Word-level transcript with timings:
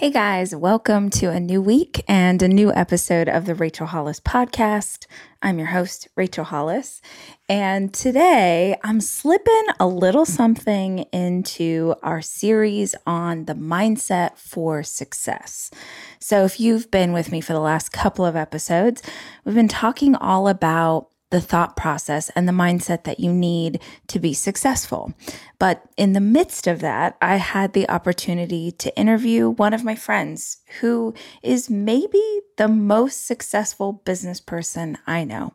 Hey 0.00 0.08
guys, 0.08 0.56
welcome 0.56 1.10
to 1.10 1.26
a 1.26 1.38
new 1.38 1.60
week 1.60 2.02
and 2.08 2.40
a 2.40 2.48
new 2.48 2.72
episode 2.72 3.28
of 3.28 3.44
the 3.44 3.54
Rachel 3.54 3.86
Hollis 3.86 4.18
podcast. 4.18 5.04
I'm 5.42 5.58
your 5.58 5.68
host, 5.68 6.08
Rachel 6.16 6.44
Hollis, 6.44 7.02
and 7.50 7.92
today 7.92 8.78
I'm 8.82 9.02
slipping 9.02 9.66
a 9.78 9.86
little 9.86 10.24
something 10.24 11.00
into 11.12 11.96
our 12.02 12.22
series 12.22 12.94
on 13.06 13.44
the 13.44 13.52
mindset 13.52 14.38
for 14.38 14.82
success. 14.82 15.70
So, 16.18 16.46
if 16.46 16.58
you've 16.58 16.90
been 16.90 17.12
with 17.12 17.30
me 17.30 17.42
for 17.42 17.52
the 17.52 17.60
last 17.60 17.92
couple 17.92 18.24
of 18.24 18.36
episodes, 18.36 19.02
we've 19.44 19.54
been 19.54 19.68
talking 19.68 20.14
all 20.14 20.48
about 20.48 21.10
the 21.30 21.40
thought 21.40 21.76
process 21.76 22.30
and 22.30 22.48
the 22.48 22.52
mindset 22.52 23.04
that 23.04 23.20
you 23.20 23.32
need 23.32 23.80
to 24.08 24.18
be 24.18 24.34
successful. 24.34 25.14
But 25.58 25.82
in 25.96 26.12
the 26.12 26.20
midst 26.20 26.66
of 26.66 26.80
that, 26.80 27.16
I 27.20 27.36
had 27.36 27.72
the 27.72 27.88
opportunity 27.88 28.72
to 28.72 28.96
interview 28.96 29.48
one 29.48 29.72
of 29.72 29.84
my 29.84 29.94
friends 29.94 30.58
who 30.80 31.14
is 31.42 31.68
maybe 31.68 32.22
the 32.56 32.68
most 32.68 33.26
successful 33.26 33.92
business 34.04 34.40
person 34.40 34.98
I 35.06 35.24
know. 35.24 35.54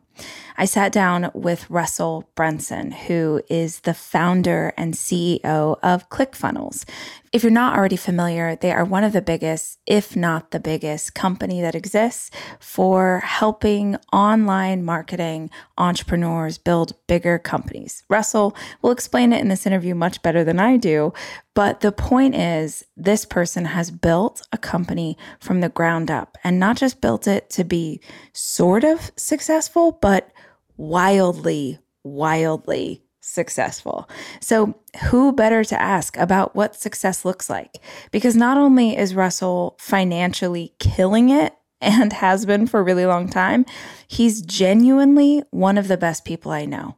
I 0.56 0.64
sat 0.64 0.92
down 0.92 1.30
with 1.34 1.68
Russell 1.68 2.28
Brunson, 2.34 2.90
who 2.90 3.42
is 3.50 3.80
the 3.80 3.92
founder 3.92 4.72
and 4.76 4.94
CEO 4.94 5.78
of 5.82 6.08
ClickFunnels. 6.08 6.84
If 7.32 7.42
you're 7.42 7.52
not 7.52 7.76
already 7.76 7.96
familiar, 7.96 8.56
they 8.56 8.72
are 8.72 8.84
one 8.84 9.04
of 9.04 9.12
the 9.12 9.20
biggest, 9.20 9.78
if 9.86 10.16
not 10.16 10.52
the 10.52 10.60
biggest, 10.60 11.14
company 11.14 11.60
that 11.60 11.74
exists 11.74 12.30
for 12.58 13.20
helping 13.20 13.96
online 14.10 14.82
marketing 14.82 15.50
entrepreneurs 15.76 16.56
build 16.56 16.94
bigger 17.06 17.38
companies. 17.38 18.02
Russell 18.08 18.56
will 18.80 18.92
explain 18.92 19.34
it 19.34 19.42
in 19.42 19.48
this 19.48 19.66
interview 19.66 19.94
much 19.94 20.22
better 20.22 20.44
than 20.44 20.58
I 20.58 20.78
do, 20.78 21.12
but 21.52 21.80
the 21.80 21.92
point 21.92 22.34
is, 22.34 22.85
this 22.96 23.24
person 23.24 23.66
has 23.66 23.90
built 23.90 24.46
a 24.52 24.58
company 24.58 25.18
from 25.38 25.60
the 25.60 25.68
ground 25.68 26.10
up 26.10 26.38
and 26.42 26.58
not 26.58 26.76
just 26.76 27.00
built 27.00 27.26
it 27.26 27.50
to 27.50 27.64
be 27.64 28.00
sort 28.32 28.84
of 28.84 29.10
successful, 29.16 29.92
but 30.00 30.30
wildly, 30.76 31.78
wildly 32.04 33.02
successful. 33.20 34.08
So, 34.40 34.78
who 35.10 35.32
better 35.32 35.64
to 35.64 35.80
ask 35.80 36.16
about 36.16 36.54
what 36.54 36.76
success 36.76 37.24
looks 37.24 37.50
like? 37.50 37.76
Because 38.12 38.36
not 38.36 38.56
only 38.56 38.96
is 38.96 39.14
Russell 39.14 39.76
financially 39.78 40.74
killing 40.78 41.28
it 41.28 41.54
and 41.80 42.12
has 42.14 42.46
been 42.46 42.66
for 42.66 42.80
a 42.80 42.84
really 42.84 43.04
long 43.04 43.28
time, 43.28 43.66
he's 44.08 44.40
genuinely 44.40 45.42
one 45.50 45.76
of 45.76 45.88
the 45.88 45.98
best 45.98 46.24
people 46.24 46.52
I 46.52 46.64
know. 46.64 46.96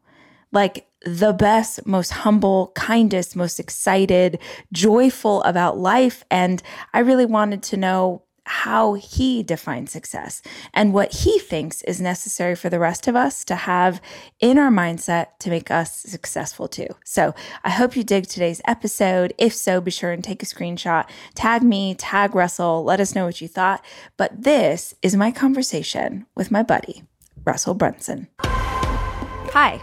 Like, 0.52 0.87
the 1.04 1.32
best, 1.32 1.86
most 1.86 2.10
humble, 2.10 2.72
kindest, 2.74 3.36
most 3.36 3.60
excited, 3.60 4.38
joyful 4.72 5.42
about 5.44 5.78
life. 5.78 6.24
And 6.30 6.62
I 6.92 7.00
really 7.00 7.26
wanted 7.26 7.62
to 7.64 7.76
know 7.76 8.22
how 8.48 8.94
he 8.94 9.42
defines 9.42 9.92
success 9.92 10.40
and 10.72 10.94
what 10.94 11.12
he 11.12 11.38
thinks 11.38 11.82
is 11.82 12.00
necessary 12.00 12.56
for 12.56 12.70
the 12.70 12.78
rest 12.78 13.06
of 13.06 13.14
us 13.14 13.44
to 13.44 13.54
have 13.54 14.00
in 14.40 14.56
our 14.56 14.70
mindset 14.70 15.26
to 15.38 15.50
make 15.50 15.70
us 15.70 15.92
successful 15.92 16.66
too. 16.66 16.88
So 17.04 17.34
I 17.62 17.70
hope 17.70 17.94
you 17.94 18.02
dig 18.02 18.26
today's 18.26 18.62
episode. 18.66 19.34
If 19.36 19.54
so, 19.54 19.82
be 19.82 19.90
sure 19.90 20.12
and 20.12 20.24
take 20.24 20.42
a 20.42 20.46
screenshot, 20.46 21.06
tag 21.34 21.62
me, 21.62 21.94
tag 21.94 22.34
Russell, 22.34 22.82
let 22.84 23.00
us 23.00 23.14
know 23.14 23.26
what 23.26 23.42
you 23.42 23.48
thought. 23.48 23.84
But 24.16 24.42
this 24.44 24.94
is 25.02 25.14
my 25.14 25.30
conversation 25.30 26.24
with 26.34 26.50
my 26.50 26.62
buddy, 26.62 27.02
Russell 27.44 27.74
Brunson. 27.74 28.28
Hi. 28.40 29.82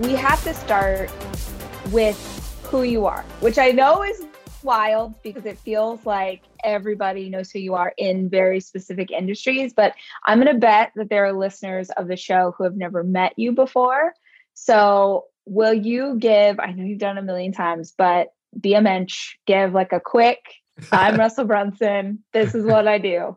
We 0.00 0.12
have 0.12 0.42
to 0.44 0.52
start 0.52 1.10
with 1.90 2.16
who 2.64 2.82
you 2.82 3.06
are, 3.06 3.22
which 3.40 3.58
I 3.58 3.70
know 3.70 4.02
is 4.02 4.24
wild 4.62 5.14
because 5.22 5.46
it 5.46 5.58
feels 5.58 6.04
like 6.04 6.42
everybody 6.64 7.30
knows 7.30 7.50
who 7.50 7.60
you 7.60 7.74
are 7.74 7.94
in 7.96 8.28
very 8.28 8.60
specific 8.60 9.10
industries. 9.10 9.72
But 9.72 9.94
I'm 10.24 10.40
going 10.40 10.52
to 10.52 10.60
bet 10.60 10.92
that 10.96 11.08
there 11.08 11.24
are 11.24 11.32
listeners 11.32 11.88
of 11.90 12.08
the 12.08 12.16
show 12.16 12.54
who 12.56 12.64
have 12.64 12.76
never 12.76 13.02
met 13.02 13.32
you 13.36 13.52
before. 13.52 14.12
So, 14.54 15.26
will 15.46 15.74
you 15.74 16.16
give? 16.18 16.58
I 16.58 16.72
know 16.72 16.84
you've 16.84 16.98
done 16.98 17.18
a 17.18 17.22
million 17.22 17.52
times, 17.52 17.94
but 17.96 18.28
be 18.58 18.74
a 18.74 18.80
mensch, 18.80 19.36
give 19.46 19.72
like 19.72 19.92
a 19.92 20.00
quick, 20.00 20.40
I'm 20.92 21.16
Russell 21.18 21.44
Brunson. 21.44 22.24
This 22.32 22.54
is 22.54 22.64
what 22.64 22.88
I 22.88 22.98
do. 22.98 23.36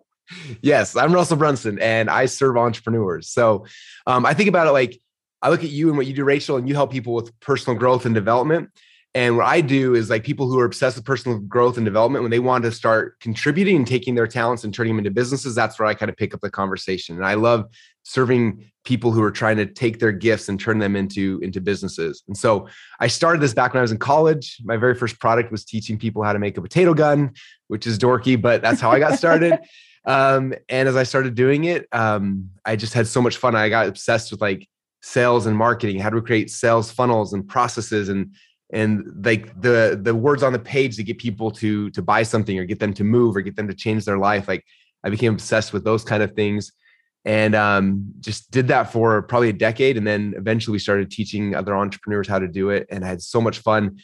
Yes, 0.62 0.96
I'm 0.96 1.14
Russell 1.14 1.38
Brunson 1.38 1.80
and 1.80 2.09
I 2.09 2.25
serve 2.25 2.58
entrepreneurs. 2.58 3.30
So, 3.30 3.66
um, 4.06 4.25
I 4.25 4.34
think 4.34 4.50
about 4.50 4.68
it 4.68 4.72
like, 4.72 5.00
I 5.41 5.50
look 5.50 5.63
at 5.63 5.69
you 5.69 5.89
and 5.89 5.97
what 5.97 6.07
you 6.07 6.13
do, 6.13 6.23
Rachel, 6.23 6.57
and 6.57 6.67
you 6.67 6.75
help 6.75 6.91
people 6.91 7.13
with 7.13 7.38
personal 7.39 7.77
growth 7.77 8.05
and 8.05 8.13
development. 8.13 8.69
And 9.16 9.38
what 9.38 9.47
I 9.47 9.61
do 9.61 9.95
is 9.95 10.09
like 10.09 10.23
people 10.23 10.47
who 10.47 10.59
are 10.59 10.66
obsessed 10.66 10.95
with 10.95 11.05
personal 11.05 11.39
growth 11.39 11.77
and 11.77 11.85
development, 11.85 12.22
when 12.22 12.29
they 12.29 12.39
want 12.39 12.63
to 12.66 12.72
start 12.72 13.19
contributing 13.19 13.77
and 13.77 13.88
taking 13.88 14.13
their 14.13 14.27
talents 14.27 14.63
and 14.63 14.72
turning 14.72 14.94
them 14.94 15.00
into 15.00 15.09
businesses, 15.09 15.55
that's 15.55 15.79
where 15.79 15.88
I 15.88 15.95
kind 15.95 16.11
of 16.11 16.17
pick 16.17 16.33
up 16.35 16.41
the 16.41 16.51
conversation. 16.51 17.16
And 17.16 17.25
I 17.25 17.33
love 17.33 17.66
serving 18.03 18.63
people 18.85 19.11
who 19.11 19.23
are 19.23 19.31
trying 19.31 19.57
to 19.57 19.66
take 19.66 20.00
their 20.00 20.11
gifts 20.11 20.47
and 20.47 20.59
turn 20.59 20.77
them 20.77 20.95
into, 20.95 21.39
into 21.41 21.59
businesses. 21.59 22.23
And 22.27 22.38
so 22.38 22.67
I 23.00 23.07
started 23.07 23.41
this 23.41 23.53
back 23.53 23.73
when 23.73 23.79
I 23.79 23.81
was 23.81 23.91
in 23.91 23.97
college. 23.97 24.57
My 24.63 24.77
very 24.77 24.94
first 24.94 25.19
product 25.19 25.51
was 25.51 25.66
teaching 25.66 25.97
people 25.97 26.21
how 26.21 26.33
to 26.33 26.39
make 26.39 26.57
a 26.57 26.61
potato 26.61 26.94
gun, 26.94 27.31
which 27.67 27.88
is 27.88 27.97
dorky, 27.97 28.39
but 28.39 28.61
that's 28.61 28.79
how 28.79 28.91
I 28.91 29.00
got 29.00 29.17
started. 29.17 29.59
um, 30.06 30.53
and 30.69 30.88
as 30.88 30.95
I 30.95 31.03
started 31.03 31.33
doing 31.33 31.63
it, 31.63 31.88
um, 31.91 32.51
I 32.63 32.75
just 32.75 32.94
had 32.94 33.07
so 33.07 33.23
much 33.23 33.38
fun. 33.38 33.56
I 33.56 33.69
got 33.69 33.88
obsessed 33.88 34.29
with 34.31 34.41
like 34.41 34.67
sales 35.02 35.46
and 35.46 35.58
marketing? 35.58 36.00
How 36.00 36.10
we 36.10 36.22
create 36.22 36.50
sales 36.50 36.92
funnels 36.92 37.34
and 37.34 37.48
processes 37.48 38.10
and 38.10 38.34
and 38.72 39.26
like 39.26 39.60
the 39.62 40.00
the 40.02 40.14
words 40.14 40.44
on 40.44 40.54
the 40.54 40.60
page 40.60 40.96
to 40.98 41.04
get 41.04 41.18
people 41.18 41.52
to 41.52 41.90
to 41.92 42.02
buy 42.02 42.24
something 42.24 42.58
or 42.60 42.66
get 42.66 42.80
them 42.80 42.94
to 42.94 43.04
move 43.04 43.36
or 43.36 43.42
get 43.42 43.56
them 43.56 43.68
to 43.68 43.74
change 43.74 44.06
their 44.06 44.18
life? 44.18 44.48
Like 44.48 44.64
i 45.04 45.10
became 45.10 45.34
obsessed 45.34 45.74
with 45.74 45.84
those 45.84 46.04
kind 46.04 46.24
of 46.24 46.34
things 46.34 46.72
and 47.26 47.54
um, 47.54 48.14
just 48.22 48.50
did 48.50 48.70
that 48.70 48.92
for 48.94 49.22
probably 49.24 49.50
a 49.50 49.54
decade 49.54 49.98
and 49.98 50.08
then 50.08 50.34
eventually 50.38 50.74
we 50.74 50.80
started 50.80 51.12
teaching 51.12 51.54
other 51.54 51.76
entrepreneurs 51.76 52.28
how 52.28 52.40
to 52.40 52.48
do 52.48 52.70
it 52.70 52.88
and 52.90 53.04
i 53.04 53.08
had 53.08 53.22
so 53.22 53.42
much 53.42 53.60
fun 53.60 54.00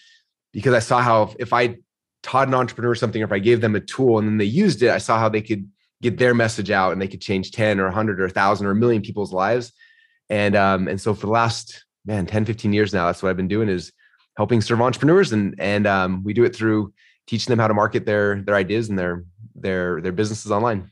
because 0.51 0.73
i 0.73 0.79
saw 0.79 1.01
how 1.01 1.33
if 1.39 1.53
i 1.53 1.75
taught 2.23 2.47
an 2.47 2.53
entrepreneur 2.53 2.95
something 2.95 3.21
or 3.21 3.25
if 3.25 3.31
i 3.31 3.39
gave 3.39 3.61
them 3.61 3.75
a 3.75 3.79
tool 3.79 4.19
and 4.19 4.27
then 4.27 4.37
they 4.37 4.45
used 4.45 4.81
it 4.81 4.89
i 4.89 4.97
saw 4.97 5.17
how 5.17 5.29
they 5.29 5.41
could 5.41 5.69
get 6.01 6.17
their 6.17 6.33
message 6.33 6.71
out 6.71 6.91
and 6.91 7.01
they 7.01 7.07
could 7.07 7.21
change 7.21 7.51
10 7.51 7.79
or 7.79 7.85
100 7.85 8.19
or 8.19 8.25
1000 8.25 8.67
or 8.67 8.71
a 8.71 8.75
million 8.75 9.01
people's 9.01 9.31
lives 9.31 9.71
and 10.29 10.55
um, 10.55 10.87
and 10.87 10.99
so 10.99 11.13
for 11.13 11.27
the 11.27 11.31
last 11.31 11.85
man 12.05 12.25
10 12.25 12.45
15 12.45 12.73
years 12.73 12.93
now 12.93 13.05
that's 13.05 13.23
what 13.23 13.29
i've 13.29 13.37
been 13.37 13.47
doing 13.47 13.69
is 13.69 13.91
helping 14.37 14.61
serve 14.61 14.81
entrepreneurs 14.81 15.31
and 15.31 15.55
and 15.59 15.87
um, 15.87 16.23
we 16.23 16.33
do 16.33 16.43
it 16.43 16.55
through 16.55 16.93
teaching 17.27 17.51
them 17.51 17.59
how 17.59 17.67
to 17.67 17.73
market 17.73 18.05
their 18.05 18.41
their 18.41 18.55
ideas 18.55 18.89
and 18.89 18.97
their 18.97 19.23
their 19.55 20.01
their 20.01 20.11
businesses 20.11 20.51
online 20.51 20.91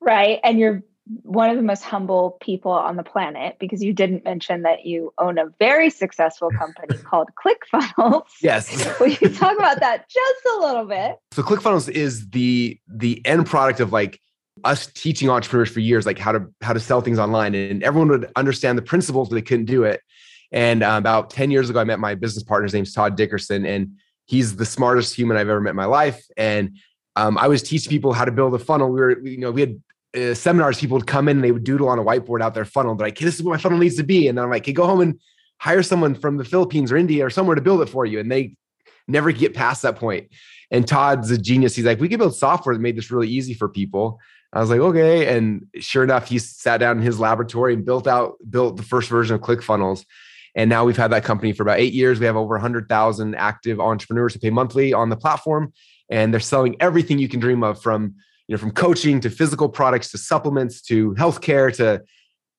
right 0.00 0.40
and 0.44 0.58
you're 0.58 0.82
one 1.22 1.50
of 1.50 1.56
the 1.56 1.62
most 1.62 1.82
humble 1.82 2.38
people 2.40 2.72
on 2.72 2.96
the 2.96 3.02
planet 3.02 3.56
because 3.60 3.82
you 3.82 3.92
didn't 3.92 4.24
mention 4.24 4.62
that 4.62 4.86
you 4.86 5.12
own 5.18 5.38
a 5.38 5.46
very 5.58 5.90
successful 5.90 6.50
company 6.50 6.96
called 7.04 7.28
ClickFunnels. 7.44 8.24
Yes. 8.40 8.98
Will 9.00 9.08
you 9.08 9.28
talk 9.28 9.56
about 9.58 9.80
that 9.80 10.08
just 10.08 10.56
a 10.56 10.60
little 10.60 10.86
bit? 10.86 11.16
So 11.32 11.42
ClickFunnels 11.42 11.90
is 11.90 12.30
the 12.30 12.78
the 12.88 13.24
end 13.26 13.46
product 13.46 13.80
of 13.80 13.92
like 13.92 14.18
us 14.64 14.86
teaching 14.86 15.28
entrepreneurs 15.30 15.70
for 15.70 15.80
years 15.80 16.06
like 16.06 16.18
how 16.18 16.32
to 16.32 16.46
how 16.62 16.72
to 16.72 16.80
sell 16.80 17.00
things 17.00 17.18
online 17.18 17.54
and 17.54 17.82
everyone 17.82 18.08
would 18.08 18.30
understand 18.36 18.78
the 18.78 18.82
principles 18.82 19.28
but 19.28 19.34
they 19.34 19.42
couldn't 19.42 19.66
do 19.66 19.84
it 19.84 20.00
and 20.52 20.82
uh, 20.82 20.94
about 20.96 21.30
10 21.30 21.50
years 21.50 21.70
ago 21.70 21.80
i 21.80 21.84
met 21.84 21.98
my 21.98 22.14
business 22.14 22.42
partner 22.42 22.64
his 22.64 22.74
name's 22.74 22.92
todd 22.92 23.16
dickerson 23.16 23.66
and 23.66 23.92
he's 24.26 24.56
the 24.56 24.66
smartest 24.66 25.14
human 25.14 25.36
i've 25.36 25.48
ever 25.48 25.60
met 25.60 25.70
in 25.70 25.76
my 25.76 25.84
life 25.84 26.24
and 26.36 26.76
um, 27.16 27.38
i 27.38 27.46
was 27.46 27.62
teaching 27.62 27.90
people 27.90 28.12
how 28.12 28.24
to 28.24 28.32
build 28.32 28.54
a 28.54 28.58
funnel 28.58 28.88
we 28.90 29.00
were 29.00 29.18
you 29.20 29.38
know 29.38 29.50
we 29.50 29.60
had 29.60 29.82
uh, 30.16 30.32
seminars 30.32 30.78
people 30.78 30.96
would 30.96 31.06
come 31.06 31.28
in 31.28 31.38
and 31.38 31.44
they 31.44 31.52
would 31.52 31.64
doodle 31.64 31.88
on 31.88 31.98
a 31.98 32.04
whiteboard 32.04 32.40
out 32.40 32.54
their 32.54 32.64
funnel 32.64 32.94
they're 32.94 33.06
like 33.06 33.18
hey, 33.18 33.24
this 33.24 33.34
is 33.34 33.42
what 33.42 33.52
my 33.52 33.58
funnel 33.58 33.78
needs 33.78 33.96
to 33.96 34.04
be 34.04 34.28
and 34.28 34.40
i'm 34.40 34.50
like 34.50 34.64
hey 34.64 34.72
go 34.72 34.86
home 34.86 35.00
and 35.00 35.18
hire 35.64 35.82
someone 35.82 36.14
from 36.14 36.36
the 36.36 36.44
Philippines 36.44 36.92
or 36.92 36.96
India 36.98 37.24
or 37.24 37.30
somewhere 37.30 37.54
to 37.54 37.62
build 37.62 37.80
it 37.80 37.88
for 37.88 38.04
you. 38.04 38.20
And 38.20 38.30
they 38.30 38.54
never 39.08 39.32
get 39.32 39.54
past 39.54 39.82
that 39.82 39.96
point. 39.96 40.28
And 40.70 40.86
Todd's 40.86 41.30
a 41.30 41.38
genius. 41.38 41.74
He's 41.74 41.84
like, 41.84 42.00
we 42.00 42.08
could 42.08 42.18
build 42.18 42.36
software 42.36 42.74
that 42.74 42.80
made 42.80 42.96
this 42.96 43.10
really 43.10 43.28
easy 43.28 43.54
for 43.54 43.68
people. 43.68 44.20
I 44.54 44.60
was 44.60 44.70
like, 44.70 44.80
okay. 44.80 45.36
And 45.36 45.66
sure 45.80 46.04
enough, 46.04 46.28
he 46.28 46.38
sat 46.38 46.78
down 46.78 46.98
in 46.98 47.02
his 47.02 47.18
laboratory 47.18 47.74
and 47.74 47.84
built 47.84 48.06
out, 48.06 48.36
built 48.48 48.76
the 48.76 48.84
first 48.84 49.10
version 49.10 49.34
of 49.34 49.40
ClickFunnels. 49.40 50.04
And 50.54 50.70
now 50.70 50.84
we've 50.84 50.96
had 50.96 51.10
that 51.10 51.24
company 51.24 51.52
for 51.52 51.64
about 51.64 51.80
eight 51.80 51.92
years. 51.92 52.20
We 52.20 52.26
have 52.26 52.36
over 52.36 52.54
100,000 52.54 53.34
active 53.34 53.80
entrepreneurs 53.80 54.32
who 54.32 54.38
pay 54.38 54.50
monthly 54.50 54.92
on 54.92 55.08
the 55.08 55.16
platform. 55.16 55.72
And 56.08 56.32
they're 56.32 56.40
selling 56.40 56.76
everything 56.78 57.18
you 57.18 57.28
can 57.28 57.40
dream 57.40 57.64
of 57.64 57.82
from, 57.82 58.14
you 58.46 58.54
know, 58.54 58.58
from 58.58 58.70
coaching 58.70 59.18
to 59.20 59.30
physical 59.30 59.68
products 59.68 60.12
to 60.12 60.18
supplements 60.18 60.80
to 60.82 61.14
healthcare 61.14 61.74
to 61.76 62.04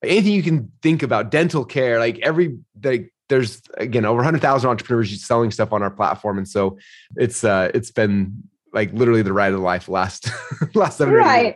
anything 0.04 0.34
you 0.34 0.44
can 0.44 0.72
think 0.82 1.02
about, 1.02 1.32
dental 1.32 1.64
care, 1.64 2.00
like 2.00 2.20
every, 2.20 2.58
like 2.84 3.14
there's 3.30 3.62
again 3.78 4.04
over 4.04 4.18
100,000 4.18 4.70
entrepreneurs 4.70 5.26
selling 5.26 5.52
stuff 5.52 5.72
on 5.72 5.82
our 5.82 5.92
platform. 5.92 6.38
And 6.38 6.48
so 6.48 6.78
it's, 7.16 7.46
uh, 7.46 7.72
it's 7.74 7.92
been 7.92 8.44
like 8.74 8.92
literally 8.92 9.22
the 9.22 9.32
ride 9.32 9.54
of 9.54 9.62
life 9.62 9.88
last, 9.88 10.30
last 10.76 10.98
seven 10.98 11.14
right. 11.14 11.56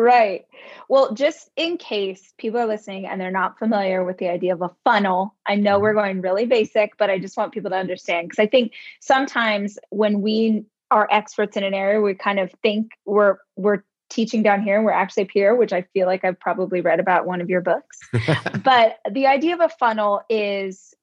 Right. 0.00 0.46
Well, 0.88 1.12
just 1.12 1.50
in 1.56 1.76
case 1.76 2.32
people 2.38 2.58
are 2.58 2.66
listening 2.66 3.06
and 3.06 3.20
they're 3.20 3.30
not 3.30 3.58
familiar 3.58 4.02
with 4.02 4.16
the 4.16 4.30
idea 4.30 4.54
of 4.54 4.62
a 4.62 4.70
funnel, 4.82 5.34
I 5.46 5.56
know 5.56 5.78
we're 5.78 5.90
mm-hmm. 5.90 5.98
going 5.98 6.20
really 6.22 6.46
basic, 6.46 6.96
but 6.96 7.10
I 7.10 7.18
just 7.18 7.36
want 7.36 7.52
people 7.52 7.70
to 7.70 7.76
understand 7.76 8.30
because 8.30 8.42
I 8.42 8.46
think 8.46 8.72
sometimes 9.00 9.78
when 9.90 10.22
we 10.22 10.64
are 10.90 11.06
experts 11.10 11.58
in 11.58 11.64
an 11.64 11.74
area, 11.74 12.00
we 12.00 12.14
kind 12.14 12.40
of 12.40 12.50
think 12.62 12.92
we're 13.04 13.36
we're 13.56 13.84
teaching 14.08 14.42
down 14.42 14.62
here 14.62 14.76
and 14.76 14.86
we're 14.86 14.90
actually 14.90 15.24
up 15.24 15.30
here, 15.34 15.54
which 15.54 15.74
I 15.74 15.82
feel 15.92 16.06
like 16.06 16.24
I've 16.24 16.40
probably 16.40 16.80
read 16.80 16.98
about 16.98 17.26
one 17.26 17.42
of 17.42 17.50
your 17.50 17.60
books. 17.60 17.98
but 18.64 19.00
the 19.10 19.26
idea 19.26 19.52
of 19.52 19.60
a 19.60 19.68
funnel 19.68 20.22
is 20.30 20.94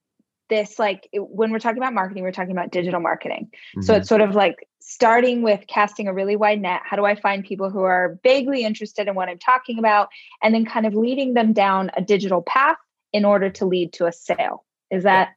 this 0.50 0.80
like 0.80 1.10
when 1.14 1.52
we're 1.52 1.60
talking 1.60 1.78
about 1.78 1.94
marketing 1.94 2.24
we're 2.24 2.32
talking 2.32 2.52
about 2.52 2.72
digital 2.72 3.00
marketing. 3.00 3.50
Mm-hmm. 3.52 3.82
so 3.82 3.96
it's 3.96 4.10
sort 4.10 4.22
of 4.22 4.36
like 4.36 4.68
starting 4.80 5.42
with 5.42 5.66
casting 5.68 6.08
a 6.08 6.14
really 6.14 6.36
wide 6.36 6.62
net. 6.62 6.82
How 6.86 6.96
do 6.96 7.06
i 7.06 7.16
find 7.16 7.44
people 7.44 7.70
who 7.70 7.82
are 7.82 8.18
vaguely 8.24 8.64
interested 8.64 9.08
in 9.08 9.16
what 9.16 9.30
i'm 9.30 9.40
talking 9.40 9.80
about? 9.80 10.10
And 10.42 10.54
then 10.54 10.66
kind 10.66 10.86
of 10.86 10.94
leading 10.94 11.34
them 11.34 11.54
down 11.54 11.92
a 11.96 12.02
digital 12.02 12.42
path 12.42 12.78
in 13.14 13.26
order 13.26 13.50
to 13.50 13.66
lead 13.66 13.94
to 13.94 14.06
a 14.06 14.12
sale. 14.12 14.64
Is 14.92 15.04
that 15.04 15.34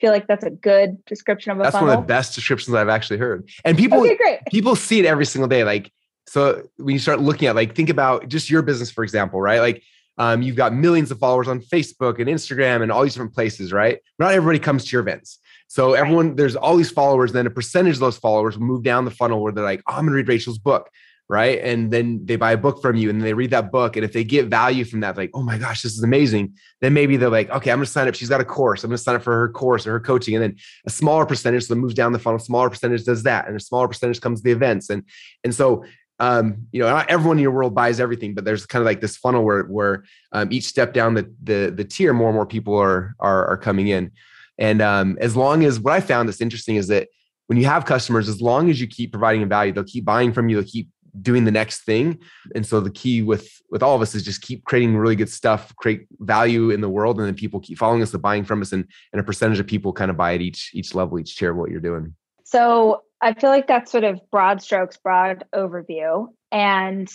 feel 0.00 0.12
like 0.12 0.26
that's 0.26 0.44
a 0.44 0.50
good 0.50 1.02
description 1.04 1.52
of 1.52 1.60
a 1.60 1.62
that's 1.62 1.74
funnel? 1.74 1.88
one 1.88 1.98
of 1.98 2.04
the 2.04 2.06
best 2.06 2.34
descriptions 2.34 2.74
i've 2.74 2.88
actually 2.88 3.18
heard. 3.18 3.48
And 3.64 3.76
people 3.76 4.00
okay, 4.00 4.40
people 4.50 4.76
see 4.76 4.98
it 5.00 5.06
every 5.06 5.26
single 5.26 5.48
day 5.48 5.64
like 5.64 5.92
so 6.26 6.68
when 6.76 6.92
you 6.92 6.98
start 6.98 7.20
looking 7.20 7.48
at 7.48 7.56
like 7.56 7.74
think 7.74 7.88
about 7.88 8.28
just 8.28 8.50
your 8.50 8.62
business 8.62 8.90
for 8.90 9.04
example 9.04 9.40
right? 9.40 9.60
Like 9.60 9.82
um, 10.20 10.42
you've 10.42 10.54
got 10.54 10.74
millions 10.74 11.10
of 11.10 11.18
followers 11.18 11.48
on 11.48 11.60
Facebook 11.60 12.18
and 12.18 12.28
Instagram 12.28 12.82
and 12.82 12.92
all 12.92 13.02
these 13.02 13.14
different 13.14 13.32
places, 13.32 13.72
right? 13.72 14.00
Not 14.18 14.34
everybody 14.34 14.58
comes 14.58 14.84
to 14.84 14.92
your 14.92 15.00
events. 15.00 15.38
So 15.68 15.94
everyone, 15.94 16.36
there's 16.36 16.56
all 16.56 16.76
these 16.76 16.90
followers. 16.90 17.32
Then 17.32 17.46
a 17.46 17.50
percentage 17.50 17.94
of 17.94 18.00
those 18.00 18.18
followers 18.18 18.58
move 18.58 18.82
down 18.82 19.06
the 19.06 19.10
funnel 19.10 19.42
where 19.42 19.50
they're 19.50 19.64
like, 19.64 19.82
oh, 19.88 19.94
I'm 19.94 20.04
gonna 20.04 20.16
read 20.16 20.28
Rachel's 20.28 20.58
book, 20.58 20.90
right? 21.30 21.58
And 21.62 21.90
then 21.90 22.26
they 22.26 22.36
buy 22.36 22.52
a 22.52 22.58
book 22.58 22.82
from 22.82 22.96
you 22.96 23.08
and 23.08 23.22
they 23.22 23.32
read 23.32 23.52
that 23.52 23.72
book. 23.72 23.96
And 23.96 24.04
if 24.04 24.12
they 24.12 24.22
get 24.22 24.48
value 24.48 24.84
from 24.84 25.00
that, 25.00 25.16
like, 25.16 25.30
oh 25.32 25.42
my 25.42 25.56
gosh, 25.56 25.80
this 25.80 25.96
is 25.96 26.02
amazing. 26.02 26.52
Then 26.82 26.92
maybe 26.92 27.16
they're 27.16 27.30
like, 27.30 27.48
okay, 27.48 27.70
I'm 27.70 27.78
gonna 27.78 27.86
sign 27.86 28.06
up. 28.06 28.14
She's 28.14 28.28
got 28.28 28.42
a 28.42 28.44
course. 28.44 28.84
I'm 28.84 28.90
gonna 28.90 28.98
sign 28.98 29.16
up 29.16 29.22
for 29.22 29.32
her 29.32 29.48
course 29.48 29.86
or 29.86 29.92
her 29.92 30.00
coaching. 30.00 30.34
And 30.34 30.42
then 30.42 30.56
a 30.84 30.90
smaller 30.90 31.24
percentage 31.24 31.64
so 31.64 31.74
moves 31.76 31.94
down 31.94 32.12
the 32.12 32.18
funnel, 32.18 32.40
smaller 32.40 32.68
percentage 32.68 33.04
does 33.04 33.22
that, 33.22 33.48
and 33.48 33.56
a 33.56 33.60
smaller 33.60 33.88
percentage 33.88 34.20
comes 34.20 34.40
to 34.40 34.44
the 34.44 34.52
events. 34.52 34.90
And 34.90 35.02
and 35.44 35.54
so 35.54 35.86
um, 36.20 36.66
you 36.70 36.80
know, 36.80 36.88
not 36.88 37.10
everyone 37.10 37.38
in 37.38 37.42
your 37.42 37.50
world 37.50 37.74
buys 37.74 37.98
everything, 37.98 38.34
but 38.34 38.44
there's 38.44 38.66
kind 38.66 38.82
of 38.82 38.86
like 38.86 39.00
this 39.00 39.16
funnel 39.16 39.42
where 39.42 39.64
where 39.64 40.04
um, 40.32 40.52
each 40.52 40.64
step 40.64 40.92
down 40.92 41.14
the 41.14 41.32
the 41.42 41.72
the 41.74 41.84
tier, 41.84 42.12
more 42.12 42.28
and 42.28 42.36
more 42.36 42.46
people 42.46 42.76
are 42.76 43.16
are, 43.18 43.46
are 43.46 43.56
coming 43.56 43.88
in. 43.88 44.12
And 44.58 44.82
um, 44.82 45.16
as 45.20 45.34
long 45.34 45.64
as 45.64 45.80
what 45.80 45.94
I 45.94 46.00
found 46.00 46.28
that's 46.28 46.42
interesting 46.42 46.76
is 46.76 46.88
that 46.88 47.08
when 47.46 47.58
you 47.58 47.64
have 47.64 47.86
customers, 47.86 48.28
as 48.28 48.42
long 48.42 48.68
as 48.68 48.80
you 48.80 48.86
keep 48.86 49.12
providing 49.12 49.42
a 49.42 49.46
value, 49.46 49.72
they'll 49.72 49.82
keep 49.82 50.04
buying 50.04 50.32
from 50.32 50.50
you, 50.50 50.56
they'll 50.56 50.70
keep 50.70 50.90
doing 51.22 51.44
the 51.44 51.50
next 51.50 51.80
thing. 51.80 52.18
And 52.54 52.64
so 52.64 52.80
the 52.80 52.90
key 52.90 53.22
with 53.22 53.50
with 53.70 53.82
all 53.82 53.96
of 53.96 54.02
us 54.02 54.14
is 54.14 54.22
just 54.22 54.42
keep 54.42 54.64
creating 54.64 54.98
really 54.98 55.16
good 55.16 55.30
stuff, 55.30 55.74
create 55.76 56.06
value 56.18 56.68
in 56.70 56.82
the 56.82 56.88
world, 56.90 57.18
and 57.18 57.26
then 57.26 57.34
people 57.34 57.60
keep 57.60 57.78
following 57.78 58.02
us, 58.02 58.10
they're 58.10 58.20
buying 58.20 58.44
from 58.44 58.60
us, 58.60 58.72
and 58.72 58.84
and 59.14 59.20
a 59.20 59.24
percentage 59.24 59.58
of 59.58 59.66
people 59.66 59.94
kind 59.94 60.10
of 60.10 60.18
buy 60.18 60.34
at 60.34 60.42
each 60.42 60.70
each 60.74 60.94
level, 60.94 61.18
each 61.18 61.36
tier 61.36 61.52
of 61.52 61.56
what 61.56 61.70
you're 61.70 61.80
doing. 61.80 62.14
So 62.44 63.04
I 63.20 63.34
feel 63.34 63.50
like 63.50 63.66
that's 63.66 63.92
sort 63.92 64.04
of 64.04 64.20
broad 64.30 64.62
strokes, 64.62 64.96
broad 64.96 65.44
overview. 65.54 66.28
And 66.50 67.08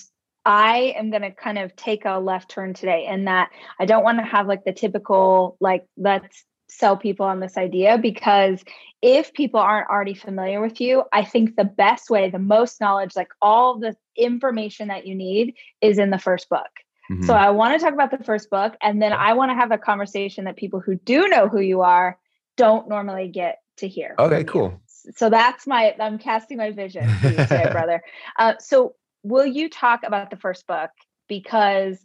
I 0.46 0.94
am 0.96 1.10
going 1.10 1.24
to 1.24 1.32
kind 1.32 1.58
of 1.58 1.76
take 1.76 2.06
a 2.06 2.20
left 2.20 2.50
turn 2.50 2.74
today 2.74 3.08
in 3.08 3.26
that 3.26 3.50
I 3.80 3.86
don't 3.86 4.04
want 4.04 4.20
to 4.20 4.24
have 4.24 4.48
like 4.48 4.64
the 4.64 4.74
typical, 4.74 5.58
like, 5.60 5.86
let's 5.98 6.46
sell 6.70 6.98
people 6.98 7.26
on 7.26 7.40
this 7.40 7.58
idea 7.58 7.98
because 7.98 8.64
if 9.02 9.34
people 9.34 9.60
aren't 9.60 9.90
already 9.90 10.14
familiar 10.14 10.62
with 10.62 10.80
you, 10.80 11.04
I 11.12 11.24
think 11.24 11.56
the 11.56 11.64
best 11.64 12.10
way, 12.10 12.30
the 12.30 12.40
most 12.40 12.80
knowledge, 12.80 13.16
like 13.16 13.30
all 13.42 13.80
the 13.80 13.96
information 14.16 14.90
that 14.90 15.08
you 15.08 15.16
need 15.16 15.56
is 15.82 15.98
in 15.98 16.12
the 16.12 16.20
first 16.20 16.50
book. 16.50 16.70
Mm-hmm. 17.12 17.24
So 17.24 17.34
I 17.34 17.52
want 17.52 17.80
to 17.80 17.84
talk 17.84 17.94
about 17.94 18.12
the 18.12 18.24
first 18.24 18.50
book 18.50 18.76
and 18.82 19.02
then 19.02 19.14
I 19.14 19.34
want 19.34 19.52
to 19.52 19.56
have 19.56 19.72
a 19.72 19.78
conversation 19.78 20.46
that 20.46 20.56
people 20.56 20.80
who 20.80 20.96
do 20.96 21.28
know 21.28 21.48
who 21.48 21.60
you 21.60 21.82
are 21.82 22.18
don't 22.58 22.90
normally 22.90 23.28
get 23.28 23.60
to 23.78 23.88
hear. 23.88 24.16
Okay, 24.18 24.44
cool 24.44 24.80
so 25.16 25.30
that's 25.30 25.68
my 25.68 25.96
i'm 26.00 26.18
casting 26.18 26.58
my 26.58 26.72
vision 26.72 27.08
to 27.22 27.30
you 27.30 27.36
today, 27.36 27.68
brother 27.72 28.04
uh, 28.40 28.54
so 28.60 28.96
will 29.24 29.46
you 29.46 29.70
talk 29.70 30.02
about 30.04 30.30
the 30.30 30.38
first 30.38 30.66
book 30.68 30.92
because 31.28 31.98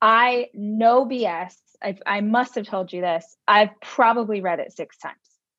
i 0.00 0.48
no 0.54 1.06
bs 1.06 1.54
I, 1.82 1.96
I 2.06 2.20
must 2.20 2.54
have 2.54 2.66
told 2.66 2.92
you 2.92 3.00
this 3.00 3.36
i've 3.46 3.78
probably 3.80 4.40
read 4.40 4.60
it 4.60 4.72
six 4.72 4.96
times 4.98 5.16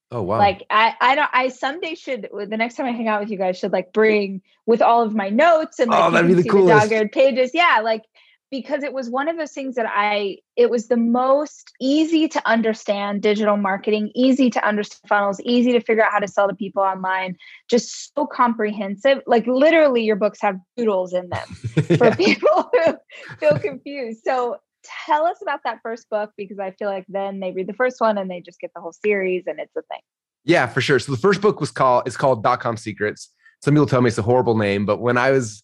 Oh 0.09 0.21
wow! 0.21 0.37
Like 0.37 0.63
I, 0.69 0.93
I 1.01 1.15
don't. 1.15 1.29
I 1.33 1.49
someday 1.49 1.95
should. 1.95 2.29
The 2.31 2.55
next 2.55 2.75
time 2.75 2.85
I 2.85 2.91
hang 2.91 3.09
out 3.09 3.19
with 3.19 3.29
you 3.29 3.37
guys, 3.37 3.57
should 3.57 3.73
like 3.73 3.91
bring 3.91 4.41
with 4.65 4.81
all 4.81 5.03
of 5.03 5.13
my 5.13 5.27
notes 5.27 5.79
and 5.79 5.91
like 5.91 6.01
oh, 6.01 6.11
that'd 6.11 6.29
be 6.29 6.41
the 6.41 6.49
coolest. 6.49 6.89
The 6.89 7.09
pages. 7.11 7.51
Yeah, 7.53 7.81
like 7.83 8.03
because 8.49 8.83
it 8.83 8.93
was 8.93 9.09
one 9.09 9.27
of 9.27 9.37
those 9.37 9.51
things 9.51 9.75
that 9.75 9.87
I, 9.89 10.37
it 10.55 10.69
was 10.69 10.87
the 10.87 10.97
most 10.97 11.73
easy 11.81 12.27
to 12.29 12.47
understand 12.47 13.21
digital 13.21 13.57
marketing, 13.57 14.11
easy 14.15 14.49
to 14.49 14.65
understand 14.65 15.09
funnels, 15.09 15.41
easy 15.41 15.73
to 15.73 15.81
figure 15.81 16.03
out 16.03 16.11
how 16.11 16.19
to 16.19 16.27
sell 16.27 16.47
to 16.47 16.55
people 16.55 16.81
online, 16.81 17.35
just 17.69 18.13
so 18.15 18.25
comprehensive. 18.25 19.21
Like 19.27 19.45
literally, 19.47 20.03
your 20.03 20.15
books 20.15 20.39
have 20.41 20.57
doodles 20.77 21.13
in 21.13 21.29
them 21.29 21.47
for 21.97 22.07
yeah. 22.07 22.15
people 22.15 22.71
who 22.85 22.97
feel 23.39 23.59
confused. 23.59 24.21
So 24.23 24.57
tell 25.05 25.25
us 25.25 25.37
about 25.41 25.61
that 25.65 25.79
first 25.83 26.09
book 26.09 26.31
because 26.37 26.59
I 26.59 26.71
feel 26.71 26.89
like 26.89 27.05
then 27.09 27.39
they 27.39 27.51
read 27.51 27.67
the 27.67 27.73
first 27.73 27.99
one 27.99 28.17
and 28.17 28.31
they 28.31 28.41
just 28.41 28.59
get 28.59 28.71
the 28.73 28.81
whole 28.81 28.93
series 28.93 29.43
and 29.47 29.59
it's 29.59 29.75
a 29.75 29.81
thing. 29.81 30.01
Yeah, 30.45 30.67
for 30.67 30.79
sure. 30.79 30.99
So 30.99 31.11
the 31.11 31.17
first 31.17 31.41
book 31.41 31.59
was 31.59 31.71
called, 31.71 32.03
it's 32.07 32.15
called 32.15 32.43
Dot 32.43 32.61
Com 32.61 32.77
Secrets. 32.77 33.29
Some 33.61 33.73
people 33.73 33.87
tell 33.87 34.01
me 34.01 34.07
it's 34.07 34.17
a 34.17 34.21
horrible 34.21 34.55
name, 34.55 34.85
but 34.85 34.99
when 34.99 35.17
I 35.17 35.31
was 35.31 35.63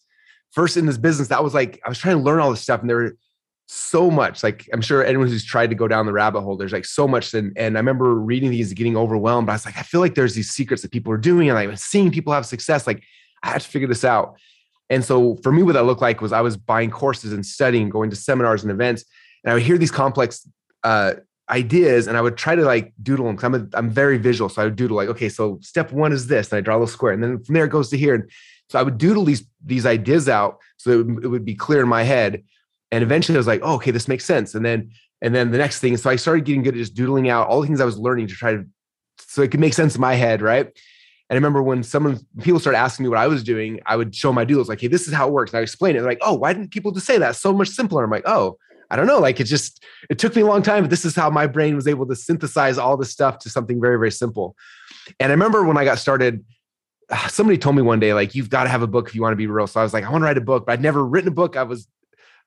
first 0.54 0.76
in 0.76 0.86
this 0.86 0.98
business, 0.98 1.28
that 1.28 1.42
was 1.42 1.54
like 1.54 1.80
I 1.84 1.88
was 1.88 1.98
trying 1.98 2.16
to 2.16 2.22
learn 2.22 2.40
all 2.40 2.50
this 2.50 2.60
stuff, 2.60 2.80
and 2.80 2.88
there 2.88 2.96
were 2.96 3.16
so 3.66 4.10
much. 4.10 4.42
Like 4.42 4.68
I'm 4.72 4.80
sure 4.80 5.04
anyone 5.04 5.28
who's 5.28 5.44
tried 5.44 5.70
to 5.70 5.76
go 5.76 5.88
down 5.88 6.06
the 6.06 6.12
rabbit 6.12 6.42
hole, 6.42 6.56
there's 6.56 6.72
like 6.72 6.84
so 6.84 7.08
much. 7.08 7.34
And 7.34 7.52
and 7.56 7.76
I 7.76 7.80
remember 7.80 8.14
reading 8.14 8.50
these, 8.50 8.72
getting 8.72 8.96
overwhelmed. 8.96 9.46
But 9.46 9.52
I 9.52 9.54
was 9.56 9.66
like, 9.66 9.78
I 9.78 9.82
feel 9.82 10.00
like 10.00 10.14
there's 10.14 10.34
these 10.34 10.50
secrets 10.50 10.82
that 10.82 10.92
people 10.92 11.12
are 11.12 11.18
doing, 11.18 11.48
and 11.48 11.58
I'm 11.58 11.76
seeing 11.76 12.10
people 12.10 12.32
have 12.32 12.46
success. 12.46 12.86
Like 12.86 13.02
I 13.42 13.50
had 13.50 13.60
to 13.60 13.68
figure 13.68 13.88
this 13.88 14.04
out. 14.04 14.36
And 14.90 15.04
so 15.04 15.36
for 15.42 15.50
me, 15.50 15.62
what 15.62 15.72
that 15.72 15.84
looked 15.84 16.02
like 16.02 16.20
was 16.20 16.32
I 16.32 16.42
was 16.42 16.56
buying 16.56 16.90
courses 16.90 17.32
and 17.32 17.44
studying, 17.44 17.88
going 17.88 18.10
to 18.10 18.16
seminars 18.16 18.62
and 18.62 18.70
events, 18.70 19.04
and 19.42 19.50
I 19.50 19.54
would 19.54 19.62
hear 19.62 19.78
these 19.78 19.90
complex 19.90 20.46
uh, 20.82 21.14
ideas, 21.50 22.06
and 22.06 22.16
I 22.16 22.20
would 22.20 22.36
try 22.36 22.54
to 22.54 22.64
like 22.64 22.92
doodle 23.02 23.26
them. 23.26 23.36
Because 23.36 23.54
I'm 23.54 23.70
I'm 23.72 23.90
very 23.90 24.18
visual, 24.18 24.48
so 24.48 24.62
I 24.62 24.66
would 24.66 24.76
doodle 24.76 24.96
like, 24.96 25.08
okay, 25.08 25.30
so 25.30 25.58
step 25.62 25.90
one 25.90 26.12
is 26.12 26.26
this, 26.26 26.52
and 26.52 26.58
I 26.58 26.60
draw 26.60 26.74
a 26.74 26.76
little 26.76 26.86
square, 26.86 27.12
and 27.12 27.22
then 27.22 27.42
from 27.42 27.54
there 27.54 27.64
it 27.64 27.70
goes 27.70 27.88
to 27.90 27.96
here. 27.96 28.14
And 28.14 28.30
so 28.68 28.78
I 28.78 28.82
would 28.82 28.98
doodle 28.98 29.24
these 29.24 29.44
these 29.64 29.86
ideas 29.86 30.28
out 30.28 30.58
so 30.76 30.90
it 30.90 31.06
would, 31.06 31.24
it 31.24 31.28
would 31.28 31.44
be 31.44 31.54
clear 31.54 31.80
in 31.82 31.88
my 31.88 32.02
head. 32.02 32.42
And 32.90 33.02
eventually 33.02 33.36
I 33.36 33.38
was 33.38 33.46
like, 33.46 33.60
oh, 33.62 33.74
okay, 33.74 33.90
this 33.90 34.08
makes 34.08 34.24
sense. 34.24 34.54
And 34.54 34.64
then 34.64 34.90
and 35.22 35.34
then 35.34 35.50
the 35.50 35.58
next 35.58 35.80
thing, 35.80 35.96
so 35.96 36.10
I 36.10 36.16
started 36.16 36.44
getting 36.44 36.62
good 36.62 36.74
at 36.74 36.78
just 36.78 36.94
doodling 36.94 37.30
out 37.30 37.48
all 37.48 37.60
the 37.60 37.66
things 37.66 37.80
I 37.80 37.84
was 37.84 37.98
learning 37.98 38.28
to 38.28 38.34
try 38.34 38.52
to 38.52 38.64
so 39.18 39.42
it 39.42 39.50
could 39.50 39.60
make 39.60 39.74
sense 39.74 39.94
in 39.94 40.00
my 40.00 40.14
head, 40.14 40.42
right? 40.42 40.66
And 40.66 41.36
I 41.36 41.38
remember 41.38 41.62
when 41.62 41.82
someone 41.82 42.20
people 42.42 42.60
started 42.60 42.78
asking 42.78 43.04
me 43.04 43.08
what 43.08 43.18
I 43.18 43.26
was 43.26 43.42
doing, 43.42 43.80
I 43.86 43.96
would 43.96 44.14
show 44.14 44.32
my 44.32 44.44
doodles 44.44 44.68
like, 44.68 44.80
hey, 44.80 44.88
this 44.88 45.08
is 45.08 45.14
how 45.14 45.26
it 45.26 45.32
works. 45.32 45.52
And 45.52 45.58
I 45.58 45.62
explain 45.62 45.96
it. 45.96 46.00
They're 46.00 46.08
like, 46.08 46.18
oh, 46.20 46.34
why 46.34 46.52
didn't 46.52 46.70
people 46.70 46.92
just 46.92 47.06
say 47.06 47.18
that? 47.18 47.36
so 47.36 47.52
much 47.52 47.68
simpler. 47.68 48.04
I'm 48.04 48.10
like, 48.10 48.26
oh, 48.26 48.58
I 48.90 48.96
don't 48.96 49.06
know. 49.06 49.18
Like 49.18 49.40
it 49.40 49.44
just 49.44 49.82
it 50.10 50.18
took 50.18 50.36
me 50.36 50.42
a 50.42 50.46
long 50.46 50.62
time, 50.62 50.82
but 50.82 50.90
this 50.90 51.04
is 51.04 51.16
how 51.16 51.30
my 51.30 51.46
brain 51.46 51.74
was 51.74 51.88
able 51.88 52.06
to 52.06 52.14
synthesize 52.14 52.76
all 52.78 52.96
this 52.96 53.10
stuff 53.10 53.38
to 53.40 53.50
something 53.50 53.80
very, 53.80 53.98
very 53.98 54.12
simple. 54.12 54.54
And 55.18 55.30
I 55.30 55.34
remember 55.34 55.64
when 55.64 55.78
I 55.78 55.84
got 55.84 55.98
started, 55.98 56.44
somebody 57.28 57.58
told 57.58 57.76
me 57.76 57.82
one 57.82 58.00
day, 58.00 58.14
like, 58.14 58.34
you've 58.34 58.50
got 58.50 58.64
to 58.64 58.68
have 58.68 58.82
a 58.82 58.86
book 58.86 59.08
if 59.08 59.14
you 59.14 59.22
want 59.22 59.32
to 59.32 59.36
be 59.36 59.46
real. 59.46 59.66
So 59.66 59.80
I 59.80 59.82
was 59.82 59.92
like, 59.92 60.04
I 60.04 60.10
want 60.10 60.22
to 60.22 60.26
write 60.26 60.38
a 60.38 60.42
book, 60.42 60.66
but 60.66 60.72
I'd 60.72 60.82
never 60.82 61.04
written 61.04 61.28
a 61.28 61.34
book. 61.34 61.56
I 61.56 61.62
was, 61.62 61.88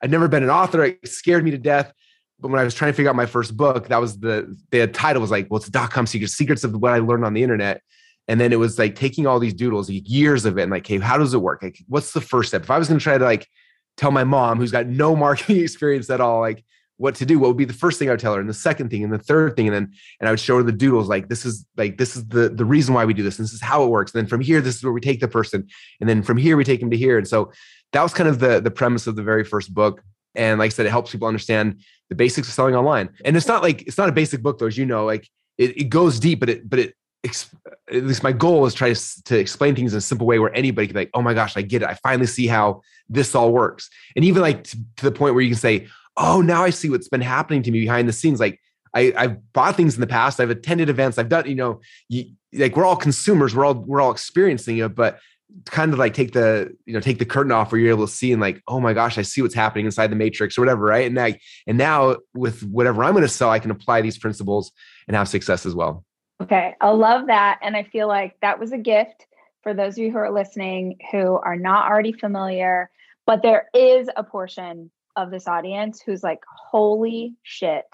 I'd 0.02 0.10
never 0.10 0.28
been 0.28 0.42
an 0.42 0.50
author. 0.50 0.84
It 0.84 1.08
scared 1.08 1.44
me 1.44 1.50
to 1.52 1.58
death. 1.58 1.92
But 2.40 2.50
when 2.50 2.60
I 2.60 2.64
was 2.64 2.74
trying 2.74 2.92
to 2.92 2.96
figure 2.96 3.10
out 3.10 3.16
my 3.16 3.26
first 3.26 3.56
book, 3.56 3.88
that 3.88 4.00
was 4.00 4.20
the 4.20 4.56
the 4.70 4.86
title 4.86 5.20
was 5.20 5.30
like, 5.30 5.48
well, 5.50 5.58
it's 5.58 5.68
dot 5.68 5.90
com 5.90 6.06
secrets, 6.06 6.34
secrets 6.34 6.62
of 6.62 6.72
what 6.76 6.92
I 6.92 6.98
learned 6.98 7.24
on 7.24 7.34
the 7.34 7.42
internet. 7.42 7.82
And 8.28 8.40
then 8.40 8.52
it 8.52 8.60
was 8.60 8.78
like 8.78 8.94
taking 8.94 9.26
all 9.26 9.40
these 9.40 9.54
doodles, 9.54 9.90
years 9.90 10.44
of 10.44 10.56
it, 10.56 10.62
and 10.62 10.70
like, 10.70 10.86
hey, 10.86 10.98
how 10.98 11.18
does 11.18 11.34
it 11.34 11.38
work? 11.38 11.62
Like, 11.62 11.78
what's 11.88 12.12
the 12.12 12.20
first 12.20 12.50
step? 12.50 12.62
If 12.62 12.70
I 12.70 12.78
was 12.78 12.86
going 12.86 13.00
to 13.00 13.02
try 13.02 13.18
to 13.18 13.24
like 13.24 13.48
tell 13.96 14.12
my 14.12 14.22
mom, 14.22 14.58
who's 14.58 14.70
got 14.70 14.86
no 14.86 15.16
marketing 15.24 15.60
experience 15.60 16.10
at 16.10 16.20
all, 16.20 16.40
like, 16.40 16.64
what 16.98 17.14
to 17.14 17.24
do, 17.24 17.38
what 17.38 17.48
would 17.48 17.56
be 17.56 17.64
the 17.64 17.72
first 17.72 17.98
thing 17.98 18.08
I 18.08 18.12
would 18.12 18.20
tell 18.20 18.34
her, 18.34 18.40
and 18.40 18.48
the 18.48 18.54
second 18.54 18.90
thing, 18.90 19.02
and 19.02 19.12
the 19.12 19.18
third 19.18 19.56
thing, 19.56 19.68
and 19.68 19.74
then 19.74 19.92
and 20.20 20.28
I 20.28 20.32
would 20.32 20.40
show 20.40 20.56
her 20.58 20.62
the 20.62 20.72
doodles. 20.72 21.08
Like 21.08 21.28
this 21.28 21.46
is 21.46 21.64
like 21.76 21.96
this 21.96 22.16
is 22.16 22.26
the 22.28 22.48
the 22.48 22.64
reason 22.64 22.92
why 22.92 23.04
we 23.04 23.14
do 23.14 23.22
this. 23.22 23.38
And 23.38 23.44
this 23.44 23.54
is 23.54 23.62
how 23.62 23.84
it 23.84 23.88
works. 23.88 24.12
And 24.12 24.20
then 24.20 24.28
from 24.28 24.40
here, 24.40 24.60
this 24.60 24.76
is 24.76 24.84
where 24.84 24.92
we 24.92 25.00
take 25.00 25.20
the 25.20 25.28
person, 25.28 25.66
and 26.00 26.08
then 26.08 26.22
from 26.22 26.36
here 26.36 26.56
we 26.56 26.64
take 26.64 26.80
them 26.80 26.90
to 26.90 26.96
here. 26.96 27.16
And 27.16 27.26
so 27.26 27.52
that 27.92 28.02
was 28.02 28.12
kind 28.12 28.28
of 28.28 28.40
the 28.40 28.60
the 28.60 28.70
premise 28.70 29.06
of 29.06 29.16
the 29.16 29.22
very 29.22 29.44
first 29.44 29.72
book. 29.72 30.02
And 30.34 30.58
like 30.58 30.66
I 30.66 30.70
said, 30.70 30.86
it 30.86 30.90
helps 30.90 31.12
people 31.12 31.28
understand 31.28 31.80
the 32.10 32.14
basics 32.14 32.48
of 32.48 32.54
selling 32.54 32.74
online. 32.74 33.10
And 33.24 33.36
it's 33.36 33.48
not 33.48 33.62
like 33.62 33.82
it's 33.82 33.98
not 33.98 34.08
a 34.08 34.12
basic 34.12 34.42
book 34.42 34.58
though, 34.58 34.66
as 34.66 34.76
you 34.76 34.84
know. 34.84 35.04
Like 35.04 35.28
it, 35.56 35.76
it 35.76 35.84
goes 35.84 36.20
deep, 36.20 36.40
but 36.40 36.50
it 36.50 36.68
but 36.68 36.78
it 36.78 36.94
at 37.24 38.04
least 38.04 38.22
my 38.22 38.32
goal 38.32 38.64
is 38.66 38.74
try 38.74 38.92
to, 38.92 39.22
to 39.24 39.38
explain 39.38 39.74
things 39.74 39.92
in 39.92 39.98
a 39.98 40.00
simple 40.00 40.26
way 40.26 40.38
where 40.38 40.54
anybody 40.54 40.86
can 40.86 40.94
be 40.94 41.00
like, 41.00 41.10
oh 41.14 41.22
my 41.22 41.34
gosh, 41.34 41.56
I 41.56 41.62
get 41.62 41.82
it. 41.82 41.88
I 41.88 41.94
finally 41.94 42.26
see 42.26 42.46
how 42.46 42.82
this 43.08 43.34
all 43.34 43.52
works. 43.52 43.90
And 44.14 44.24
even 44.24 44.42
like 44.42 44.64
to, 44.64 44.78
to 44.98 45.04
the 45.04 45.12
point 45.12 45.34
where 45.34 45.42
you 45.42 45.50
can 45.50 45.58
say, 45.58 45.88
oh, 46.18 46.40
now 46.40 46.64
I 46.64 46.70
see 46.70 46.90
what's 46.90 47.08
been 47.08 47.20
happening 47.20 47.62
to 47.62 47.70
me 47.70 47.80
behind 47.80 48.08
the 48.08 48.12
scenes. 48.12 48.40
Like 48.40 48.60
I, 48.94 49.12
I've 49.16 49.52
bought 49.52 49.76
things 49.76 49.94
in 49.94 50.00
the 50.00 50.06
past. 50.06 50.40
I've 50.40 50.50
attended 50.50 50.88
events. 50.88 51.18
I've 51.18 51.28
done, 51.28 51.46
you 51.46 51.54
know, 51.54 51.80
you, 52.08 52.26
like 52.52 52.76
we're 52.76 52.84
all 52.84 52.96
consumers. 52.96 53.54
We're 53.54 53.64
all 53.64 53.74
we're 53.74 54.00
all 54.00 54.10
experiencing 54.10 54.78
it, 54.78 54.94
but 54.94 55.18
kind 55.64 55.94
of 55.94 55.98
like 55.98 56.12
take 56.12 56.32
the 56.32 56.76
you 56.84 56.92
know 56.92 57.00
take 57.00 57.18
the 57.18 57.24
curtain 57.24 57.52
off 57.52 57.72
where 57.72 57.80
you're 57.80 57.90
able 57.90 58.06
to 58.06 58.12
see 58.12 58.32
and 58.32 58.40
like 58.40 58.62
oh 58.68 58.78
my 58.80 58.92
gosh 58.92 59.16
i 59.16 59.22
see 59.22 59.40
what's 59.40 59.54
happening 59.54 59.86
inside 59.86 60.08
the 60.08 60.14
matrix 60.14 60.58
or 60.58 60.60
whatever 60.60 60.84
right 60.84 61.06
and 61.06 61.16
like 61.16 61.40
and 61.66 61.78
now 61.78 62.16
with 62.34 62.62
whatever 62.64 63.02
i'm 63.02 63.12
going 63.12 63.22
to 63.22 63.28
sell 63.28 63.48
i 63.48 63.58
can 63.58 63.70
apply 63.70 64.02
these 64.02 64.18
principles 64.18 64.72
and 65.06 65.16
have 65.16 65.26
success 65.26 65.64
as 65.64 65.74
well 65.74 66.04
Okay, 66.40 66.74
I 66.80 66.90
love 66.90 67.26
that. 67.26 67.58
And 67.62 67.76
I 67.76 67.82
feel 67.82 68.06
like 68.06 68.36
that 68.42 68.60
was 68.60 68.72
a 68.72 68.78
gift 68.78 69.26
for 69.62 69.74
those 69.74 69.94
of 69.94 69.98
you 69.98 70.12
who 70.12 70.18
are 70.18 70.30
listening 70.30 70.98
who 71.10 71.36
are 71.38 71.56
not 71.56 71.90
already 71.90 72.12
familiar. 72.12 72.90
But 73.26 73.42
there 73.42 73.68
is 73.74 74.08
a 74.16 74.22
portion 74.22 74.90
of 75.18 75.30
this 75.30 75.48
audience 75.48 76.00
who's 76.00 76.22
like, 76.22 76.40
holy 76.48 77.34
shit, 77.42 77.86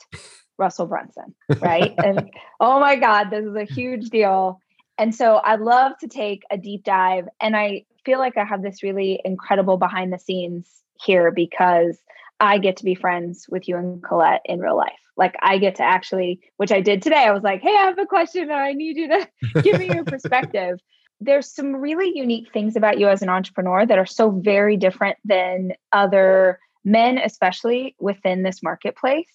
Russell 0.59 0.87
Brunson, 0.87 1.35
right? 1.61 1.95
and 2.04 2.31
oh 2.61 2.78
my 2.78 2.97
God, 2.97 3.31
this 3.31 3.45
is 3.45 3.57
a 3.57 3.64
huge 3.64 4.11
deal. 4.11 4.61
And 4.99 5.14
so 5.14 5.40
I'd 5.43 5.61
love 5.61 5.93
to 6.00 6.09
take 6.09 6.43
a 6.50 6.59
deep 6.59 6.85
dive. 6.85 7.26
And 7.40 7.57
I 7.57 7.85
feel 8.04 8.19
like 8.19 8.37
I 8.37 8.45
have 8.45 8.62
this 8.62 8.83
really 8.83 9.21
incredible 9.25 9.76
behind 9.76 10.12
the 10.12 10.19
scenes 10.19 10.71
here 11.02 11.33
because 11.33 11.99
I 12.40 12.59
get 12.59 12.76
to 12.78 12.85
be 12.85 12.95
friends 12.95 13.47
with 13.49 13.69
you 13.69 13.76
and 13.76 14.02
Colette 14.02 14.43
in 14.45 14.61
real 14.61 14.76
life. 14.76 14.93
Like 15.16 15.35
I 15.40 15.59
get 15.59 15.76
to 15.76 15.83
actually, 15.83 16.40
which 16.57 16.73
I 16.73 16.81
did 16.81 17.02
today. 17.02 17.25
I 17.25 17.33
was 17.33 17.43
like, 17.43 17.62
hey, 17.62 17.75
I 17.75 17.85
have 17.85 17.99
a 17.99 18.07
question. 18.07 18.50
I 18.50 18.73
need 18.73 18.97
you 18.97 19.09
to 19.09 19.28
give 19.62 19.78
me 19.78 19.93
your 19.93 20.04
perspective. 20.04 20.78
There's 21.21 21.52
some 21.52 21.76
really 21.76 22.12
unique 22.14 22.52
things 22.52 22.76
about 22.76 22.99
you 22.99 23.09
as 23.09 23.23
an 23.23 23.28
entrepreneur 23.28 23.87
that 23.87 23.99
are 23.99 24.07
so 24.07 24.31
very 24.31 24.76
different 24.76 25.16
than 25.25 25.73
other 25.93 26.59
men, 26.85 27.19
especially 27.19 27.97
within 27.99 28.43
this 28.43 28.62
marketplace. 28.62 29.31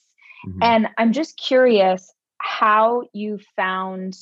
Mm-hmm. 0.47 0.59
And 0.61 0.87
I'm 0.97 1.13
just 1.13 1.37
curious 1.37 2.11
how 2.37 3.03
you 3.13 3.39
found 3.55 4.15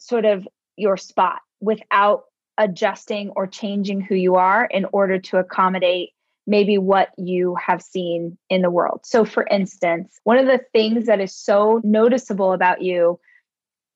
sort 0.00 0.24
of 0.24 0.46
your 0.76 0.96
spot 0.96 1.40
without 1.60 2.24
adjusting 2.58 3.30
or 3.30 3.46
changing 3.46 4.00
who 4.00 4.14
you 4.14 4.36
are 4.36 4.64
in 4.64 4.86
order 4.92 5.18
to 5.18 5.38
accommodate 5.38 6.10
maybe 6.46 6.78
what 6.78 7.10
you 7.16 7.54
have 7.54 7.80
seen 7.80 8.36
in 8.48 8.62
the 8.62 8.70
world. 8.70 9.00
So, 9.04 9.24
for 9.24 9.46
instance, 9.46 10.18
one 10.24 10.38
of 10.38 10.46
the 10.46 10.60
things 10.72 11.06
that 11.06 11.20
is 11.20 11.34
so 11.34 11.80
noticeable 11.84 12.52
about 12.52 12.82
you 12.82 13.20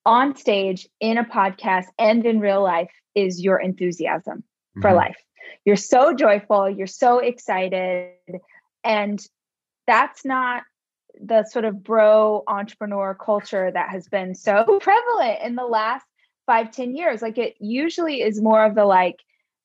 on 0.07 0.37
stage, 0.37 0.87
in 1.01 1.19
a 1.19 1.25
podcast, 1.25 1.87
and 1.99 2.25
in 2.27 2.39
real 2.39 2.63
life 2.63 2.91
is 3.15 3.43
your 3.43 3.59
enthusiasm 3.59 4.39
mm-hmm. 4.39 4.83
for 4.83 4.93
life. 4.93 5.17
You're 5.65 5.77
so 5.77 6.15
joyful, 6.15 6.69
you're 6.69 6.87
so 6.87 7.19
excited. 7.19 8.13
And 8.83 9.25
that's 9.87 10.25
not 10.25 10.63
the 11.21 11.45
sort 11.45 11.65
of 11.65 11.83
bro 11.83 12.43
entrepreneur 12.47 13.15
culture 13.15 13.71
that 13.71 13.91
has 13.91 14.09
been 14.09 14.35
so 14.35 14.65
prevalent 14.81 15.39
in 15.43 15.55
the 15.55 15.65
last 15.65 16.07
five, 16.47 16.71
ten 16.71 16.97
years. 16.97 17.23
Like 17.23 17.39
it 17.39 17.55
usually 17.61 18.21
is 18.23 18.41
more 18.41 18.65
of 18.65 18.75
the 18.75 18.85
like, 18.85 19.17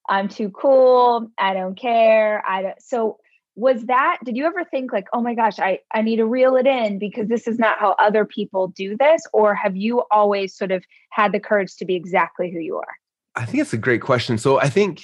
I'm 0.08 0.28
too 0.28 0.50
cool. 0.50 1.30
I 1.38 1.54
don't 1.54 1.76
care. 1.76 2.44
I 2.48 2.62
don't. 2.62 2.82
So 2.82 3.20
was 3.60 3.86
that 3.86 4.18
did 4.24 4.38
you 4.38 4.46
ever 4.46 4.64
think 4.64 4.94
like 4.94 5.08
oh 5.12 5.22
my 5.22 5.36
gosh 5.36 5.60
i 5.60 5.80
i 5.94 6.02
need 6.02 6.16
to 6.16 6.26
reel 6.26 6.56
it 6.56 6.66
in 6.66 6.98
because 6.98 7.28
this 7.28 7.46
is 7.48 7.60
not 7.60 7.78
how 7.78 7.94
other 8.00 8.24
people 8.24 8.70
do 8.70 8.96
this 8.98 9.22
or 9.34 9.54
have 9.54 9.76
you 9.76 10.02
always 10.12 10.56
sort 10.56 10.72
of 10.72 10.84
had 11.10 11.34
the 11.34 11.40
courage 11.40 11.76
to 11.76 11.84
be 11.84 11.96
exactly 11.96 12.50
who 12.50 12.60
you 12.60 12.78
are 12.78 12.96
i 13.36 13.44
think 13.46 13.62
it's 13.62 13.74
a 13.74 13.78
great 13.78 14.02
question 14.02 14.38
so 14.38 14.60
i 14.60 14.70
think 14.70 15.02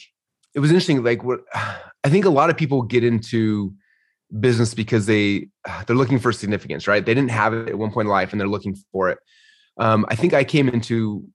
it 0.55 0.59
was 0.59 0.71
interesting 0.71 1.03
like 1.03 1.23
what 1.23 1.41
i 2.03 2.09
think 2.09 2.25
a 2.25 2.29
lot 2.29 2.49
of 2.49 2.57
people 2.57 2.81
get 2.81 3.03
into 3.03 3.73
business 4.39 4.73
because 4.73 5.05
they 5.05 5.47
they're 5.85 5.95
looking 5.95 6.19
for 6.19 6.31
significance 6.31 6.87
right? 6.87 7.05
They 7.05 7.13
didn't 7.13 7.31
have 7.31 7.53
it 7.53 7.69
at 7.69 7.77
one 7.77 7.91
point 7.91 8.07
in 8.07 8.11
life 8.11 8.31
and 8.31 8.39
they're 8.39 8.47
looking 8.47 8.75
for 8.91 9.09
it. 9.09 9.19
Um, 9.77 10.05
i 10.09 10.15
think 10.15 10.33
i 10.33 10.43
came 10.43 10.69
into 10.69 11.27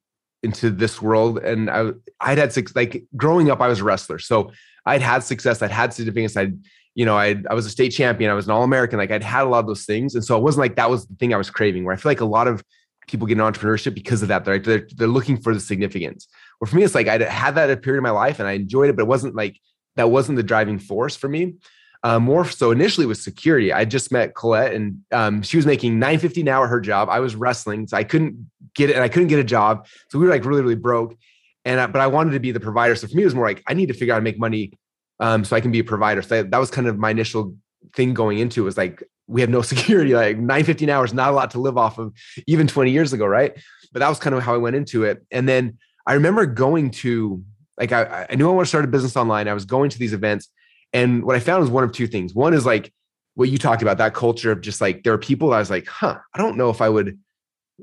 into 0.42 0.70
this 0.70 1.02
world 1.02 1.38
and 1.38 1.70
I 1.70 1.90
I'd 2.20 2.38
had 2.38 2.52
six 2.52 2.74
like 2.74 3.04
growing 3.16 3.50
up 3.50 3.60
I 3.60 3.68
was 3.68 3.80
a 3.80 3.84
wrestler. 3.84 4.18
So 4.18 4.52
I'd 4.86 5.02
had 5.02 5.22
success 5.22 5.60
I'd 5.60 5.70
had 5.70 5.92
significance 5.92 6.36
I'd 6.36 6.58
you 6.94 7.04
know 7.04 7.16
I 7.16 7.36
I 7.50 7.54
was 7.54 7.66
a 7.66 7.70
state 7.70 7.90
champion 7.90 8.30
I 8.30 8.34
was 8.34 8.46
an 8.46 8.52
all 8.52 8.64
American 8.64 8.98
like 8.98 9.10
I'd 9.10 9.22
had 9.22 9.44
a 9.44 9.48
lot 9.48 9.60
of 9.60 9.66
those 9.66 9.84
things. 9.84 10.14
And 10.14 10.24
so 10.24 10.36
it 10.38 10.42
wasn't 10.42 10.60
like 10.60 10.76
that 10.76 10.90
was 10.90 11.06
the 11.06 11.14
thing 11.16 11.34
I 11.34 11.36
was 11.36 11.50
craving 11.50 11.84
where 11.84 11.94
I 11.94 11.96
feel 11.98 12.10
like 12.10 12.22
a 12.22 12.24
lot 12.24 12.48
of 12.48 12.64
people 13.06 13.26
get 13.26 13.38
into 13.38 13.44
entrepreneurship 13.44 13.94
because 13.94 14.22
of 14.22 14.28
that. 14.28 14.44
They're 14.46 14.58
they're, 14.58 14.88
they're 14.96 15.08
looking 15.08 15.36
for 15.36 15.52
the 15.52 15.60
significance 15.60 16.26
or 16.60 16.66
for 16.66 16.76
me 16.76 16.82
it's 16.82 16.94
like 16.94 17.08
I 17.08 17.18
had 17.18 17.54
that 17.56 17.70
a 17.70 17.76
period 17.76 17.98
of 17.98 18.02
my 18.02 18.10
life 18.10 18.38
and 18.38 18.48
I 18.48 18.52
enjoyed 18.52 18.90
it 18.90 18.96
but 18.96 19.02
it 19.02 19.08
wasn't 19.08 19.34
like 19.34 19.58
that 19.96 20.10
wasn't 20.10 20.36
the 20.36 20.42
driving 20.42 20.78
force 20.78 21.16
for 21.16 21.28
me 21.28 21.54
uh, 22.02 22.18
more 22.18 22.44
so 22.44 22.70
initially 22.70 23.06
with 23.06 23.18
security. 23.18 23.72
I 23.72 23.84
just 23.84 24.10
met 24.10 24.34
Colette 24.34 24.74
and 24.74 25.00
um, 25.12 25.42
she 25.42 25.56
was 25.56 25.66
making 25.66 25.98
950 25.98 26.42
an 26.42 26.48
hour 26.48 26.66
her 26.66 26.80
job. 26.80 27.08
I 27.10 27.20
was 27.20 27.36
wrestling, 27.36 27.86
so 27.86 27.96
I 27.96 28.04
couldn't 28.04 28.50
get 28.74 28.90
it 28.90 28.94
and 28.94 29.04
I 29.04 29.08
couldn't 29.08 29.28
get 29.28 29.38
a 29.38 29.44
job. 29.44 29.86
So 30.08 30.18
we 30.18 30.24
were 30.24 30.30
like 30.30 30.44
really, 30.44 30.62
really 30.62 30.76
broke. 30.76 31.16
And 31.64 31.78
I, 31.78 31.86
but 31.86 32.00
I 32.00 32.06
wanted 32.06 32.32
to 32.32 32.40
be 32.40 32.52
the 32.52 32.60
provider. 32.60 32.94
So 32.94 33.06
for 33.06 33.14
me, 33.14 33.22
it 33.22 33.26
was 33.26 33.34
more 33.34 33.46
like 33.46 33.62
I 33.66 33.74
need 33.74 33.86
to 33.86 33.94
figure 33.94 34.14
out 34.14 34.16
how 34.16 34.20
to 34.20 34.24
make 34.24 34.38
money 34.38 34.72
um, 35.18 35.44
so 35.44 35.54
I 35.54 35.60
can 35.60 35.72
be 35.72 35.80
a 35.80 35.84
provider. 35.84 36.22
So 36.22 36.36
that, 36.36 36.50
that 36.50 36.58
was 36.58 36.70
kind 36.70 36.86
of 36.86 36.98
my 36.98 37.10
initial 37.10 37.54
thing 37.94 38.14
going 38.14 38.38
into 38.38 38.62
it 38.62 38.64
was 38.64 38.76
like 38.76 39.02
we 39.26 39.42
have 39.42 39.50
no 39.50 39.60
security, 39.62 40.14
like 40.14 40.38
950 40.38 40.84
an 40.84 40.90
hour 40.90 41.04
is 41.04 41.12
not 41.12 41.30
a 41.30 41.32
lot 41.32 41.50
to 41.50 41.60
live 41.60 41.76
off 41.76 41.98
of 41.98 42.14
even 42.46 42.66
20 42.66 42.90
years 42.90 43.12
ago, 43.12 43.26
right? 43.26 43.52
But 43.92 44.00
that 44.00 44.08
was 44.08 44.18
kind 44.18 44.34
of 44.34 44.42
how 44.42 44.54
I 44.54 44.58
went 44.58 44.76
into 44.76 45.04
it. 45.04 45.22
And 45.30 45.46
then 45.46 45.76
I 46.10 46.14
remember 46.14 46.44
going 46.44 46.90
to 46.90 47.44
like 47.78 47.92
I, 47.92 48.26
I 48.28 48.34
knew 48.34 48.50
I 48.50 48.52
want 48.52 48.66
to 48.66 48.68
start 48.68 48.84
a 48.84 48.88
business 48.88 49.16
online. 49.16 49.46
I 49.46 49.54
was 49.54 49.64
going 49.64 49.90
to 49.90 49.98
these 49.98 50.12
events 50.12 50.48
and 50.92 51.22
what 51.22 51.36
I 51.36 51.38
found 51.38 51.60
was 51.60 51.70
one 51.70 51.84
of 51.84 51.92
two 51.92 52.08
things. 52.08 52.34
One 52.34 52.52
is 52.52 52.66
like 52.66 52.92
what 53.34 53.48
you 53.48 53.58
talked 53.58 53.80
about, 53.80 53.98
that 53.98 54.12
culture 54.12 54.50
of 54.50 54.60
just 54.60 54.80
like 54.80 55.04
there 55.04 55.12
are 55.12 55.18
people 55.18 55.54
I 55.54 55.60
was 55.60 55.70
like, 55.70 55.86
huh, 55.86 56.18
I 56.34 56.38
don't 56.38 56.56
know 56.56 56.68
if 56.68 56.80
I 56.80 56.88
would 56.88 57.16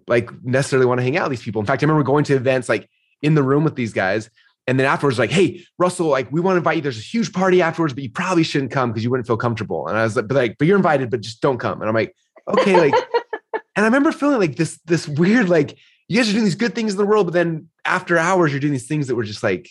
like 0.09 0.29
necessarily 0.43 0.85
want 0.85 0.97
to 0.97 1.05
hang 1.05 1.15
out 1.15 1.29
with 1.29 1.39
these 1.39 1.45
people. 1.45 1.61
In 1.61 1.65
fact, 1.65 1.81
I 1.81 1.85
remember 1.85 2.03
going 2.03 2.25
to 2.25 2.35
events 2.35 2.67
like 2.67 2.89
in 3.21 3.33
the 3.33 3.43
room 3.43 3.63
with 3.63 3.75
these 3.75 3.93
guys. 3.93 4.29
And 4.67 4.77
then 4.77 4.87
afterwards, 4.87 5.17
like, 5.17 5.31
hey, 5.31 5.63
Russell, 5.77 6.07
like, 6.07 6.29
we 6.29 6.41
want 6.41 6.55
to 6.55 6.57
invite 6.57 6.75
you. 6.75 6.81
There's 6.81 6.97
a 6.97 7.01
huge 7.01 7.31
party 7.31 7.61
afterwards, 7.61 7.93
but 7.93 8.03
you 8.03 8.09
probably 8.09 8.43
shouldn't 8.43 8.71
come 8.71 8.91
because 8.91 9.05
you 9.05 9.09
wouldn't 9.09 9.25
feel 9.25 9.37
comfortable. 9.37 9.87
And 9.87 9.97
I 9.97 10.03
was 10.03 10.17
like, 10.17 10.27
but 10.27 10.35
like, 10.35 10.57
but 10.57 10.67
you're 10.67 10.75
invited, 10.75 11.09
but 11.09 11.21
just 11.21 11.39
don't 11.39 11.57
come. 11.57 11.79
And 11.79 11.87
I'm 11.87 11.95
like, 11.95 12.13
okay, 12.49 12.77
like, 12.77 12.93
and 13.53 13.61
I 13.77 13.83
remember 13.85 14.11
feeling 14.11 14.39
like 14.39 14.57
this, 14.57 14.77
this 14.83 15.07
weird, 15.07 15.47
like, 15.47 15.77
you 16.07 16.17
guys 16.17 16.29
are 16.29 16.33
doing 16.33 16.45
these 16.45 16.55
good 16.55 16.75
things 16.75 16.93
in 16.93 16.97
the 16.97 17.05
world, 17.05 17.27
but 17.27 17.33
then 17.33 17.69
after 17.85 18.17
hours, 18.17 18.51
you're 18.51 18.59
doing 18.59 18.73
these 18.73 18.87
things 18.87 19.07
that 19.07 19.15
were 19.15 19.23
just 19.23 19.43
like, 19.43 19.69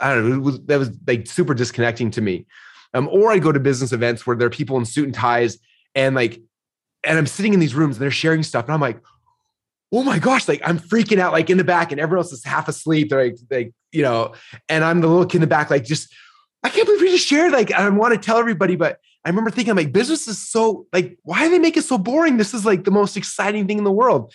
I 0.00 0.14
don't 0.14 0.28
know, 0.28 0.40
was, 0.40 0.60
that 0.66 0.78
was 0.78 0.90
like 1.06 1.26
super 1.26 1.54
disconnecting 1.54 2.10
to 2.12 2.20
me. 2.20 2.46
Um, 2.92 3.08
or 3.10 3.32
I 3.32 3.38
go 3.38 3.52
to 3.52 3.60
business 3.60 3.92
events 3.92 4.26
where 4.26 4.36
there 4.36 4.46
are 4.46 4.50
people 4.50 4.76
in 4.76 4.84
suit 4.84 5.04
and 5.04 5.14
ties 5.14 5.58
and 5.94 6.14
like, 6.14 6.40
and 7.04 7.18
I'm 7.18 7.26
sitting 7.26 7.54
in 7.54 7.60
these 7.60 7.74
rooms 7.74 7.96
and 7.96 8.02
they're 8.02 8.10
sharing 8.10 8.42
stuff. 8.42 8.64
And 8.64 8.74
I'm 8.74 8.80
like, 8.80 9.00
oh 9.92 10.02
my 10.02 10.18
gosh, 10.18 10.48
like 10.48 10.60
I'm 10.64 10.78
freaking 10.78 11.18
out, 11.18 11.32
like 11.32 11.50
in 11.50 11.58
the 11.58 11.64
back, 11.64 11.92
and 11.92 12.00
everyone 12.00 12.24
else 12.24 12.32
is 12.32 12.44
half 12.44 12.66
asleep. 12.66 13.10
They're 13.10 13.24
like, 13.24 13.36
like, 13.50 13.72
you 13.92 14.02
know, 14.02 14.34
and 14.68 14.82
I'm 14.82 15.00
the 15.00 15.06
little 15.06 15.26
kid 15.26 15.36
in 15.36 15.40
the 15.42 15.46
back, 15.46 15.70
like 15.70 15.84
just, 15.84 16.12
I 16.64 16.70
can't 16.70 16.86
believe 16.86 17.02
we 17.02 17.10
just 17.10 17.26
shared. 17.26 17.52
Like, 17.52 17.70
I 17.72 17.88
want 17.90 18.14
to 18.14 18.18
tell 18.18 18.38
everybody, 18.38 18.74
but 18.74 18.98
I 19.24 19.28
remember 19.28 19.50
thinking, 19.50 19.70
I'm 19.70 19.76
like, 19.76 19.92
business 19.92 20.26
is 20.26 20.38
so 20.38 20.86
like, 20.92 21.18
why 21.22 21.44
do 21.44 21.50
they 21.50 21.58
make 21.58 21.76
it 21.76 21.84
so 21.84 21.98
boring? 21.98 22.38
This 22.38 22.54
is 22.54 22.64
like 22.66 22.84
the 22.84 22.90
most 22.90 23.16
exciting 23.16 23.66
thing 23.66 23.78
in 23.78 23.84
the 23.84 23.92
world. 23.92 24.32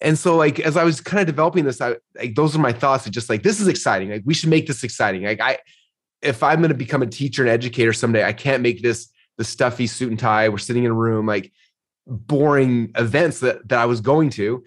And 0.00 0.18
so, 0.18 0.36
like, 0.36 0.60
as 0.60 0.76
I 0.76 0.84
was 0.84 1.00
kind 1.00 1.20
of 1.20 1.26
developing 1.26 1.64
this, 1.64 1.80
I 1.80 1.96
like 2.16 2.34
those 2.34 2.54
are 2.54 2.58
my 2.58 2.72
thoughts 2.72 3.06
of 3.06 3.12
just 3.12 3.30
like 3.30 3.42
this 3.42 3.60
is 3.60 3.68
exciting. 3.68 4.10
Like, 4.10 4.22
we 4.24 4.34
should 4.34 4.50
make 4.50 4.66
this 4.66 4.84
exciting. 4.84 5.22
Like, 5.22 5.40
I 5.40 5.58
if 6.24 6.42
I'm 6.42 6.58
going 6.58 6.70
to 6.70 6.74
become 6.74 7.02
a 7.02 7.06
teacher 7.06 7.42
and 7.42 7.50
educator 7.50 7.92
someday, 7.92 8.24
I 8.24 8.32
can't 8.32 8.62
make 8.62 8.82
this 8.82 9.08
the 9.36 9.44
stuffy 9.44 9.86
suit 9.86 10.10
and 10.10 10.18
tie. 10.18 10.48
We're 10.48 10.58
sitting 10.58 10.84
in 10.84 10.90
a 10.90 10.94
room, 10.94 11.26
like 11.26 11.52
boring 12.06 12.90
events 12.96 13.40
that 13.40 13.68
that 13.68 13.78
I 13.78 13.86
was 13.86 14.00
going 14.00 14.30
to, 14.30 14.64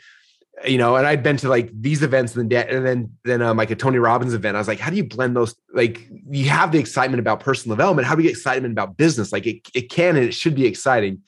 you 0.66 0.78
know. 0.78 0.96
And 0.96 1.06
I'd 1.06 1.24
been 1.24 1.38
to 1.38 1.50
like 1.50 1.70
these 1.74 2.04
events 2.04 2.36
and 2.36 2.50
then 2.50 2.68
and 2.70 2.86
then 2.86 3.12
then 3.26 3.42
um, 3.42 3.58
like 3.58 3.72
a 3.72 3.76
Tony 3.76 3.98
Robbins 3.98 4.34
event. 4.34 4.56
I 4.56 4.60
was 4.60 4.68
like, 4.68 4.80
how 4.80 4.90
do 4.90 4.98
you 4.98 5.04
blend 5.04 5.36
those? 5.36 5.56
Like, 5.74 6.08
you 6.30 6.50
have 6.50 6.72
the 6.72 6.80
excitement 6.80 7.20
about 7.20 7.40
personal 7.40 7.76
development. 7.76 8.08
How 8.08 8.16
do 8.16 8.22
you 8.22 8.30
get 8.30 8.38
excitement 8.38 8.72
about 8.72 8.98
business? 8.98 9.32
Like, 9.32 9.48
it 9.48 9.68
it 9.74 9.90
can 9.90 10.16
and 10.16 10.26
it 10.26 10.34
should 10.34 10.56
be 10.56 10.66
exciting. 10.66 11.22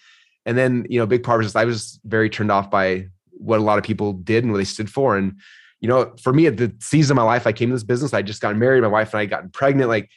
And 0.45 0.57
then 0.57 0.85
you 0.89 0.99
know, 0.99 1.05
big 1.05 1.23
part 1.23 1.39
was 1.39 1.47
just 1.47 1.55
I 1.55 1.65
was 1.65 1.99
very 2.05 2.29
turned 2.29 2.51
off 2.51 2.69
by 2.69 3.07
what 3.39 3.59
a 3.59 3.63
lot 3.63 3.77
of 3.77 3.83
people 3.83 4.13
did 4.13 4.43
and 4.43 4.53
what 4.53 4.59
they 4.59 4.65
stood 4.65 4.89
for. 4.89 5.17
And, 5.17 5.39
you 5.79 5.87
know, 5.87 6.13
for 6.21 6.31
me 6.31 6.45
at 6.45 6.57
the 6.57 6.73
season 6.79 7.13
of 7.13 7.23
my 7.23 7.23
life, 7.23 7.47
I 7.47 7.51
came 7.51 7.69
to 7.69 7.75
this 7.75 7.83
business, 7.83 8.13
I 8.13 8.21
just 8.21 8.41
got 8.41 8.55
married, 8.55 8.81
my 8.81 8.87
wife 8.87 9.13
and 9.13 9.21
I 9.21 9.25
got 9.25 9.51
pregnant, 9.53 9.89
like, 9.89 10.09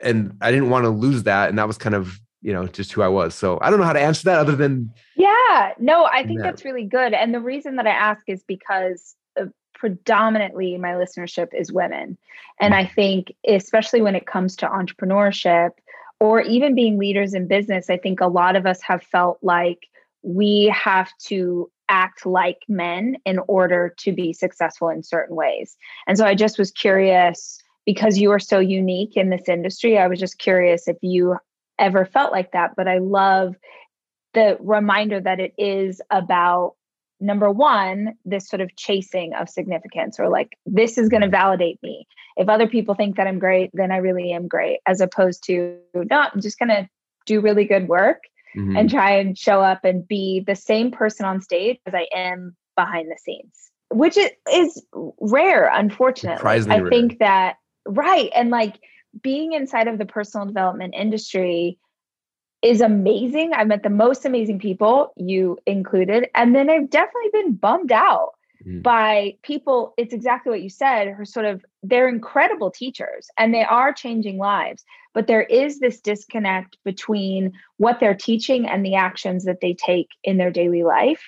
and 0.00 0.36
I 0.40 0.50
didn't 0.50 0.70
want 0.70 0.84
to 0.84 0.90
lose 0.90 1.24
that. 1.24 1.48
And 1.48 1.58
that 1.58 1.66
was 1.66 1.78
kind 1.78 1.94
of, 1.94 2.20
you 2.42 2.52
know, 2.52 2.66
just 2.66 2.92
who 2.92 3.02
I 3.02 3.08
was. 3.08 3.34
So 3.34 3.58
I 3.62 3.70
don't 3.70 3.80
know 3.80 3.86
how 3.86 3.94
to 3.94 4.00
answer 4.00 4.24
that 4.26 4.38
other 4.38 4.54
than. 4.54 4.92
Yeah, 5.16 5.72
no, 5.78 6.04
I 6.04 6.24
think 6.24 6.40
that. 6.40 6.44
that's 6.44 6.64
really 6.64 6.84
good. 6.84 7.14
And 7.14 7.34
the 7.34 7.40
reason 7.40 7.76
that 7.76 7.86
I 7.86 7.90
ask 7.90 8.22
is 8.28 8.44
because 8.46 9.16
uh, 9.40 9.46
predominantly 9.74 10.76
my 10.76 10.92
listenership 10.92 11.48
is 11.58 11.72
women. 11.72 12.18
And. 12.60 12.74
I 12.74 12.84
think, 12.84 13.34
especially 13.48 14.02
when 14.02 14.14
it 14.14 14.26
comes 14.26 14.56
to 14.56 14.66
entrepreneurship 14.66 15.70
or 16.20 16.42
even 16.42 16.74
being 16.74 16.98
leaders 16.98 17.34
in 17.34 17.48
business, 17.48 17.90
I 17.90 17.96
think 17.96 18.20
a 18.20 18.26
lot 18.26 18.56
of 18.56 18.66
us 18.66 18.80
have 18.82 19.02
felt 19.02 19.38
like 19.42 19.88
we 20.22 20.66
have 20.74 21.10
to 21.26 21.70
act 21.88 22.26
like 22.26 22.58
men 22.68 23.16
in 23.24 23.38
order 23.46 23.94
to 23.98 24.12
be 24.12 24.32
successful 24.32 24.88
in 24.88 25.02
certain 25.02 25.36
ways. 25.36 25.76
And 26.06 26.18
so 26.18 26.24
I 26.24 26.34
just 26.34 26.58
was 26.58 26.70
curious 26.70 27.58
because 27.84 28.18
you 28.18 28.32
are 28.32 28.40
so 28.40 28.58
unique 28.58 29.16
in 29.16 29.30
this 29.30 29.48
industry. 29.48 29.98
I 29.98 30.08
was 30.08 30.18
just 30.18 30.38
curious 30.38 30.88
if 30.88 30.96
you 31.02 31.36
ever 31.78 32.04
felt 32.04 32.32
like 32.32 32.52
that. 32.52 32.72
But 32.76 32.88
I 32.88 32.98
love 32.98 33.54
the 34.34 34.56
reminder 34.60 35.20
that 35.20 35.40
it 35.40 35.54
is 35.56 36.00
about 36.10 36.74
number 37.20 37.50
one, 37.50 38.14
this 38.24 38.48
sort 38.48 38.60
of 38.60 38.74
chasing 38.76 39.32
of 39.34 39.48
significance, 39.48 40.20
or 40.20 40.28
like, 40.28 40.58
this 40.66 40.98
is 40.98 41.08
going 41.08 41.22
to 41.22 41.28
validate 41.28 41.82
me. 41.82 42.06
If 42.36 42.48
other 42.48 42.66
people 42.66 42.94
think 42.94 43.16
that 43.16 43.26
I'm 43.26 43.38
great, 43.38 43.70
then 43.72 43.90
I 43.90 43.96
really 43.96 44.32
am 44.32 44.48
great, 44.48 44.80
as 44.86 45.00
opposed 45.00 45.42
to, 45.44 45.78
no, 45.94 46.26
I'm 46.32 46.40
just 46.42 46.58
going 46.58 46.68
to 46.68 46.88
do 47.24 47.40
really 47.40 47.64
good 47.64 47.88
work 47.88 48.24
mm-hmm. 48.56 48.76
and 48.76 48.90
try 48.90 49.12
and 49.12 49.36
show 49.36 49.60
up 49.60 49.84
and 49.84 50.06
be 50.06 50.42
the 50.46 50.56
same 50.56 50.90
person 50.90 51.26
on 51.26 51.40
stage 51.40 51.78
as 51.86 51.94
I 51.94 52.06
am 52.14 52.56
behind 52.76 53.10
the 53.10 53.18
scenes, 53.22 53.70
which 53.90 54.18
is 54.52 54.84
rare, 55.20 55.70
unfortunately. 55.72 56.42
I 56.44 56.78
rare. 56.78 56.88
think 56.88 57.18
that, 57.18 57.56
right. 57.86 58.30
And 58.34 58.50
like, 58.50 58.80
being 59.22 59.52
inside 59.54 59.88
of 59.88 59.96
the 59.96 60.04
personal 60.04 60.46
development 60.46 60.94
industry 60.94 61.78
is 62.60 62.82
amazing. 62.82 63.54
I've 63.54 63.66
met 63.66 63.82
the 63.82 63.88
most 63.88 64.26
amazing 64.26 64.58
people, 64.58 65.14
you 65.16 65.56
included. 65.64 66.28
And 66.34 66.54
then 66.54 66.68
I've 66.68 66.90
definitely 66.90 67.30
been 67.32 67.54
bummed 67.54 67.92
out 67.92 68.32
mm. 68.64 68.82
by 68.82 69.36
people. 69.42 69.94
It's 69.96 70.14
exactly 70.14 70.50
what 70.50 70.62
you 70.62 70.70
said, 70.70 71.08
are 71.08 71.24
sort 71.24 71.46
of, 71.46 71.64
they're 71.82 72.08
incredible 72.08 72.70
teachers 72.70 73.28
and 73.38 73.52
they 73.52 73.64
are 73.64 73.92
changing 73.92 74.38
lives. 74.38 74.84
But 75.14 75.26
there 75.26 75.42
is 75.42 75.80
this 75.80 76.00
disconnect 76.00 76.76
between 76.84 77.52
what 77.78 78.00
they're 78.00 78.14
teaching 78.14 78.66
and 78.66 78.84
the 78.84 78.94
actions 78.94 79.44
that 79.44 79.60
they 79.60 79.74
take 79.74 80.08
in 80.22 80.36
their 80.36 80.50
daily 80.50 80.82
life 80.82 81.22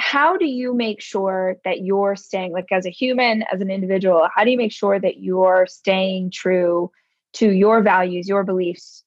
how 0.00 0.36
do 0.36 0.46
you 0.46 0.72
make 0.74 1.00
sure 1.00 1.56
that 1.64 1.82
you're 1.82 2.16
staying 2.16 2.52
like 2.52 2.72
as 2.72 2.86
a 2.86 2.90
human 2.90 3.44
as 3.52 3.60
an 3.60 3.70
individual 3.70 4.28
how 4.34 4.44
do 4.44 4.50
you 4.50 4.56
make 4.56 4.72
sure 4.72 4.98
that 4.98 5.18
you're 5.18 5.66
staying 5.68 6.30
true 6.30 6.90
to 7.34 7.50
your 7.50 7.82
values 7.82 8.28
your 8.28 8.44
beliefs 8.44 9.04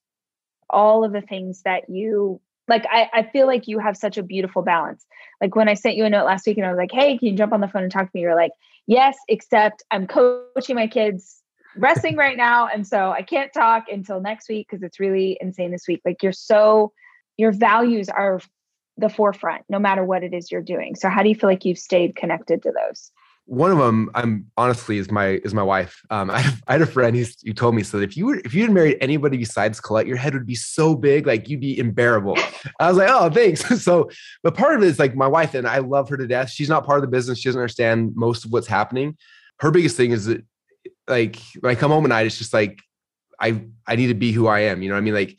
all 0.69 1.03
of 1.03 1.11
the 1.11 1.21
things 1.21 1.61
that 1.63 1.89
you 1.89 2.39
like 2.67 2.85
I, 2.89 3.09
I 3.13 3.23
feel 3.23 3.47
like 3.47 3.67
you 3.67 3.79
have 3.79 3.97
such 3.97 4.17
a 4.17 4.23
beautiful 4.23 4.61
balance. 4.61 5.05
Like 5.41 5.55
when 5.55 5.67
i 5.67 5.73
sent 5.73 5.95
you 5.95 6.05
a 6.05 6.09
note 6.09 6.25
last 6.25 6.45
week 6.45 6.57
and 6.57 6.65
i 6.65 6.69
was 6.69 6.77
like 6.77 6.91
hey 6.91 7.17
can 7.17 7.29
you 7.29 7.35
jump 7.35 7.53
on 7.53 7.61
the 7.61 7.67
phone 7.67 7.83
and 7.83 7.91
talk 7.91 8.05
to 8.05 8.11
me? 8.13 8.21
You're 8.21 8.35
like 8.35 8.51
yes 8.87 9.17
except 9.27 9.83
i'm 9.91 10.07
coaching 10.07 10.75
my 10.75 10.87
kids 10.87 11.41
wrestling 11.75 12.15
right 12.15 12.37
now 12.37 12.67
and 12.67 12.85
so 12.85 13.11
i 13.11 13.21
can't 13.21 13.51
talk 13.53 13.85
until 13.91 14.21
next 14.21 14.47
week 14.47 14.67
because 14.69 14.83
it's 14.83 14.99
really 14.99 15.37
insane 15.41 15.71
this 15.71 15.87
week. 15.87 16.01
Like 16.05 16.21
you're 16.23 16.31
so 16.31 16.93
your 17.37 17.51
values 17.51 18.09
are 18.09 18.39
the 18.97 19.09
forefront 19.09 19.63
no 19.69 19.79
matter 19.79 20.03
what 20.05 20.23
it 20.23 20.33
is 20.33 20.51
you're 20.51 20.61
doing. 20.61 20.95
So 20.95 21.09
how 21.09 21.23
do 21.23 21.29
you 21.29 21.35
feel 21.35 21.49
like 21.49 21.65
you've 21.65 21.79
stayed 21.79 22.15
connected 22.15 22.61
to 22.63 22.71
those 22.71 23.11
one 23.45 23.71
of 23.71 23.77
them 23.77 24.09
i'm 24.15 24.49
honestly 24.57 24.97
is 24.97 25.11
my 25.11 25.41
is 25.43 25.53
my 25.53 25.63
wife. 25.63 26.01
Um 26.09 26.31
i, 26.31 26.39
I 26.67 26.73
had 26.73 26.81
a 26.81 26.85
friend 26.85 27.15
who's, 27.15 27.35
who 27.41 27.53
told 27.53 27.75
me 27.75 27.83
so 27.83 27.97
that 27.97 28.09
if 28.09 28.17
you 28.17 28.27
were 28.27 28.41
if 28.45 28.53
you 28.53 28.63
had 28.63 28.71
married 28.71 28.97
anybody 29.01 29.37
besides 29.37 29.79
colette 29.79 30.07
your 30.07 30.17
head 30.17 30.33
would 30.33 30.45
be 30.45 30.55
so 30.55 30.95
big 30.95 31.27
like 31.27 31.49
you'd 31.49 31.59
be 31.59 31.79
unbearable. 31.79 32.37
I 32.79 32.87
was 32.87 32.97
like 32.97 33.09
oh 33.11 33.29
thanks. 33.29 33.63
So 33.83 34.09
but 34.43 34.55
part 34.55 34.75
of 34.75 34.83
it 34.83 34.87
is 34.87 34.99
like 34.99 35.15
my 35.15 35.27
wife 35.27 35.53
and 35.55 35.67
i 35.67 35.79
love 35.79 36.09
her 36.09 36.17
to 36.17 36.27
death. 36.27 36.49
She's 36.49 36.69
not 36.69 36.85
part 36.85 36.99
of 36.99 37.01
the 37.01 37.15
business. 37.15 37.39
She 37.39 37.49
doesn't 37.49 37.59
understand 37.59 38.13
most 38.15 38.45
of 38.45 38.51
what's 38.51 38.67
happening. 38.67 39.17
Her 39.59 39.71
biggest 39.71 39.97
thing 39.97 40.11
is 40.11 40.25
that 40.25 40.45
like 41.07 41.37
when 41.59 41.71
i 41.71 41.75
come 41.75 41.91
home 41.91 42.05
at 42.05 42.09
night 42.09 42.25
it's 42.25 42.37
just 42.37 42.53
like 42.53 42.79
i 43.39 43.61
i 43.85 43.95
need 43.97 44.07
to 44.07 44.13
be 44.13 44.31
who 44.31 44.47
i 44.47 44.59
am 44.59 44.81
you 44.81 44.89
know 44.89 44.95
what 44.95 44.99
i 44.99 45.03
mean? 45.03 45.13
Like 45.13 45.37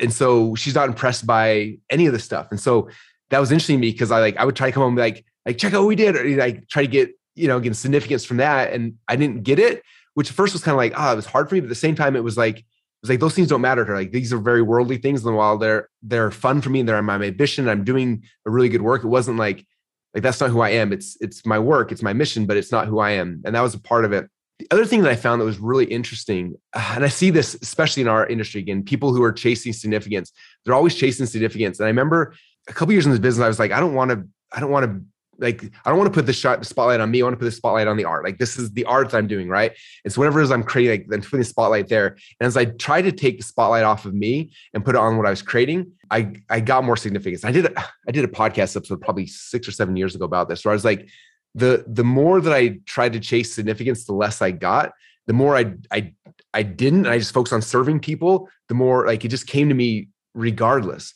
and 0.00 0.12
so 0.12 0.54
she's 0.54 0.74
not 0.74 0.88
impressed 0.88 1.26
by 1.26 1.78
any 1.90 2.06
of 2.06 2.12
the 2.12 2.18
stuff. 2.18 2.48
And 2.50 2.60
so 2.60 2.88
that 3.30 3.38
was 3.38 3.50
interesting 3.50 3.76
to 3.76 3.80
me 3.80 3.92
because 3.92 4.10
I 4.10 4.20
like 4.20 4.36
I 4.36 4.44
would 4.44 4.56
try 4.56 4.68
to 4.68 4.72
come 4.72 4.82
home 4.82 4.90
and 4.90 4.96
be 4.96 5.02
like 5.02 5.24
like 5.46 5.58
check 5.58 5.74
out 5.74 5.80
what 5.80 5.88
we 5.88 5.96
did, 5.96 6.16
or 6.16 6.24
like 6.36 6.68
try 6.68 6.82
to 6.82 6.88
get 6.88 7.10
you 7.34 7.48
know 7.48 7.60
get 7.60 7.76
significance 7.76 8.24
from 8.24 8.38
that, 8.38 8.72
and 8.72 8.94
I 9.08 9.16
didn't 9.16 9.42
get 9.42 9.58
it. 9.58 9.82
Which 10.14 10.28
at 10.28 10.36
first 10.36 10.52
was 10.52 10.62
kind 10.62 10.74
of 10.74 10.78
like 10.78 10.92
ah, 10.96 11.10
oh, 11.10 11.12
it 11.12 11.16
was 11.16 11.26
hard 11.26 11.48
for 11.48 11.54
me, 11.54 11.60
but 11.60 11.66
at 11.66 11.70
the 11.70 11.74
same 11.74 11.94
time 11.94 12.16
it 12.16 12.24
was 12.24 12.36
like 12.36 12.58
it 12.58 12.64
was 13.02 13.10
like 13.10 13.20
those 13.20 13.34
things 13.34 13.48
don't 13.48 13.60
matter 13.60 13.84
to 13.84 13.90
her. 13.90 13.96
Like 13.96 14.12
these 14.12 14.32
are 14.32 14.38
very 14.38 14.62
worldly 14.62 14.98
things, 14.98 15.24
and 15.24 15.36
while 15.36 15.58
they're 15.58 15.88
they're 16.02 16.30
fun 16.30 16.60
for 16.60 16.70
me 16.70 16.80
and 16.80 16.88
they're 16.88 17.02
my 17.02 17.14
ambition, 17.14 17.68
I'm 17.68 17.84
doing 17.84 18.24
a 18.46 18.50
really 18.50 18.68
good 18.68 18.82
work. 18.82 19.04
It 19.04 19.08
wasn't 19.08 19.38
like 19.38 19.66
like 20.14 20.22
that's 20.22 20.40
not 20.40 20.50
who 20.50 20.60
I 20.60 20.70
am. 20.70 20.92
It's 20.92 21.16
it's 21.20 21.46
my 21.46 21.58
work, 21.58 21.92
it's 21.92 22.02
my 22.02 22.12
mission, 22.12 22.46
but 22.46 22.56
it's 22.56 22.72
not 22.72 22.86
who 22.86 22.98
I 22.98 23.12
am, 23.12 23.42
and 23.44 23.54
that 23.54 23.62
was 23.62 23.74
a 23.74 23.80
part 23.80 24.04
of 24.04 24.12
it. 24.12 24.28
The 24.58 24.68
other 24.70 24.84
thing 24.84 25.02
that 25.02 25.10
I 25.10 25.16
found 25.16 25.40
that 25.40 25.46
was 25.46 25.58
really 25.58 25.86
interesting, 25.86 26.54
and 26.74 27.04
I 27.04 27.08
see 27.08 27.30
this 27.30 27.54
especially 27.62 28.02
in 28.02 28.08
our 28.08 28.26
industry 28.26 28.60
again, 28.60 28.84
people 28.84 29.12
who 29.14 29.22
are 29.22 29.32
chasing 29.32 29.72
significance, 29.72 30.30
they're 30.64 30.74
always 30.74 30.94
chasing 30.94 31.26
significance. 31.26 31.80
And 31.80 31.86
I 31.86 31.88
remember 31.88 32.34
a 32.68 32.72
couple 32.72 32.92
years 32.92 33.06
in 33.06 33.10
this 33.10 33.20
business, 33.20 33.44
I 33.44 33.48
was 33.48 33.58
like, 33.58 33.72
I 33.72 33.80
don't 33.80 33.94
want 33.94 34.10
to, 34.10 34.28
I 34.52 34.60
don't 34.60 34.70
want 34.70 34.86
to 34.86 35.02
like 35.38 35.64
I 35.84 35.90
don't 35.90 35.98
want 35.98 36.12
to 36.12 36.16
put 36.16 36.26
the 36.26 36.32
shot 36.32 36.58
the 36.58 36.64
spotlight 36.64 37.00
on 37.00 37.10
me. 37.10 37.20
I 37.20 37.24
want 37.24 37.34
to 37.34 37.38
put 37.38 37.46
the 37.46 37.52
spotlight 37.52 37.88
on 37.88 37.96
the 37.96 38.04
art. 38.04 38.24
Like 38.24 38.38
this 38.38 38.58
is 38.58 38.70
the 38.72 38.84
art 38.84 39.12
I'm 39.14 39.26
doing, 39.26 39.48
right? 39.48 39.72
It's 40.04 40.16
whatever 40.16 40.40
it 40.40 40.44
is 40.44 40.50
I'm 40.50 40.62
creating, 40.62 41.08
like, 41.08 41.18
I'm 41.18 41.22
putting 41.22 41.40
the 41.40 41.44
spotlight 41.44 41.88
there. 41.88 42.16
And 42.40 42.46
as 42.46 42.56
I 42.56 42.66
tried 42.66 43.02
to 43.02 43.12
take 43.12 43.38
the 43.38 43.44
spotlight 43.44 43.84
off 43.84 44.04
of 44.04 44.14
me 44.14 44.52
and 44.74 44.84
put 44.84 44.94
it 44.94 44.98
on 44.98 45.16
what 45.16 45.26
I 45.26 45.30
was 45.30 45.42
creating, 45.42 45.92
I 46.10 46.34
I 46.48 46.60
got 46.60 46.84
more 46.84 46.96
significance. 46.96 47.44
I 47.44 47.52
did 47.52 47.66
a, 47.66 47.78
I 48.08 48.12
did 48.12 48.24
a 48.24 48.28
podcast 48.28 48.76
episode 48.76 49.00
probably 49.00 49.26
six 49.26 49.66
or 49.66 49.72
seven 49.72 49.96
years 49.96 50.14
ago 50.14 50.24
about 50.24 50.48
this, 50.48 50.64
where 50.64 50.72
I 50.72 50.74
was 50.74 50.84
like, 50.84 51.08
the 51.54 51.84
the 51.86 52.04
more 52.04 52.40
that 52.40 52.52
I 52.52 52.80
tried 52.86 53.12
to 53.14 53.20
chase 53.20 53.54
significance, 53.54 54.04
the 54.04 54.14
less 54.14 54.42
I 54.42 54.50
got. 54.50 54.92
The 55.26 55.32
more 55.32 55.56
I 55.56 55.74
I 55.90 56.14
I 56.54 56.62
didn't. 56.62 57.06
I 57.06 57.18
just 57.18 57.32
focused 57.32 57.52
on 57.52 57.62
serving 57.62 58.00
people. 58.00 58.48
The 58.68 58.74
more 58.74 59.06
like 59.06 59.24
it 59.24 59.28
just 59.28 59.46
came 59.46 59.68
to 59.68 59.74
me 59.74 60.08
regardless. 60.34 61.14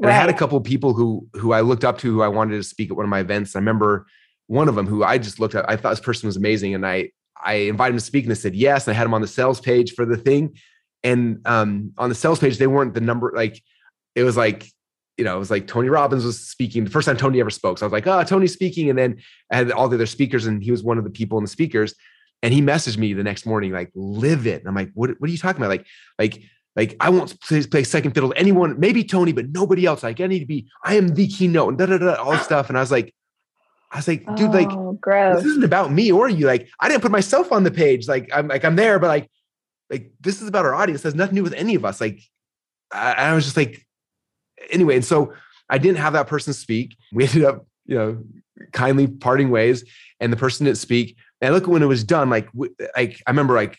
And 0.00 0.06
right. 0.06 0.14
I 0.14 0.18
had 0.18 0.28
a 0.28 0.34
couple 0.34 0.56
of 0.56 0.64
people 0.64 0.94
who 0.94 1.26
who 1.34 1.52
I 1.52 1.60
looked 1.60 1.84
up 1.84 1.98
to 1.98 2.12
who 2.12 2.22
I 2.22 2.28
wanted 2.28 2.56
to 2.56 2.62
speak 2.62 2.90
at 2.90 2.96
one 2.96 3.04
of 3.04 3.10
my 3.10 3.20
events. 3.20 3.56
I 3.56 3.58
remember 3.58 4.06
one 4.46 4.68
of 4.68 4.74
them 4.74 4.86
who 4.86 5.02
I 5.02 5.18
just 5.18 5.40
looked 5.40 5.54
at. 5.54 5.68
I 5.68 5.76
thought 5.76 5.90
this 5.90 6.00
person 6.00 6.26
was 6.26 6.36
amazing, 6.36 6.74
and 6.74 6.86
I 6.86 7.10
I 7.42 7.54
invited 7.54 7.94
him 7.94 7.98
to 7.98 8.04
speak, 8.04 8.24
and 8.24 8.30
they 8.30 8.38
said 8.38 8.54
yes. 8.54 8.86
And 8.86 8.94
I 8.94 8.98
had 8.98 9.06
him 9.06 9.14
on 9.14 9.20
the 9.20 9.28
sales 9.28 9.60
page 9.60 9.92
for 9.94 10.06
the 10.06 10.16
thing, 10.16 10.56
and 11.02 11.40
um, 11.46 11.92
on 11.98 12.08
the 12.08 12.14
sales 12.14 12.38
page 12.38 12.58
they 12.58 12.66
weren't 12.66 12.94
the 12.94 13.00
number 13.00 13.32
like 13.34 13.62
it 14.14 14.22
was 14.22 14.36
like 14.36 14.68
you 15.18 15.24
know, 15.24 15.34
it 15.34 15.40
was 15.40 15.50
like 15.50 15.66
Tony 15.66 15.88
Robbins 15.88 16.24
was 16.24 16.40
speaking 16.40 16.84
the 16.84 16.90
first 16.90 17.06
time 17.06 17.16
Tony 17.16 17.40
ever 17.40 17.50
spoke. 17.50 17.78
So 17.78 17.84
I 17.84 17.88
was 17.88 17.92
like, 17.92 18.06
oh, 18.06 18.22
Tony's 18.22 18.52
speaking. 18.52 18.88
And 18.88 18.96
then 18.96 19.18
I 19.50 19.56
had 19.56 19.72
all 19.72 19.88
the 19.88 19.96
other 19.96 20.06
speakers, 20.06 20.46
and 20.46 20.62
he 20.62 20.70
was 20.70 20.84
one 20.84 20.96
of 20.96 21.02
the 21.02 21.10
people 21.10 21.38
in 21.38 21.44
the 21.44 21.50
speakers. 21.50 21.92
And 22.40 22.54
he 22.54 22.62
messaged 22.62 22.98
me 22.98 23.12
the 23.14 23.24
next 23.24 23.44
morning, 23.44 23.72
like, 23.72 23.90
live 23.96 24.46
it. 24.46 24.60
And 24.60 24.68
I'm 24.68 24.76
like, 24.76 24.92
what, 24.94 25.10
what 25.18 25.28
are 25.28 25.32
you 25.32 25.38
talking 25.38 25.60
about? 25.60 25.70
Like, 25.70 25.86
like, 26.20 26.40
like 26.78 26.94
I 27.00 27.10
won't 27.10 27.38
play, 27.40 27.60
play 27.66 27.82
second 27.82 28.12
fiddle 28.12 28.30
to 28.30 28.38
anyone, 28.38 28.78
maybe 28.78 29.02
Tony, 29.02 29.32
but 29.32 29.50
nobody 29.50 29.84
else. 29.84 30.04
Like, 30.04 30.20
I 30.20 30.28
need 30.28 30.38
to 30.38 30.46
be, 30.46 30.70
I 30.84 30.94
am 30.94 31.08
the 31.08 31.26
keynote 31.26 31.70
and 31.70 31.76
da 31.76 31.86
da 31.86 31.98
da, 31.98 32.14
all 32.14 32.30
this 32.30 32.44
stuff. 32.44 32.68
And 32.68 32.78
I 32.78 32.80
was 32.80 32.92
like, 32.92 33.12
I 33.90 33.96
was 33.96 34.06
like, 34.06 34.24
dude, 34.36 34.52
like, 34.52 34.70
oh, 34.70 34.96
gross. 35.00 35.38
this 35.38 35.46
isn't 35.46 35.64
about 35.64 35.90
me 35.90 36.12
or 36.12 36.28
you. 36.28 36.46
Like, 36.46 36.68
I 36.78 36.88
didn't 36.88 37.02
put 37.02 37.10
myself 37.10 37.50
on 37.50 37.64
the 37.64 37.72
page. 37.72 38.06
Like, 38.06 38.30
I'm 38.32 38.46
like, 38.46 38.64
I'm 38.64 38.76
there, 38.76 39.00
but 39.00 39.08
like, 39.08 39.28
like 39.90 40.12
this 40.20 40.40
is 40.40 40.46
about 40.46 40.66
our 40.66 40.74
audience. 40.74 41.00
It 41.00 41.08
has 41.08 41.14
nothing 41.16 41.34
to 41.34 41.40
do 41.40 41.42
with 41.42 41.54
any 41.54 41.74
of 41.74 41.84
us. 41.84 42.00
Like, 42.00 42.20
I, 42.92 43.12
I 43.12 43.34
was 43.34 43.44
just 43.44 43.56
like, 43.56 43.84
anyway, 44.70 44.94
and 44.94 45.04
so 45.04 45.32
I 45.68 45.78
didn't 45.78 45.98
have 45.98 46.12
that 46.12 46.28
person 46.28 46.52
speak. 46.52 46.96
We 47.12 47.24
ended 47.26 47.42
up, 47.42 47.66
you 47.86 47.98
know, 47.98 48.22
kindly 48.70 49.08
parting 49.08 49.50
ways, 49.50 49.84
and 50.20 50.32
the 50.32 50.36
person 50.36 50.64
didn't 50.66 50.78
speak. 50.78 51.16
And 51.40 51.52
I 51.52 51.56
look 51.56 51.66
when 51.66 51.82
it 51.82 51.86
was 51.86 52.04
done, 52.04 52.30
like, 52.30 52.48
like 52.94 53.20
I 53.26 53.30
remember, 53.30 53.54
like, 53.54 53.76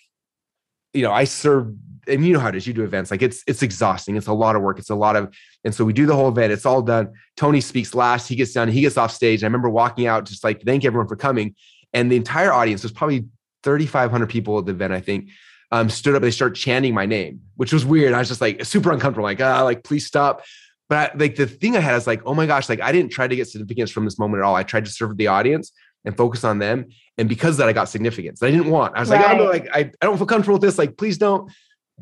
you 0.94 1.04
know, 1.04 1.14
I 1.14 1.24
served, 1.24 1.78
and 2.10 2.26
you 2.26 2.34
know 2.34 2.40
how 2.40 2.50
it 2.50 2.56
is. 2.56 2.68
You 2.68 2.74
do 2.74 2.84
events, 2.84 3.12
like 3.12 3.22
it's 3.22 3.44
it's 3.48 3.62
exhausting. 3.62 4.16
It's 4.16 4.28
a 4.28 4.34
lot 4.34 4.56
of 4.56 4.62
work. 4.62 4.80
It's 4.80 4.90
a 4.90 4.96
lot 4.96 5.16
of, 5.16 5.34
and 5.64 5.74
so 5.74 5.86
we 5.86 5.94
do 5.94 6.06
the 6.06 6.16
whole 6.16 6.30
event. 6.30 6.52
It's 6.52 6.66
all 6.66 6.82
done. 6.82 7.14
Tony 7.38 7.62
speaks 7.62 7.94
last. 7.94 8.28
He 8.28 8.36
gets 8.36 8.54
done. 8.54 8.68
He 8.68 8.82
gets 8.82 8.98
off 8.98 9.12
stage. 9.12 9.44
I 9.44 9.48
remember 9.48 9.70
walking 9.70 10.08
out, 10.08 10.26
just 10.26 10.44
like 10.44 10.62
thank 10.64 10.86
everyone 10.86 11.08
for 11.08 11.16
coming, 11.16 11.56
and 11.94 12.12
the 12.12 12.16
entire 12.16 12.52
audience 12.52 12.84
was 12.84 12.92
probably 12.92 13.26
3,500 13.64 14.28
people 14.28 14.58
at 14.60 14.66
the 14.66 14.72
event, 14.72 14.94
I 14.94 15.02
think. 15.02 15.30
Um, 15.72 15.90
stood 15.90 16.16
up, 16.16 16.22
they 16.24 16.32
start 16.32 16.56
chanting 16.56 16.96
my 16.96 17.06
name, 17.06 17.42
which 17.56 17.72
was 17.72 17.86
weird. 17.86 18.14
I 18.14 18.20
was 18.20 18.28
just 18.28 18.42
like 18.42 18.66
super 18.66 18.92
uncomfortable, 18.92 19.26
like, 19.26 19.40
ah, 19.40 19.62
like, 19.62 19.84
please 19.84 20.06
stop. 20.06 20.44
But 20.88 20.98
I, 20.98 21.18
like 21.18 21.36
the 21.36 21.46
thing 21.46 21.78
I 21.78 21.80
had 21.80 21.96
is 21.96 22.08
like, 22.08 22.22
oh 22.26 22.34
my 22.34 22.48
gosh, 22.48 22.68
like 22.68 22.82
I 22.82 22.92
didn't 22.92 23.12
try 23.12 23.28
to 23.28 23.36
get 23.36 23.48
significance 23.48 23.92
from 23.92 24.06
this 24.06 24.18
moment 24.18 24.42
at 24.42 24.46
all. 24.46 24.56
I 24.56 24.64
tried 24.64 24.86
to 24.86 24.92
serve 24.92 25.16
the 25.16 25.28
audience 25.28 25.72
and 26.06 26.18
focus 26.18 26.44
on 26.44 26.58
them. 26.58 26.88
And 27.20 27.30
because 27.30 27.58
that, 27.58 27.68
I 27.68 27.74
got 27.74 27.90
significance. 27.90 28.42
I 28.42 28.50
didn't 28.50 28.72
want. 28.72 28.96
I 28.96 29.02
was 29.02 29.10
right. 29.10 29.22
like, 29.22 29.36
oh 29.36 29.38
no, 29.38 29.44
like 29.46 29.68
I, 29.72 29.80
I 29.80 30.06
don't 30.06 30.18
feel 30.18 30.26
comfortable 30.26 30.56
with 30.56 30.64
this. 30.64 30.80
Like, 30.80 30.98
please 30.98 31.20
don't. 31.20 31.52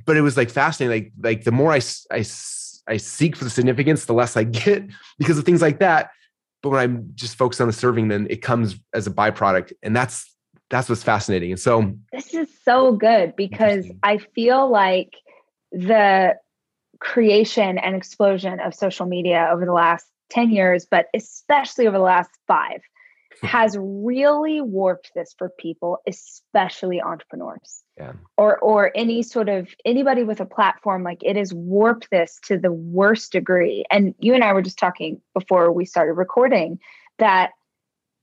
But 0.05 0.17
it 0.17 0.21
was 0.21 0.37
like 0.37 0.49
fascinating. 0.49 1.05
Like, 1.05 1.13
like 1.21 1.43
the 1.43 1.51
more 1.51 1.71
I, 1.71 1.81
I, 2.11 2.25
I 2.87 2.97
seek 2.97 3.35
for 3.35 3.43
the 3.43 3.49
significance, 3.49 4.05
the 4.05 4.13
less 4.13 4.37
I 4.37 4.43
get 4.43 4.83
because 5.17 5.37
of 5.37 5.45
things 5.45 5.61
like 5.61 5.79
that. 5.79 6.11
But 6.63 6.69
when 6.69 6.79
I'm 6.79 7.11
just 7.15 7.35
focused 7.35 7.61
on 7.61 7.67
the 7.67 7.73
serving, 7.73 8.07
then 8.07 8.27
it 8.29 8.41
comes 8.41 8.75
as 8.93 9.07
a 9.07 9.11
byproduct. 9.11 9.73
And 9.83 9.95
that's 9.95 10.33
that's 10.69 10.89
what's 10.89 11.03
fascinating. 11.03 11.51
And 11.51 11.59
so 11.59 11.93
this 12.11 12.33
is 12.33 12.49
so 12.65 12.91
good 12.91 13.35
because 13.35 13.85
I 14.03 14.17
feel 14.17 14.69
like 14.69 15.15
the 15.71 16.35
creation 16.99 17.77
and 17.77 17.95
explosion 17.95 18.59
of 18.59 18.73
social 18.73 19.05
media 19.05 19.49
over 19.51 19.65
the 19.65 19.73
last 19.73 20.05
10 20.31 20.49
years, 20.49 20.85
but 20.89 21.07
especially 21.13 21.87
over 21.87 21.97
the 21.97 22.03
last 22.03 22.31
five, 22.47 22.81
has 23.43 23.75
really 23.79 24.61
warped 24.61 25.11
this 25.15 25.33
for 25.37 25.49
people, 25.49 25.99
especially 26.07 27.01
entrepreneurs. 27.01 27.83
Yeah. 27.97 28.13
Or 28.37 28.59
or 28.59 28.91
any 28.95 29.23
sort 29.23 29.49
of 29.49 29.69
anybody 29.85 30.23
with 30.23 30.39
a 30.39 30.45
platform, 30.45 31.03
like 31.03 31.23
it 31.23 31.35
has 31.35 31.53
warped 31.53 32.09
this 32.11 32.39
to 32.45 32.57
the 32.57 32.71
worst 32.71 33.31
degree. 33.31 33.85
And 33.89 34.13
you 34.19 34.33
and 34.33 34.43
I 34.43 34.53
were 34.53 34.61
just 34.61 34.77
talking 34.77 35.21
before 35.33 35.71
we 35.71 35.85
started 35.85 36.13
recording 36.13 36.79
that 37.17 37.51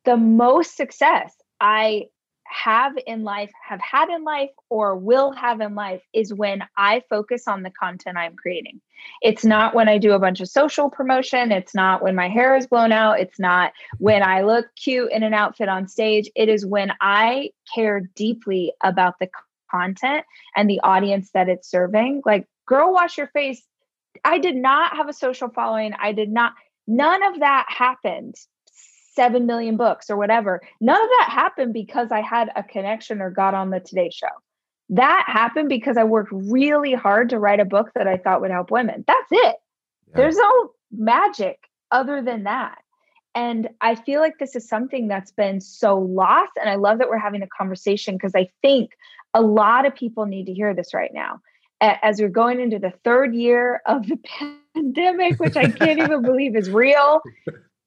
the 0.05 0.17
most 0.17 0.77
success 0.77 1.35
I 1.61 2.05
have 2.47 2.95
in 3.07 3.25
life, 3.25 3.51
have 3.67 3.81
had 3.81 4.09
in 4.09 4.25
life, 4.25 4.51
or 4.69 4.97
will 4.97 5.33
have 5.33 5.61
in 5.61 5.75
life 5.75 6.03
is 6.13 6.33
when 6.33 6.63
I 6.77 7.03
focus 7.09 7.49
on 7.49 7.63
the 7.63 7.71
content 7.71 8.17
I'm 8.17 8.37
creating. 8.37 8.81
It's 9.23 9.45
not 9.45 9.75
when 9.75 9.89
I 9.89 9.99
do 9.99 10.13
a 10.13 10.19
bunch 10.19 10.41
of 10.41 10.49
social 10.49 10.91
promotion. 10.91 11.53
It's 11.53 11.75
not 11.75 12.03
when 12.03 12.15
my 12.15 12.29
hair 12.29 12.57
is 12.57 12.67
blown 12.67 12.93
out. 12.93 13.21
It's 13.21 13.39
not 13.39 13.73
when 13.99 14.23
I 14.23 14.43
look 14.43 14.67
cute 14.77 15.11
in 15.13 15.23
an 15.23 15.35
outfit 15.35 15.69
on 15.69 15.89
stage. 15.89 16.31
It 16.35 16.49
is 16.49 16.65
when 16.65 16.93
I 17.01 17.51
care 17.75 18.09
deeply 18.15 18.73
about 18.83 19.19
the 19.19 19.29
content 19.71 20.25
and 20.57 20.69
the 20.69 20.81
audience 20.81 21.31
that 21.35 21.49
it's 21.49 21.71
serving. 21.71 22.23
Like, 22.25 22.47
girl, 22.67 22.93
wash 22.93 23.19
your 23.19 23.29
face. 23.29 23.63
I 24.25 24.39
did 24.39 24.57
not 24.57 24.97
have 24.97 25.09
a 25.09 25.13
social 25.13 25.49
following. 25.49 25.93
I 25.99 26.13
did 26.13 26.31
not, 26.31 26.53
none 26.87 27.23
of 27.25 27.41
that 27.41 27.67
happened 27.69 28.37
7 29.15 29.47
million 29.47 29.77
books 29.77 30.11
or 30.11 30.17
whatever. 30.17 30.61
None 30.81 31.01
of 31.01 31.09
that 31.19 31.29
happened 31.31 31.73
because 31.73 32.11
I 32.11 32.21
had 32.21 32.51
a 32.57 32.63
connection 32.63 33.21
or 33.21 33.31
got 33.31 33.55
on 33.55 33.71
the 33.71 33.81
Today 33.81 34.11
Show. 34.13 34.27
That 34.91 35.25
happened 35.27 35.69
because 35.69 35.97
I 35.97 36.05
worked 36.05 36.31
really 36.33 36.93
hard 36.93 37.31
to 37.31 37.39
write 37.39 37.61
a 37.61 37.65
book 37.65 37.91
that 37.95 38.07
I 38.07 38.19
thought 38.19 38.41
would 38.41 38.51
help 38.51 38.71
women. 38.71 39.05
That's 39.07 39.29
it. 39.31 39.57
Yeah. 40.09 40.17
There's 40.17 40.37
no 40.37 40.71
magic 40.93 41.59
other 41.91 42.23
than 42.23 42.45
that. 42.45 42.79
And 43.35 43.69
I 43.81 43.95
feel 43.97 44.21
like 44.21 44.39
this 44.39 44.55
is 44.55 44.69
something 44.69 45.09
that's 45.09 45.33
been 45.33 45.61
so 45.61 45.99
lost. 45.99 46.53
And 46.61 46.71
I 46.71 46.77
love 46.77 46.99
that 46.99 47.09
we're 47.09 47.19
having 47.19 47.43
a 47.43 47.49
conversation 47.49 48.15
because 48.15 48.35
I 48.35 48.49
think 48.63 48.91
a 49.33 49.41
lot 49.41 49.87
of 49.87 49.95
people 49.95 50.27
need 50.27 50.47
to 50.47 50.55
hear 50.55 50.75
this 50.75 50.95
right 50.95 51.11
now. 51.13 51.41
As 51.81 52.21
we're 52.21 52.29
going 52.29 52.61
into 52.61 52.79
the 52.79 52.93
third 53.03 53.35
year 53.35 53.83
of 53.87 54.07
the 54.07 54.19
pandemic, 54.75 55.41
which 55.41 55.57
I 55.57 55.69
can't 55.71 55.99
even 55.99 56.23
believe 56.23 56.57
is 56.57 56.71
real. 56.71 57.21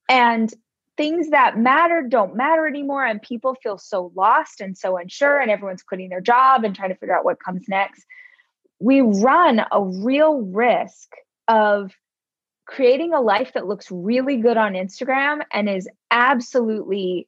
And 0.09 0.53
things 0.97 1.29
that 1.29 1.57
matter 1.57 2.01
don't 2.01 2.35
matter 2.35 2.67
anymore 2.67 3.05
and 3.05 3.21
people 3.21 3.55
feel 3.61 3.77
so 3.77 4.11
lost 4.15 4.59
and 4.59 4.77
so 4.77 4.97
unsure 4.97 5.39
and 5.39 5.51
everyone's 5.51 5.83
quitting 5.83 6.09
their 6.09 6.21
job 6.21 6.63
and 6.63 6.75
trying 6.75 6.89
to 6.89 6.95
figure 6.95 7.15
out 7.15 7.23
what 7.23 7.39
comes 7.39 7.63
next 7.69 8.05
we 8.79 9.01
run 9.01 9.61
a 9.71 9.83
real 9.83 10.41
risk 10.41 11.09
of 11.47 11.91
creating 12.65 13.13
a 13.13 13.21
life 13.21 13.53
that 13.53 13.65
looks 13.65 13.89
really 13.89 14.37
good 14.37 14.57
on 14.57 14.73
Instagram 14.73 15.41
and 15.51 15.69
is 15.69 15.87
absolutely 16.11 17.27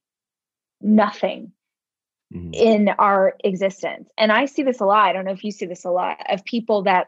nothing 0.82 1.54
mm-hmm. 2.34 2.54
in 2.54 2.90
our 3.00 3.36
existence. 3.44 4.10
And 4.18 4.32
I 4.32 4.46
see 4.46 4.64
this 4.64 4.82
a 4.82 4.86
lot. 4.86 5.08
I 5.08 5.14
don't 5.14 5.26
know 5.26 5.32
if 5.32 5.44
you 5.44 5.52
see 5.52 5.66
this 5.66 5.86
a 5.86 5.92
lot 5.92 6.18
of 6.30 6.44
people 6.44 6.84
that 6.84 7.08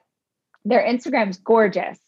their 0.64 0.82
Instagram's 0.82 1.38
gorgeous 1.38 2.00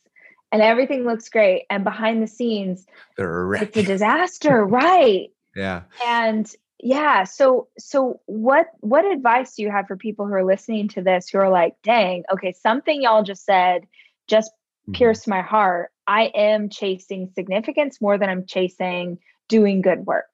and 0.54 0.62
everything 0.62 1.04
looks 1.04 1.28
great 1.28 1.66
and 1.70 1.84
behind 1.84 2.24
the 2.24 2.28
scenes 2.28 2.86
it's 3.18 3.78
a 3.78 3.84
disaster 3.84 4.64
right? 4.64 5.30
Yeah. 5.56 5.82
And 6.06 6.50
yeah 6.80 7.24
so 7.24 7.68
so 7.78 8.20
what 8.26 8.68
what 8.80 9.06
advice 9.06 9.56
do 9.56 9.64
you 9.64 9.72
have 9.72 9.88
for 9.88 9.98
people 9.98 10.28
who 10.28 10.34
are 10.34 10.44
listening 10.44 10.88
to 10.90 11.02
this 11.02 11.30
who 11.30 11.38
are 11.38 11.50
like 11.50 11.76
dang 11.82 12.24
okay 12.32 12.52
something 12.52 13.02
y'all 13.02 13.24
just 13.24 13.46
said 13.46 13.88
just 14.28 14.52
mm-hmm. 14.52 14.94
pierced 14.94 15.28
my 15.28 15.42
heart. 15.42 15.92
I 16.08 16.24
am 16.36 16.70
chasing 16.70 17.30
significance 17.34 18.02
more 18.02 18.18
than 18.18 18.30
i'm 18.30 18.46
chasing 18.46 19.18
doing 19.50 19.82
good 19.82 20.06
work. 20.06 20.26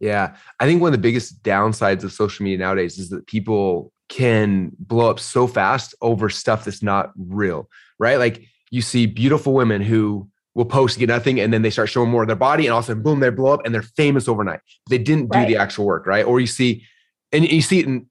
Yeah. 0.00 0.36
I 0.60 0.66
think 0.66 0.80
one 0.80 0.88
of 0.88 0.92
the 0.92 1.02
biggest 1.02 1.42
downsides 1.42 2.04
of 2.04 2.12
social 2.12 2.44
media 2.44 2.58
nowadays 2.58 2.98
is 2.98 3.10
that 3.10 3.26
people 3.26 3.92
can 4.08 4.72
blow 4.78 5.10
up 5.10 5.20
so 5.20 5.46
fast 5.46 5.94
over 6.00 6.30
stuff 6.30 6.64
that's 6.64 6.82
not 6.82 7.12
real 7.16 7.68
right? 7.98 8.18
Like 8.18 8.44
you 8.70 8.82
see 8.82 9.06
beautiful 9.06 9.52
women 9.52 9.82
who 9.82 10.28
will 10.54 10.64
post 10.64 10.98
get 10.98 11.08
nothing 11.08 11.38
and 11.38 11.52
then 11.52 11.62
they 11.62 11.70
start 11.70 11.88
showing 11.88 12.10
more 12.10 12.22
of 12.22 12.28
their 12.28 12.36
body 12.36 12.66
and 12.66 12.72
all 12.72 12.80
of 12.80 12.84
a 12.84 12.88
sudden 12.88 13.02
boom 13.02 13.20
they 13.20 13.30
blow 13.30 13.52
up 13.52 13.64
and 13.64 13.74
they're 13.74 13.82
famous 13.82 14.28
overnight. 14.28 14.60
They 14.90 14.98
didn't 14.98 15.30
do 15.30 15.38
right. 15.38 15.46
the 15.46 15.56
actual 15.56 15.86
work 15.86 16.06
right? 16.06 16.24
Or 16.24 16.40
you 16.40 16.46
see 16.46 16.84
and 17.32 17.50
you 17.50 17.62
see 17.62 17.80
it 17.80 17.86
in 17.86 18.06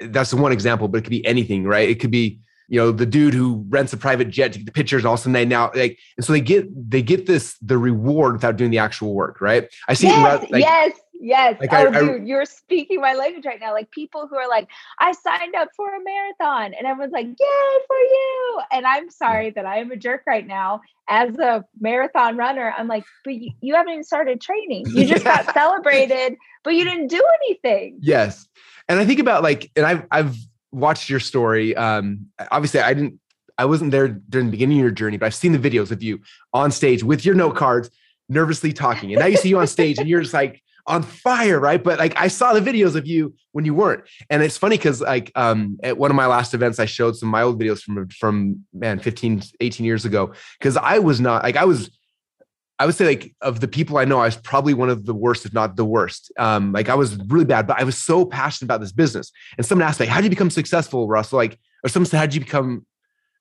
that's 0.00 0.32
one 0.32 0.52
example 0.52 0.88
but 0.88 0.98
it 0.98 1.02
could 1.02 1.10
be 1.10 1.24
anything 1.26 1.64
right? 1.64 1.88
It 1.88 2.00
could 2.00 2.10
be 2.10 2.40
you 2.68 2.78
know 2.80 2.92
the 2.92 3.04
dude 3.04 3.34
who 3.34 3.66
rents 3.68 3.92
a 3.92 3.96
private 3.96 4.30
jet 4.30 4.52
to 4.52 4.60
get 4.60 4.66
the 4.66 4.72
pictures 4.72 5.02
and 5.02 5.08
all 5.08 5.14
of 5.14 5.20
a 5.20 5.22
sudden 5.22 5.32
they 5.32 5.44
now 5.44 5.72
like 5.74 5.98
and 6.16 6.24
so 6.24 6.32
they 6.32 6.40
get 6.40 6.66
they 6.90 7.02
get 7.02 7.26
this 7.26 7.58
the 7.58 7.76
reward 7.76 8.32
without 8.32 8.56
doing 8.56 8.70
the 8.70 8.78
actual 8.78 9.12
work 9.12 9.40
right? 9.40 9.68
I 9.88 9.94
see 9.94 10.06
yes, 10.06 10.44
it 10.44 10.50
like, 10.50 10.62
yes 10.62 10.92
Yes. 11.20 11.60
Like 11.60 11.72
oh, 11.72 11.76
I, 11.76 12.00
dude, 12.00 12.22
I, 12.22 12.24
you're 12.24 12.46
speaking 12.46 13.00
my 13.00 13.12
language 13.12 13.44
right 13.44 13.60
now. 13.60 13.72
Like 13.72 13.90
people 13.90 14.26
who 14.26 14.36
are 14.36 14.48
like, 14.48 14.68
I 14.98 15.12
signed 15.12 15.54
up 15.54 15.68
for 15.76 15.94
a 15.94 16.02
marathon, 16.02 16.72
and 16.74 16.86
everyone's 16.86 17.12
like, 17.12 17.26
Yay 17.26 17.78
for 17.86 17.96
you! 17.96 18.60
And 18.72 18.86
I'm 18.86 19.10
sorry 19.10 19.50
that 19.50 19.66
I 19.66 19.78
am 19.78 19.90
a 19.90 19.96
jerk 19.96 20.22
right 20.26 20.46
now. 20.46 20.80
As 21.08 21.36
a 21.38 21.64
marathon 21.80 22.36
runner, 22.36 22.72
I'm 22.76 22.88
like, 22.88 23.04
but 23.24 23.34
you, 23.34 23.50
you 23.60 23.74
haven't 23.74 23.92
even 23.92 24.04
started 24.04 24.40
training. 24.40 24.86
You 24.94 25.04
just 25.06 25.24
yeah. 25.24 25.44
got 25.44 25.54
celebrated, 25.54 26.36
but 26.64 26.74
you 26.74 26.84
didn't 26.84 27.08
do 27.08 27.22
anything. 27.44 27.98
Yes. 28.00 28.48
And 28.88 28.98
I 28.98 29.04
think 29.04 29.20
about 29.20 29.42
like, 29.42 29.70
and 29.76 29.84
I've 29.84 30.06
I've 30.10 30.36
watched 30.72 31.10
your 31.10 31.20
story. 31.20 31.76
Um, 31.76 32.26
obviously, 32.50 32.80
I 32.80 32.94
didn't, 32.94 33.20
I 33.58 33.66
wasn't 33.66 33.90
there 33.90 34.08
during 34.08 34.46
the 34.46 34.52
beginning 34.52 34.78
of 34.78 34.82
your 34.82 34.90
journey, 34.90 35.18
but 35.18 35.26
I've 35.26 35.34
seen 35.34 35.52
the 35.52 35.58
videos 35.58 35.90
of 35.90 36.02
you 36.02 36.20
on 36.54 36.70
stage 36.70 37.04
with 37.04 37.26
your 37.26 37.34
note 37.34 37.56
cards, 37.56 37.90
nervously 38.28 38.72
talking. 38.72 39.12
And 39.12 39.20
now 39.20 39.26
you 39.26 39.36
see 39.36 39.50
you 39.50 39.58
on 39.58 39.66
stage, 39.66 39.98
and 39.98 40.08
you're 40.08 40.22
just 40.22 40.32
like 40.32 40.62
on 40.90 41.02
fire, 41.02 41.58
right? 41.58 41.82
But 41.82 41.98
like 41.98 42.14
I 42.16 42.28
saw 42.28 42.52
the 42.52 42.60
videos 42.60 42.96
of 42.96 43.06
you 43.06 43.34
when 43.52 43.64
you 43.64 43.74
weren't. 43.74 44.04
And 44.28 44.42
it's 44.42 44.56
funny 44.56 44.76
because 44.76 45.00
like 45.00 45.30
um 45.34 45.78
at 45.82 45.96
one 45.96 46.10
of 46.10 46.16
my 46.16 46.26
last 46.26 46.52
events, 46.54 46.78
I 46.78 46.86
showed 46.86 47.16
some 47.16 47.28
of 47.28 47.32
my 47.32 47.42
old 47.42 47.60
videos 47.60 47.80
from 47.82 48.08
from 48.08 48.64
man 48.72 48.98
15, 48.98 49.42
18 49.60 49.86
years 49.86 50.04
ago. 50.04 50.32
Cause 50.60 50.76
I 50.76 50.98
was 50.98 51.20
not 51.20 51.42
like 51.42 51.56
I 51.56 51.64
was 51.64 51.90
I 52.80 52.86
would 52.86 52.94
say 52.94 53.04
like 53.04 53.34
of 53.42 53.60
the 53.60 53.68
people 53.68 53.98
I 53.98 54.06
know, 54.06 54.20
I 54.20 54.24
was 54.24 54.36
probably 54.36 54.72
one 54.72 54.88
of 54.88 55.04
the 55.04 55.14
worst, 55.14 55.44
if 55.44 55.52
not 55.52 55.76
the 55.76 55.84
worst. 55.84 56.32
Um, 56.38 56.72
like 56.72 56.88
I 56.88 56.94
was 56.94 57.16
really 57.28 57.44
bad, 57.44 57.66
but 57.66 57.78
I 57.78 57.84
was 57.84 57.98
so 57.98 58.24
passionate 58.24 58.66
about 58.66 58.80
this 58.80 58.90
business. 58.90 59.30
And 59.58 59.66
someone 59.66 59.86
asked 59.86 60.00
me, 60.00 60.06
"How 60.06 60.16
did 60.16 60.24
you 60.24 60.30
become 60.30 60.48
successful, 60.48 61.06
Russell?" 61.06 61.36
Like, 61.36 61.58
or 61.84 61.90
someone 61.90 62.06
said, 62.06 62.16
"How 62.16 62.24
did 62.24 62.34
you 62.34 62.40
become 62.40 62.86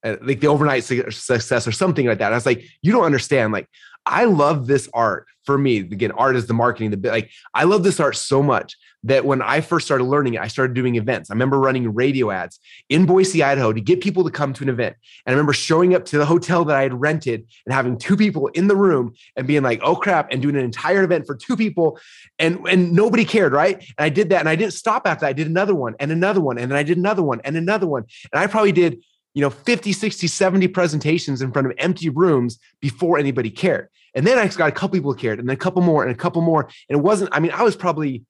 uh, 0.04 0.18
like 0.22 0.42
the 0.42 0.48
overnight 0.48 0.84
success 0.84 1.66
or 1.66 1.72
something 1.72 2.06
like 2.06 2.18
that?" 2.20 2.26
And 2.26 2.36
I 2.36 2.38
was 2.38 2.46
like, 2.46 2.66
"You 2.82 2.92
don't 2.92 3.06
understand. 3.06 3.54
Like, 3.54 3.70
I 4.10 4.26
love 4.26 4.68
this 4.68 4.90
art 4.94 5.28
for 5.46 5.58
me. 5.58 5.78
Again, 5.78 6.12
art 6.12 6.36
is 6.36 6.48
the 6.48 6.54
marketing, 6.54 6.92
the 6.92 6.98
bit 6.98 7.12
like 7.12 7.30
I 7.54 7.64
love 7.64 7.84
this 7.84 8.00
art 8.00 8.16
so 8.16 8.44
much 8.44 8.76
that 9.04 9.24
when 9.24 9.42
I 9.42 9.62
first 9.62 9.86
started 9.86 10.04
learning 10.04 10.34
it, 10.34 10.42
I 10.42 10.48
started 10.48 10.74
doing 10.74 10.96
events. 10.96 11.30
I 11.30 11.34
remember 11.34 11.60
running 11.60 11.94
radio 11.94 12.32
ads 12.32 12.60
in 12.90 13.06
Boise, 13.06 13.42
Idaho 13.42 13.72
to 13.72 13.80
get 13.80 14.02
people 14.02 14.24
to 14.26 14.32
come 14.32 14.52
to 14.54 14.64
an 14.64 14.70
event. 14.70 14.96
And 15.26 15.32
I 15.32 15.36
remember 15.36 15.54
showing 15.54 15.96
up 15.96 16.06
to 16.06 16.18
the 16.18 16.26
hotel 16.26 16.66
that 16.66 16.76
I 16.76 16.82
had 16.82 17.00
rented 17.00 17.48
and 17.66 17.74
having 17.74 17.98
two 17.98 18.18
people 18.18 18.48
in 18.48 18.68
the 18.68 18.76
room 18.76 19.14
and 19.38 19.48
being 19.48 19.64
like, 19.64 19.80
oh 19.84 19.96
crap, 19.96 20.28
and 20.32 20.42
doing 20.42 20.56
an 20.56 20.66
entire 20.66 21.04
event 21.04 21.26
for 21.26 21.36
two 21.36 21.56
people. 21.56 22.00
And, 22.40 22.68
and 22.68 22.92
nobody 22.92 23.24
cared, 23.24 23.54
right? 23.54 23.78
And 23.78 24.06
I 24.06 24.10
did 24.10 24.30
that. 24.30 24.40
And 24.40 24.50
I 24.50 24.56
didn't 24.56 24.74
stop 24.74 25.08
after 25.08 25.22
that. 25.22 25.30
I 25.30 25.34
did 25.34 25.48
another 25.48 25.76
one 25.76 25.96
and 26.00 26.12
another 26.12 26.42
one. 26.42 26.58
And 26.58 26.70
then 26.70 26.78
I 26.78 26.84
did 26.84 26.98
another 26.98 27.24
one 27.24 27.40
and 27.44 27.56
another 27.56 27.88
one. 27.88 28.04
And 28.34 28.42
I 28.42 28.48
probably 28.48 28.74
did 28.74 29.02
you 29.36 29.42
know 29.42 29.52
50 29.52 29.94
60 29.94 30.28
70 30.28 30.68
presentations 30.70 31.42
in 31.44 31.52
front 31.52 31.68
of 31.68 31.74
empty 31.78 32.10
rooms 32.10 32.58
before 32.82 33.20
anybody 33.20 33.52
cared 33.52 33.88
and 34.16 34.26
then 34.26 34.38
I 34.38 34.48
got 34.48 34.70
a 34.70 34.72
couple 34.72 34.90
people 34.90 35.14
cared, 35.14 35.40
and 35.40 35.48
then 35.48 35.54
a 35.54 35.58
couple 35.60 35.82
more, 35.82 36.04
and 36.04 36.12
a 36.12 36.16
couple 36.16 36.42
more. 36.42 36.64
And 36.90 37.00
it 37.00 37.02
wasn't, 37.02 37.30
I 37.34 37.40
mean, 37.40 37.52
I 37.52 37.64
was 37.64 37.76
probably 37.76 38.24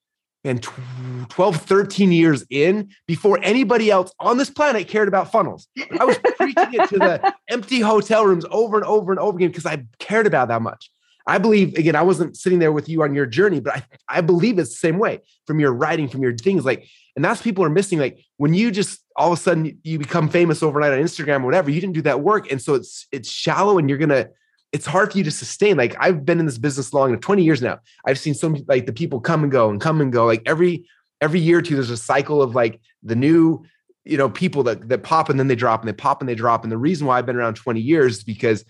man, 0.44 0.60
12, 0.60 1.58
13 1.58 2.12
years 2.12 2.46
in 2.50 2.90
before 3.08 3.40
anybody 3.44 3.92
else 3.92 4.14
on 4.20 4.38
this 4.38 4.50
planet 4.50 4.88
cared 4.88 5.08
about 5.08 5.32
funnels. 5.32 5.68
I 6.00 6.06
was 6.06 6.18
preaching 6.18 6.74
it 6.74 6.90
to 6.90 6.98
the 6.98 7.36
empty 7.50 7.82
hotel 7.82 8.26
rooms 8.26 8.46
over 8.50 8.78
and 8.78 8.86
over 8.86 9.12
and 9.12 9.20
over 9.20 9.38
again 9.38 9.50
because 9.50 9.66
I 9.66 9.84
cared 10.00 10.28
about 10.28 10.48
that 10.48 10.62
much. 10.62 10.90
I 11.28 11.38
believe, 11.38 11.76
again, 11.76 11.96
I 11.96 12.02
wasn't 12.02 12.38
sitting 12.38 12.60
there 12.60 12.72
with 12.72 12.90
you 12.90 13.04
on 13.04 13.14
your 13.14 13.26
journey, 13.26 13.60
but 13.60 13.76
I, 13.76 13.84
I 14.08 14.22
believe 14.22 14.58
it's 14.58 14.72
the 14.72 14.78
same 14.78 14.98
way 14.98 15.20
from 15.46 15.60
your 15.60 15.72
writing, 15.74 16.08
from 16.08 16.24
your 16.24 16.36
things. 16.36 16.66
Like, 16.66 16.88
and 17.16 17.24
that's 17.24 17.42
people 17.42 17.64
are 17.66 17.70
missing. 17.70 18.00
Like 18.00 18.20
when 18.38 18.54
you 18.54 18.72
just 18.72 19.02
all 19.16 19.34
of 19.34 19.38
a 19.38 19.42
sudden 19.42 19.78
you 19.84 20.00
become 20.00 20.30
famous 20.30 20.64
overnight 20.64 20.94
on 20.94 21.00
Instagram 21.00 21.42
or 21.42 21.46
whatever, 21.46 21.70
you 21.70 21.82
didn't 21.82 21.96
do 21.96 22.02
that 22.04 22.22
work. 22.22 22.50
And 22.50 22.62
so 22.62 22.76
it's 22.76 23.08
it's 23.12 23.30
shallow 23.30 23.78
and 23.78 23.90
you're 23.90 23.98
gonna 23.98 24.30
it's 24.72 24.86
hard 24.86 25.12
for 25.12 25.18
you 25.18 25.24
to 25.24 25.32
sustain. 25.32 25.78
Like 25.78 25.96
I've 26.00 26.26
been 26.26 26.40
in 26.40 26.46
this 26.46 26.58
business 26.58 26.94
long, 26.94 27.18
20 27.18 27.44
years 27.44 27.62
now. 27.62 27.80
I've 28.06 28.20
seen 28.20 28.34
so 28.34 28.50
many, 28.50 28.66
like 28.68 28.86
the 28.86 28.94
people 28.94 29.20
come 29.20 29.44
and 29.44 29.52
go 29.52 29.70
and 29.70 29.82
come 29.82 30.02
and 30.02 30.12
go. 30.12 30.26
Like 30.26 30.44
every 30.46 30.88
every 31.22 31.40
year 31.40 31.60
or 31.60 31.62
two, 31.62 31.76
there's 31.76 31.90
a 31.90 31.98
cycle 31.98 32.42
of 32.42 32.56
like 32.56 32.80
the 33.04 33.16
new, 33.16 33.66
you 34.06 34.18
know, 34.18 34.30
people 34.30 34.64
that 34.64 34.88
that 34.90 35.04
pop 35.04 35.30
and 35.30 35.40
then 35.40 35.48
they 35.48 35.56
drop 35.56 35.82
and 35.82 35.88
they 35.88 35.94
pop 35.94 36.22
and 36.22 36.30
they 36.30 36.36
drop. 36.36 36.64
And 36.64 36.72
the 36.72 36.78
reason 36.78 37.08
why 37.08 37.18
I've 37.18 37.26
been 37.26 37.36
around 37.36 37.56
20 37.56 37.80
years 37.80 38.18
is 38.18 38.24
because 38.24 38.64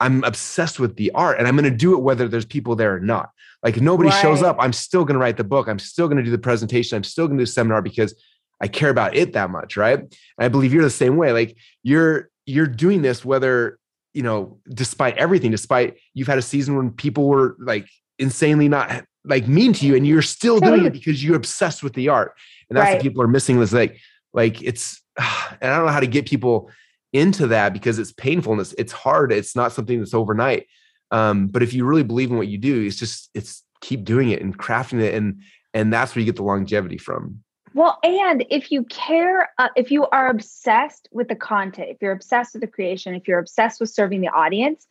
I'm 0.00 0.24
obsessed 0.24 0.80
with 0.80 0.96
the 0.96 1.10
art 1.12 1.38
and 1.38 1.46
I'm 1.46 1.56
going 1.56 1.70
to 1.70 1.76
do 1.76 1.94
it 1.94 2.02
whether 2.02 2.28
there's 2.28 2.44
people 2.44 2.76
there 2.76 2.94
or 2.94 3.00
not. 3.00 3.30
Like 3.62 3.76
if 3.76 3.82
nobody 3.82 4.10
right. 4.10 4.22
shows 4.22 4.42
up, 4.42 4.56
I'm 4.58 4.72
still 4.72 5.04
going 5.04 5.14
to 5.14 5.20
write 5.20 5.36
the 5.36 5.44
book. 5.44 5.68
I'm 5.68 5.78
still 5.78 6.08
going 6.08 6.16
to 6.16 6.24
do 6.24 6.30
the 6.30 6.38
presentation. 6.38 6.96
I'm 6.96 7.04
still 7.04 7.26
going 7.26 7.38
to 7.38 7.42
do 7.42 7.46
the 7.46 7.52
seminar 7.52 7.82
because 7.82 8.14
I 8.60 8.68
care 8.68 8.90
about 8.90 9.16
it 9.16 9.32
that 9.34 9.50
much, 9.50 9.76
right? 9.76 9.98
And 9.98 10.10
I 10.38 10.48
believe 10.48 10.72
you're 10.72 10.82
the 10.82 10.90
same 10.90 11.16
way. 11.16 11.32
Like 11.32 11.56
you're 11.82 12.30
you're 12.46 12.66
doing 12.66 13.02
this 13.02 13.24
whether 13.24 13.78
you 14.12 14.22
know, 14.22 14.58
despite 14.68 15.16
everything, 15.16 15.50
despite 15.50 15.98
you've 16.14 16.28
had 16.28 16.38
a 16.38 16.42
season 16.42 16.76
when 16.76 16.90
people 16.90 17.28
were 17.28 17.56
like 17.58 17.88
insanely 18.18 18.68
not 18.68 19.04
like 19.24 19.46
mean 19.48 19.72
to 19.72 19.86
you 19.86 19.96
and 19.96 20.06
you're 20.06 20.22
still 20.22 20.60
doing 20.60 20.84
it 20.84 20.92
because 20.92 21.22
you're 21.22 21.36
obsessed 21.36 21.82
with 21.82 21.94
the 21.94 22.08
art. 22.08 22.34
And 22.68 22.76
that's 22.76 22.86
right. 22.86 22.94
what 22.94 23.02
people 23.02 23.22
are 23.22 23.28
missing 23.28 23.60
is 23.60 23.72
like, 23.72 23.98
like 24.32 24.62
it's, 24.62 25.02
and 25.18 25.70
I 25.70 25.76
don't 25.76 25.86
know 25.86 25.92
how 25.92 26.00
to 26.00 26.06
get 26.06 26.26
people 26.26 26.70
into 27.12 27.48
that 27.48 27.72
because 27.72 27.98
it's 27.98 28.12
painful 28.12 28.52
and 28.52 28.60
it's, 28.60 28.72
it's 28.74 28.92
hard. 28.92 29.32
It's 29.32 29.54
not 29.54 29.72
something 29.72 29.98
that's 29.98 30.14
overnight. 30.14 30.66
Um, 31.10 31.48
but 31.48 31.62
if 31.62 31.74
you 31.74 31.84
really 31.84 32.02
believe 32.02 32.30
in 32.30 32.38
what 32.38 32.48
you 32.48 32.58
do, 32.58 32.82
it's 32.82 32.96
just, 32.96 33.30
it's 33.34 33.62
keep 33.80 34.04
doing 34.04 34.30
it 34.30 34.40
and 34.40 34.56
crafting 34.56 35.00
it. 35.02 35.14
And, 35.14 35.42
and 35.74 35.92
that's 35.92 36.14
where 36.14 36.20
you 36.20 36.26
get 36.26 36.36
the 36.36 36.42
longevity 36.42 36.98
from. 36.98 37.42
Well, 37.74 37.98
and 38.02 38.44
if 38.50 38.70
you 38.70 38.84
care, 38.84 39.50
uh, 39.58 39.68
if 39.76 39.90
you 39.90 40.06
are 40.06 40.28
obsessed 40.28 41.08
with 41.12 41.28
the 41.28 41.36
content, 41.36 41.88
if 41.90 41.98
you're 42.00 42.12
obsessed 42.12 42.54
with 42.54 42.60
the 42.60 42.66
creation, 42.66 43.14
if 43.14 43.26
you're 43.26 43.38
obsessed 43.38 43.80
with 43.80 43.90
serving 43.90 44.20
the 44.20 44.28
audience, 44.28 44.86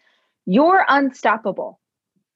you're 0.46 0.86
unstoppable. 0.88 1.80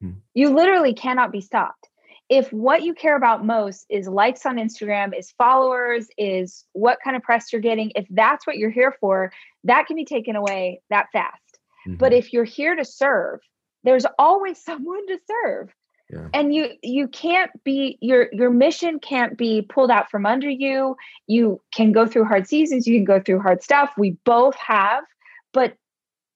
Hmm. 0.00 0.12
You 0.34 0.50
literally 0.50 0.94
cannot 0.94 1.32
be 1.32 1.40
stopped. 1.40 1.88
If 2.28 2.52
what 2.52 2.82
you 2.82 2.92
care 2.94 3.16
about 3.16 3.44
most 3.44 3.86
is 3.88 4.08
likes 4.08 4.46
on 4.46 4.56
Instagram, 4.56 5.16
is 5.16 5.30
followers, 5.32 6.08
is 6.18 6.64
what 6.72 6.98
kind 7.02 7.16
of 7.16 7.22
press 7.22 7.52
you're 7.52 7.62
getting, 7.62 7.92
if 7.94 8.06
that's 8.10 8.46
what 8.46 8.58
you're 8.58 8.70
here 8.70 8.94
for, 9.00 9.32
that 9.64 9.86
can 9.86 9.96
be 9.96 10.04
taken 10.04 10.34
away 10.34 10.80
that 10.90 11.06
fast. 11.12 11.58
Mm-hmm. 11.86 11.96
But 11.96 12.12
if 12.12 12.32
you're 12.32 12.44
here 12.44 12.74
to 12.74 12.84
serve, 12.84 13.40
there's 13.84 14.06
always 14.18 14.58
someone 14.64 15.06
to 15.06 15.18
serve 15.26 15.72
yeah. 16.10 16.28
and 16.32 16.54
you 16.54 16.70
you 16.82 17.08
can't 17.08 17.50
be 17.64 17.98
your 18.00 18.28
your 18.32 18.50
mission 18.50 18.98
can't 18.98 19.36
be 19.36 19.62
pulled 19.62 19.90
out 19.90 20.10
from 20.10 20.26
under 20.26 20.48
you 20.48 20.96
you 21.26 21.60
can 21.74 21.92
go 21.92 22.06
through 22.06 22.24
hard 22.24 22.46
seasons 22.46 22.86
you 22.86 22.96
can 22.96 23.04
go 23.04 23.20
through 23.20 23.40
hard 23.40 23.62
stuff 23.62 23.92
we 23.98 24.10
both 24.24 24.54
have 24.56 25.04
but 25.52 25.74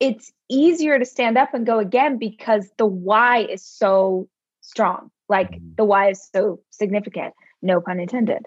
it's 0.00 0.32
easier 0.48 0.98
to 0.98 1.04
stand 1.04 1.36
up 1.36 1.54
and 1.54 1.66
go 1.66 1.78
again 1.78 2.18
because 2.18 2.68
the 2.78 2.86
why 2.86 3.38
is 3.38 3.64
so 3.64 4.28
strong 4.60 5.10
like 5.28 5.50
mm-hmm. 5.50 5.74
the 5.76 5.84
why 5.84 6.10
is 6.10 6.28
so 6.34 6.60
significant 6.70 7.34
no 7.62 7.80
pun 7.80 8.00
intended 8.00 8.42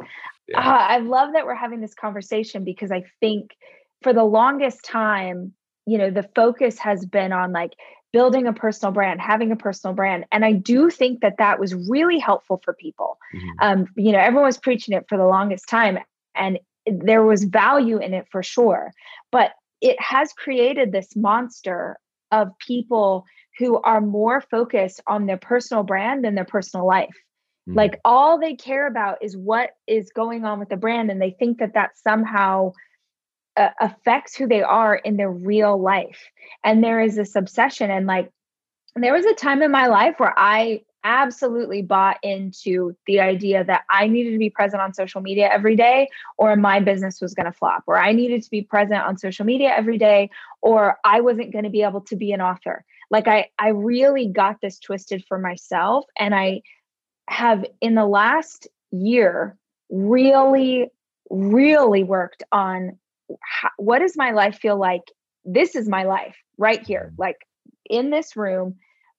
yeah. 0.47 0.59
uh, 0.59 0.85
i 0.89 0.97
love 0.97 1.33
that 1.33 1.45
we're 1.45 1.55
having 1.55 1.79
this 1.79 1.93
conversation 1.93 2.63
because 2.63 2.91
i 2.91 3.03
think 3.19 3.51
for 4.01 4.13
the 4.13 4.23
longest 4.23 4.83
time 4.83 5.53
you 5.85 5.97
know 5.97 6.09
the 6.09 6.29
focus 6.35 6.79
has 6.79 7.05
been 7.05 7.31
on 7.31 7.51
like 7.51 7.73
building 8.13 8.45
a 8.47 8.53
personal 8.53 8.93
brand, 8.93 9.19
having 9.19 9.51
a 9.51 9.55
personal 9.55 9.93
brand. 9.93 10.23
And 10.31 10.45
I 10.45 10.53
do 10.53 10.89
think 10.91 11.21
that 11.21 11.37
that 11.39 11.59
was 11.59 11.73
really 11.73 12.19
helpful 12.19 12.61
for 12.63 12.73
people. 12.75 13.17
Mm-hmm. 13.35 13.49
Um, 13.59 13.87
you 13.97 14.11
know, 14.11 14.19
everyone 14.19 14.45
was 14.45 14.59
preaching 14.59 14.95
it 14.95 15.05
for 15.09 15.17
the 15.17 15.25
longest 15.25 15.67
time, 15.67 15.97
and 16.35 16.59
there 16.85 17.23
was 17.23 17.43
value 17.43 17.97
in 17.97 18.13
it 18.13 18.27
for 18.31 18.43
sure. 18.43 18.91
But 19.31 19.51
it 19.81 19.99
has 19.99 20.31
created 20.31 20.91
this 20.91 21.15
monster 21.15 21.97
of 22.31 22.49
people 22.59 23.25
who 23.59 23.81
are 23.81 24.01
more 24.01 24.41
focused 24.41 25.01
on 25.07 25.25
their 25.25 25.37
personal 25.37 25.83
brand 25.83 26.23
than 26.23 26.35
their 26.35 26.45
personal 26.45 26.87
life. 26.87 27.15
Mm-hmm. 27.67 27.77
Like 27.77 27.99
all 28.05 28.39
they 28.39 28.55
care 28.55 28.87
about 28.87 29.23
is 29.23 29.35
what 29.35 29.71
is 29.87 30.11
going 30.15 30.45
on 30.45 30.59
with 30.59 30.69
the 30.69 30.77
brand, 30.77 31.09
and 31.09 31.21
they 31.21 31.31
think 31.31 31.57
that 31.59 31.73
that 31.73 31.97
somehow 31.97 32.73
uh, 33.57 33.69
affects 33.79 34.35
who 34.35 34.47
they 34.47 34.63
are 34.63 34.95
in 34.95 35.17
their 35.17 35.31
real 35.31 35.79
life. 35.79 36.21
And 36.63 36.83
there 36.83 37.01
is 37.01 37.15
this 37.15 37.35
obsession. 37.35 37.91
And 37.91 38.07
like, 38.07 38.31
there 38.95 39.13
was 39.13 39.25
a 39.25 39.33
time 39.33 39.61
in 39.61 39.71
my 39.71 39.87
life 39.87 40.15
where 40.17 40.33
I 40.37 40.81
absolutely 41.03 41.81
bought 41.81 42.17
into 42.23 42.95
the 43.05 43.19
idea 43.19 43.63
that 43.63 43.83
I 43.89 44.07
needed 44.07 44.31
to 44.31 44.37
be 44.37 44.49
present 44.49 44.81
on 44.81 44.93
social 44.93 45.21
media 45.21 45.49
every 45.51 45.75
day 45.75 46.09
or 46.37 46.55
my 46.55 46.79
business 46.79 47.19
was 47.19 47.33
going 47.33 47.45
to 47.45 47.51
flop, 47.51 47.83
or 47.87 47.97
I 47.97 48.13
needed 48.13 48.41
to 48.43 48.49
be 48.49 48.61
present 48.61 49.01
on 49.01 49.17
social 49.17 49.45
media 49.45 49.73
every 49.75 49.97
day 49.97 50.29
or 50.61 50.97
I 51.03 51.21
wasn't 51.21 51.51
going 51.51 51.65
to 51.65 51.69
be 51.69 51.83
able 51.83 52.01
to 52.01 52.15
be 52.15 52.31
an 52.31 52.41
author. 52.41 52.85
Like 53.11 53.27
I 53.27 53.49
I 53.59 53.69
really 53.69 54.27
got 54.27 54.61
this 54.61 54.79
twisted 54.79 55.25
for 55.27 55.37
myself 55.37 56.05
and 56.17 56.33
I 56.33 56.61
have 57.27 57.65
in 57.81 57.95
the 57.95 58.05
last 58.05 58.67
year 58.91 59.57
really 59.89 60.87
really 61.29 62.03
worked 62.03 62.43
on 62.51 62.97
how, 63.41 63.69
what 63.77 63.99
does 63.99 64.15
my 64.17 64.31
life 64.31 64.57
feel 64.59 64.77
like? 64.77 65.03
This 65.45 65.75
is 65.75 65.89
my 65.89 66.03
life 66.03 66.35
right 66.57 66.85
here, 66.85 67.07
mm-hmm. 67.11 67.21
like 67.21 67.37
in 67.89 68.09
this 68.09 68.35
room 68.35 68.75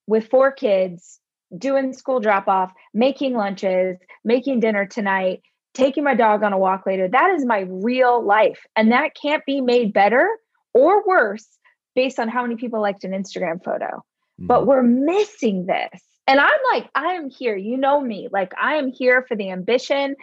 with 0.06 0.28
four 0.28 0.52
kids, 0.52 1.20
doing 1.56 1.92
school 1.92 2.20
drop 2.20 2.48
off, 2.48 2.72
making 2.92 3.34
lunches, 3.34 3.98
making 4.24 4.60
dinner 4.60 4.86
tonight, 4.86 5.42
taking 5.74 6.04
my 6.04 6.14
dog 6.14 6.42
on 6.42 6.52
a 6.52 6.58
walk 6.58 6.86
later. 6.86 7.08
That 7.08 7.30
is 7.30 7.44
my 7.44 7.66
real 7.68 8.24
life. 8.24 8.60
And 8.76 8.92
that 8.92 9.10
can't 9.20 9.44
be 9.44 9.60
made 9.60 9.92
better 9.92 10.26
or 10.72 11.06
worse 11.06 11.46
based 11.94 12.18
on 12.18 12.28
how 12.28 12.42
many 12.42 12.56
people 12.56 12.80
liked 12.80 13.04
an 13.04 13.12
Instagram 13.12 13.62
photo. 13.62 13.86
Mm-hmm. 13.86 14.46
But 14.46 14.66
we're 14.66 14.82
missing 14.82 15.66
this. 15.66 16.00
And 16.26 16.40
I'm 16.40 16.60
like, 16.72 16.88
I 16.94 17.14
am 17.14 17.28
here. 17.28 17.56
You 17.56 17.76
know 17.76 18.00
me. 18.00 18.28
Like, 18.32 18.52
I 18.60 18.76
am 18.76 18.90
here 18.90 19.24
for 19.28 19.36
the 19.36 19.50
ambition, 19.50 20.16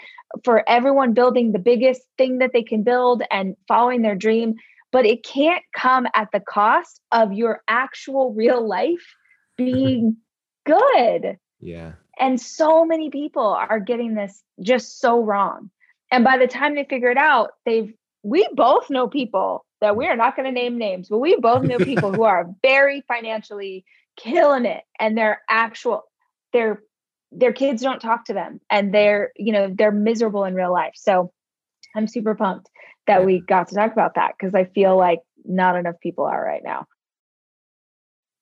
for 0.44 0.68
everyone 0.68 1.14
building 1.14 1.52
the 1.52 1.60
biggest 1.60 2.02
thing 2.18 2.40
that 2.40 2.52
they 2.54 2.64
can 2.64 2.82
build 2.84 3.22
and 3.30 3.56
following 3.68 4.02
their 4.02 4.16
dream. 4.16 4.56
But 4.92 5.06
it 5.06 5.24
can't 5.24 5.64
come 5.76 6.08
at 6.16 6.30
the 6.34 6.40
cost 6.40 7.00
of 7.12 7.34
your 7.34 7.62
actual 7.68 8.34
real 8.34 8.68
life 8.68 9.16
being 9.58 10.18
good. 10.66 11.38
Yeah. 11.60 11.94
And 12.20 12.42
so 12.42 12.84
many 12.84 13.10
people 13.10 13.46
are 13.46 13.80
getting 13.80 14.16
this 14.16 14.44
just 14.62 15.00
so 15.00 15.22
wrong. 15.24 15.70
And 16.12 16.24
by 16.24 16.38
the 16.38 16.48
time 16.48 16.76
they 16.76 16.84
figure 16.84 17.10
it 17.10 17.18
out, 17.18 17.52
they've, 17.66 17.94
we 18.24 18.48
both 18.54 18.90
know 18.90 19.08
people 19.08 19.66
that 19.80 19.96
we 19.96 20.08
are 20.08 20.16
not 20.16 20.36
going 20.36 20.46
to 20.46 20.52
name 20.52 20.78
names, 20.78 21.10
but 21.10 21.20
we 21.20 21.36
both 21.38 21.64
know 21.64 21.78
people 21.78 22.14
who 22.14 22.24
are 22.24 22.50
very 22.62 23.02
financially 23.08 23.86
killing 24.18 24.66
it. 24.66 24.84
And 25.00 25.18
they're 25.18 25.42
actual 25.50 26.04
their 26.54 26.82
their 27.32 27.54
kids 27.54 27.82
don't 27.82 28.02
talk 28.02 28.26
to 28.26 28.34
them 28.34 28.60
and 28.70 28.94
they're 28.94 29.32
you 29.38 29.54
know 29.54 29.74
they're 29.74 29.92
miserable 29.92 30.44
in 30.44 30.54
real 30.54 30.72
life. 30.72 30.94
So 30.96 31.32
i'm 31.96 32.08
super 32.08 32.36
pumped 32.36 32.70
that 33.08 33.26
we 33.26 33.42
got 33.42 33.68
to 33.68 33.76
talk 33.76 33.92
about 33.92 34.16
that 34.16 34.34
because 34.38 34.56
i 34.56 34.66
feel 34.66 34.98
like 34.98 35.20
not 35.44 35.76
enough 35.76 35.96
people 36.02 36.26
are 36.26 36.44
right 36.44 36.64
now. 36.64 36.86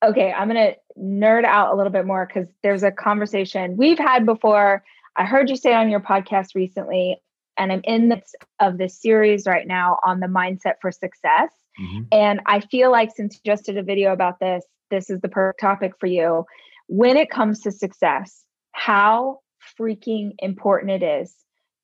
Okay 0.04 0.32
i'm 0.32 0.48
gonna 0.48 0.74
nerd 0.98 1.46
out 1.46 1.74
a 1.74 1.78
little 1.78 1.92
bit 1.92 2.06
more 2.06 2.26
because 2.26 2.50
there's 2.64 2.84
a 2.84 2.92
conversation 2.92 3.78
we've 3.78 4.00
had 4.00 4.26
before. 4.26 4.84
I 5.16 5.26
heard 5.26 5.50
you 5.50 5.58
say 5.58 5.74
on 5.74 5.90
your 5.90 6.00
podcast 6.00 6.56
recently 6.56 7.18
and 7.58 7.72
i'm 7.72 7.82
in 7.84 8.10
the 8.10 8.22
of 8.60 8.78
this 8.78 9.00
series 9.00 9.46
right 9.46 9.68
now 9.68 10.00
on 10.04 10.20
the 10.20 10.28
mindset 10.28 10.76
for 10.82 10.92
success. 10.92 11.52
Mm-hmm. 11.80 12.02
and 12.12 12.42
i 12.46 12.60
feel 12.60 12.92
like 12.92 13.12
since 13.16 13.36
you 13.36 13.42
just 13.50 13.66
did 13.66 13.78
a 13.78 13.84
video 13.84 14.12
about 14.12 14.40
this 14.40 14.66
this 14.90 15.10
is 15.10 15.22
the 15.22 15.30
perfect 15.30 15.60
topic 15.60 15.94
for 16.00 16.08
you. 16.08 16.46
When 16.88 17.18
it 17.18 17.30
comes 17.30 17.62
to 17.62 17.72
success, 17.72 18.44
how 18.72 19.40
freaking 19.80 20.32
important 20.40 20.92
it 20.92 21.04
is 21.04 21.36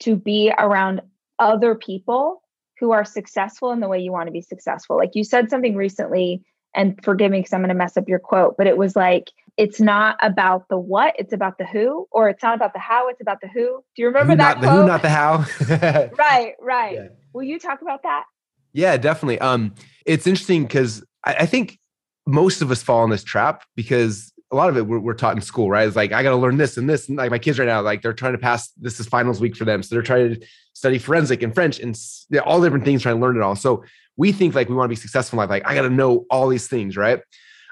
to 0.01 0.15
be 0.15 0.51
around 0.57 1.01
other 1.39 1.75
people 1.75 2.41
who 2.79 2.91
are 2.91 3.05
successful 3.05 3.71
in 3.71 3.79
the 3.79 3.87
way 3.87 3.99
you 3.99 4.11
want 4.11 4.27
to 4.27 4.31
be 4.31 4.41
successful. 4.41 4.97
Like 4.97 5.11
you 5.13 5.23
said 5.23 5.49
something 5.49 5.75
recently, 5.75 6.43
and 6.75 7.01
forgive 7.03 7.31
me 7.31 7.39
because 7.39 7.53
I'm 7.53 7.61
going 7.61 7.69
to 7.69 7.75
mess 7.75 7.95
up 7.95 8.09
your 8.09 8.19
quote, 8.19 8.55
but 8.57 8.67
it 8.67 8.77
was 8.77 8.95
like, 8.95 9.31
it's 9.57 9.79
not 9.79 10.17
about 10.21 10.67
the 10.69 10.77
what, 10.77 11.15
it's 11.17 11.31
about 11.31 11.57
the 11.57 11.65
who, 11.65 12.05
or 12.11 12.27
it's 12.27 12.43
not 12.43 12.55
about 12.55 12.73
the 12.73 12.79
how, 12.79 13.07
it's 13.07 13.21
about 13.21 13.39
the 13.41 13.47
who. 13.47 13.81
Do 13.95 14.01
you 14.01 14.07
remember 14.07 14.33
who, 14.33 14.37
that? 14.37 14.61
Not 14.61 14.61
the 14.61 14.71
who, 14.71 14.85
not 14.85 15.01
the 15.01 15.09
how. 15.09 15.45
right, 16.17 16.55
right. 16.59 16.95
Yeah. 16.95 17.07
Will 17.33 17.43
you 17.43 17.59
talk 17.59 17.81
about 17.81 18.03
that? 18.03 18.25
Yeah, 18.73 18.97
definitely. 18.97 19.39
Um, 19.39 19.73
it's 20.05 20.27
interesting 20.27 20.63
because 20.63 21.01
I, 21.25 21.35
I 21.39 21.45
think 21.45 21.79
most 22.25 22.61
of 22.61 22.71
us 22.71 22.81
fall 22.81 23.03
in 23.03 23.09
this 23.09 23.23
trap 23.23 23.63
because 23.75 24.33
a 24.51 24.55
lot 24.55 24.69
of 24.69 24.77
it 24.77 24.87
we're, 24.87 24.99
we're, 24.99 25.13
taught 25.13 25.35
in 25.35 25.41
school, 25.41 25.69
right? 25.69 25.87
It's 25.87 25.95
like 25.95 26.11
I 26.11 26.23
got 26.23 26.29
to 26.29 26.35
learn 26.35 26.57
this 26.57 26.77
and 26.77 26.89
this, 26.89 27.09
and 27.09 27.17
like 27.17 27.31
my 27.31 27.39
kids 27.39 27.59
right 27.59 27.65
now, 27.65 27.81
like 27.81 28.01
they're 28.01 28.13
trying 28.13 28.33
to 28.33 28.37
pass. 28.37 28.69
This 28.77 28.99
is 28.99 29.07
finals 29.07 29.41
week 29.41 29.55
for 29.55 29.65
them, 29.65 29.83
so 29.83 29.95
they're 29.95 30.01
trying 30.01 30.35
to 30.35 30.47
study 30.73 30.97
forensic 30.97 31.43
and 31.43 31.53
French 31.53 31.79
and 31.79 31.97
all 32.43 32.61
different 32.61 32.85
things, 32.85 33.01
trying 33.01 33.15
to 33.15 33.21
learn 33.21 33.35
it 33.35 33.41
all. 33.41 33.55
So 33.55 33.83
we 34.17 34.31
think 34.31 34.55
like 34.55 34.69
we 34.69 34.75
want 34.75 34.85
to 34.85 34.95
be 34.95 34.95
successful 34.95 35.37
in 35.37 35.39
life. 35.39 35.49
Like 35.49 35.67
I 35.67 35.75
got 35.75 35.83
to 35.83 35.89
know 35.89 36.25
all 36.29 36.47
these 36.47 36.67
things, 36.67 36.95
right? 36.95 37.19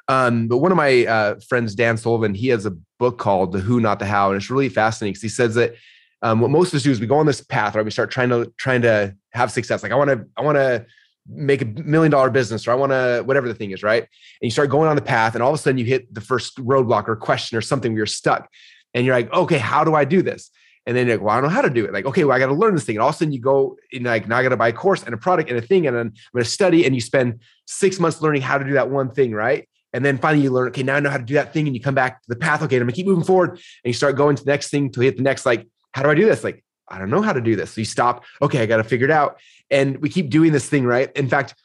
Um, 0.07 0.47
but 0.47 0.57
one 0.57 0.71
of 0.71 0.77
my 0.77 1.05
uh, 1.05 1.39
friends, 1.47 1.75
Dan 1.75 1.95
Sullivan, 1.95 2.33
he 2.33 2.49
has 2.49 2.65
a 2.65 2.75
book 2.99 3.17
called 3.17 3.51
"The 3.51 3.59
Who, 3.59 3.79
Not 3.79 3.99
the 3.99 4.05
How," 4.05 4.29
and 4.29 4.37
it's 4.37 4.49
really 4.49 4.69
fascinating 4.69 5.13
because 5.13 5.21
he 5.21 5.29
says 5.29 5.55
that 5.55 5.75
um, 6.21 6.41
what 6.41 6.51
most 6.51 6.69
of 6.69 6.77
us 6.77 6.83
do 6.83 6.91
is 6.91 6.99
we 6.99 7.07
go 7.07 7.17
on 7.17 7.25
this 7.25 7.41
path, 7.41 7.75
right? 7.75 7.85
We 7.85 7.91
start 7.91 8.11
trying 8.11 8.29
to 8.29 8.51
trying 8.57 8.81
to 8.81 9.15
have 9.31 9.51
success. 9.51 9.83
Like 9.83 9.91
I 9.91 9.95
want 9.95 10.09
to, 10.09 10.25
I 10.35 10.41
want 10.41 10.57
to 10.57 10.85
make 11.27 11.61
a 11.61 11.65
million 11.65 12.11
dollar 12.11 12.29
business 12.29 12.67
or 12.67 12.71
I 12.71 12.75
want 12.75 12.91
to 12.91 13.23
whatever 13.25 13.47
the 13.47 13.55
thing 13.55 13.71
is, 13.71 13.83
right? 13.83 14.01
And 14.01 14.09
you 14.41 14.51
start 14.51 14.69
going 14.69 14.89
on 14.89 14.95
the 14.95 15.01
path 15.01 15.35
and 15.35 15.43
all 15.43 15.49
of 15.49 15.55
a 15.55 15.57
sudden 15.57 15.77
you 15.77 15.85
hit 15.85 16.13
the 16.13 16.21
first 16.21 16.57
roadblock 16.57 17.07
or 17.07 17.15
question 17.15 17.57
or 17.57 17.61
something 17.61 17.93
where 17.93 17.99
you're 17.99 18.05
stuck. 18.05 18.49
And 18.93 19.05
you're 19.05 19.15
like, 19.15 19.31
okay, 19.33 19.57
how 19.57 19.83
do 19.83 19.95
I 19.95 20.05
do 20.05 20.21
this? 20.21 20.51
And 20.85 20.95
then 20.97 21.07
you're 21.07 21.15
like, 21.15 21.25
well, 21.25 21.35
I 21.35 21.41
don't 21.41 21.49
know 21.49 21.55
how 21.55 21.61
to 21.61 21.69
do 21.69 21.85
it. 21.85 21.93
Like, 21.93 22.05
okay, 22.05 22.25
well, 22.25 22.35
I 22.35 22.39
got 22.39 22.47
to 22.47 22.53
learn 22.53 22.75
this 22.75 22.83
thing. 22.83 22.97
And 22.97 23.03
all 23.03 23.09
of 23.09 23.15
a 23.15 23.17
sudden 23.17 23.33
you 23.33 23.39
go 23.39 23.77
and 23.93 24.03
like, 24.03 24.27
now 24.27 24.37
I 24.37 24.43
got 24.43 24.49
to 24.49 24.57
buy 24.57 24.67
a 24.67 24.73
course 24.73 25.03
and 25.03 25.13
a 25.13 25.17
product 25.17 25.49
and 25.49 25.57
a 25.57 25.61
thing. 25.61 25.87
And 25.87 25.95
then 25.95 26.07
I'm 26.07 26.13
going 26.33 26.43
to 26.43 26.49
study 26.49 26.85
and 26.85 26.93
you 26.93 27.01
spend 27.01 27.39
six 27.65 27.99
months 27.99 28.21
learning 28.21 28.41
how 28.41 28.57
to 28.57 28.65
do 28.65 28.73
that 28.73 28.89
one 28.89 29.09
thing, 29.09 29.31
right? 29.31 29.67
And 29.93 30.03
then 30.03 30.17
finally 30.17 30.43
you 30.43 30.49
learn, 30.49 30.67
okay, 30.69 30.83
now 30.83 30.95
I 30.95 30.99
know 30.99 31.09
how 31.09 31.17
to 31.17 31.23
do 31.23 31.35
that 31.35 31.53
thing. 31.53 31.67
And 31.67 31.75
you 31.75 31.81
come 31.81 31.95
back 31.95 32.21
to 32.23 32.29
the 32.29 32.35
path. 32.35 32.61
Okay, 32.63 32.75
I'm 32.75 32.81
gonna 32.81 32.91
keep 32.91 33.05
moving 33.05 33.23
forward. 33.23 33.51
And 33.51 33.59
you 33.85 33.93
start 33.93 34.17
going 34.17 34.35
to 34.35 34.43
the 34.43 34.51
next 34.51 34.69
thing 34.69 34.91
to 34.91 35.01
hit 35.01 35.15
the 35.15 35.23
next, 35.23 35.45
like, 35.45 35.67
how 35.93 36.03
do 36.03 36.09
I 36.09 36.15
do 36.15 36.25
this? 36.25 36.43
Like, 36.43 36.63
I 36.93 36.99
don't 36.99 37.09
know 37.09 37.21
how 37.21 37.33
to 37.33 37.41
do 37.41 37.55
this. 37.55 37.71
So 37.71 37.81
you 37.81 37.85
stop, 37.85 38.23
okay, 38.41 38.61
I 38.61 38.65
got 38.65 38.77
to 38.77 38.83
figure 38.83 39.05
it 39.05 39.11
out. 39.11 39.39
And 39.71 39.97
we 39.97 40.09
keep 40.09 40.29
doing 40.29 40.51
this 40.51 40.69
thing, 40.69 40.85
right? 40.85 41.11
In 41.15 41.27
fact, 41.27 41.55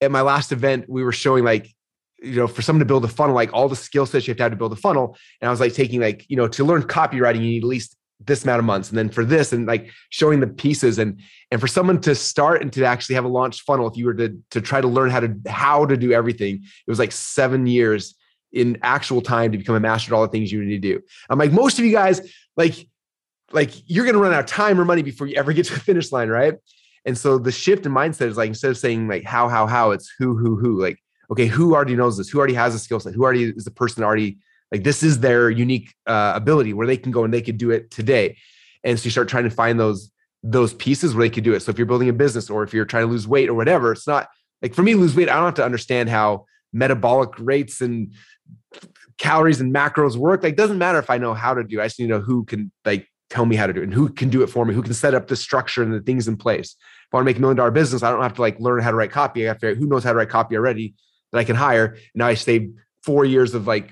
at 0.00 0.10
my 0.10 0.20
last 0.20 0.52
event, 0.52 0.88
we 0.88 1.02
were 1.02 1.12
showing 1.12 1.44
like 1.44 1.72
you 2.22 2.36
know, 2.36 2.46
for 2.46 2.62
someone 2.62 2.80
to 2.80 2.86
build 2.86 3.04
a 3.04 3.08
funnel, 3.08 3.34
like 3.34 3.52
all 3.52 3.68
the 3.68 3.76
skill 3.76 4.06
sets 4.06 4.26
you 4.26 4.30
have 4.30 4.38
to 4.38 4.42
have 4.44 4.52
to 4.52 4.56
build 4.56 4.72
a 4.72 4.76
funnel. 4.76 5.16
And 5.40 5.48
I 5.48 5.50
was 5.50 5.60
like 5.60 5.74
taking 5.74 6.00
like, 6.00 6.24
you 6.28 6.36
know, 6.36 6.48
to 6.48 6.64
learn 6.64 6.82
copywriting, 6.82 7.36
you 7.36 7.48
need 7.48 7.62
at 7.62 7.68
least 7.68 7.94
this 8.24 8.42
amount 8.42 8.58
of 8.58 8.64
months. 8.64 8.88
And 8.88 8.96
then 8.96 9.10
for 9.10 9.24
this 9.24 9.52
and 9.52 9.66
like 9.66 9.90
showing 10.08 10.40
the 10.40 10.46
pieces 10.46 10.98
and 10.98 11.20
and 11.50 11.60
for 11.60 11.66
someone 11.66 12.00
to 12.02 12.14
start 12.14 12.62
and 12.62 12.72
to 12.72 12.84
actually 12.84 13.16
have 13.16 13.26
a 13.26 13.28
launch 13.28 13.62
funnel, 13.62 13.86
if 13.86 13.96
you 13.96 14.06
were 14.06 14.14
to 14.14 14.36
to 14.50 14.60
try 14.60 14.80
to 14.80 14.88
learn 14.88 15.10
how 15.10 15.20
to 15.20 15.36
how 15.46 15.84
to 15.84 15.96
do 15.96 16.12
everything, 16.12 16.54
it 16.64 16.90
was 16.90 16.98
like 16.98 17.12
seven 17.12 17.66
years 17.66 18.14
in 18.52 18.78
actual 18.82 19.20
time 19.20 19.52
to 19.52 19.58
become 19.58 19.74
a 19.74 19.80
master 19.80 20.14
at 20.14 20.16
all 20.16 20.22
the 20.22 20.28
things 20.28 20.50
you 20.50 20.64
need 20.64 20.82
to 20.82 20.94
do. 20.94 21.02
I'm 21.28 21.38
like, 21.38 21.52
most 21.52 21.78
of 21.78 21.84
you 21.84 21.92
guys, 21.92 22.20
like, 22.56 22.88
like 23.52 23.70
you're 23.86 24.06
gonna 24.06 24.18
run 24.18 24.32
out 24.32 24.40
of 24.40 24.46
time 24.46 24.80
or 24.80 24.84
money 24.84 25.02
before 25.02 25.26
you 25.26 25.36
ever 25.36 25.52
get 25.52 25.66
to 25.66 25.74
the 25.74 25.80
finish 25.80 26.12
line, 26.12 26.28
right? 26.28 26.54
And 27.04 27.16
so 27.16 27.38
the 27.38 27.52
shift 27.52 27.86
in 27.86 27.92
mindset 27.92 28.26
is 28.26 28.36
like 28.36 28.48
instead 28.48 28.70
of 28.70 28.78
saying 28.78 29.06
like 29.08 29.24
how, 29.24 29.48
how, 29.48 29.66
how, 29.66 29.92
it's 29.92 30.12
who, 30.18 30.36
who, 30.36 30.56
who. 30.56 30.80
Like 30.80 30.98
okay, 31.30 31.46
who 31.46 31.74
already 31.74 31.96
knows 31.96 32.16
this? 32.16 32.28
Who 32.28 32.38
already 32.38 32.54
has 32.54 32.74
a 32.74 32.78
skill 32.78 33.00
set? 33.00 33.14
Who 33.14 33.22
already 33.22 33.44
is 33.44 33.64
the 33.64 33.70
person 33.70 34.02
already 34.02 34.38
like 34.72 34.82
this 34.82 35.02
is 35.02 35.20
their 35.20 35.48
unique 35.50 35.94
uh, 36.06 36.32
ability 36.34 36.72
where 36.72 36.86
they 36.86 36.96
can 36.96 37.12
go 37.12 37.24
and 37.24 37.32
they 37.32 37.42
could 37.42 37.58
do 37.58 37.70
it 37.70 37.90
today. 37.90 38.36
And 38.84 38.98
so 38.98 39.04
you 39.04 39.10
start 39.10 39.28
trying 39.28 39.44
to 39.44 39.50
find 39.50 39.78
those 39.78 40.10
those 40.42 40.74
pieces 40.74 41.14
where 41.14 41.24
they 41.24 41.30
could 41.30 41.44
do 41.44 41.54
it. 41.54 41.60
So 41.60 41.70
if 41.70 41.78
you're 41.78 41.86
building 41.86 42.08
a 42.08 42.12
business 42.12 42.50
or 42.50 42.62
if 42.62 42.72
you're 42.72 42.84
trying 42.84 43.04
to 43.04 43.10
lose 43.10 43.26
weight 43.26 43.48
or 43.48 43.54
whatever, 43.54 43.92
it's 43.92 44.06
not 44.06 44.28
like 44.62 44.74
for 44.74 44.82
me 44.82 44.94
lose 44.94 45.14
weight. 45.16 45.28
I 45.28 45.34
don't 45.34 45.44
have 45.44 45.54
to 45.54 45.64
understand 45.64 46.08
how 46.08 46.46
metabolic 46.72 47.30
rates 47.38 47.80
and 47.80 48.12
calories 49.18 49.60
and 49.60 49.74
macros 49.74 50.16
work. 50.16 50.42
Like 50.42 50.56
doesn't 50.56 50.78
matter 50.78 50.98
if 50.98 51.10
I 51.10 51.18
know 51.18 51.34
how 51.34 51.54
to 51.54 51.64
do. 51.64 51.80
I 51.80 51.86
just 51.86 51.98
need 51.98 52.08
to 52.08 52.18
know 52.18 52.20
who 52.20 52.44
can 52.44 52.70
like 52.84 53.08
tell 53.30 53.46
me 53.46 53.56
how 53.56 53.66
to 53.66 53.72
do 53.72 53.80
it 53.80 53.84
and 53.84 53.94
who 53.94 54.08
can 54.08 54.28
do 54.28 54.42
it 54.42 54.48
for 54.48 54.64
me, 54.64 54.74
who 54.74 54.82
can 54.82 54.94
set 54.94 55.14
up 55.14 55.26
the 55.26 55.36
structure 55.36 55.82
and 55.82 55.92
the 55.92 56.00
things 56.00 56.28
in 56.28 56.36
place. 56.36 56.76
If 56.78 57.14
I 57.14 57.16
want 57.16 57.24
to 57.24 57.30
make 57.30 57.38
a 57.38 57.40
million 57.40 57.56
dollar 57.56 57.70
business, 57.70 58.02
I 58.02 58.10
don't 58.10 58.22
have 58.22 58.34
to 58.34 58.40
like 58.40 58.58
learn 58.60 58.82
how 58.82 58.90
to 58.90 58.96
write 58.96 59.10
copy. 59.10 59.44
I 59.44 59.48
have 59.48 59.58
to 59.60 59.74
who 59.74 59.86
knows 59.86 60.04
how 60.04 60.12
to 60.12 60.18
write 60.18 60.28
copy 60.28 60.56
already 60.56 60.94
that 61.32 61.38
I 61.38 61.44
can 61.44 61.56
hire. 61.56 61.96
Now 62.14 62.26
I 62.26 62.34
save 62.34 62.72
four 63.02 63.24
years 63.24 63.54
of 63.54 63.66
like 63.66 63.90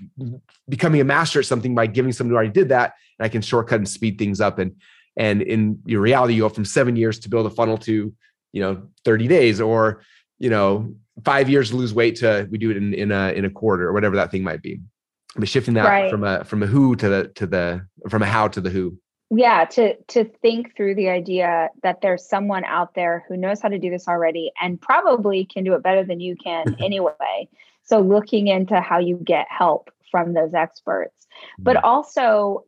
becoming 0.68 1.00
a 1.00 1.04
master 1.04 1.38
at 1.38 1.46
something 1.46 1.74
by 1.74 1.86
giving 1.86 2.12
someone 2.12 2.32
who 2.32 2.36
already 2.36 2.52
did 2.52 2.68
that, 2.70 2.94
and 3.18 3.24
I 3.24 3.28
can 3.28 3.42
shortcut 3.42 3.78
and 3.78 3.88
speed 3.88 4.18
things 4.18 4.40
up. 4.40 4.58
And 4.58 4.76
and 5.16 5.42
in 5.42 5.80
your 5.86 6.00
reality, 6.00 6.34
you 6.34 6.42
go 6.42 6.48
from 6.48 6.64
seven 6.64 6.96
years 6.96 7.18
to 7.20 7.28
build 7.28 7.46
a 7.46 7.50
funnel 7.50 7.78
to 7.78 8.12
you 8.52 8.60
know 8.60 8.88
30 9.04 9.28
days, 9.28 9.60
or 9.60 10.02
you 10.38 10.50
know 10.50 10.94
five 11.24 11.48
years 11.48 11.70
to 11.70 11.76
lose 11.76 11.94
weight 11.94 12.16
to 12.16 12.48
we 12.50 12.58
do 12.58 12.70
it 12.70 12.76
in 12.76 12.92
in 12.94 13.12
a 13.12 13.32
in 13.32 13.44
a 13.44 13.50
quarter 13.50 13.88
or 13.88 13.92
whatever 13.92 14.16
that 14.16 14.30
thing 14.30 14.42
might 14.42 14.62
be. 14.62 14.80
But 15.36 15.48
shifting 15.48 15.74
that 15.74 15.84
right. 15.84 16.10
from 16.10 16.24
a 16.24 16.44
from 16.44 16.62
a 16.62 16.66
who 16.66 16.96
to 16.96 17.08
the 17.08 17.28
to 17.36 17.46
the 17.46 17.86
from 18.08 18.22
a 18.22 18.26
how 18.26 18.48
to 18.48 18.60
the 18.60 18.70
who 18.70 18.98
yeah 19.30 19.64
to 19.64 19.96
to 20.04 20.24
think 20.24 20.76
through 20.76 20.94
the 20.94 21.08
idea 21.08 21.70
that 21.82 22.00
there's 22.00 22.28
someone 22.28 22.64
out 22.64 22.94
there 22.94 23.24
who 23.28 23.36
knows 23.36 23.60
how 23.60 23.68
to 23.68 23.78
do 23.78 23.90
this 23.90 24.08
already 24.08 24.52
and 24.60 24.80
probably 24.80 25.44
can 25.44 25.64
do 25.64 25.74
it 25.74 25.82
better 25.82 26.04
than 26.04 26.20
you 26.20 26.36
can 26.36 26.76
anyway. 26.80 27.48
So 27.84 28.00
looking 28.00 28.48
into 28.48 28.80
how 28.80 28.98
you 28.98 29.16
get 29.16 29.46
help 29.50 29.90
from 30.10 30.32
those 30.32 30.54
experts. 30.54 31.26
But 31.58 31.82
also 31.82 32.64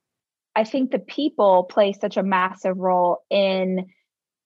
i 0.55 0.65
think 0.65 0.91
the 0.91 0.99
people 0.99 1.65
play 1.65 1.93
such 1.93 2.17
a 2.17 2.23
massive 2.23 2.79
role 2.79 3.23
in 3.31 3.87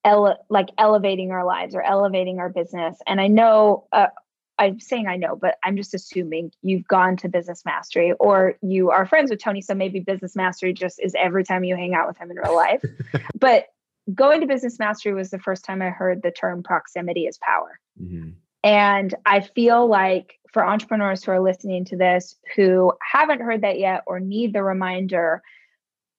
ele- 0.04 0.44
like 0.48 0.68
elevating 0.76 1.30
our 1.30 1.44
lives 1.44 1.74
or 1.74 1.82
elevating 1.82 2.38
our 2.38 2.48
business. 2.48 2.98
And 3.06 3.20
i 3.20 3.28
know 3.28 3.86
uh, 3.92 4.08
I'm 4.60 4.78
saying 4.78 5.06
I 5.08 5.16
know, 5.16 5.36
but 5.36 5.56
I'm 5.64 5.74
just 5.74 5.94
assuming 5.94 6.52
you've 6.60 6.86
gone 6.86 7.16
to 7.18 7.28
Business 7.28 7.64
Mastery 7.64 8.12
or 8.20 8.56
you 8.60 8.90
are 8.90 9.06
friends 9.06 9.30
with 9.30 9.42
Tony. 9.42 9.62
So 9.62 9.74
maybe 9.74 10.00
Business 10.00 10.36
Mastery 10.36 10.74
just 10.74 11.00
is 11.02 11.14
every 11.18 11.44
time 11.44 11.64
you 11.64 11.76
hang 11.76 11.94
out 11.94 12.06
with 12.06 12.18
him 12.18 12.30
in 12.30 12.36
real 12.36 12.54
life. 12.54 12.84
but 13.34 13.68
going 14.14 14.42
to 14.42 14.46
Business 14.46 14.78
Mastery 14.78 15.14
was 15.14 15.30
the 15.30 15.38
first 15.38 15.64
time 15.64 15.80
I 15.80 15.88
heard 15.88 16.22
the 16.22 16.30
term 16.30 16.62
proximity 16.62 17.26
is 17.26 17.38
power. 17.38 17.80
Mm-hmm. 18.00 18.32
And 18.62 19.14
I 19.24 19.40
feel 19.40 19.86
like 19.88 20.38
for 20.52 20.66
entrepreneurs 20.66 21.24
who 21.24 21.32
are 21.32 21.40
listening 21.40 21.86
to 21.86 21.96
this 21.96 22.36
who 22.54 22.92
haven't 23.00 23.40
heard 23.40 23.62
that 23.62 23.78
yet 23.78 24.02
or 24.06 24.20
need 24.20 24.52
the 24.52 24.62
reminder, 24.62 25.42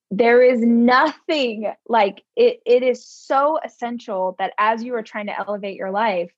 there 0.10 0.42
is 0.42 0.62
nothing 0.62 1.72
like 1.88 2.24
it, 2.36 2.60
it 2.66 2.82
is 2.82 3.06
so 3.06 3.60
essential 3.64 4.36
that 4.40 4.54
as 4.58 4.84
you 4.84 4.96
are 4.96 5.04
trying 5.04 5.28
to 5.28 5.40
elevate 5.40 5.76
your 5.76 5.92
life, 5.92 6.32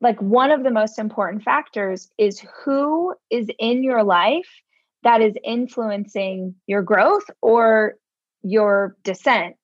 like 0.00 0.20
one 0.20 0.50
of 0.50 0.62
the 0.62 0.70
most 0.70 0.98
important 0.98 1.42
factors 1.42 2.08
is 2.18 2.42
who 2.64 3.14
is 3.30 3.48
in 3.58 3.82
your 3.82 4.02
life 4.02 4.48
that 5.02 5.20
is 5.20 5.34
influencing 5.44 6.54
your 6.66 6.82
growth 6.82 7.24
or 7.42 7.94
your 8.42 8.96
descent. 9.02 9.56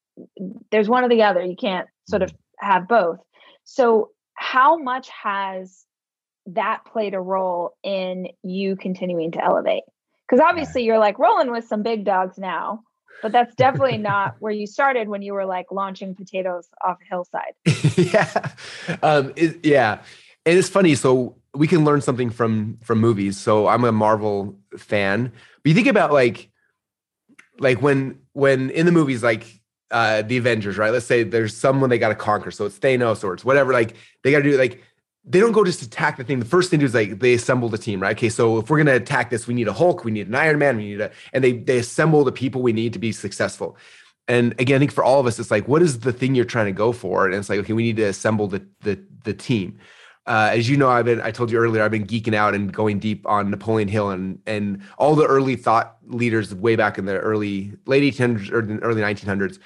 There's 0.71 0.89
one 0.89 1.03
or 1.03 1.09
the 1.09 1.23
other. 1.23 1.43
You 1.43 1.55
can't 1.55 1.87
sort 2.07 2.21
of 2.21 2.33
have 2.59 2.87
both. 2.87 3.19
So 3.63 4.11
how 4.33 4.77
much 4.77 5.09
has 5.09 5.85
that 6.47 6.85
played 6.85 7.13
a 7.13 7.19
role 7.19 7.75
in 7.83 8.27
you 8.43 8.75
continuing 8.75 9.31
to 9.31 9.43
elevate? 9.43 9.83
Because 10.27 10.43
obviously 10.43 10.83
you're 10.83 10.99
like 10.99 11.19
rolling 11.19 11.51
with 11.51 11.67
some 11.67 11.83
big 11.83 12.05
dogs 12.05 12.37
now 12.37 12.83
but 13.21 13.31
that's 13.31 13.55
definitely 13.55 13.97
not 13.97 14.35
where 14.39 14.51
you 14.51 14.67
started 14.67 15.07
when 15.07 15.21
you 15.21 15.33
were 15.33 15.45
like 15.45 15.67
launching 15.71 16.15
potatoes 16.15 16.67
off 16.85 16.97
a 17.01 17.05
hillside. 17.09 17.53
Yeah. 17.97 18.51
Um 19.01 19.33
it, 19.35 19.65
yeah 19.65 20.03
and 20.47 20.57
it's 20.57 20.69
funny. 20.69 20.95
So 20.95 21.35
we 21.53 21.67
can 21.67 21.83
learn 21.83 22.01
something 22.01 22.29
from 22.29 22.77
from 22.81 22.99
movies. 22.99 23.37
So 23.37 23.67
I'm 23.67 23.83
a 23.83 23.91
Marvel 23.91 24.57
fan. 24.77 25.31
But 25.61 25.69
you 25.69 25.75
think 25.75 25.87
about 25.87 26.13
like 26.13 26.49
like 27.59 27.81
when 27.81 28.19
when 28.31 28.69
in 28.69 28.85
the 28.85 28.91
movies 28.93 29.21
like 29.21 29.45
uh 29.91 30.21
the 30.21 30.37
Avengers, 30.37 30.77
right? 30.77 30.91
Let's 30.91 31.05
say 31.05 31.23
there's 31.23 31.55
someone 31.55 31.89
they 31.89 31.99
got 31.99 32.09
to 32.09 32.15
conquer. 32.15 32.51
So 32.51 32.65
it's 32.65 32.79
Thanos 32.79 33.23
or 33.25 33.33
it's 33.33 33.43
whatever. 33.43 33.73
Like 33.73 33.95
they 34.23 34.31
got 34.31 34.37
to 34.37 34.43
do 34.43 34.57
like 34.57 34.81
they 35.25 35.41
don't 35.41 35.51
go 35.51 35.65
just 35.65 35.81
attack 35.81 36.15
the 36.15 36.23
thing. 36.23 36.39
The 36.39 36.45
first 36.45 36.71
thing 36.71 36.79
to 36.79 36.85
do 36.85 36.87
is 36.87 36.93
like 36.93 37.19
they 37.19 37.33
assemble 37.33 37.67
the 37.67 37.77
team, 37.77 38.01
right? 38.01 38.15
Okay, 38.15 38.29
so 38.29 38.57
if 38.59 38.69
we're 38.69 38.77
gonna 38.77 38.95
attack 38.95 39.29
this, 39.29 39.47
we 39.47 39.53
need 39.53 39.67
a 39.67 39.73
Hulk, 39.73 40.05
we 40.05 40.11
need 40.11 40.29
an 40.29 40.35
Iron 40.35 40.59
Man, 40.59 40.77
we 40.77 40.91
need 40.91 41.01
a, 41.01 41.11
and 41.33 41.43
they 41.43 41.51
they 41.51 41.79
assemble 41.79 42.23
the 42.23 42.31
people 42.31 42.61
we 42.61 42.71
need 42.71 42.93
to 42.93 42.99
be 42.99 43.11
successful. 43.11 43.75
And 44.29 44.53
again, 44.59 44.77
I 44.77 44.79
think 44.79 44.91
for 44.93 45.03
all 45.03 45.19
of 45.19 45.25
us, 45.25 45.39
it's 45.39 45.51
like, 45.51 45.67
what 45.67 45.81
is 45.81 46.01
the 46.01 46.11
thing 46.11 46.35
you're 46.35 46.45
trying 46.45 46.65
to 46.65 46.73
go 46.73 46.91
for? 46.91 47.25
And 47.25 47.35
it's 47.35 47.49
like, 47.49 47.59
okay, 47.59 47.73
we 47.73 47.83
need 47.83 47.97
to 47.97 48.03
assemble 48.03 48.47
the 48.47 48.65
the 48.81 48.97
the 49.25 49.33
team 49.33 49.79
uh, 50.27 50.49
as 50.51 50.69
you 50.69 50.75
know, 50.75 50.89
I've 50.89 51.05
been, 51.05 51.21
I 51.21 51.31
told 51.31 51.49
you 51.49 51.57
earlier, 51.57 51.81
I've 51.81 51.91
been 51.91 52.05
geeking 52.05 52.35
out 52.35 52.53
and 52.53 52.71
going 52.71 52.99
deep 52.99 53.25
on 53.25 53.49
Napoleon 53.49 53.87
Hill 53.87 54.09
and, 54.09 54.39
and 54.45 54.81
all 54.97 55.15
the 55.15 55.25
early 55.25 55.55
thought 55.55 55.97
leaders 56.05 56.53
way 56.53 56.75
back 56.75 56.97
in 56.97 57.05
the 57.05 57.17
early, 57.17 57.71
late 57.85 58.13
1800s 58.13 58.51
or 58.51 58.59
early 58.83 59.01
1900s. 59.01 59.59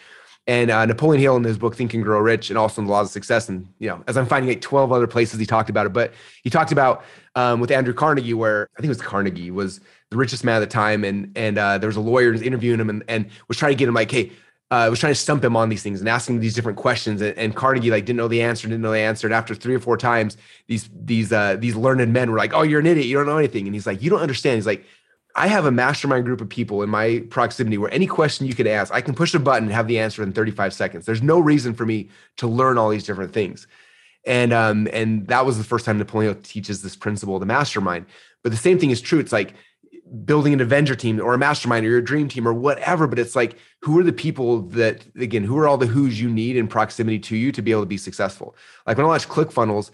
And 0.45 0.69
uh, 0.69 0.85
Napoleon 0.85 1.19
Hill 1.19 1.35
in 1.35 1.43
his 1.43 1.57
book 1.57 1.75
Think 1.75 1.93
and 1.95 2.03
Grow 2.03 2.19
Rich 2.19 2.49
and 2.49 2.59
also 2.59 2.81
in 2.81 2.85
the 2.87 2.91
Laws 2.91 3.07
of 3.07 3.11
Success. 3.11 3.49
And, 3.49 3.67
you 3.79 3.89
know, 3.89 4.03
as 4.07 4.17
I'm 4.17 4.25
finding 4.27 4.49
like 4.49 4.61
12 4.61 4.91
other 4.91 5.07
places 5.07 5.39
he 5.39 5.45
talked 5.45 5.69
about 5.69 5.87
it, 5.87 5.93
but 5.93 6.13
he 6.43 6.49
talked 6.49 6.71
about 6.71 7.03
um, 7.35 7.59
with 7.59 7.71
Andrew 7.71 7.93
Carnegie, 7.93 8.33
where 8.33 8.69
I 8.77 8.81
think 8.81 8.85
it 8.85 8.89
was 8.89 9.01
Carnegie 9.01 9.51
was 9.51 9.81
the 10.09 10.17
richest 10.17 10.43
man 10.43 10.57
at 10.57 10.59
the 10.59 10.67
time. 10.67 11.03
And, 11.03 11.31
and 11.35 11.57
uh, 11.57 11.79
there 11.79 11.87
was 11.87 11.95
a 11.95 12.01
lawyer 12.01 12.33
interviewing 12.33 12.79
him 12.79 12.89
and, 12.89 13.03
and 13.07 13.29
was 13.47 13.57
trying 13.57 13.71
to 13.71 13.77
get 13.77 13.87
him 13.87 13.95
like, 13.95 14.11
hey, 14.11 14.31
uh, 14.71 14.87
was 14.89 14.99
trying 14.99 15.11
to 15.11 15.19
stump 15.19 15.43
him 15.43 15.57
on 15.57 15.67
these 15.67 15.83
things 15.83 15.99
and 15.99 16.07
asking 16.07 16.39
these 16.39 16.53
different 16.53 16.77
questions. 16.77 17.21
And, 17.21 17.37
and, 17.37 17.53
Carnegie 17.53 17.91
like 17.91 18.05
didn't 18.05 18.17
know 18.17 18.29
the 18.29 18.41
answer, 18.41 18.69
didn't 18.69 18.81
know 18.81 18.93
the 18.93 18.99
answer. 18.99 19.27
And 19.27 19.33
after 19.33 19.53
three 19.53 19.75
or 19.75 19.81
four 19.81 19.97
times, 19.97 20.37
these 20.67 20.89
these 21.03 21.33
uh, 21.33 21.57
these 21.59 21.75
learned 21.75 22.11
men 22.13 22.31
were 22.31 22.37
like, 22.37 22.53
"Oh, 22.53 22.61
you're 22.61 22.79
an 22.79 22.85
idiot. 22.85 23.05
You 23.05 23.17
don't 23.17 23.25
know 23.25 23.37
anything." 23.37 23.67
And 23.67 23.75
he's 23.75 23.85
like, 23.85 24.01
"You 24.01 24.09
don't 24.09 24.21
understand." 24.21 24.55
He's 24.55 24.65
like, 24.65 24.85
"I 25.35 25.47
have 25.47 25.65
a 25.65 25.71
mastermind 25.71 26.23
group 26.23 26.39
of 26.39 26.47
people 26.47 26.83
in 26.83 26.89
my 26.89 27.21
proximity 27.29 27.77
where 27.77 27.93
any 27.93 28.07
question 28.07 28.47
you 28.47 28.55
could 28.55 28.65
ask, 28.65 28.93
I 28.93 29.01
can 29.01 29.13
push 29.13 29.33
a 29.33 29.39
button 29.39 29.65
and 29.65 29.73
have 29.73 29.87
the 29.89 29.99
answer 29.99 30.23
in 30.23 30.31
35 30.31 30.73
seconds. 30.73 31.05
There's 31.05 31.21
no 31.21 31.39
reason 31.39 31.73
for 31.73 31.85
me 31.85 32.09
to 32.37 32.47
learn 32.47 32.77
all 32.77 32.89
these 32.89 33.05
different 33.05 33.33
things." 33.33 33.67
And 34.25 34.53
um 34.53 34.87
and 34.93 35.27
that 35.27 35.45
was 35.45 35.57
the 35.57 35.65
first 35.65 35.83
time 35.83 35.97
Napoleon 35.97 36.41
teaches 36.43 36.81
this 36.81 36.95
principle 36.95 37.39
the 37.39 37.45
mastermind. 37.45 38.05
But 38.41 38.53
the 38.53 38.57
same 38.57 38.79
thing 38.79 38.91
is 38.91 39.01
true. 39.01 39.19
It's 39.19 39.33
like 39.33 39.53
building 40.25 40.53
an 40.53 40.61
Avenger 40.61 40.95
team 40.95 41.19
or 41.21 41.33
a 41.33 41.37
mastermind 41.37 41.85
or 41.85 41.89
your 41.89 42.01
dream 42.01 42.27
team 42.27 42.47
or 42.47 42.53
whatever. 42.53 43.07
But 43.07 43.19
it's 43.19 43.35
like, 43.35 43.57
who 43.81 43.99
are 43.99 44.03
the 44.03 44.13
people 44.13 44.61
that, 44.69 45.05
again, 45.15 45.43
who 45.43 45.57
are 45.57 45.67
all 45.67 45.77
the 45.77 45.87
who's 45.87 46.19
you 46.19 46.29
need 46.29 46.57
in 46.57 46.67
proximity 46.67 47.19
to 47.19 47.35
you 47.35 47.51
to 47.51 47.61
be 47.61 47.71
able 47.71 47.83
to 47.83 47.87
be 47.87 47.97
successful? 47.97 48.55
Like 48.85 48.97
when 48.97 49.05
I 49.05 49.09
launched 49.09 49.29
ClickFunnels, 49.29 49.91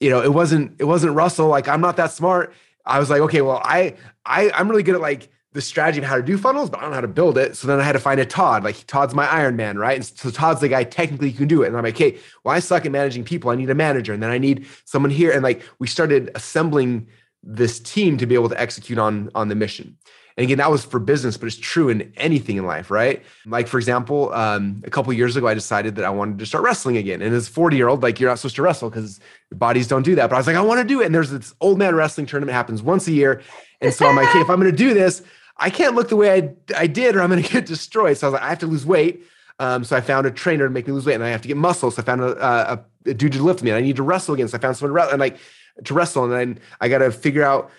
you 0.00 0.10
know, 0.10 0.20
it 0.22 0.32
wasn't, 0.32 0.74
it 0.78 0.84
wasn't 0.84 1.14
Russell. 1.14 1.48
Like 1.48 1.68
I'm 1.68 1.80
not 1.80 1.96
that 1.96 2.10
smart. 2.10 2.52
I 2.84 2.98
was 2.98 3.10
like, 3.10 3.20
okay, 3.22 3.40
well, 3.40 3.60
I, 3.64 3.94
I, 4.26 4.50
I'm 4.50 4.68
really 4.68 4.82
good 4.82 4.96
at 4.96 5.00
like 5.00 5.30
the 5.52 5.60
strategy 5.60 6.00
of 6.00 6.04
how 6.04 6.16
to 6.16 6.22
do 6.22 6.36
funnels, 6.36 6.68
but 6.68 6.78
I 6.78 6.82
don't 6.82 6.90
know 6.90 6.96
how 6.96 7.00
to 7.02 7.08
build 7.08 7.38
it. 7.38 7.56
So 7.56 7.68
then 7.68 7.78
I 7.78 7.84
had 7.84 7.92
to 7.92 8.00
find 8.00 8.20
a 8.20 8.26
Todd. 8.26 8.64
Like 8.64 8.84
Todd's 8.88 9.14
my 9.14 9.26
Iron 9.30 9.54
Man, 9.54 9.78
right? 9.78 9.94
And 9.94 10.04
so 10.04 10.30
Todd's 10.30 10.60
the 10.60 10.68
guy 10.68 10.82
technically 10.82 11.32
can 11.32 11.46
do 11.46 11.62
it. 11.62 11.68
And 11.68 11.76
I'm 11.76 11.84
like, 11.84 11.94
okay, 11.94 12.18
well, 12.42 12.54
I 12.54 12.58
suck 12.58 12.84
at 12.84 12.90
managing 12.90 13.22
people. 13.22 13.50
I 13.50 13.54
need 13.54 13.70
a 13.70 13.74
manager, 13.74 14.12
and 14.12 14.20
then 14.20 14.30
I 14.30 14.38
need 14.38 14.66
someone 14.84 15.10
here. 15.12 15.30
And 15.30 15.44
like 15.44 15.62
we 15.78 15.86
started 15.86 16.32
assembling 16.34 17.06
this 17.46 17.78
team 17.80 18.16
to 18.18 18.26
be 18.26 18.34
able 18.34 18.48
to 18.48 18.60
execute 18.60 18.98
on 18.98 19.30
on 19.34 19.48
the 19.48 19.54
mission. 19.54 19.96
And 20.36 20.44
again 20.44 20.58
that 20.58 20.70
was 20.70 20.84
for 20.84 20.98
business 20.98 21.36
but 21.36 21.46
it's 21.46 21.56
true 21.56 21.88
in 21.88 22.12
anything 22.16 22.56
in 22.56 22.66
life 22.66 22.90
right? 22.90 23.22
Like 23.46 23.68
for 23.68 23.78
example 23.78 24.32
um, 24.32 24.82
a 24.84 24.90
couple 24.90 25.12
years 25.12 25.36
ago 25.36 25.46
i 25.46 25.54
decided 25.54 25.94
that 25.96 26.04
i 26.04 26.10
wanted 26.10 26.38
to 26.40 26.46
start 26.46 26.64
wrestling 26.64 26.96
again. 26.96 27.22
And 27.22 27.34
as 27.34 27.48
40 27.48 27.76
year 27.76 27.88
old 27.88 28.02
like 28.02 28.18
you're 28.18 28.30
not 28.30 28.38
supposed 28.38 28.56
to 28.56 28.62
wrestle 28.62 28.90
because 28.90 29.20
bodies 29.52 29.86
don't 29.86 30.02
do 30.02 30.14
that. 30.16 30.28
But 30.28 30.36
i 30.36 30.38
was 30.38 30.46
like 30.46 30.56
i 30.56 30.60
want 30.60 30.80
to 30.80 30.86
do 30.86 31.00
it. 31.00 31.06
And 31.06 31.14
there's 31.14 31.30
this 31.30 31.54
old 31.60 31.78
man 31.78 31.94
wrestling 31.94 32.26
tournament 32.26 32.54
happens 32.54 32.82
once 32.82 33.06
a 33.06 33.12
year. 33.12 33.42
And 33.80 33.92
so 33.92 34.06
i'm 34.06 34.16
like 34.16 34.28
hey 34.28 34.40
if 34.40 34.50
i'm 34.50 34.58
going 34.60 34.72
to 34.72 34.76
do 34.76 34.94
this 34.94 35.22
i 35.56 35.70
can't 35.70 35.94
look 35.94 36.08
the 36.08 36.16
way 36.16 36.32
i, 36.32 36.50
I 36.76 36.86
did 36.86 37.14
or 37.14 37.22
i'm 37.22 37.30
going 37.30 37.42
to 37.44 37.52
get 37.52 37.66
destroyed. 37.66 38.16
So 38.16 38.26
i 38.26 38.30
was 38.30 38.34
like 38.34 38.42
i 38.42 38.48
have 38.48 38.58
to 38.60 38.66
lose 38.66 38.86
weight. 38.86 39.24
Um, 39.60 39.84
so 39.84 39.96
I 39.96 40.00
found 40.00 40.26
a 40.26 40.30
trainer 40.30 40.64
to 40.66 40.70
make 40.70 40.86
me 40.86 40.92
lose 40.92 41.06
weight, 41.06 41.14
and 41.14 41.22
I 41.22 41.28
have 41.28 41.42
to 41.42 41.48
get 41.48 41.56
muscle. 41.56 41.90
So 41.90 42.02
I 42.02 42.04
found 42.04 42.22
a, 42.22 42.72
a, 42.72 42.84
a 43.06 43.14
dude 43.14 43.32
to 43.34 43.42
lift 43.42 43.62
me, 43.62 43.70
and 43.70 43.78
I 43.78 43.80
need 43.80 43.96
to 43.96 44.02
wrestle 44.02 44.34
again. 44.34 44.48
So 44.48 44.58
I 44.58 44.60
found 44.60 44.76
someone 44.76 44.90
to 44.90 44.94
wrestle, 44.94 45.12
and 45.12 45.20
like 45.20 45.38
to 45.84 45.94
wrestle 45.94 46.24
and 46.24 46.32
then 46.32 46.58
I 46.80 46.88
got 46.88 46.98
to 46.98 47.10
figure 47.10 47.42
out 47.42 47.70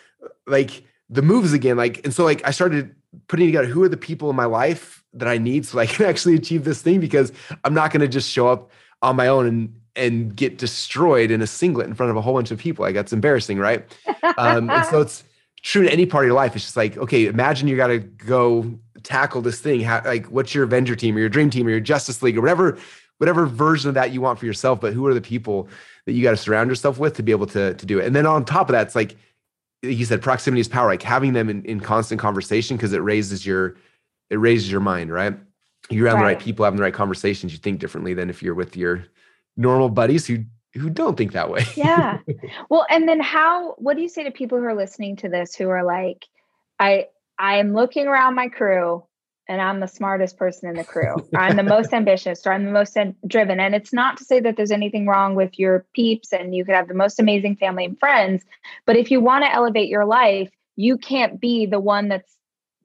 like 0.48 0.84
the 1.10 1.22
moves 1.22 1.54
again. 1.54 1.78
Like, 1.78 2.04
and 2.04 2.14
so 2.14 2.24
like 2.24 2.46
I 2.46 2.52
started 2.52 2.96
putting 3.28 3.48
together 3.48 3.68
who 3.68 3.84
are 3.84 3.90
the 3.90 3.98
people 3.98 4.30
in 4.30 4.36
my 4.36 4.46
life 4.46 5.04
that 5.14 5.28
I 5.28 5.38
need 5.38 5.66
so 5.66 5.80
I 5.80 5.86
can 5.86 6.06
actually 6.06 6.36
achieve 6.36 6.64
this 6.64 6.82
thing 6.82 7.00
because 7.00 7.32
I'm 7.64 7.74
not 7.74 7.92
going 7.92 8.02
to 8.02 8.08
just 8.08 8.30
show 8.30 8.48
up 8.48 8.72
on 9.02 9.16
my 9.16 9.28
own 9.28 9.48
and 9.48 9.76
and 9.98 10.36
get 10.36 10.58
destroyed 10.58 11.32
in 11.32 11.42
a 11.42 11.48
singlet 11.48 11.88
in 11.88 11.94
front 11.94 12.10
of 12.10 12.18
a 12.18 12.22
whole 12.22 12.34
bunch 12.34 12.52
of 12.52 12.60
people. 12.60 12.84
Like 12.84 12.96
that's 12.96 13.14
embarrassing, 13.14 13.60
right? 13.60 13.86
Um, 14.38 14.70
and 14.70 14.86
so 14.88 15.00
it's 15.00 15.24
true 15.62 15.84
to 15.84 15.92
any 15.92 16.06
part 16.06 16.26
of 16.26 16.28
your 16.28 16.36
life. 16.36 16.56
It's 16.56 16.66
just 16.66 16.76
like, 16.76 16.98
okay, 16.98 17.28
imagine 17.28 17.68
you 17.68 17.78
got 17.78 17.88
to 17.88 18.00
go 18.00 18.78
tackle 19.04 19.42
this 19.42 19.62
thing. 19.62 19.80
How, 19.82 20.02
like, 20.04 20.26
what's 20.26 20.54
your 20.54 20.66
Avenger 20.66 20.96
team 20.96 21.16
or 21.16 21.20
your 21.20 21.30
Dream 21.30 21.50
team 21.50 21.68
or 21.68 21.70
your 21.70 21.80
Justice 21.80 22.22
League 22.22 22.38
or 22.38 22.42
whatever, 22.42 22.78
whatever 23.20 23.46
version 23.46 23.88
of 23.88 23.94
that 23.96 24.12
you 24.12 24.20
want 24.20 24.40
for 24.40 24.46
yourself. 24.46 24.82
But 24.82 24.94
who 24.94 25.06
are 25.08 25.14
the 25.14 25.22
people 25.22 25.70
that 26.06 26.14
you 26.14 26.24
got 26.24 26.32
to 26.32 26.38
surround 26.38 26.70
yourself 26.70 27.00
with 27.00 27.16
to 27.16 27.24
be 27.24 27.32
able 27.32 27.48
to 27.48 27.74
to 27.74 27.86
do 27.86 28.00
it? 28.00 28.06
And 28.06 28.16
then 28.16 28.26
on 28.26 28.46
top 28.46 28.70
of 28.70 28.74
that, 28.74 28.88
it's 28.88 28.96
like 28.96 29.16
you 29.82 30.06
said, 30.06 30.22
proximity 30.22 30.62
is 30.62 30.68
power. 30.68 30.88
Like 30.88 31.04
having 31.04 31.34
them 31.34 31.50
in, 31.50 31.64
in 31.66 31.80
constant 31.80 32.20
conversation 32.20 32.78
because 32.78 32.94
it 32.94 33.00
raises 33.00 33.46
your 33.46 33.76
it 34.30 34.38
raises 34.38 34.72
your 34.72 34.82
mind, 34.82 35.12
right? 35.12 35.38
You're 35.90 36.06
around 36.08 36.16
right. 36.16 36.22
the 36.22 36.36
right 36.36 36.40
people, 36.40 36.66
having 36.66 36.78
the 36.78 36.84
right 36.84 36.94
conversations. 36.94 37.54
You 37.54 37.60
think 37.60 37.80
differently 37.80 38.14
than 38.14 38.30
if 38.30 38.42
you're 38.42 38.56
with 38.56 38.76
your 38.76 39.06
normal 39.56 39.90
buddies 39.90 40.26
who 40.26 40.44
who 40.74 40.90
don't 40.90 41.16
think 41.16 41.32
that 41.34 41.50
way. 41.50 41.64
yeah. 41.76 42.20
Well, 42.70 42.86
and 42.90 43.08
then 43.08 43.20
how 43.20 43.76
what 43.78 43.96
do 43.96 44.02
you 44.02 44.10
say 44.10 44.24
to 44.24 44.32
people 44.32 44.58
who 44.58 44.66
are 44.66 44.76
listening 44.76 45.16
to 45.18 45.30
this 45.30 45.56
who 45.56 45.70
are 45.70 45.84
like 45.84 46.26
I 46.80 47.08
I 47.38 47.58
am 47.58 47.74
looking 47.74 48.08
around 48.08 48.36
my 48.36 48.50
crew 48.50 49.04
and 49.48 49.62
I'm 49.62 49.80
the 49.80 49.88
smartest 49.88 50.38
person 50.38 50.70
in 50.70 50.76
the 50.76 50.84
crew. 50.84 51.16
I'm 51.36 51.56
the 51.56 51.64
most 51.64 51.94
ambitious 51.94 52.46
or 52.46 52.54
I'm 52.54 52.66
the 52.66 52.72
most 52.72 52.98
driven. 53.28 53.60
And 53.60 53.76
it's 53.76 53.94
not 53.94 54.18
to 54.18 54.24
say 54.24 54.40
that 54.40 54.58
there's 54.58 54.72
anything 54.72 55.06
wrong 55.08 55.36
with 55.36 55.60
your 55.60 55.86
peeps 55.94 56.34
and 56.34 56.56
you 56.56 56.66
could 56.66 56.76
have 56.76 56.88
the 56.88 56.94
most 56.94 57.20
amazing 57.20 57.56
family 57.58 57.86
and 57.86 58.00
friends, 58.00 58.44
but 58.86 58.96
if 58.96 59.12
you 59.12 59.22
want 59.22 59.44
to 59.44 59.54
elevate 59.54 59.90
your 59.90 60.06
life, 60.06 60.50
you 60.76 60.98
can't 60.98 61.40
be 61.40 61.66
the 61.66 61.80
one 61.80 62.10
that's 62.10 62.38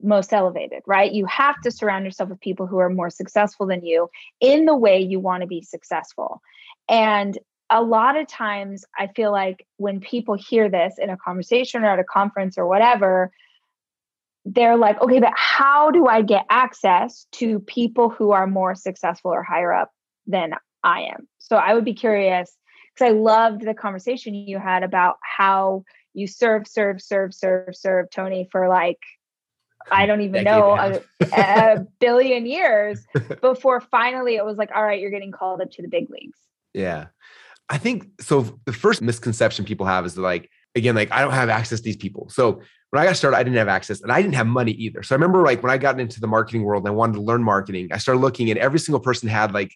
most 0.03 0.33
elevated, 0.33 0.81
right? 0.87 1.11
You 1.11 1.25
have 1.25 1.59
to 1.61 1.71
surround 1.71 2.05
yourself 2.05 2.29
with 2.29 2.39
people 2.39 2.65
who 2.65 2.79
are 2.79 2.89
more 2.89 3.09
successful 3.09 3.67
than 3.67 3.85
you 3.85 4.09
in 4.39 4.65
the 4.65 4.75
way 4.75 4.99
you 4.99 5.19
want 5.19 5.41
to 5.41 5.47
be 5.47 5.61
successful. 5.61 6.41
And 6.89 7.37
a 7.69 7.81
lot 7.81 8.17
of 8.17 8.27
times, 8.27 8.83
I 8.97 9.07
feel 9.07 9.31
like 9.31 9.65
when 9.77 10.01
people 10.01 10.35
hear 10.35 10.69
this 10.69 10.95
in 10.97 11.09
a 11.09 11.17
conversation 11.17 11.83
or 11.83 11.87
at 11.87 11.99
a 11.99 12.03
conference 12.03 12.57
or 12.57 12.67
whatever, 12.67 13.31
they're 14.45 14.77
like, 14.77 14.99
okay, 15.01 15.19
but 15.19 15.33
how 15.35 15.91
do 15.91 16.07
I 16.07 16.21
get 16.21 16.45
access 16.49 17.27
to 17.33 17.59
people 17.59 18.09
who 18.09 18.31
are 18.31 18.47
more 18.47 18.75
successful 18.75 19.31
or 19.31 19.43
higher 19.43 19.73
up 19.73 19.91
than 20.27 20.53
I 20.83 21.01
am? 21.01 21.27
So 21.37 21.57
I 21.57 21.73
would 21.73 21.85
be 21.85 21.93
curious 21.93 22.55
because 22.93 23.13
I 23.13 23.17
loved 23.17 23.61
the 23.61 23.73
conversation 23.73 24.33
you 24.33 24.57
had 24.57 24.83
about 24.83 25.17
how 25.21 25.83
you 26.13 26.27
serve, 26.27 26.67
serve, 26.67 27.01
serve, 27.01 27.33
serve, 27.33 27.75
serve 27.75 28.09
Tony 28.09 28.47
for 28.51 28.67
like 28.67 28.99
I 29.89 30.05
don't 30.05 30.21
even 30.21 30.43
know 30.43 30.75
a, 30.77 31.01
a 31.31 31.79
billion 31.99 32.45
years 32.45 33.05
before 33.41 33.81
finally 33.81 34.35
it 34.35 34.45
was 34.45 34.57
like, 34.57 34.69
all 34.75 34.83
right, 34.83 34.99
you're 34.99 35.11
getting 35.11 35.31
called 35.31 35.61
up 35.61 35.71
to 35.71 35.81
the 35.81 35.87
big 35.87 36.09
leagues. 36.09 36.37
Yeah. 36.73 37.07
I 37.69 37.77
think 37.77 38.09
so. 38.19 38.59
The 38.65 38.73
first 38.73 39.01
misconception 39.01 39.65
people 39.65 39.85
have 39.85 40.05
is 40.05 40.17
like, 40.17 40.49
again, 40.75 40.95
like 40.95 41.11
I 41.11 41.21
don't 41.21 41.33
have 41.33 41.49
access 41.49 41.79
to 41.79 41.83
these 41.83 41.97
people. 41.97 42.29
So 42.29 42.61
when 42.91 43.01
I 43.01 43.05
got 43.05 43.15
started, 43.15 43.37
I 43.37 43.43
didn't 43.43 43.57
have 43.57 43.67
access 43.67 44.01
and 44.01 44.11
I 44.11 44.21
didn't 44.21 44.35
have 44.35 44.47
money 44.47 44.71
either. 44.73 45.03
So 45.03 45.15
I 45.15 45.17
remember 45.17 45.43
like 45.43 45.63
when 45.63 45.71
I 45.71 45.77
got 45.77 45.99
into 45.99 46.19
the 46.19 46.27
marketing 46.27 46.63
world 46.63 46.83
and 46.83 46.89
I 46.89 46.95
wanted 46.95 47.13
to 47.13 47.21
learn 47.21 47.43
marketing, 47.43 47.89
I 47.91 47.97
started 47.97 48.19
looking 48.19 48.49
and 48.49 48.59
every 48.59 48.79
single 48.79 48.99
person 48.99 49.29
had 49.29 49.53
like 49.53 49.73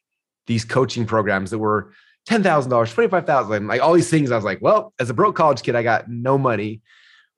these 0.48 0.66
coaching 0.66 1.06
programs 1.06 1.52
that 1.52 1.60
were 1.60 1.93
$10,000, 2.30 2.68
$25,000, 2.68 3.68
like 3.68 3.82
all 3.82 3.93
these 3.93 4.10
things. 4.10 4.32
I 4.32 4.36
was 4.36 4.46
like, 4.46 4.60
well, 4.62 4.93
as 5.00 5.10
a 5.10 5.14
broke 5.14 5.36
college 5.36 5.62
kid, 5.62 5.76
I 5.76 5.84
got 5.84 6.10
no 6.10 6.38
money. 6.38 6.82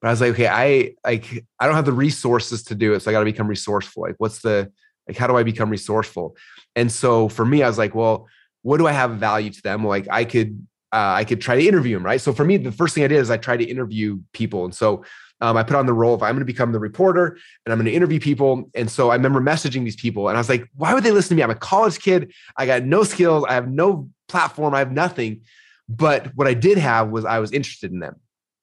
But 0.00 0.08
I 0.08 0.10
was 0.12 0.20
like, 0.20 0.30
okay, 0.30 0.46
I 0.46 0.94
like 1.04 1.44
I 1.58 1.66
don't 1.66 1.74
have 1.74 1.84
the 1.84 1.92
resources 1.92 2.62
to 2.64 2.74
do 2.74 2.94
it. 2.94 3.00
So 3.00 3.10
I 3.10 3.12
got 3.12 3.20
to 3.20 3.24
become 3.24 3.48
resourceful. 3.48 4.04
Like, 4.04 4.14
what's 4.18 4.40
the 4.40 4.70
like 5.08 5.16
how 5.16 5.26
do 5.26 5.36
I 5.36 5.42
become 5.42 5.70
resourceful? 5.70 6.36
And 6.76 6.90
so 6.90 7.28
for 7.28 7.44
me, 7.44 7.62
I 7.62 7.68
was 7.68 7.78
like, 7.78 7.94
well, 7.94 8.28
what 8.62 8.78
do 8.78 8.86
I 8.86 8.92
have 8.92 9.12
value 9.12 9.50
to 9.50 9.62
them? 9.62 9.84
Like 9.84 10.06
I 10.10 10.24
could 10.24 10.66
uh, 10.92 11.14
I 11.16 11.24
could 11.24 11.40
try 11.40 11.56
to 11.56 11.66
interview 11.66 11.96
them, 11.96 12.04
right? 12.04 12.20
So 12.20 12.32
for 12.32 12.44
me, 12.44 12.56
the 12.56 12.72
first 12.72 12.94
thing 12.94 13.04
I 13.04 13.08
did 13.08 13.18
is 13.18 13.30
I 13.30 13.36
tried 13.36 13.58
to 13.58 13.64
interview 13.64 14.20
people. 14.32 14.64
And 14.64 14.74
so 14.74 15.04
um, 15.40 15.56
I 15.56 15.62
put 15.62 15.76
on 15.76 15.86
the 15.86 15.92
role 15.92 16.14
of 16.14 16.22
I'm 16.22 16.34
going 16.34 16.40
to 16.40 16.46
become 16.46 16.72
the 16.72 16.78
reporter 16.78 17.38
and 17.64 17.72
I'm 17.72 17.78
going 17.78 17.86
to 17.86 17.92
interview 17.92 18.20
people. 18.20 18.70
And 18.74 18.90
so 18.90 19.10
I 19.10 19.14
remember 19.14 19.40
messaging 19.40 19.84
these 19.84 19.96
people 19.96 20.28
and 20.28 20.36
I 20.36 20.40
was 20.40 20.48
like, 20.48 20.66
why 20.74 20.94
would 20.94 21.04
they 21.04 21.12
listen 21.12 21.30
to 21.30 21.34
me? 21.36 21.42
I'm 21.42 21.50
a 21.50 21.54
college 21.54 21.98
kid. 22.00 22.32
I 22.56 22.66
got 22.66 22.84
no 22.84 23.04
skills. 23.04 23.44
I 23.48 23.54
have 23.54 23.70
no 23.70 24.08
platform. 24.28 24.74
I 24.74 24.80
have 24.80 24.92
nothing. 24.92 25.42
But 25.88 26.34
what 26.34 26.46
I 26.46 26.54
did 26.54 26.78
have 26.78 27.10
was 27.10 27.24
I 27.24 27.38
was 27.38 27.52
interested 27.52 27.92
in 27.92 28.00
them 28.00 28.16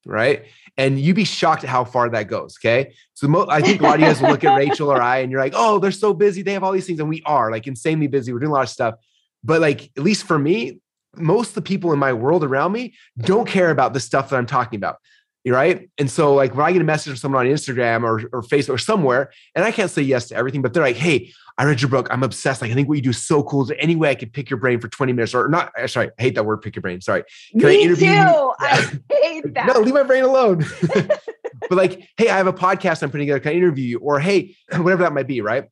right? 0.05 0.45
And 0.78 0.99
you'd 0.99 1.15
be 1.15 1.26
shocked 1.26 1.63
at 1.63 1.69
how 1.69 1.84
far 1.84 2.09
that 2.09 2.28
goes. 2.28 2.57
Okay. 2.59 2.93
So 3.13 3.28
mo- 3.28 3.47
I 3.49 3.61
think 3.61 3.82
a 3.82 3.84
lot 3.84 3.95
of 3.95 4.01
you 4.01 4.05
guys 4.07 4.21
will 4.21 4.30
look 4.30 4.43
at 4.43 4.55
Rachel 4.55 4.91
or 4.91 5.01
I 5.01 5.19
and 5.19 5.32
you're 5.32 5.41
like, 5.41 5.53
oh, 5.55 5.80
they're 5.80 5.91
so 5.91 6.13
busy. 6.13 6.41
They 6.41 6.53
have 6.53 6.63
all 6.63 6.71
these 6.71 6.86
things. 6.86 6.99
And 6.99 7.09
we 7.09 7.21
are 7.26 7.51
like 7.51 7.67
insanely 7.67 8.07
busy. 8.07 8.32
We're 8.32 8.39
doing 8.39 8.51
a 8.51 8.55
lot 8.55 8.63
of 8.63 8.69
stuff. 8.69 8.95
But 9.43 9.61
like, 9.61 9.91
at 9.97 10.03
least 10.03 10.26
for 10.26 10.38
me, 10.38 10.80
most 11.18 11.49
of 11.49 11.55
the 11.55 11.61
people 11.61 11.93
in 11.93 11.99
my 11.99 12.13
world 12.13 12.43
around 12.43 12.72
me 12.72 12.93
don't 13.20 13.47
care 13.47 13.70
about 13.70 13.93
the 13.93 13.99
stuff 13.99 14.30
that 14.30 14.38
I'm 14.38 14.45
talking 14.45 14.78
about 14.78 14.97
right? 15.51 15.89
And 15.97 16.09
so, 16.09 16.34
like, 16.34 16.55
when 16.55 16.66
I 16.66 16.72
get 16.72 16.82
a 16.82 16.86
message 16.86 17.11
from 17.11 17.18
someone 17.18 17.45
on 17.45 17.53
Instagram 17.53 18.03
or, 18.03 18.28
or 18.34 18.41
Facebook 18.41 18.74
or 18.74 18.78
somewhere, 18.78 19.32
and 19.53 19.63
I 19.63 19.72
can't 19.72 19.91
say 19.91 20.01
yes 20.01 20.30
to 20.30 20.36
everything, 20.36 20.61
but 20.61 20.74
they're 20.74 20.84
like, 20.84 20.95
hey, 20.95 21.32
I 21.57 21.66
read 21.66 21.82
your 21.82 21.89
book. 21.89 22.07
I'm 22.11 22.24
obsessed. 22.24 22.61
Like, 22.61 22.72
I 22.72 22.74
think 22.74 22.89
what 22.89 22.95
you 22.95 23.03
do 23.03 23.11
is 23.11 23.24
so 23.24 23.43
cool. 23.43 23.61
Is 23.61 23.70
there 23.70 23.78
any 23.80 23.95
way 23.95 24.09
I 24.09 24.16
could 24.16 24.34
pick 24.34 24.49
your 24.49 24.59
brain 24.59 24.80
for 24.80 24.88
20 24.88 25.13
minutes 25.13 25.34
or 25.34 25.47
not? 25.47 25.72
Uh, 25.78 25.88
sorry, 25.88 26.09
I 26.20 26.22
hate 26.22 26.36
that 26.36 26.45
word, 26.45 26.61
pick 26.61 26.76
your 26.76 26.82
brain. 26.82 26.99
Sorry. 26.99 27.24
Can 27.51 27.61
Me 27.61 27.80
I 27.80 27.84
interview 27.84 28.07
too. 28.07 28.13
you? 28.13 28.53
I 28.59 28.99
hate 29.22 29.53
that. 29.53 29.68
no, 29.68 29.80
leave 29.80 29.93
my 29.93 30.03
brain 30.03 30.24
alone. 30.24 30.66
but 30.84 31.72
like, 31.72 32.09
hey, 32.18 32.30
I 32.30 32.38
have 32.38 32.47
a 32.47 32.53
podcast 32.53 33.03
I'm 33.03 33.11
putting 33.11 33.28
together. 33.28 33.39
Can 33.39 33.51
I 33.53 33.55
interview 33.55 33.86
you? 33.86 33.99
Or 33.99 34.20
hey, 34.20 34.55
whatever 34.76 35.03
that 35.03 35.13
might 35.13 35.28
be, 35.28 35.41
right? 35.41 35.66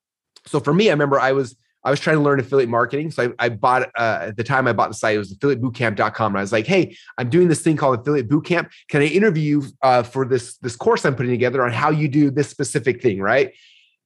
So 0.45 0.59
for 0.59 0.73
me, 0.73 0.89
I 0.89 0.93
remember 0.93 1.19
I 1.19 1.31
was 1.31 1.55
I 1.85 1.91
was 1.91 1.99
trying 1.99 2.15
to 2.17 2.21
learn 2.21 2.39
affiliate 2.39 2.69
marketing. 2.69 3.11
So 3.11 3.33
I, 3.39 3.45
I 3.45 3.49
bought, 3.49 3.89
uh, 3.97 4.19
at 4.27 4.37
the 4.37 4.43
time 4.43 4.67
I 4.67 4.73
bought 4.73 4.89
the 4.89 4.95
site, 4.95 5.15
it 5.15 5.19
was 5.19 5.33
affiliatebootcamp.com. 5.35 6.31
And 6.31 6.37
I 6.37 6.41
was 6.41 6.51
like, 6.51 6.65
hey, 6.65 6.95
I'm 7.17 7.29
doing 7.29 7.49
this 7.49 7.61
thing 7.61 7.75
called 7.75 7.99
Affiliate 7.99 8.29
Bootcamp. 8.29 8.71
Can 8.89 9.01
I 9.01 9.05
interview 9.05 9.61
you 9.61 9.67
uh, 9.81 10.03
for 10.03 10.25
this, 10.25 10.57
this 10.57 10.75
course 10.75 11.05
I'm 11.05 11.15
putting 11.15 11.31
together 11.31 11.63
on 11.63 11.71
how 11.71 11.89
you 11.89 12.07
do 12.07 12.31
this 12.31 12.49
specific 12.49 13.01
thing? 13.01 13.21
Right. 13.21 13.53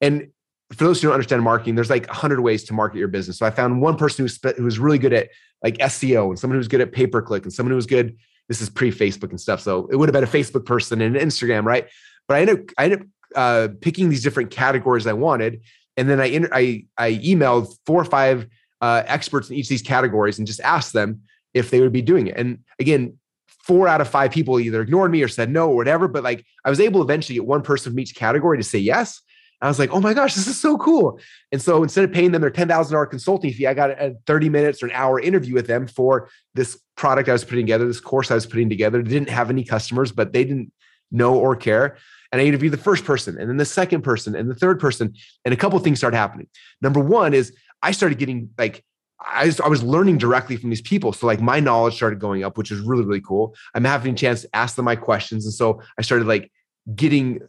And 0.00 0.28
for 0.72 0.84
those 0.84 1.00
who 1.00 1.08
don't 1.08 1.14
understand 1.14 1.42
marketing, 1.42 1.76
there's 1.76 1.90
like 1.90 2.08
a 2.08 2.14
hundred 2.14 2.40
ways 2.40 2.64
to 2.64 2.74
market 2.74 2.98
your 2.98 3.08
business. 3.08 3.38
So 3.38 3.46
I 3.46 3.50
found 3.50 3.80
one 3.80 3.96
person 3.96 4.24
who's, 4.24 4.38
who 4.56 4.64
was 4.64 4.78
really 4.78 4.98
good 4.98 5.12
at 5.12 5.28
like 5.62 5.78
SEO 5.78 6.28
and 6.28 6.38
someone 6.38 6.58
who's 6.58 6.68
good 6.68 6.80
at 6.80 6.92
pay 6.92 7.06
per 7.06 7.22
click 7.22 7.44
and 7.44 7.52
someone 7.52 7.70
who 7.70 7.76
was 7.76 7.86
good. 7.86 8.16
This 8.48 8.60
is 8.60 8.68
pre 8.68 8.90
Facebook 8.90 9.30
and 9.30 9.40
stuff. 9.40 9.60
So 9.60 9.88
it 9.90 9.96
would 9.96 10.08
have 10.08 10.14
been 10.14 10.24
a 10.24 10.26
Facebook 10.26 10.66
person 10.66 11.00
and 11.00 11.16
an 11.16 11.28
Instagram. 11.28 11.64
Right. 11.64 11.86
But 12.26 12.36
I 12.36 12.40
ended 12.40 12.58
up, 12.58 12.64
I 12.76 12.84
ended 12.84 13.00
up 13.00 13.06
uh, 13.34 13.68
picking 13.80 14.08
these 14.08 14.22
different 14.22 14.50
categories 14.50 15.06
I 15.06 15.12
wanted. 15.12 15.62
And 15.98 16.08
then 16.08 16.20
I 16.20 16.48
I 16.52 16.84
I 16.96 17.12
emailed 17.14 17.74
four 17.84 18.00
or 18.00 18.04
five 18.04 18.46
uh, 18.80 19.02
experts 19.06 19.50
in 19.50 19.56
each 19.56 19.66
of 19.66 19.70
these 19.70 19.82
categories 19.82 20.38
and 20.38 20.46
just 20.46 20.60
asked 20.60 20.92
them 20.92 21.22
if 21.52 21.70
they 21.70 21.80
would 21.80 21.92
be 21.92 22.02
doing 22.02 22.28
it. 22.28 22.36
And 22.36 22.60
again, 22.78 23.18
four 23.64 23.88
out 23.88 24.00
of 24.00 24.08
five 24.08 24.30
people 24.30 24.60
either 24.60 24.80
ignored 24.80 25.10
me 25.10 25.22
or 25.22 25.28
said 25.28 25.50
no 25.50 25.68
or 25.68 25.76
whatever. 25.76 26.08
But 26.08 26.22
like 26.22 26.46
I 26.64 26.70
was 26.70 26.80
able 26.80 27.02
eventually 27.02 27.34
get 27.34 27.46
one 27.46 27.62
person 27.62 27.92
from 27.92 28.00
each 28.00 28.14
category 28.14 28.56
to 28.56 28.64
say 28.64 28.78
yes. 28.78 29.20
I 29.60 29.66
was 29.66 29.80
like, 29.80 29.90
oh 29.90 30.00
my 30.00 30.14
gosh, 30.14 30.34
this 30.34 30.46
is 30.46 30.60
so 30.60 30.78
cool. 30.78 31.18
And 31.50 31.60
so 31.60 31.82
instead 31.82 32.04
of 32.04 32.12
paying 32.12 32.30
them 32.30 32.42
their 32.42 32.50
$10,000 32.50 33.10
consulting 33.10 33.52
fee, 33.52 33.66
I 33.66 33.74
got 33.74 33.90
a 33.90 34.14
30 34.24 34.50
minutes 34.50 34.80
or 34.80 34.86
an 34.86 34.92
hour 34.92 35.18
interview 35.18 35.52
with 35.52 35.66
them 35.66 35.88
for 35.88 36.30
this 36.54 36.80
product 36.96 37.28
I 37.28 37.32
was 37.32 37.44
putting 37.44 37.66
together, 37.66 37.84
this 37.84 37.98
course 37.98 38.30
I 38.30 38.36
was 38.36 38.46
putting 38.46 38.68
together. 38.68 39.02
Didn't 39.02 39.30
have 39.30 39.50
any 39.50 39.64
customers, 39.64 40.12
but 40.12 40.32
they 40.32 40.44
didn't 40.44 40.70
know 41.10 41.34
or 41.34 41.56
care 41.56 41.96
and 42.32 42.40
I 42.40 42.44
interviewed 42.44 42.72
the 42.72 42.78
first 42.78 43.04
person 43.04 43.38
and 43.38 43.48
then 43.48 43.56
the 43.56 43.64
second 43.64 44.02
person 44.02 44.34
and 44.34 44.50
the 44.50 44.54
third 44.54 44.78
person. 44.78 45.14
And 45.44 45.54
a 45.54 45.56
couple 45.56 45.78
things 45.78 45.98
started 45.98 46.16
happening. 46.16 46.48
Number 46.82 47.00
one 47.00 47.34
is 47.34 47.54
I 47.82 47.92
started 47.92 48.18
getting 48.18 48.50
like, 48.58 48.84
I 49.20 49.46
was, 49.46 49.60
I 49.60 49.68
was 49.68 49.82
learning 49.82 50.18
directly 50.18 50.56
from 50.56 50.70
these 50.70 50.82
people. 50.82 51.12
So 51.12 51.26
like 51.26 51.40
my 51.40 51.58
knowledge 51.58 51.94
started 51.94 52.20
going 52.20 52.44
up, 52.44 52.56
which 52.56 52.70
is 52.70 52.80
really, 52.80 53.04
really 53.04 53.20
cool. 53.20 53.54
I'm 53.74 53.84
having 53.84 54.14
a 54.14 54.16
chance 54.16 54.42
to 54.42 54.48
ask 54.54 54.76
them 54.76 54.84
my 54.84 54.96
questions. 54.96 55.44
And 55.44 55.54
so 55.54 55.82
I 55.98 56.02
started 56.02 56.26
like 56.26 56.52
getting 56.94 57.40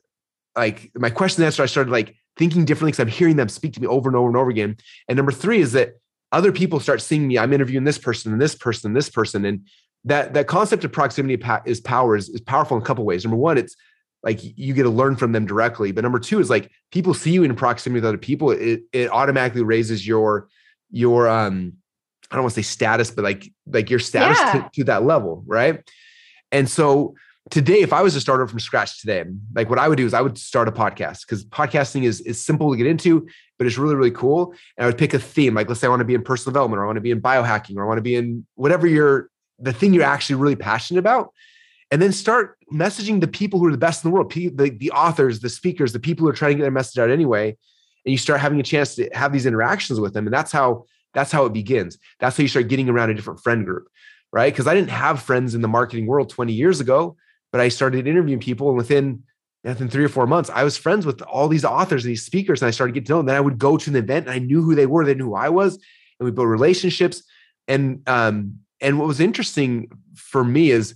like 0.56 0.92
my 0.96 1.10
question 1.10 1.44
answer. 1.44 1.62
I 1.62 1.68
started 1.68 1.92
like 1.92 2.16
thinking 2.38 2.66
differently 2.66 2.92
because 2.92 3.02
I'm 3.02 3.08
hearing 3.08 3.36
them 3.36 3.50
speak 3.50 3.74
to 3.74 3.82
me 3.82 3.88
over 3.88 4.10
and 4.10 4.16
over 4.16 4.28
and 4.28 4.38
over 4.38 4.50
again. 4.50 4.78
And 5.08 5.18
number 5.18 5.32
three 5.32 5.60
is 5.60 5.74
that 5.74 5.94
other 6.32 6.52
people 6.52 6.80
start 6.80 7.02
seeing 7.02 7.28
me. 7.28 7.38
I'm 7.38 7.54
interviewing 7.54 7.84
this 7.84 7.98
person 7.98 8.32
and 8.32 8.42
this 8.42 8.56
person 8.56 8.90
and 8.90 8.96
this 8.96 9.10
person. 9.10 9.46
And 9.46 9.68
that 10.06 10.34
that 10.34 10.48
concept 10.48 10.84
of 10.86 10.92
proximity 10.92 11.42
is 11.66 11.82
power 11.82 12.16
is, 12.16 12.30
is 12.30 12.42
powerful 12.42 12.78
in 12.78 12.84
a 12.84 12.86
couple 12.86 13.06
ways. 13.06 13.26
Number 13.26 13.38
one, 13.38 13.58
it's 13.58 13.76
like 14.24 14.40
you 14.42 14.74
get 14.74 14.84
to 14.84 14.90
learn 14.90 15.16
from 15.16 15.32
them 15.32 15.46
directly. 15.46 15.92
But 15.92 16.04
number 16.04 16.20
two 16.20 16.40
is 16.40 16.50
like 16.50 16.72
people 16.92 17.14
see 17.14 17.32
you 17.32 17.44
in 17.44 17.56
proximity 17.56 18.02
with 18.02 18.06
other 18.06 18.18
people, 18.18 18.52
it 18.52 18.82
it 18.92 19.10
automatically 19.12 19.64
raises 19.64 20.06
your 20.06 20.48
your 20.92 21.28
um 21.28 21.74
I 22.32 22.36
don't 22.36 22.44
want 22.44 22.54
to 22.54 22.64
say 22.64 22.68
status, 22.68 23.12
but 23.12 23.24
like 23.24 23.52
like 23.68 23.90
your 23.90 24.00
status 24.00 24.38
yeah. 24.40 24.54
to, 24.54 24.70
to 24.76 24.84
that 24.86 25.04
level, 25.04 25.44
right? 25.48 25.82
And 26.52 26.70
so 26.70 27.16
today, 27.50 27.82
if 27.82 27.94
I 27.94 28.02
was 28.02 28.16
a 28.16 28.22
starter 28.22 28.48
from 28.48 28.60
scratch 28.60 29.02
today, 29.02 29.24
like 29.56 29.70
what 29.70 29.80
I 29.80 29.88
would 29.88 29.98
do 29.98 30.06
is 30.06 30.14
I 30.14 30.22
would 30.22 30.38
start 30.38 30.68
a 30.68 30.72
podcast 30.72 31.22
because 31.22 31.46
podcasting 31.46 32.04
is 32.04 32.22
is 32.22 32.44
simple 32.44 32.72
to 32.72 32.78
get 32.78 32.88
into, 32.88 33.28
but 33.58 33.68
it's 33.68 33.78
really 33.78 33.96
really 33.96 34.12
cool. 34.12 34.54
And 34.78 34.84
I 34.84 34.86
would 34.86 34.98
pick 34.98 35.14
a 35.14 35.20
theme, 35.20 35.56
like 35.56 35.68
let's 35.68 35.80
say 35.82 35.88
I 35.88 35.90
want 35.90 36.02
to 36.02 36.06
be 36.06 36.14
in 36.14 36.24
personal 36.24 36.54
development, 36.54 36.80
or 36.80 36.84
I 36.84 36.86
want 36.88 36.98
to 36.98 37.02
be 37.02 37.12
in 37.12 37.22
biohacking, 37.22 37.78
or 37.78 37.84
I 37.84 37.88
want 37.88 37.98
to 37.98 38.04
be 38.04 38.16
in 38.16 38.46
whatever 38.56 38.86
you're 38.86 39.30
the 39.58 39.74
thing 39.74 39.94
you're 39.94 40.04
actually 40.04 40.36
really 40.36 40.56
passionate 40.56 41.00
about 41.00 41.34
and 41.92 42.02
then 42.02 42.12
start 42.12 42.58
messaging 42.72 43.20
the 43.20 43.28
people 43.28 43.60
who 43.60 43.68
are 43.68 43.72
the 43.72 43.78
best 43.78 44.04
in 44.04 44.10
the 44.10 44.14
world, 44.14 44.32
the, 44.32 44.50
the 44.70 44.92
authors, 44.92 45.40
the 45.40 45.50
speakers, 45.50 45.92
the 45.92 46.00
people 46.00 46.26
who 46.26 46.30
are 46.30 46.36
trying 46.36 46.52
to 46.52 46.56
get 46.56 46.62
their 46.62 46.72
message 46.72 47.00
out 47.00 47.10
anyway. 47.10 47.50
And 48.06 48.12
you 48.12 48.18
start 48.18 48.40
having 48.40 48.60
a 48.60 48.64
chance 48.64 48.96
to 48.96 49.10
have 49.14 49.34
these 49.34 49.46
interactions 49.46 50.00
with 50.00 50.14
them. 50.14 50.28
And 50.28 50.34
that's 50.34 50.52
how 50.52 50.86
that's 51.14 51.32
how 51.32 51.46
it 51.46 51.54
begins. 51.54 51.98
That's 52.20 52.38
how 52.38 52.44
you 52.44 52.48
start 52.48 52.68
getting 52.68 52.90
around 52.90 53.10
a 53.10 53.16
different 53.16 53.42
friend 53.42 53.66
group, 53.66 53.88
right? 54.32 54.54
Because 54.54 54.68
I 54.68 54.76
didn't 54.76 54.92
have 54.92 55.22
friends 55.22 55.56
in 55.56 55.62
the 55.62 55.68
marketing 55.68 56.06
world 56.06 56.30
20 56.30 56.54
years 56.54 56.80
ago, 56.80 57.18
but 57.52 57.62
I 57.62 57.70
started 57.70 58.08
interviewing 58.08 58.40
people, 58.40 58.70
and 58.70 58.78
within 58.78 59.24
within 59.64 59.90
three 59.90 60.06
or 60.06 60.10
four 60.10 60.28
months, 60.28 60.50
I 60.50 60.64
was 60.64 60.78
friends 60.78 61.06
with 61.06 61.22
all 61.24 61.48
these 61.48 61.66
authors 61.66 62.06
and 62.06 62.12
these 62.12 62.26
speakers, 62.26 62.62
and 62.62 62.68
I 62.68 62.72
started 62.72 62.94
getting 62.94 63.08
to 63.08 63.14
know 63.14 63.18
them. 63.18 63.26
Then 63.26 63.36
I 63.36 63.42
would 63.42 63.58
go 63.58 63.78
to 63.78 63.90
an 63.90 63.96
event, 63.96 64.28
and 64.28 64.34
I 64.34 64.40
knew 64.40 64.62
who 64.62 64.76
they 64.76 64.86
were, 64.86 65.04
they 65.04 65.16
knew 65.16 65.26
who 65.26 65.36
I 65.36 65.50
was, 65.50 65.76
and 66.20 66.26
we 66.26 66.32
built 66.32 66.48
relationships. 66.48 67.24
And 67.68 68.08
um, 68.08 68.60
and 68.80 69.00
what 69.00 69.08
was 69.08 69.20
interesting 69.20 69.90
for 70.16 70.44
me 70.44 70.72
is 70.72 70.96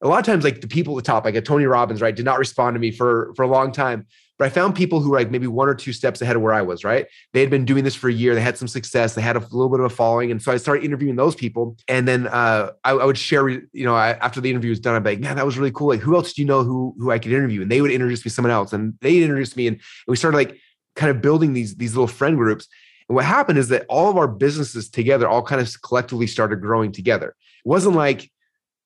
a 0.00 0.08
lot 0.08 0.20
of 0.20 0.26
times 0.26 0.44
like 0.44 0.60
the 0.60 0.68
people 0.68 0.96
at 0.96 1.04
the 1.04 1.10
top, 1.10 1.24
like 1.24 1.34
a 1.34 1.40
Tony 1.40 1.64
Robbins, 1.64 2.00
right, 2.00 2.14
did 2.14 2.24
not 2.24 2.38
respond 2.38 2.74
to 2.74 2.80
me 2.80 2.90
for 2.90 3.32
for 3.34 3.42
a 3.42 3.48
long 3.48 3.72
time. 3.72 4.06
But 4.38 4.46
I 4.46 4.50
found 4.50 4.76
people 4.76 5.00
who 5.00 5.10
were 5.10 5.18
like 5.18 5.32
maybe 5.32 5.48
one 5.48 5.68
or 5.68 5.74
two 5.74 5.92
steps 5.92 6.22
ahead 6.22 6.36
of 6.36 6.42
where 6.42 6.54
I 6.54 6.62
was, 6.62 6.84
right? 6.84 7.06
They 7.32 7.40
had 7.40 7.50
been 7.50 7.64
doing 7.64 7.82
this 7.82 7.96
for 7.96 8.08
a 8.08 8.12
year, 8.12 8.36
they 8.36 8.40
had 8.40 8.56
some 8.56 8.68
success, 8.68 9.14
they 9.14 9.22
had 9.22 9.34
a 9.34 9.40
little 9.40 9.68
bit 9.68 9.80
of 9.80 9.86
a 9.86 9.90
following. 9.90 10.30
And 10.30 10.40
so 10.40 10.52
I 10.52 10.58
started 10.58 10.84
interviewing 10.84 11.16
those 11.16 11.34
people. 11.34 11.76
And 11.88 12.06
then 12.06 12.28
uh, 12.28 12.70
I, 12.84 12.92
I, 12.92 13.04
would 13.04 13.18
share, 13.18 13.48
you 13.48 13.66
know, 13.72 13.96
I, 13.96 14.10
after 14.10 14.40
the 14.40 14.48
interview 14.48 14.70
was 14.70 14.78
done, 14.78 14.94
I'd 14.94 15.02
be 15.02 15.10
like, 15.10 15.20
man, 15.20 15.34
that 15.36 15.44
was 15.44 15.58
really 15.58 15.72
cool. 15.72 15.88
Like, 15.88 16.00
who 16.00 16.14
else 16.14 16.32
do 16.32 16.42
you 16.42 16.46
know 16.46 16.62
who 16.62 16.94
who 16.98 17.10
I 17.10 17.18
could 17.18 17.32
interview? 17.32 17.62
And 17.62 17.70
they 17.70 17.80
would 17.80 17.90
introduce 17.90 18.20
me 18.20 18.28
to 18.28 18.34
someone 18.34 18.52
else. 18.52 18.72
And 18.72 18.94
they 19.00 19.20
introduced 19.20 19.56
me. 19.56 19.66
And, 19.66 19.74
and 19.76 19.82
we 20.06 20.16
started 20.16 20.36
like 20.36 20.56
kind 20.94 21.10
of 21.10 21.20
building 21.20 21.52
these, 21.52 21.74
these 21.74 21.94
little 21.94 22.06
friend 22.06 22.36
groups. 22.36 22.68
And 23.08 23.16
what 23.16 23.24
happened 23.24 23.58
is 23.58 23.68
that 23.70 23.86
all 23.88 24.08
of 24.08 24.16
our 24.16 24.28
businesses 24.28 24.88
together 24.88 25.26
all 25.26 25.42
kind 25.42 25.60
of 25.60 25.82
collectively 25.82 26.28
started 26.28 26.60
growing 26.60 26.92
together. 26.92 27.28
It 27.64 27.68
wasn't 27.68 27.96
like, 27.96 28.30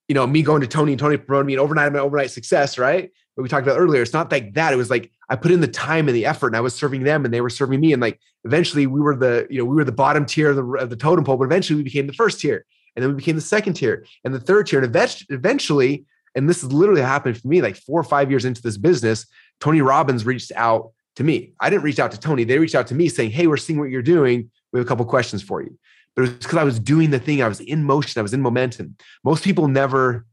you 0.08 0.14
know, 0.14 0.26
me 0.26 0.42
going 0.42 0.60
to 0.60 0.66
Tony 0.66 0.92
and 0.92 0.98
Tony 0.98 1.16
promoting 1.16 1.46
me 1.46 1.54
and 1.54 1.60
overnight, 1.60 1.86
I'm 1.86 1.94
an 1.94 2.00
overnight 2.00 2.30
success, 2.30 2.78
right? 2.78 3.10
What 3.34 3.42
we 3.42 3.48
talked 3.48 3.66
about 3.66 3.78
earlier. 3.78 4.02
It's 4.02 4.12
not 4.12 4.30
like 4.30 4.54
that. 4.54 4.72
It 4.72 4.76
was 4.76 4.90
like 4.90 5.10
I 5.28 5.36
put 5.36 5.52
in 5.52 5.60
the 5.60 5.68
time 5.68 6.08
and 6.08 6.14
the 6.14 6.26
effort 6.26 6.48
and 6.48 6.56
I 6.56 6.60
was 6.60 6.74
serving 6.74 7.04
them 7.04 7.24
and 7.24 7.32
they 7.32 7.40
were 7.40 7.50
serving 7.50 7.80
me. 7.80 7.92
And 7.92 8.02
like 8.02 8.20
eventually 8.44 8.86
we 8.86 9.00
were 9.00 9.16
the, 9.16 9.46
you 9.48 9.58
know, 9.58 9.64
we 9.64 9.74
were 9.74 9.84
the 9.84 9.92
bottom 9.92 10.26
tier 10.26 10.50
of 10.50 10.56
the, 10.56 10.64
of 10.64 10.90
the 10.90 10.96
totem 10.96 11.24
pole, 11.24 11.36
but 11.36 11.44
eventually 11.44 11.78
we 11.78 11.82
became 11.82 12.06
the 12.06 12.12
first 12.12 12.40
tier. 12.40 12.66
And 12.94 13.02
then 13.02 13.10
we 13.10 13.16
became 13.16 13.36
the 13.36 13.40
second 13.40 13.74
tier 13.74 14.04
and 14.24 14.34
the 14.34 14.40
third 14.40 14.66
tier. 14.66 14.82
And 14.82 15.16
eventually, 15.30 16.04
and 16.34 16.48
this 16.48 16.60
has 16.60 16.72
literally 16.72 17.00
happened 17.00 17.40
for 17.40 17.48
me 17.48 17.62
like 17.62 17.76
four 17.76 17.98
or 17.98 18.04
five 18.04 18.30
years 18.30 18.44
into 18.44 18.60
this 18.60 18.76
business, 18.76 19.26
Tony 19.60 19.80
Robbins 19.80 20.26
reached 20.26 20.52
out 20.54 20.92
to 21.16 21.24
me. 21.24 21.54
I 21.60 21.70
didn't 21.70 21.84
reach 21.84 21.98
out 21.98 22.10
to 22.12 22.20
Tony. 22.20 22.44
They 22.44 22.58
reached 22.58 22.74
out 22.74 22.88
to 22.88 22.94
me 22.94 23.08
saying, 23.08 23.30
Hey, 23.30 23.46
we're 23.46 23.56
seeing 23.56 23.78
what 23.78 23.88
you're 23.88 24.02
doing. 24.02 24.50
We 24.72 24.78
have 24.78 24.86
a 24.86 24.88
couple 24.88 25.06
questions 25.06 25.42
for 25.42 25.62
you 25.62 25.78
but 26.14 26.22
it 26.22 26.28
was 26.28 26.38
because 26.38 26.58
I 26.58 26.64
was 26.64 26.78
doing 26.78 27.10
the 27.10 27.18
thing. 27.18 27.42
I 27.42 27.48
was 27.48 27.60
in 27.60 27.84
motion. 27.84 28.18
I 28.18 28.22
was 28.22 28.34
in 28.34 28.42
momentum. 28.42 28.96
Most 29.24 29.44
people 29.44 29.68
never, 29.68 30.26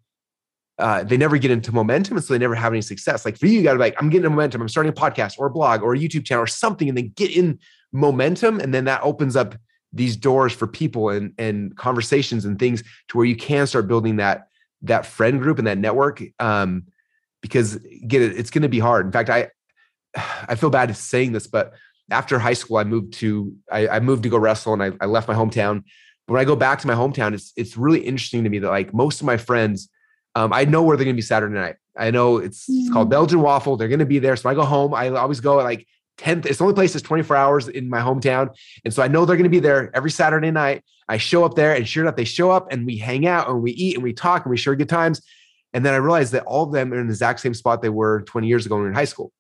uh, 0.78 1.04
they 1.04 1.18
never 1.18 1.38
get 1.38 1.52
into 1.52 1.72
momentum, 1.72 2.18
and 2.18 2.24
so 2.24 2.34
they 2.34 2.40
never 2.40 2.56
have 2.56 2.74
any 2.74 2.82
success. 2.82 3.26
Like 3.26 3.38
for 3.38 3.46
you, 3.46 3.60
you 3.60 3.64
got 3.64 3.74
to 3.74 3.80
like, 3.80 3.96
I'm 4.00 4.10
getting 4.10 4.30
momentum. 4.30 4.62
I'm 4.62 4.70
starting 4.70 4.92
a 4.92 4.96
podcast 4.96 5.40
or 5.40 5.48
a 5.48 5.52
blog 5.52 5.82
or 5.82 5.94
a 5.94 5.98
YouTube 5.98 6.26
channel 6.26 6.44
or 6.44 6.48
something, 6.48 6.90
and 6.90 6.98
then 6.98 7.14
get 7.16 7.36
in 7.36 7.60
momentum, 7.92 8.60
and 8.60 8.74
then 8.74 8.86
that 8.86 9.02
opens 9.04 9.36
up 9.36 9.56
these 9.92 10.16
doors 10.16 10.54
for 10.54 10.68
people 10.68 11.10
and 11.10 11.34
and 11.38 11.76
conversations 11.76 12.46
and 12.46 12.60
things 12.60 12.84
to 13.08 13.18
where 13.18 13.26
you 13.26 13.36
can 13.36 13.66
start 13.66 13.88
building 13.88 14.18
that 14.18 14.48
that 14.82 15.06
friend 15.06 15.42
group 15.42 15.58
and 15.58 15.68
that 15.68 15.78
network. 15.78 16.22
Um, 16.40 16.84
because 17.42 17.78
get 18.06 18.22
it, 18.22 18.38
it's 18.38 18.50
going 18.50 18.64
to 18.64 18.70
be 18.70 18.80
hard. 18.80 19.06
In 19.06 19.12
fact, 19.12 19.30
I 19.30 19.50
I 20.48 20.56
feel 20.56 20.70
bad 20.70 20.96
saying 20.96 21.32
this, 21.32 21.48
but 21.48 21.74
after 22.12 22.40
high 22.40 22.54
school, 22.54 22.78
I 22.78 22.84
moved 22.84 23.14
to 23.16 23.56
I, 23.72 23.88
I 23.88 24.00
moved 24.00 24.24
to 24.24 24.30
go 24.30 24.38
wrestle, 24.38 24.74
and 24.74 24.84
I, 24.84 24.92
I, 25.02 25.06
left 25.06 25.28
my 25.28 25.34
hometown. 25.34 25.84
But 26.28 26.34
when 26.34 26.42
I 26.42 26.46
go 26.46 26.56
back 26.56 26.80
to 26.80 26.88
my 26.88 26.94
hometown, 26.94 27.34
it's 27.34 27.54
it's 27.56 27.78
really 27.78 28.00
interesting 28.00 28.44
to 28.44 28.50
me 28.50 28.60
that 28.60 28.70
like 28.70 28.94
most 28.94 29.22
of 29.22 29.26
my 29.26 29.38
friends, 29.38 29.90
um, 30.36 30.54
I 30.54 30.66
know 30.66 30.84
where 30.84 30.98
they're 30.98 31.06
going 31.06 31.16
to 31.16 31.18
be 31.18 31.24
Saturday 31.24 31.54
night. 31.54 31.76
I 31.98 32.12
know 32.12 32.38
it's, 32.38 32.66
it's 32.70 32.92
called 32.92 33.08
mm. 33.08 33.12
Belgian 33.12 33.42
Waffle. 33.42 33.76
They're 33.76 33.90
going 33.90 34.00
to 34.00 34.06
be 34.06 34.20
there. 34.20 34.36
So 34.36 34.50
I 34.50 34.54
go 34.54 34.64
home. 34.64 34.94
I 34.94 35.10
always 35.10 35.42
go 35.42 35.60
at 35.60 35.64
like 35.64 35.86
10th. 36.20 36.46
It's 36.46 36.60
the 36.60 36.64
only 36.64 36.76
place 36.76 36.94
that's 36.94 37.04
24 37.04 37.36
hours 37.36 37.68
in 37.68 37.90
my 37.90 38.00
hometown. 38.00 38.56
And 38.86 38.94
so 38.94 39.04
I 39.04 39.08
know 39.08 39.26
they're 39.26 39.36
going 39.36 39.44
to 39.44 39.50
be 39.50 39.60
there 39.60 39.92
every 39.94 40.12
Saturday 40.12 40.52
night. 40.52 40.84
I 41.10 41.18
show 41.18 41.44
up 41.44 41.56
there 41.56 41.74
and 41.74 41.88
sure 41.88 42.04
enough, 42.04 42.16
they 42.16 42.24
show 42.24 42.52
up 42.52 42.72
and 42.72 42.86
we 42.86 42.98
hang 42.98 43.26
out 43.26 43.50
and 43.50 43.62
we 43.62 43.72
eat 43.72 43.96
and 43.96 44.04
we 44.04 44.14
talk 44.14 44.46
and 44.46 44.52
we 44.52 44.58
share 44.58 44.76
good 44.76 44.90
times. 44.90 45.22
And 45.74 45.86
then 45.86 45.94
I 45.94 45.98
realized 45.98 46.32
that 46.34 46.44
all 46.44 46.64
of 46.64 46.72
them 46.72 46.94
are 46.94 47.00
in 47.00 47.08
the 47.08 47.12
exact 47.12 47.42
same 47.42 47.54
spot 47.54 47.82
they 47.82 47.90
were 47.90 48.22
20 48.22 48.48
years 48.48 48.66
ago 48.66 48.76
when 48.76 48.84
we 48.84 48.86
were 48.86 48.92
in 48.92 48.96
high 48.96 49.06
school. 49.06 49.32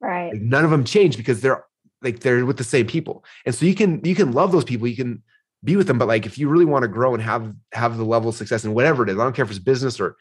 Right. 0.00 0.32
Like 0.32 0.42
none 0.42 0.64
of 0.64 0.70
them 0.70 0.84
changed 0.84 1.16
because 1.16 1.40
they're 1.40 1.64
like 2.02 2.20
they're 2.20 2.44
with 2.44 2.56
the 2.56 2.64
same 2.64 2.86
people. 2.86 3.24
And 3.44 3.54
so 3.54 3.66
you 3.66 3.74
can 3.74 4.04
you 4.04 4.14
can 4.14 4.32
love 4.32 4.52
those 4.52 4.64
people 4.64 4.86
you 4.86 4.96
can 4.96 5.22
be 5.64 5.74
with 5.74 5.86
them 5.86 5.98
but 5.98 6.06
like 6.06 6.26
if 6.26 6.38
you 6.38 6.48
really 6.48 6.66
want 6.66 6.82
to 6.82 6.88
grow 6.88 7.14
and 7.14 7.22
have 7.22 7.52
have 7.72 7.96
the 7.96 8.04
level 8.04 8.28
of 8.28 8.36
success 8.36 8.62
and 8.62 8.74
whatever 8.74 9.02
it 9.02 9.08
is 9.08 9.18
i 9.18 9.24
don't 9.24 9.34
care 9.34 9.44
if 9.44 9.50
it's 9.50 9.58
business 9.58 9.98
or 9.98 10.14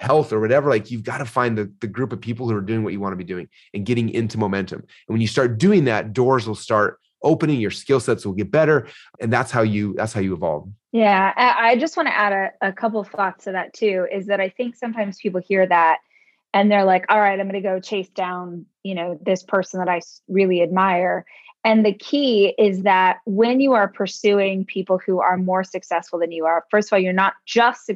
health 0.00 0.32
or 0.32 0.40
whatever 0.40 0.70
like 0.70 0.90
you've 0.90 1.04
got 1.04 1.18
to 1.18 1.26
find 1.26 1.58
the, 1.58 1.70
the 1.80 1.86
group 1.86 2.10
of 2.12 2.20
people 2.20 2.48
who 2.48 2.56
are 2.56 2.62
doing 2.62 2.82
what 2.82 2.92
you 2.92 2.98
want 2.98 3.12
to 3.12 3.16
be 3.16 3.24
doing 3.24 3.46
and 3.74 3.84
getting 3.84 4.08
into 4.08 4.38
momentum. 4.38 4.80
And 4.80 5.14
when 5.14 5.20
you 5.20 5.26
start 5.26 5.58
doing 5.58 5.84
that 5.84 6.14
doors 6.14 6.46
will 6.46 6.54
start 6.54 6.98
opening 7.22 7.60
your 7.60 7.70
skill 7.70 8.00
sets 8.00 8.24
will 8.24 8.32
get 8.32 8.50
better 8.50 8.88
and 9.20 9.30
that's 9.30 9.50
how 9.50 9.60
you 9.60 9.92
that's 9.94 10.14
how 10.14 10.22
you 10.22 10.32
evolve. 10.32 10.70
Yeah 10.90 11.32
i 11.36 11.76
just 11.76 11.98
want 11.98 12.08
to 12.08 12.16
add 12.16 12.32
a, 12.32 12.68
a 12.68 12.72
couple 12.72 13.04
thoughts 13.04 13.44
to 13.44 13.52
that 13.52 13.74
too 13.74 14.06
is 14.10 14.26
that 14.26 14.40
i 14.40 14.48
think 14.48 14.74
sometimes 14.74 15.18
people 15.18 15.40
hear 15.46 15.66
that 15.66 15.98
and 16.52 16.70
they're 16.70 16.84
like 16.84 17.04
all 17.08 17.20
right 17.20 17.38
i'm 17.38 17.48
going 17.48 17.62
to 17.62 17.68
go 17.68 17.80
chase 17.80 18.08
down 18.10 18.66
you 18.82 18.94
know 18.94 19.18
this 19.22 19.42
person 19.42 19.78
that 19.78 19.88
i 19.88 20.00
really 20.28 20.62
admire. 20.62 21.24
And 21.62 21.84
the 21.84 21.92
key 21.92 22.54
is 22.56 22.84
that 22.84 23.18
when 23.26 23.60
you 23.60 23.74
are 23.74 23.86
pursuing 23.86 24.64
people 24.64 24.96
who 24.96 25.20
are 25.20 25.36
more 25.36 25.62
successful 25.62 26.18
than 26.18 26.32
you 26.32 26.46
are 26.46 26.64
first 26.70 26.88
of 26.88 26.94
all 26.94 26.98
you're 26.98 27.12
not 27.12 27.34
just 27.44 27.90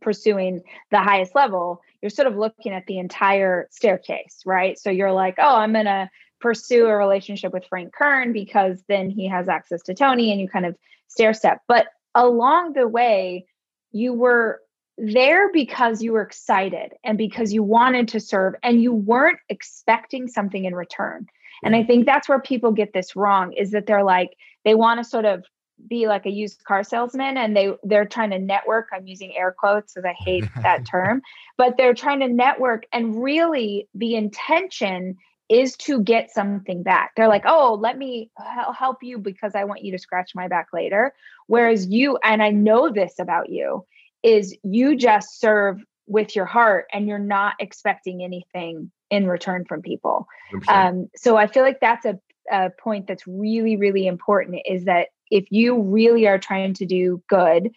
pursuing 0.00 0.62
the 0.90 1.00
highest 1.00 1.34
level 1.34 1.80
you're 2.02 2.10
sort 2.10 2.28
of 2.28 2.36
looking 2.36 2.72
at 2.72 2.86
the 2.86 2.98
entire 2.98 3.66
staircase 3.70 4.42
right? 4.44 4.78
So 4.78 4.90
you're 4.90 5.12
like 5.12 5.36
oh 5.38 5.56
i'm 5.56 5.72
going 5.72 5.86
to 5.86 6.10
pursue 6.40 6.86
a 6.86 6.96
relationship 6.96 7.52
with 7.52 7.64
frank 7.68 7.92
kern 7.92 8.32
because 8.32 8.84
then 8.88 9.10
he 9.10 9.26
has 9.26 9.48
access 9.48 9.82
to 9.84 9.94
tony 9.94 10.30
and 10.30 10.40
you 10.40 10.48
kind 10.48 10.66
of 10.66 10.76
stair 11.08 11.34
step. 11.34 11.62
But 11.66 11.88
along 12.14 12.74
the 12.74 12.86
way 12.86 13.46
you 13.90 14.12
were 14.12 14.60
there 14.98 15.50
because 15.52 16.02
you 16.02 16.12
were 16.12 16.22
excited 16.22 16.92
and 17.04 17.16
because 17.16 17.52
you 17.52 17.62
wanted 17.62 18.08
to 18.08 18.20
serve 18.20 18.54
and 18.62 18.82
you 18.82 18.92
weren't 18.92 19.38
expecting 19.48 20.26
something 20.26 20.64
in 20.64 20.74
return. 20.74 21.26
And 21.64 21.74
I 21.74 21.84
think 21.84 22.06
that's 22.06 22.28
where 22.28 22.40
people 22.40 22.72
get 22.72 22.92
this 22.92 23.16
wrong 23.16 23.52
is 23.52 23.70
that 23.70 23.86
they're 23.86 24.04
like 24.04 24.30
they 24.64 24.74
want 24.74 24.98
to 24.98 25.08
sort 25.08 25.24
of 25.24 25.44
be 25.86 26.08
like 26.08 26.26
a 26.26 26.30
used 26.30 26.64
car 26.64 26.82
salesman 26.82 27.36
and 27.36 27.56
they 27.56 27.72
they're 27.84 28.04
trying 28.04 28.30
to 28.30 28.38
network 28.38 28.88
i'm 28.92 29.06
using 29.06 29.32
air 29.36 29.54
quotes 29.56 29.94
because 29.94 30.04
i 30.04 30.12
hate 30.24 30.44
that 30.60 30.84
term 30.90 31.22
but 31.56 31.76
they're 31.76 31.94
trying 31.94 32.18
to 32.18 32.26
network 32.26 32.82
and 32.92 33.22
really 33.22 33.88
the 33.94 34.16
intention 34.16 35.16
is 35.48 35.76
to 35.76 36.02
get 36.02 36.30
something 36.30 36.82
back. 36.82 37.12
They're 37.16 37.28
like 37.28 37.44
oh 37.46 37.78
let 37.80 37.96
me 37.96 38.30
help 38.76 38.98
you 39.02 39.18
because 39.18 39.54
i 39.54 39.64
want 39.64 39.84
you 39.84 39.92
to 39.92 39.98
scratch 39.98 40.32
my 40.34 40.48
back 40.48 40.68
later. 40.72 41.14
Whereas 41.46 41.86
you 41.86 42.18
and 42.22 42.42
i 42.42 42.50
know 42.50 42.92
this 42.92 43.18
about 43.18 43.48
you 43.48 43.86
is 44.22 44.56
you 44.62 44.96
just 44.96 45.40
serve 45.40 45.80
with 46.06 46.34
your 46.34 46.46
heart 46.46 46.86
and 46.92 47.06
you're 47.06 47.18
not 47.18 47.54
expecting 47.60 48.22
anything 48.22 48.90
in 49.10 49.26
return 49.26 49.64
from 49.64 49.82
people. 49.82 50.26
Um, 50.68 51.08
so 51.16 51.36
I 51.36 51.46
feel 51.46 51.62
like 51.62 51.80
that's 51.80 52.04
a, 52.06 52.18
a 52.50 52.70
point 52.70 53.06
that's 53.06 53.26
really, 53.26 53.76
really 53.76 54.06
important 54.06 54.60
is 54.66 54.84
that 54.84 55.08
if 55.30 55.46
you 55.50 55.80
really 55.80 56.26
are 56.26 56.38
trying 56.38 56.74
to 56.74 56.86
do 56.86 57.22
good, 57.28 57.70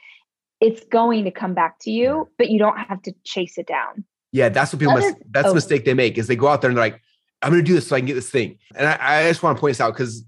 it's 0.61 0.83
going 0.85 1.25
to 1.25 1.31
come 1.31 1.53
back 1.53 1.79
to 1.81 1.91
you, 1.91 2.29
but 2.37 2.49
you 2.49 2.59
don't 2.59 2.77
have 2.77 3.01
to 3.03 3.13
chase 3.23 3.57
it 3.57 3.67
down. 3.67 4.05
Yeah, 4.31 4.49
that's 4.49 4.71
what 4.71 4.79
people 4.79 4.93
must, 4.93 5.15
that's 5.31 5.47
oh. 5.47 5.49
the 5.49 5.55
mistake 5.55 5.83
they 5.83 5.93
make 5.93 6.17
is 6.17 6.27
they 6.27 6.35
go 6.35 6.47
out 6.47 6.61
there 6.61 6.69
and 6.69 6.77
they're 6.77 6.85
like, 6.85 7.01
I'm 7.41 7.51
gonna 7.51 7.63
do 7.63 7.73
this 7.73 7.87
so 7.87 7.95
I 7.95 7.99
can 7.99 8.05
get 8.05 8.13
this 8.13 8.29
thing. 8.29 8.59
And 8.75 8.87
I, 8.87 9.25
I 9.25 9.27
just 9.27 9.43
want 9.43 9.57
to 9.57 9.61
point 9.61 9.71
this 9.71 9.81
out 9.81 9.93
because 9.93 10.23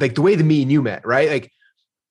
like 0.00 0.14
the 0.14 0.22
way 0.22 0.34
the 0.34 0.44
me 0.44 0.62
and 0.62 0.70
you 0.70 0.82
met, 0.82 1.06
right? 1.06 1.30
Like 1.30 1.50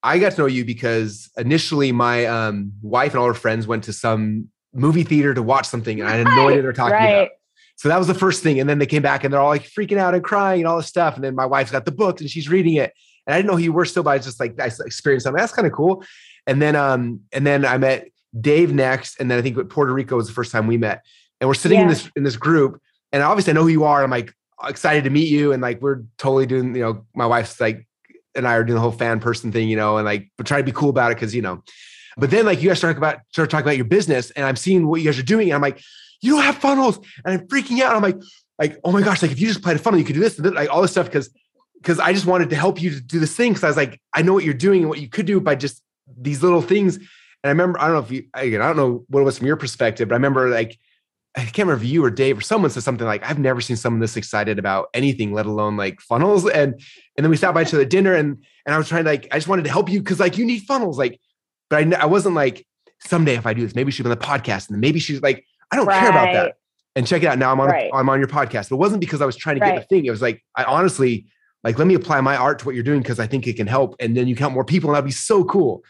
I 0.03 0.19
got 0.19 0.33
to 0.33 0.41
know 0.41 0.47
you 0.47 0.63
because 0.63 1.29
initially 1.37 1.91
my 1.91 2.25
um, 2.25 2.71
wife 2.81 3.11
and 3.11 3.19
all 3.19 3.27
her 3.27 3.33
friends 3.33 3.67
went 3.67 3.83
to 3.85 3.93
some 3.93 4.49
movie 4.73 5.03
theater 5.03 5.33
to 5.33 5.43
watch 5.43 5.65
something, 5.67 5.99
and 5.99 6.09
I 6.09 6.17
had 6.17 6.27
no 6.27 6.47
idea 6.47 6.61
they 6.61 6.67
were 6.67 6.73
talking 6.73 6.93
right. 6.93 7.09
about. 7.09 7.29
So 7.77 7.89
that 7.89 7.97
was 7.97 8.07
the 8.07 8.13
first 8.13 8.41
thing, 8.41 8.59
and 8.59 8.69
then 8.69 8.79
they 8.79 8.85
came 8.85 9.01
back 9.01 9.23
and 9.23 9.31
they're 9.31 9.39
all 9.39 9.49
like 9.49 9.63
freaking 9.63 9.97
out 9.97 10.15
and 10.15 10.23
crying 10.23 10.61
and 10.61 10.67
all 10.67 10.77
this 10.77 10.87
stuff. 10.87 11.15
And 11.15 11.23
then 11.23 11.35
my 11.35 11.45
wife's 11.45 11.71
got 11.71 11.85
the 11.85 11.91
book 11.91 12.19
and 12.21 12.29
she's 12.29 12.49
reading 12.49 12.75
it, 12.75 12.93
and 13.25 13.33
I 13.33 13.37
didn't 13.37 13.47
know 13.47 13.57
who 13.57 13.63
you 13.63 13.73
were 13.73 13.85
still, 13.85 14.03
but 14.03 14.11
I 14.11 14.17
just 14.19 14.39
like 14.39 14.59
I 14.59 14.65
experienced 14.65 15.25
something 15.25 15.39
that's 15.39 15.53
kind 15.53 15.67
of 15.67 15.73
cool. 15.73 16.03
And 16.45 16.61
then 16.61 16.75
um 16.75 17.21
and 17.31 17.45
then 17.45 17.65
I 17.65 17.77
met 17.77 18.07
Dave 18.39 18.73
next, 18.73 19.19
and 19.19 19.29
then 19.29 19.37
I 19.37 19.41
think 19.41 19.69
Puerto 19.69 19.93
Rico 19.93 20.15
was 20.15 20.27
the 20.27 20.33
first 20.33 20.51
time 20.51 20.67
we 20.67 20.77
met, 20.77 21.03
and 21.39 21.47
we're 21.47 21.53
sitting 21.53 21.77
yeah. 21.77 21.83
in 21.83 21.89
this 21.89 22.09
in 22.15 22.23
this 22.23 22.35
group, 22.35 22.81
and 23.11 23.23
obviously 23.23 23.51
I 23.51 23.53
know 23.53 23.63
who 23.63 23.69
you 23.69 23.83
are. 23.83 24.03
I'm 24.03 24.11
like 24.11 24.33
excited 24.63 25.03
to 25.03 25.09
meet 25.09 25.27
you, 25.29 25.53
and 25.53 25.61
like 25.61 25.81
we're 25.81 26.03
totally 26.17 26.45
doing 26.45 26.75
you 26.75 26.81
know 26.81 27.05
my 27.15 27.25
wife's 27.25 27.59
like 27.61 27.86
and 28.38 28.47
I 28.47 28.53
are 28.53 28.63
doing 28.63 28.75
the 28.75 28.81
whole 28.81 28.91
fan 28.91 29.19
person 29.19 29.51
thing, 29.51 29.67
you 29.67 29.75
know, 29.75 29.97
and 29.97 30.05
like, 30.05 30.29
but 30.38 30.45
try 30.47 30.57
to 30.57 30.63
be 30.63 30.71
cool 30.71 30.89
about 30.89 31.11
it 31.11 31.15
because, 31.15 31.35
you 31.35 31.41
know, 31.41 31.63
but 32.17 32.31
then 32.31 32.45
like 32.45 32.61
you 32.61 32.69
guys 32.69 32.77
start 32.77 32.97
about 32.97 33.19
start 33.31 33.49
talking 33.49 33.65
about 33.65 33.75
your 33.75 33.85
business 33.85 34.31
and 34.31 34.45
I'm 34.45 34.55
seeing 34.55 34.88
what 34.88 35.01
you 35.01 35.05
guys 35.05 35.19
are 35.19 35.23
doing. 35.23 35.49
And 35.49 35.55
I'm 35.55 35.61
like, 35.61 35.81
you 36.21 36.35
don't 36.35 36.43
have 36.43 36.57
funnels. 36.57 36.97
And 37.25 37.33
I'm 37.39 37.47
freaking 37.47 37.79
out. 37.81 37.95
I'm 37.95 38.01
like, 38.01 38.19
like, 38.57 38.79
oh 38.83 38.91
my 38.91 39.01
gosh, 39.01 39.21
like 39.21 39.31
if 39.31 39.39
you 39.39 39.47
just 39.47 39.61
played 39.61 39.75
a 39.75 39.79
funnel, 39.79 39.99
you 39.99 40.05
could 40.05 40.15
do 40.15 40.21
this, 40.21 40.39
and 40.39 40.55
like 40.55 40.69
all 40.69 40.81
this 40.81 40.91
stuff. 40.91 41.11
Cause 41.11 41.29
because 41.75 41.99
I 41.99 42.11
just 42.11 42.25
wanted 42.25 42.49
to 42.49 42.55
help 42.55 42.81
you 42.81 42.89
to 42.89 42.99
do 42.99 43.19
this 43.19 43.35
thing. 43.35 43.53
Cause 43.53 43.63
I 43.63 43.67
was 43.67 43.77
like, 43.77 44.01
I 44.13 44.23
know 44.23 44.33
what 44.33 44.43
you're 44.43 44.53
doing 44.55 44.81
and 44.81 44.89
what 44.89 44.99
you 44.99 45.09
could 45.09 45.27
do 45.27 45.39
by 45.39 45.55
just 45.55 45.83
these 46.19 46.41
little 46.41 46.61
things. 46.61 46.95
And 46.95 47.05
I 47.45 47.49
remember, 47.49 47.79
I 47.79 47.85
don't 47.85 47.93
know 47.93 48.01
if 48.01 48.11
you 48.11 48.23
again, 48.33 48.61
I 48.61 48.67
don't 48.67 48.77
know 48.77 49.05
what 49.09 49.21
it 49.21 49.23
was 49.23 49.38
from 49.38 49.47
your 49.47 49.57
perspective, 49.57 50.09
but 50.09 50.15
I 50.15 50.17
remember 50.17 50.49
like 50.49 50.77
I 51.38 51.41
can't 51.41 51.59
remember 51.67 51.83
if 51.83 51.89
you 51.89 52.03
or 52.03 52.09
Dave 52.09 52.38
or 52.38 52.41
someone 52.41 52.71
said 52.71 52.83
something 52.83 53.05
like, 53.05 53.23
I've 53.23 53.39
never 53.39 53.61
seen 53.61 53.77
someone 53.77 53.99
this 53.99 54.17
excited 54.17 54.57
about 54.57 54.88
anything, 54.93 55.33
let 55.33 55.45
alone 55.45 55.77
like 55.77 56.01
funnels. 56.01 56.49
And 56.49 56.73
and 56.73 57.23
then 57.23 57.29
we 57.29 57.38
sat 57.38 57.53
by 57.53 57.61
each 57.61 57.73
other 57.73 57.83
at 57.83 57.89
dinner 57.89 58.13
and 58.13 58.43
and 58.65 58.75
I 58.75 58.77
was 58.77 58.89
trying 58.89 59.03
to 59.03 59.09
like, 59.09 59.27
I 59.31 59.38
just 59.38 59.47
wanted 59.47 59.63
to 59.65 59.71
help 59.71 59.89
you 59.89 59.99
because 59.99 60.19
like 60.19 60.38
you 60.38 60.45
need 60.45 60.63
funnels. 60.63 60.97
Like, 60.97 61.19
but 61.69 61.93
I, 61.93 62.01
I 62.01 62.05
wasn't 62.05 62.35
like, 62.35 62.65
someday 62.99 63.35
if 63.35 63.45
I 63.45 63.53
do 63.53 63.61
this, 63.61 63.75
maybe 63.75 63.91
she'll 63.91 64.03
be 64.03 64.11
on 64.11 64.17
the 64.17 64.25
podcast. 64.25 64.67
And 64.67 64.75
then 64.75 64.79
maybe 64.79 64.99
she's 64.99 65.21
like, 65.21 65.45
I 65.71 65.75
don't 65.75 65.85
right. 65.85 65.99
care 65.99 66.09
about 66.09 66.33
that. 66.33 66.55
And 66.95 67.05
check 67.05 67.21
it 67.21 67.27
out. 67.27 67.38
Now 67.38 67.51
I'm 67.51 67.59
on 67.59 67.69
right. 67.69 67.91
a, 67.93 67.95
I'm 67.95 68.09
on 68.09 68.19
your 68.19 68.27
podcast. 68.27 68.69
But 68.69 68.77
it 68.77 68.79
wasn't 68.79 69.01
because 69.01 69.21
I 69.21 69.25
was 69.25 69.35
trying 69.35 69.57
to 69.57 69.61
right. 69.61 69.75
get 69.75 69.81
the 69.81 69.95
thing. 69.95 70.05
It 70.05 70.09
was 70.09 70.21
like, 70.21 70.43
I 70.55 70.63
honestly 70.63 71.27
like, 71.63 71.77
let 71.77 71.88
me 71.88 71.95
apply 71.95 72.21
my 72.21 72.35
art 72.35 72.59
to 72.59 72.65
what 72.65 72.75
you're 72.75 72.83
doing 72.83 73.01
because 73.01 73.19
I 73.19 73.27
think 73.27 73.47
it 73.47 73.55
can 73.55 73.67
help. 73.67 73.95
And 73.99 74.15
then 74.15 74.27
you 74.27 74.35
count 74.35 74.53
more 74.53 74.65
people, 74.65 74.89
and 74.89 74.95
that'd 74.95 75.05
be 75.05 75.11
so 75.11 75.43
cool. 75.43 75.83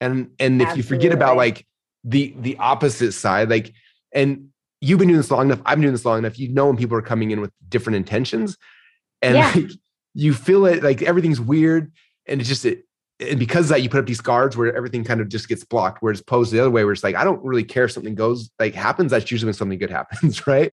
And 0.00 0.30
and 0.38 0.60
if 0.60 0.68
Absolutely. 0.68 0.76
you 0.76 0.82
forget 0.82 1.12
about 1.12 1.36
like 1.36 1.66
the 2.04 2.34
the 2.38 2.56
opposite 2.58 3.12
side, 3.12 3.48
like, 3.48 3.72
and 4.12 4.48
you've 4.82 4.98
been 4.98 5.08
doing 5.08 5.18
this 5.18 5.30
long 5.30 5.46
enough, 5.46 5.62
I've 5.64 5.76
been 5.76 5.82
doing 5.82 5.94
this 5.94 6.04
long 6.04 6.18
enough. 6.18 6.38
You 6.38 6.48
know 6.48 6.66
when 6.66 6.76
people 6.76 6.98
are 6.98 7.02
coming 7.02 7.30
in 7.30 7.40
with 7.40 7.52
different 7.68 7.96
intentions. 7.96 8.58
And 9.22 9.36
yeah. 9.36 9.52
like 9.54 9.70
you 10.12 10.34
feel 10.34 10.66
it 10.66 10.82
like 10.82 11.00
everything's 11.02 11.40
weird. 11.40 11.92
And 12.26 12.40
it's 12.40 12.48
just 12.48 12.66
it, 12.66 12.84
and 13.20 13.38
because 13.38 13.68
that 13.68 13.82
you 13.82 13.88
put 13.88 14.00
up 14.00 14.06
these 14.06 14.20
guards 14.20 14.56
where 14.56 14.74
everything 14.74 15.04
kind 15.04 15.20
of 15.20 15.28
just 15.28 15.48
gets 15.48 15.64
blocked, 15.64 16.02
Whereas 16.02 16.18
it's 16.18 16.26
posed 16.28 16.52
the 16.52 16.58
other 16.58 16.70
way, 16.70 16.84
where 16.84 16.92
it's 16.92 17.04
like, 17.04 17.14
I 17.14 17.22
don't 17.22 17.42
really 17.44 17.62
care 17.62 17.84
if 17.84 17.92
something 17.92 18.16
goes 18.16 18.50
like 18.58 18.74
happens. 18.74 19.12
That's 19.12 19.30
usually 19.30 19.48
when 19.48 19.54
something 19.54 19.78
good 19.78 19.90
happens, 20.00 20.46
right? 20.46 20.72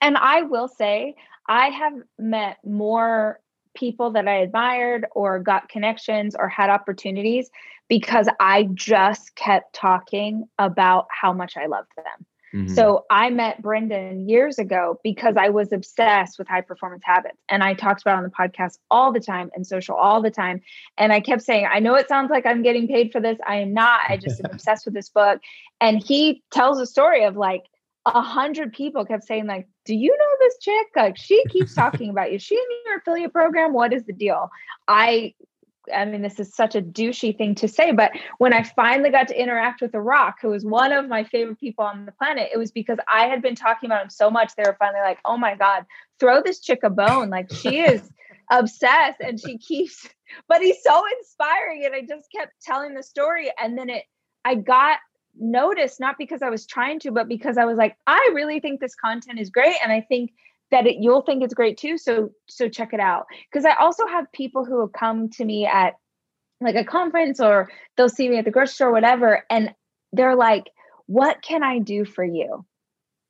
And 0.00 0.16
I 0.16 0.42
will 0.42 0.68
say, 0.68 1.16
I 1.48 1.70
have 1.70 1.94
met 2.18 2.58
more 2.64 3.40
people 3.74 4.12
that 4.12 4.28
I 4.28 4.36
admired 4.36 5.06
or 5.12 5.40
got 5.40 5.68
connections 5.68 6.36
or 6.36 6.48
had 6.48 6.70
opportunities 6.70 7.50
because 7.88 8.28
I 8.38 8.68
just 8.74 9.34
kept 9.34 9.74
talking 9.74 10.44
about 10.58 11.06
how 11.10 11.32
much 11.32 11.56
I 11.56 11.66
loved 11.66 11.90
them. 11.96 12.26
Mm-hmm. 12.54 12.74
So 12.74 13.04
I 13.10 13.30
met 13.30 13.62
Brendon 13.62 14.28
years 14.28 14.58
ago 14.58 14.98
because 15.02 15.36
I 15.38 15.48
was 15.48 15.72
obsessed 15.72 16.38
with 16.38 16.48
high 16.48 16.60
performance 16.60 17.02
habits. 17.04 17.38
And 17.48 17.62
I 17.62 17.74
talked 17.74 18.02
about 18.02 18.18
on 18.18 18.24
the 18.24 18.30
podcast 18.30 18.78
all 18.90 19.12
the 19.12 19.20
time 19.20 19.50
and 19.54 19.66
social 19.66 19.96
all 19.96 20.20
the 20.20 20.30
time. 20.30 20.60
And 20.98 21.12
I 21.12 21.20
kept 21.20 21.42
saying, 21.42 21.66
I 21.70 21.78
know 21.78 21.94
it 21.94 22.08
sounds 22.08 22.30
like 22.30 22.44
I'm 22.44 22.62
getting 22.62 22.88
paid 22.88 23.10
for 23.10 23.20
this. 23.20 23.38
I 23.46 23.56
am 23.56 23.72
not. 23.72 24.00
I 24.08 24.18
just 24.18 24.40
am 24.40 24.50
obsessed 24.52 24.84
with 24.84 24.94
this 24.94 25.08
book. 25.08 25.40
And 25.80 26.02
he 26.02 26.42
tells 26.50 26.78
a 26.78 26.86
story 26.86 27.24
of 27.24 27.36
like 27.36 27.64
a 28.04 28.20
hundred 28.20 28.72
people 28.72 29.04
kept 29.04 29.24
saying, 29.24 29.46
like, 29.46 29.68
do 29.84 29.94
you 29.94 30.10
know 30.10 30.36
this 30.40 30.58
chick? 30.60 30.86
Like 30.94 31.16
she 31.16 31.42
keeps 31.48 31.74
talking 31.74 32.10
about 32.10 32.32
you. 32.32 32.38
She 32.38 32.56
in 32.56 32.62
your 32.86 32.98
affiliate 32.98 33.32
program. 33.32 33.72
What 33.72 33.92
is 33.92 34.04
the 34.04 34.12
deal? 34.12 34.50
I 34.88 35.34
I 35.92 36.04
mean, 36.04 36.22
this 36.22 36.38
is 36.38 36.54
such 36.54 36.74
a 36.74 36.82
douchey 36.82 37.36
thing 37.36 37.54
to 37.56 37.68
say, 37.68 37.92
but 37.92 38.12
when 38.38 38.52
I 38.52 38.62
finally 38.62 39.10
got 39.10 39.28
to 39.28 39.40
interact 39.40 39.80
with 39.80 39.92
The 39.92 40.00
Rock, 40.00 40.36
who 40.40 40.48
was 40.48 40.64
one 40.64 40.92
of 40.92 41.08
my 41.08 41.24
favorite 41.24 41.58
people 41.58 41.84
on 41.84 42.06
the 42.06 42.12
planet, 42.12 42.50
it 42.52 42.58
was 42.58 42.70
because 42.70 42.98
I 43.12 43.26
had 43.26 43.42
been 43.42 43.54
talking 43.54 43.88
about 43.88 44.02
him 44.02 44.10
so 44.10 44.30
much. 44.30 44.54
They 44.54 44.62
were 44.64 44.76
finally 44.78 45.00
like, 45.00 45.18
oh 45.24 45.36
my 45.36 45.56
God, 45.56 45.84
throw 46.20 46.42
this 46.42 46.60
chick 46.60 46.80
a 46.82 46.90
bone. 46.90 47.30
Like 47.30 47.52
she 47.52 47.80
is 47.80 48.08
obsessed 48.50 49.20
and 49.20 49.40
she 49.40 49.58
keeps, 49.58 50.08
but 50.48 50.62
he's 50.62 50.82
so 50.82 51.02
inspiring. 51.18 51.84
And 51.84 51.94
I 51.94 52.00
just 52.02 52.30
kept 52.30 52.52
telling 52.62 52.94
the 52.94 53.02
story. 53.02 53.50
And 53.60 53.76
then 53.76 53.90
it, 53.90 54.04
I 54.44 54.56
got 54.56 54.98
noticed, 55.38 56.00
not 56.00 56.16
because 56.18 56.42
I 56.42 56.50
was 56.50 56.66
trying 56.66 57.00
to, 57.00 57.10
but 57.10 57.28
because 57.28 57.58
I 57.58 57.64
was 57.64 57.78
like, 57.78 57.96
I 58.06 58.30
really 58.34 58.60
think 58.60 58.80
this 58.80 58.94
content 58.94 59.40
is 59.40 59.50
great. 59.50 59.76
And 59.82 59.90
I 59.92 60.00
think 60.00 60.32
that 60.72 60.86
it, 60.86 60.96
you'll 61.00 61.22
think 61.22 61.44
it's 61.44 61.54
great 61.54 61.78
too. 61.78 61.96
So 61.96 62.32
so 62.48 62.68
check 62.68 62.92
it 62.92 63.00
out. 63.00 63.26
Because 63.50 63.64
I 63.64 63.74
also 63.76 64.06
have 64.06 64.30
people 64.32 64.64
who 64.64 64.80
have 64.80 64.92
come 64.92 65.28
to 65.30 65.44
me 65.44 65.66
at 65.66 65.94
like 66.60 66.74
a 66.74 66.84
conference 66.84 67.40
or 67.40 67.70
they'll 67.96 68.08
see 68.08 68.28
me 68.28 68.38
at 68.38 68.44
the 68.44 68.50
grocery 68.50 68.74
store, 68.74 68.92
whatever, 68.92 69.44
and 69.48 69.74
they're 70.12 70.36
like, 70.36 70.64
"What 71.06 71.42
can 71.42 71.62
I 71.62 71.78
do 71.78 72.04
for 72.04 72.24
you?" 72.24 72.66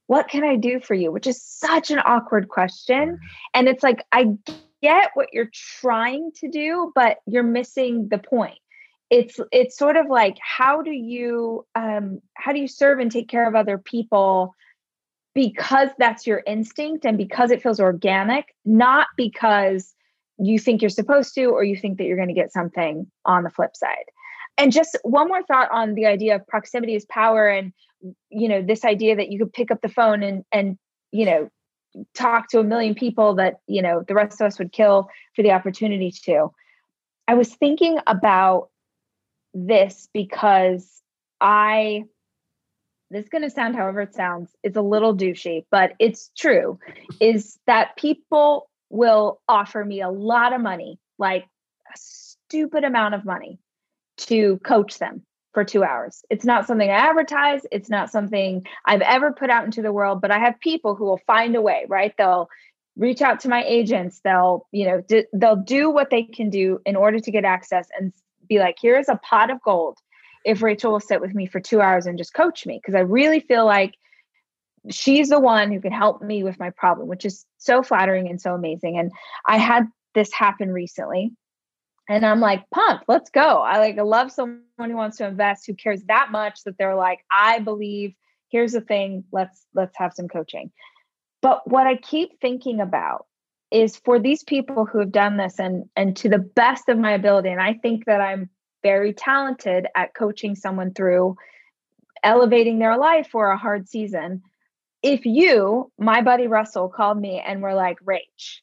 What 0.08 0.28
can 0.28 0.44
I 0.44 0.56
do 0.56 0.78
for 0.80 0.94
you? 0.94 1.10
Which 1.10 1.26
is 1.26 1.42
such 1.42 1.90
an 1.90 1.98
awkward 2.00 2.48
question. 2.48 3.18
And 3.54 3.66
it's 3.66 3.82
like, 3.82 4.04
I 4.12 4.36
get 4.82 5.10
what 5.14 5.28
you're 5.32 5.50
trying 5.52 6.32
to 6.36 6.48
do, 6.48 6.92
but 6.94 7.18
you're 7.26 7.42
missing 7.42 8.08
the 8.08 8.18
point. 8.18 8.58
It's 9.08 9.38
it's 9.52 9.78
sort 9.78 9.96
of 9.96 10.06
like 10.08 10.36
how 10.40 10.82
do 10.82 10.90
you 10.90 11.64
um 11.74 12.20
how 12.34 12.52
do 12.52 12.58
you 12.58 12.68
serve 12.68 12.98
and 12.98 13.10
take 13.10 13.28
care 13.28 13.46
of 13.46 13.54
other 13.54 13.78
people 13.78 14.54
because 15.34 15.88
that's 15.98 16.26
your 16.26 16.42
instinct 16.46 17.04
and 17.04 17.16
because 17.16 17.50
it 17.50 17.62
feels 17.62 17.80
organic, 17.80 18.54
not 18.64 19.06
because 19.16 19.94
you 20.38 20.58
think 20.58 20.82
you're 20.82 20.90
supposed 20.90 21.34
to 21.34 21.46
or 21.46 21.64
you 21.64 21.76
think 21.76 21.98
that 21.98 22.04
you're 22.04 22.16
going 22.16 22.28
to 22.28 22.34
get 22.34 22.52
something 22.52 23.10
on 23.24 23.42
the 23.42 23.50
flip 23.50 23.76
side. 23.76 24.04
And 24.58 24.72
just 24.72 24.98
one 25.02 25.28
more 25.28 25.42
thought 25.42 25.70
on 25.72 25.94
the 25.94 26.06
idea 26.06 26.36
of 26.36 26.46
proximity 26.46 26.94
is 26.94 27.06
power 27.06 27.48
and 27.48 27.72
you 28.30 28.48
know 28.48 28.62
this 28.62 28.84
idea 28.84 29.16
that 29.16 29.30
you 29.30 29.38
could 29.38 29.52
pick 29.52 29.70
up 29.70 29.80
the 29.80 29.88
phone 29.88 30.24
and 30.24 30.44
and 30.50 30.76
you 31.12 31.24
know 31.24 31.48
talk 32.14 32.48
to 32.48 32.58
a 32.58 32.64
million 32.64 32.94
people 32.94 33.34
that 33.36 33.60
you 33.66 33.80
know 33.80 34.04
the 34.06 34.14
rest 34.14 34.40
of 34.40 34.46
us 34.46 34.58
would 34.58 34.72
kill 34.72 35.08
for 35.36 35.42
the 35.42 35.52
opportunity 35.52 36.12
to. 36.24 36.50
I 37.28 37.34
was 37.34 37.54
thinking 37.54 37.98
about 38.06 38.68
this 39.54 40.08
because 40.12 41.02
I 41.40 42.04
this 43.12 43.24
is 43.24 43.28
going 43.28 43.42
to 43.42 43.50
sound 43.50 43.76
however 43.76 44.02
it 44.02 44.14
sounds 44.14 44.50
it's 44.62 44.76
a 44.76 44.82
little 44.82 45.14
douchey 45.14 45.64
but 45.70 45.92
it's 45.98 46.30
true 46.36 46.78
is 47.20 47.58
that 47.66 47.96
people 47.96 48.68
will 48.90 49.40
offer 49.48 49.84
me 49.84 50.00
a 50.00 50.10
lot 50.10 50.52
of 50.52 50.60
money 50.60 50.98
like 51.18 51.44
a 51.44 51.96
stupid 51.96 52.84
amount 52.84 53.14
of 53.14 53.24
money 53.24 53.58
to 54.16 54.58
coach 54.58 54.98
them 54.98 55.22
for 55.52 55.64
two 55.64 55.84
hours. 55.84 56.22
It's 56.30 56.44
not 56.44 56.66
something 56.66 56.88
i 56.88 56.94
advertise 56.94 57.62
it's 57.70 57.90
not 57.90 58.10
something 58.10 58.66
i've 58.86 59.02
ever 59.02 59.32
put 59.32 59.50
out 59.50 59.64
into 59.64 59.82
the 59.82 59.92
world 59.92 60.20
but 60.20 60.30
i 60.30 60.38
have 60.38 60.58
people 60.60 60.94
who 60.94 61.04
will 61.04 61.20
find 61.26 61.54
a 61.56 61.60
way 61.60 61.84
right? 61.88 62.14
They'll 62.16 62.48
reach 62.96 63.22
out 63.22 63.40
to 63.40 63.48
my 63.48 63.62
agents 63.64 64.20
they'll 64.24 64.66
you 64.70 64.86
know 64.86 65.24
they'll 65.32 65.56
do 65.56 65.90
what 65.90 66.10
they 66.10 66.24
can 66.24 66.50
do 66.50 66.78
in 66.84 66.96
order 66.96 67.18
to 67.18 67.30
get 67.30 67.44
access 67.44 67.88
and 67.98 68.12
be 68.48 68.58
like 68.58 68.76
here's 68.80 69.08
a 69.08 69.16
pot 69.16 69.50
of 69.50 69.62
gold 69.62 69.98
if 70.44 70.62
Rachel 70.62 70.92
will 70.92 71.00
sit 71.00 71.20
with 71.20 71.34
me 71.34 71.46
for 71.46 71.60
two 71.60 71.80
hours 71.80 72.06
and 72.06 72.18
just 72.18 72.34
coach 72.34 72.66
me 72.66 72.80
because 72.82 72.94
I 72.94 73.00
really 73.00 73.40
feel 73.40 73.64
like 73.64 73.94
she's 74.90 75.28
the 75.28 75.40
one 75.40 75.70
who 75.70 75.80
can 75.80 75.92
help 75.92 76.22
me 76.22 76.42
with 76.42 76.58
my 76.58 76.70
problem, 76.70 77.08
which 77.08 77.24
is 77.24 77.46
so 77.58 77.82
flattering 77.82 78.28
and 78.28 78.40
so 78.40 78.54
amazing. 78.54 78.98
And 78.98 79.12
I 79.46 79.58
had 79.58 79.86
this 80.14 80.32
happen 80.32 80.72
recently. 80.72 81.32
And 82.08 82.26
I'm 82.26 82.40
like, 82.40 82.68
pumped, 82.74 83.04
let's 83.06 83.30
go. 83.30 83.62
I 83.62 83.78
like 83.78 83.96
I 83.96 84.02
love 84.02 84.32
someone 84.32 84.62
who 84.78 84.96
wants 84.96 85.18
to 85.18 85.26
invest, 85.26 85.66
who 85.66 85.74
cares 85.74 86.02
that 86.08 86.32
much 86.32 86.64
that 86.64 86.76
they're 86.76 86.96
like, 86.96 87.20
I 87.30 87.60
believe, 87.60 88.14
here's 88.48 88.72
the 88.72 88.80
thing, 88.80 89.24
let's 89.30 89.64
let's 89.72 89.96
have 89.96 90.12
some 90.12 90.28
coaching. 90.28 90.72
But 91.42 91.68
what 91.70 91.86
I 91.86 91.96
keep 91.96 92.40
thinking 92.40 92.80
about 92.80 93.26
is 93.70 93.96
for 93.96 94.18
these 94.18 94.42
people 94.42 94.84
who 94.84 94.98
have 94.98 95.12
done 95.12 95.36
this 95.36 95.58
and 95.60 95.84
and 95.94 96.16
to 96.18 96.28
the 96.28 96.38
best 96.38 96.88
of 96.88 96.98
my 96.98 97.12
ability, 97.12 97.50
and 97.50 97.62
I 97.62 97.74
think 97.74 98.04
that 98.06 98.20
I'm 98.20 98.50
very 98.82 99.12
talented 99.12 99.86
at 99.94 100.14
coaching 100.14 100.54
someone 100.54 100.92
through 100.92 101.36
elevating 102.22 102.78
their 102.78 102.96
life 102.96 103.28
for 103.30 103.50
a 103.50 103.56
hard 103.56 103.88
season. 103.88 104.42
If 105.02 105.26
you, 105.26 105.90
my 105.98 106.22
buddy 106.22 106.46
Russell, 106.46 106.88
called 106.88 107.20
me 107.20 107.42
and 107.44 107.62
were 107.62 107.74
like, 107.74 107.98
Rach, 108.04 108.60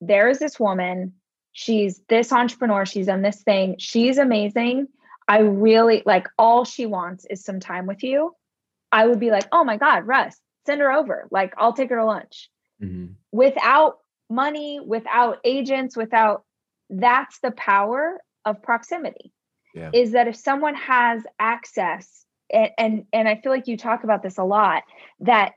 there 0.00 0.28
is 0.28 0.38
this 0.38 0.60
woman. 0.60 1.14
She's 1.52 2.00
this 2.08 2.32
entrepreneur. 2.32 2.84
She's 2.84 3.06
done 3.06 3.22
this 3.22 3.42
thing. 3.42 3.76
She's 3.78 4.18
amazing. 4.18 4.88
I 5.26 5.40
really 5.40 6.02
like 6.06 6.26
all 6.38 6.64
she 6.64 6.86
wants 6.86 7.26
is 7.28 7.44
some 7.44 7.60
time 7.60 7.86
with 7.86 8.02
you. 8.02 8.34
I 8.92 9.06
would 9.06 9.20
be 9.20 9.30
like, 9.30 9.46
oh 9.52 9.64
my 9.64 9.76
God, 9.76 10.06
Russ, 10.06 10.36
send 10.66 10.80
her 10.80 10.92
over. 10.92 11.26
Like, 11.30 11.54
I'll 11.58 11.74
take 11.74 11.90
her 11.90 11.96
to 11.96 12.04
lunch. 12.04 12.48
Mm-hmm. 12.82 13.12
Without 13.32 13.98
money, 14.30 14.80
without 14.80 15.38
agents, 15.44 15.96
without 15.96 16.44
that's 16.90 17.40
the 17.40 17.50
power 17.50 18.20
of 18.44 18.62
proximity 18.62 19.32
yeah. 19.78 19.90
is 19.92 20.12
that 20.12 20.28
if 20.28 20.36
someone 20.36 20.74
has 20.74 21.22
access 21.38 22.24
and, 22.52 22.70
and 22.78 23.04
and 23.12 23.28
I 23.28 23.36
feel 23.36 23.52
like 23.52 23.68
you 23.68 23.76
talk 23.76 24.04
about 24.04 24.22
this 24.22 24.38
a 24.38 24.44
lot 24.44 24.82
that 25.20 25.54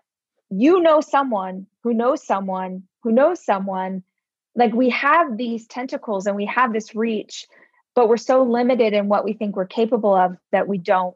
you 0.50 0.82
know 0.82 1.02
someone 1.02 1.68
who 1.84 1.94
knows 1.94 2.26
someone 2.26 2.84
who 3.04 3.12
knows 3.12 3.44
someone 3.44 4.04
like 4.56 4.74
we 4.74 4.90
have 4.90 5.38
these 5.38 5.68
tentacles 5.68 6.28
and 6.28 6.36
we 6.36 6.46
have 6.46 6.74
this 6.74 6.96
reach 6.96 7.48
but 7.96 8.08
we're 8.08 8.18
so 8.18 8.44
limited 8.44 8.94
in 8.94 9.08
what 9.08 9.26
we 9.26 9.34
think 9.34 9.56
we're 9.56 9.66
capable 9.66 10.16
of 10.16 10.36
that 10.52 10.68
we 10.68 10.78
don't 10.78 11.16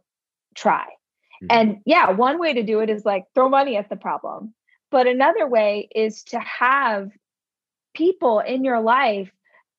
try 0.55 0.85
mm-hmm. 0.85 1.47
and 1.49 1.81
yeah 1.85 2.11
one 2.11 2.39
way 2.39 2.53
to 2.53 2.63
do 2.63 2.79
it 2.79 2.89
is 2.89 3.05
like 3.05 3.25
throw 3.33 3.49
money 3.49 3.75
at 3.75 3.89
the 3.89 3.95
problem 3.95 4.53
but 4.91 5.07
another 5.07 5.47
way 5.47 5.89
is 5.93 6.23
to 6.23 6.39
have 6.39 7.11
people 7.93 8.39
in 8.39 8.63
your 8.63 8.79
life 8.79 9.29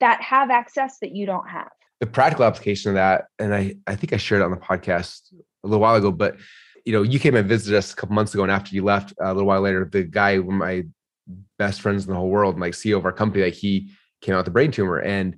that 0.01 0.20
have 0.20 0.51
access 0.51 0.99
that 0.99 1.14
you 1.14 1.24
don't 1.24 1.49
have 1.49 1.70
the 2.01 2.07
practical 2.07 2.45
application 2.45 2.91
of 2.91 2.95
that, 2.97 3.27
and 3.39 3.55
I, 3.55 3.77
I 3.87 3.97
think 3.97 4.13
I 4.13 4.17
shared 4.17 4.43
it 4.43 4.45
on 4.45 4.51
the 4.51 4.57
podcast 4.57 5.33
a 5.65 5.67
little 5.67 5.81
while 5.81 5.97
ago, 5.97 6.13
but 6.13 6.37
you 6.85 6.93
know, 6.93 7.03
you 7.03 7.19
came 7.19 7.35
and 7.35 7.49
visited 7.49 7.77
us 7.77 7.93
a 7.93 7.97
couple 7.97 8.15
months 8.15 8.33
ago, 8.33 8.43
and 8.43 8.53
after 8.53 8.75
you 8.75 8.85
left, 8.85 9.13
a 9.21 9.33
little 9.33 9.49
while 9.49 9.61
later, 9.61 9.89
the 9.91 10.05
guy, 10.05 10.39
one 10.39 10.57
of 10.57 10.61
my 10.61 10.85
best 11.59 11.81
friends 11.81 12.05
in 12.05 12.11
the 12.11 12.17
whole 12.17 12.29
world, 12.29 12.61
like 12.61 12.75
CEO 12.75 12.97
of 12.97 13.05
our 13.05 13.13
company, 13.13 13.45
like 13.45 13.55
he 13.55 13.91
came 14.21 14.35
out 14.35 14.39
with 14.39 14.49
a 14.49 14.53
brain 14.53 14.71
tumor, 14.71 14.99
and 14.99 15.37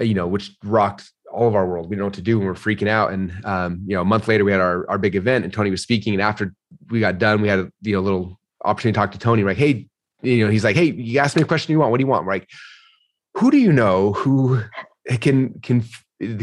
uh, 0.00 0.04
you 0.04 0.14
know, 0.14 0.26
which 0.26 0.56
rocked 0.62 1.10
all 1.34 1.48
of 1.48 1.54
our 1.54 1.66
world. 1.66 1.90
We 1.90 1.96
don't 1.96 2.00
know 2.00 2.06
what 2.06 2.14
to 2.14 2.22
do 2.22 2.38
and 2.38 2.46
we're 2.46 2.54
freaking 2.54 2.88
out. 2.88 3.12
And 3.12 3.44
um, 3.44 3.82
you 3.86 3.94
know, 3.96 4.02
a 4.02 4.04
month 4.04 4.28
later 4.28 4.44
we 4.44 4.52
had 4.52 4.60
our, 4.60 4.88
our 4.88 4.98
big 4.98 5.16
event 5.16 5.44
and 5.44 5.52
Tony 5.52 5.70
was 5.70 5.82
speaking. 5.82 6.14
And 6.14 6.22
after 6.22 6.54
we 6.90 7.00
got 7.00 7.18
done, 7.18 7.42
we 7.42 7.48
had 7.48 7.58
a 7.58 7.72
you 7.82 7.92
know 7.92 8.00
little 8.00 8.38
opportunity 8.64 8.94
to 8.94 9.00
talk 9.00 9.12
to 9.12 9.18
Tony. 9.18 9.42
Like, 9.42 9.56
hey, 9.56 9.88
you 10.22 10.44
know, 10.44 10.50
he's 10.50 10.64
like, 10.64 10.76
hey, 10.76 10.92
you 10.92 11.18
ask 11.18 11.36
me 11.36 11.42
a 11.42 11.46
question 11.46 11.72
you 11.72 11.80
want. 11.80 11.90
What 11.90 11.98
do 11.98 12.04
you 12.04 12.08
want? 12.08 12.24
We're 12.24 12.34
like, 12.34 12.48
who 13.34 13.50
do 13.50 13.58
you 13.58 13.72
know 13.72 14.12
who 14.12 14.62
can 15.20 15.60
can 15.60 15.84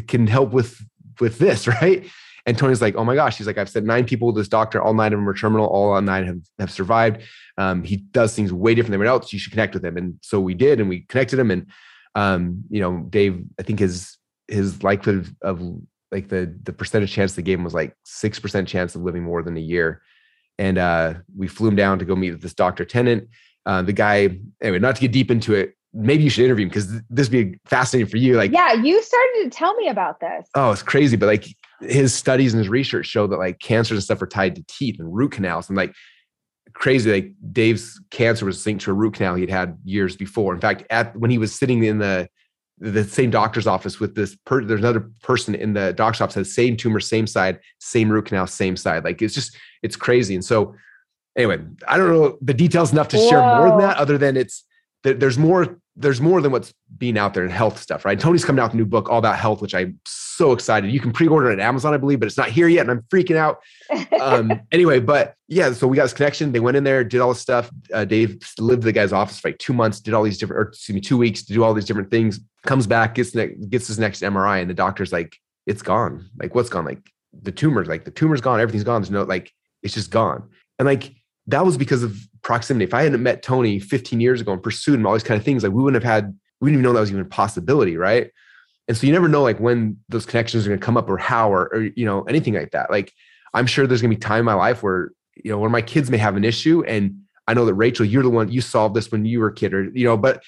can 0.08 0.28
help 0.28 0.52
with 0.52 0.82
with 1.20 1.40
this, 1.40 1.68
right? 1.82 2.06
And 2.46 2.58
Tony's 2.58 2.82
like, 2.82 2.96
oh 2.96 3.04
my 3.04 3.16
gosh. 3.16 3.38
He's 3.38 3.48
like, 3.48 3.58
I've 3.58 3.70
said 3.70 3.86
nine 3.86 4.06
people 4.06 4.34
to 4.34 4.40
this 4.40 4.48
doctor, 4.48 4.82
all 4.82 4.94
nine 4.94 5.14
of 5.14 5.20
them 5.20 5.30
are 5.30 5.34
terminal, 5.34 5.68
all 5.68 6.00
nine 6.02 6.26
have, 6.26 6.40
have 6.58 6.72
survived. 6.72 7.22
Um, 7.58 7.84
he 7.84 7.98
does 7.98 8.36
things 8.36 8.52
way 8.52 8.74
different 8.74 8.92
than 8.92 8.96
everyone 8.96 9.22
else. 9.22 9.32
You 9.32 9.40
should 9.40 9.52
connect 9.52 9.74
with 9.74 9.86
him. 9.86 9.96
And 9.98 10.16
so 10.22 10.40
we 10.40 10.54
did, 10.54 10.80
and 10.80 10.90
we 10.90 11.02
connected 11.02 11.38
him. 11.38 11.52
And 11.52 11.68
um, 12.16 12.64
you 12.70 12.82
know, 12.82 13.06
Dave, 13.10 13.44
I 13.60 13.64
think 13.64 13.80
his 13.80 14.18
his 14.48 14.84
likelihood 14.84 15.34
of, 15.42 15.62
like 16.12 16.28
the 16.28 16.54
the 16.64 16.74
percentage 16.74 17.14
chance 17.14 17.34
they 17.34 17.42
gave 17.42 17.58
him 17.58 17.64
was 17.64 17.74
like 17.74 17.96
six 18.04 18.38
percent 18.38 18.68
chance 18.68 18.96
of 18.96 19.02
living 19.02 19.24
more 19.24 19.44
than 19.44 19.56
a 19.56 19.62
year. 19.62 20.02
And 20.58 20.78
uh, 20.78 21.14
we 21.38 21.48
flew 21.48 21.70
him 21.70 21.76
down 21.76 22.00
to 22.00 22.06
go 22.06 22.16
meet 22.16 22.32
with 22.32 22.42
this 22.42 22.54
Dr. 22.54 22.84
Tennant. 22.84 23.30
Uh, 23.66 23.82
the 23.82 23.94
guy, 23.94 24.40
anyway, 24.62 24.80
not 24.80 24.96
to 24.96 25.02
get 25.02 25.12
deep 25.12 25.32
into 25.32 25.54
it, 25.54 25.76
maybe 25.94 26.24
you 26.24 26.30
should 26.30 26.46
interview 26.46 26.64
him 26.64 26.70
because 26.70 27.02
this 27.10 27.30
would 27.30 27.52
be 27.52 27.58
fascinating 27.66 28.10
for 28.10 28.18
you. 28.18 28.36
Like, 28.36 28.52
yeah, 28.52 28.74
you 28.74 29.02
started 29.02 29.44
to 29.44 29.50
tell 29.50 29.74
me 29.76 29.90
about 29.90 30.20
this. 30.20 30.48
Oh, 30.56 30.72
it's 30.72 30.84
crazy. 30.84 31.18
But 31.18 31.26
like 31.28 31.46
his 31.82 32.14
studies 32.14 32.54
and 32.54 32.60
his 32.60 32.70
research 32.70 33.08
show 33.08 33.28
that 33.28 33.38
like 33.38 33.60
cancers 33.60 33.98
and 33.98 34.04
stuff 34.04 34.22
are 34.22 34.28
tied 34.28 34.56
to 34.56 34.64
teeth 34.68 34.98
and 35.00 35.14
root 35.14 35.34
canals. 35.34 35.70
And 35.70 35.78
like 35.78 35.94
crazy, 36.74 37.12
like 37.12 37.34
Dave's 37.52 38.02
cancer 38.12 38.46
was 38.46 38.66
linked 38.66 38.84
to 38.86 38.92
a 38.92 38.94
root 38.94 39.16
canal 39.16 39.36
he'd 39.36 39.50
had 39.50 39.78
years 39.84 40.16
before. 40.16 40.54
In 40.54 40.62
fact, 40.62 40.84
at 40.90 41.16
when 41.18 41.32
he 41.32 41.38
was 41.38 41.54
sitting 41.54 41.84
in 41.84 41.98
the 42.00 42.30
the 42.82 43.04
same 43.04 43.30
doctor's 43.30 43.68
office 43.68 44.00
with 44.00 44.16
this 44.16 44.36
per, 44.46 44.64
there's 44.64 44.80
another 44.80 45.12
person 45.22 45.54
in 45.54 45.74
the 45.74 45.94
doctor's 45.94 46.20
office 46.20 46.34
has 46.34 46.54
same 46.54 46.76
tumor 46.76 47.00
same 47.00 47.28
side 47.28 47.60
same 47.80 48.10
root 48.10 48.26
canal 48.26 48.48
same 48.48 48.76
side 48.76 49.04
like 49.04 49.22
it's 49.22 49.36
just 49.36 49.56
it's 49.84 49.96
crazy 49.96 50.34
and 50.34 50.44
so 50.44 50.74
anyway 51.38 51.60
i 51.88 51.96
don't 51.96 52.10
know 52.10 52.40
the 52.42 52.56
details 52.56 52.92
enough 52.92 53.08
to 53.08 53.18
Whoa. 53.18 53.30
share 53.30 53.42
more 53.42 53.70
than 53.70 53.78
that 53.82 53.98
other 53.98 54.18
than 54.18 54.36
it's 54.36 54.64
there's 55.04 55.38
more 55.38 55.78
there's 55.98 56.22
more 56.22 56.42
than 56.42 56.52
what's 56.52 56.74
being 56.98 57.18
out 57.18 57.34
there 57.34 57.44
in 57.44 57.52
health 57.52 57.78
stuff, 57.80 58.06
right? 58.06 58.18
Tony's 58.18 58.46
coming 58.46 58.62
out 58.62 58.68
with 58.68 58.76
a 58.76 58.78
new 58.78 58.86
book 58.86 59.10
all 59.10 59.20
about 59.20 59.38
health, 59.38 59.62
which 59.62 59.76
I'm 59.76 60.00
so 60.06 60.54
excited. 60.54 60.90
You 60.90 61.02
can 61.02 61.12
pre-order 61.12 61.52
it 61.52 61.54
at 61.54 61.60
Amazon, 61.60 61.94
I 61.94 61.98
believe, 61.98 62.20
but 62.20 62.28
it's 62.28 62.38
not 62.38 62.50
here 62.50 62.70
yet, 62.70 62.82
and 62.82 62.92
I'm 62.92 63.02
freaking 63.04 63.36
out. 63.36 63.62
Um, 64.20 64.62
anyway, 64.72 65.00
but 65.00 65.36
yeah, 65.50 65.74
so 65.74 65.88
we 65.88 65.98
got 65.98 66.04
this 66.04 66.14
connection. 66.14 66.54
They 66.54 66.62
went 66.62 66.78
in 66.78 66.86
there, 66.86 67.04
did 67.04 67.20
all 67.20 67.30
this 67.30 67.42
stuff. 67.42 67.70
Uh, 67.94 68.06
Dave 68.06 68.40
lived 68.58 68.84
the 68.84 68.94
guy's 68.94 69.12
office 69.12 69.40
for 69.40 69.50
like 69.50 69.58
two 69.58 69.74
months, 69.74 70.00
did 70.00 70.14
all 70.14 70.24
these 70.24 70.38
different, 70.38 70.60
or 70.60 70.70
excuse 70.70 70.96
me, 70.96 71.02
two 71.02 71.18
weeks 71.18 71.44
to 71.44 71.54
do 71.54 71.64
all 71.64 71.74
these 71.74 71.86
different 71.86 72.10
things. 72.10 72.40
Comes 72.66 72.88
back, 72.88 73.16
gets 73.16 73.36
ne- 73.36 73.56
gets 73.70 73.88
his 73.88 74.00
next 74.00 74.22
MRI, 74.22 74.62
and 74.62 74.70
the 74.70 74.74
doctor's 74.74 75.12
like, 75.12 75.36
"It's 75.66 75.82
gone. 75.82 76.30
Like, 76.38 76.56
what's 76.56 76.70
gone? 76.70 76.86
Like 76.86 77.12
the 77.34 77.52
tumor's 77.52 77.88
like 77.88 78.06
the 78.06 78.12
tumor's 78.12 78.42
gone. 78.42 78.62
Everything's 78.62 78.84
gone. 78.84 79.02
There's 79.02 79.12
no 79.12 79.24
like, 79.24 79.52
it's 79.84 79.94
just 79.94 80.10
gone." 80.10 80.50
And 80.80 80.86
like 80.86 81.14
that 81.52 81.66
was 81.66 81.78
because 81.78 82.04
of 82.04 82.18
proximity. 82.42 82.86
If 82.86 82.94
I 82.94 83.04
hadn't 83.04 83.22
met 83.22 83.44
Tony 83.44 83.80
15 83.80 84.20
years 84.20 84.42
ago 84.42 84.54
and 84.54 84.62
pursued 84.62 85.00
him, 85.00 85.06
all 85.06 85.14
these 85.14 85.24
kind 85.24 85.40
of 85.40 85.46
things, 85.46 85.64
like 85.64 85.72
we 85.72 85.84
wouldn't 85.84 86.04
have 86.04 86.12
had, 86.12 86.38
we 86.60 86.70
didn't 86.70 86.82
even 86.82 86.84
know 86.84 86.94
that 86.94 87.02
was 87.02 87.12
even 87.12 87.22
a 87.22 87.26
possibility, 87.26 87.98
right? 87.98 88.32
And 88.88 88.98
so 88.98 89.08
you 89.08 89.14
never 89.14 89.30
know 89.30 89.44
like 89.44 89.60
when 89.60 89.98
those 90.10 90.26
connections 90.26 90.66
are 90.66 90.70
going 90.70 90.80
to 90.80 90.86
come 90.86 90.98
up 90.98 91.10
or 91.10 91.18
how 91.18 91.52
or, 91.54 91.74
or 91.74 91.82
you 91.96 92.06
know 92.06 92.24
anything 92.24 92.56
like 92.56 92.72
that. 92.72 92.92
Like 92.92 93.14
I'm 93.54 93.68
sure 93.68 93.88
there's 93.88 94.02
going 94.02 94.12
to 94.12 94.18
be 94.18 94.20
time 94.20 94.40
in 94.40 94.46
my 94.46 94.54
life 94.54 94.84
where 94.84 95.12
you 95.36 95.52
know 95.52 95.60
where 95.60 95.70
my 95.70 95.82
kids 95.82 96.10
may 96.10 96.18
have 96.18 96.36
an 96.36 96.44
issue 96.44 96.84
and 96.86 97.22
I 97.48 97.54
know 97.54 97.66
that 97.66 97.74
Rachel, 97.74 98.06
you're 98.06 98.24
the 98.24 98.30
one 98.30 98.52
you 98.52 98.62
solved 98.62 98.96
this 98.96 99.12
when 99.12 99.26
you 99.26 99.40
were 99.40 99.48
a 99.48 99.54
kid, 99.54 99.74
or 99.74 99.84
you 99.94 100.06
know, 100.06 100.18
but 100.18 100.44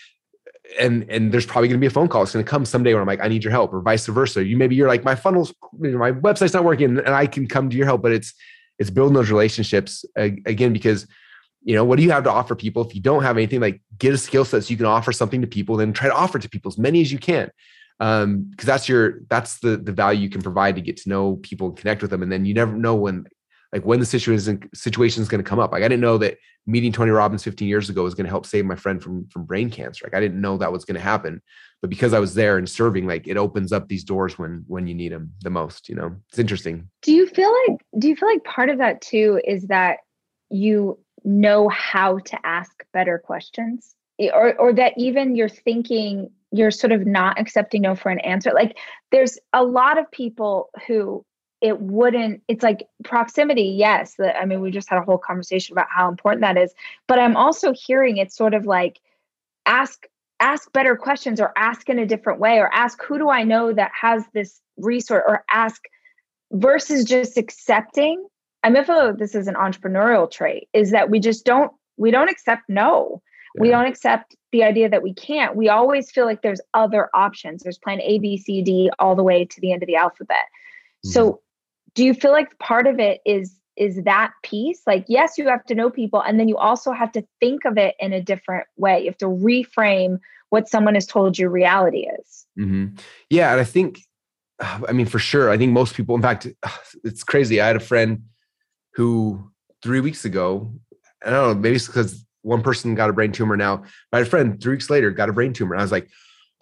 and 0.80 1.06
and 1.10 1.32
there's 1.32 1.46
probably 1.46 1.68
going 1.68 1.80
to 1.80 1.82
be 1.82 1.88
a 1.88 1.92
phone 1.92 2.08
call. 2.08 2.24
It's 2.24 2.34
going 2.34 2.46
to 2.46 2.50
come 2.50 2.66
someday 2.66 2.94
where 2.94 3.02
I'm 3.02 3.08
like, 3.08 3.22
I 3.22 3.28
need 3.28 3.44
your 3.44 3.52
help, 3.52 3.74
or 3.74 3.82
vice 3.82 4.06
versa. 4.06 4.44
You 4.44 4.58
maybe 4.58 4.76
you're 4.76 4.88
like, 4.88 5.04
my 5.04 5.16
funnels, 5.16 5.54
my 5.78 6.12
website's 6.12 6.54
not 6.54 6.64
working, 6.64 6.98
and 6.98 7.10
I 7.10 7.28
can 7.28 7.48
come 7.48 7.70
to 7.70 7.76
your 7.76 7.86
help. 7.86 8.02
But 8.02 8.14
it's 8.14 8.34
it's 8.80 8.90
building 8.90 9.14
those 9.14 9.30
relationships 9.30 10.06
again 10.16 10.74
because 10.74 11.08
you 11.62 11.76
know 11.76 11.84
what 11.84 11.98
do 11.98 12.04
you 12.04 12.12
have 12.12 12.24
to 12.26 12.32
offer 12.32 12.56
people 12.56 12.86
if 12.86 12.94
you 12.94 13.02
don't 13.02 13.24
have 13.24 13.38
anything? 13.38 13.62
Like 13.62 13.82
get 13.98 14.14
a 14.14 14.18
skill 14.18 14.46
set 14.46 14.64
so 14.64 14.70
you 14.70 14.78
can 14.78 14.86
offer 14.86 15.12
something 15.12 15.42
to 15.42 15.48
people 15.48 15.78
then 15.78 15.94
try 15.94 16.10
to 16.10 16.16
offer 16.16 16.40
to 16.40 16.50
people 16.50 16.70
as 16.70 16.78
many 16.78 17.02
as 17.02 17.12
you 17.12 17.20
can. 17.20 17.50
Um 18.00 18.44
because 18.50 18.66
that's 18.66 18.90
your 18.90 19.22
that's 19.30 19.60
the 19.60 19.78
the 19.78 19.92
value 19.92 20.22
you 20.22 20.30
can 20.30 20.42
provide 20.42 20.76
to 20.76 20.82
get 20.82 20.98
to 20.98 21.10
know 21.10 21.38
people 21.38 21.68
and 21.68 21.78
connect 21.78 22.02
with 22.02 22.12
them 22.12 22.24
and 22.24 22.32
then 22.32 22.46
you 22.46 22.54
never 22.54 22.76
know 22.76 22.96
when 22.96 23.26
like 23.72 23.86
when 23.86 24.00
the 24.00 24.06
situation 24.06 24.70
situation 24.74 25.22
is 25.22 25.30
going 25.30 25.44
to 25.44 25.50
come 25.50 25.60
up. 25.60 25.72
Like 25.72 25.84
i 25.84 25.88
didn't 25.88 26.02
know 26.02 26.18
that 26.18 26.38
meeting 26.66 26.92
tony 26.92 27.12
robbins 27.12 27.44
15 27.44 27.68
years 27.68 27.90
ago 27.90 28.04
was 28.04 28.16
going 28.16 28.26
to 28.26 28.30
help 28.30 28.46
save 28.46 28.66
my 28.66 28.76
friend 28.76 29.02
from 29.02 29.28
from 29.30 29.46
brain 29.46 29.70
cancer. 29.70 30.06
Like 30.06 30.16
i 30.16 30.20
didn't 30.20 30.42
know 30.42 30.58
that 30.58 30.72
was 30.72 30.86
going 30.86 30.96
to 30.96 31.02
happen 31.02 31.42
but 31.84 31.90
because 31.92 32.14
i 32.14 32.20
was 32.20 32.34
there 32.34 32.58
and 32.58 32.68
serving 32.68 33.06
like 33.06 33.28
it 33.28 33.38
opens 33.38 33.72
up 33.72 33.90
these 33.90 34.04
doors 34.04 34.40
when 34.40 34.64
when 34.68 34.88
you 34.88 34.96
need 34.96 35.12
them 35.12 35.32
the 35.42 35.52
most 35.52 35.84
you 35.90 35.96
know? 35.96 36.16
It's 36.30 36.40
interesting. 36.40 36.90
Do 37.02 37.14
you 37.14 37.28
feel 37.28 37.54
like 37.68 37.86
do 38.00 38.10
you 38.10 38.16
feel 38.16 38.30
like 38.30 38.44
part 38.44 38.70
of 38.70 38.78
that 38.80 39.02
too 39.02 39.40
is 39.46 39.68
that 39.68 40.00
you 40.50 41.00
know 41.24 41.70
how 41.70 42.20
to 42.20 42.46
ask 42.46 42.84
better 42.94 43.20
questions? 43.20 43.96
Or 44.20 44.56
or 44.56 44.74
that 44.74 44.94
even 44.98 45.36
you're 45.36 45.50
thinking 45.50 46.30
you're 46.52 46.72
sort 46.72 46.92
of 46.92 47.06
not 47.06 47.40
accepting 47.40 47.82
no 47.82 47.96
for 47.96 48.10
an 48.10 48.20
answer? 48.20 48.52
Like 48.54 48.78
there's 49.12 49.38
a 49.54 49.64
lot 49.64 49.98
of 49.98 50.10
people 50.12 50.70
who 50.88 51.26
it 51.62 51.80
wouldn't 51.80 52.42
it's 52.50 52.62
like 52.62 52.86
proximity 53.06 53.64
yes 53.64 54.16
i 54.20 54.44
mean 54.44 54.60
we 54.60 54.70
just 54.70 54.90
had 54.90 55.00
a 55.00 55.02
whole 55.02 55.18
conversation 55.18 55.74
about 55.74 55.88
how 55.90 56.10
important 56.10 56.42
that 56.42 56.58
is 56.58 56.74
but 57.08 57.20
i'm 57.20 57.38
also 57.38 57.72
hearing 57.72 58.18
it's 58.18 58.36
sort 58.36 58.54
of 58.54 58.66
like 58.66 59.00
ask 59.66 60.06
ask 60.40 60.72
better 60.74 60.96
questions 60.96 61.40
or 61.40 61.54
ask 61.58 61.90
in 61.90 62.00
a 62.00 62.06
different 62.06 62.40
way 62.40 62.58
or 62.58 62.74
ask 62.74 63.02
who 63.04 63.18
do 63.18 63.30
i 63.30 63.44
know 63.44 63.74
that 63.74 63.92
has 64.00 64.24
this 64.34 64.60
resource 64.78 65.24
or 65.28 65.44
ask 65.52 65.82
versus 66.52 67.06
just 67.06 67.38
accepting 67.38 68.26
I 68.64 68.70
mean, 68.70 68.82
I 68.82 68.86
feel 68.86 69.08
like 69.08 69.18
this 69.18 69.36
is 69.36 69.48
an 69.48 69.56
entrepreneurial 69.56 70.32
trait 70.32 70.70
is 70.74 70.92
that 70.92 71.10
we 71.10 71.20
just 71.20 71.46
don't 71.46 71.72
we 71.98 72.12
don't 72.12 72.30
accept 72.30 72.64
no. 72.70 73.22
Yeah. 73.56 73.62
We 73.62 73.70
don't 73.70 73.86
accept 73.86 74.36
the 74.52 74.64
idea 74.64 74.90
that 74.90 75.04
we 75.04 75.14
can't. 75.14 75.56
We 75.56 75.70
always 75.70 76.10
feel 76.10 76.26
like 76.26 76.42
there's 76.42 76.62
other 76.74 77.10
options. 77.14 77.62
There's 77.62 77.78
plan 77.78 78.02
A, 78.02 78.18
B, 78.18 78.38
C, 78.38 78.64
D, 78.64 78.90
all 78.98 79.16
the 79.16 79.24
way 79.24 79.46
to 79.46 79.62
the 79.62 79.72
end 79.72 79.84
of 79.84 79.88
the 79.88 79.96
alphabet. 79.96 80.46
Mm-hmm. 81.06 81.12
So, 81.12 81.42
do 81.94 82.04
you 82.04 82.16
feel 82.16 82.32
like 82.32 82.58
part 82.58 82.88
of 82.88 83.00
it 83.00 83.22
is 83.26 83.56
is 83.76 84.04
that 84.04 84.32
piece? 84.44 84.82
Like, 84.86 85.06
yes, 85.08 85.38
you 85.38 85.48
have 85.48 85.64
to 85.66 85.76
know 85.76 85.90
people, 85.90 86.22
and 86.22 86.40
then 86.40 86.48
you 86.48 86.58
also 86.58 86.92
have 86.92 87.12
to 87.14 87.26
think 87.40 87.66
of 87.66 87.78
it 87.78 87.96
in 88.00 88.14
a 88.14 88.22
different 88.22 88.68
way. 88.78 89.00
You 89.00 89.06
have 89.06 89.18
to 89.18 89.26
reframe 89.26 90.20
what 90.50 90.70
someone 90.70 90.94
has 90.94 91.08
told 91.08 91.38
you 91.38 91.50
reality 91.50 92.08
is. 92.20 92.46
Mm-hmm. 92.60 92.96
Yeah, 93.30 93.52
and 93.52 93.60
I 93.60 93.64
think, 93.64 94.00
I 94.60 94.92
mean, 94.92 95.08
for 95.08 95.20
sure, 95.20 95.50
I 95.50 95.58
think 95.58 95.72
most 95.72 95.96
people. 95.96 96.16
In 96.16 96.22
fact, 96.22 96.48
it's 97.04 97.24
crazy. 97.24 97.60
I 97.60 97.68
had 97.68 97.76
a 97.76 97.82
friend 97.82 98.24
who 98.94 99.52
three 99.82 100.00
weeks 100.00 100.26
ago, 100.26 100.72
I 101.26 101.32
don't 101.32 101.48
know, 101.48 101.56
maybe 101.56 101.76
it's 101.76 101.88
because 101.88 102.26
one 102.44 102.62
person 102.62 102.96
got 102.96 103.10
a 103.10 103.14
brain 103.14 103.32
tumor 103.32 103.58
now. 103.58 103.84
My 104.12 104.24
friend 104.24 104.62
three 104.62 104.76
weeks 104.76 104.90
later 104.90 105.12
got 105.12 105.30
a 105.30 105.34
brain 105.34 105.54
tumor. 105.54 105.76
I 105.76 105.82
was 105.82 105.92
like, 105.92 106.10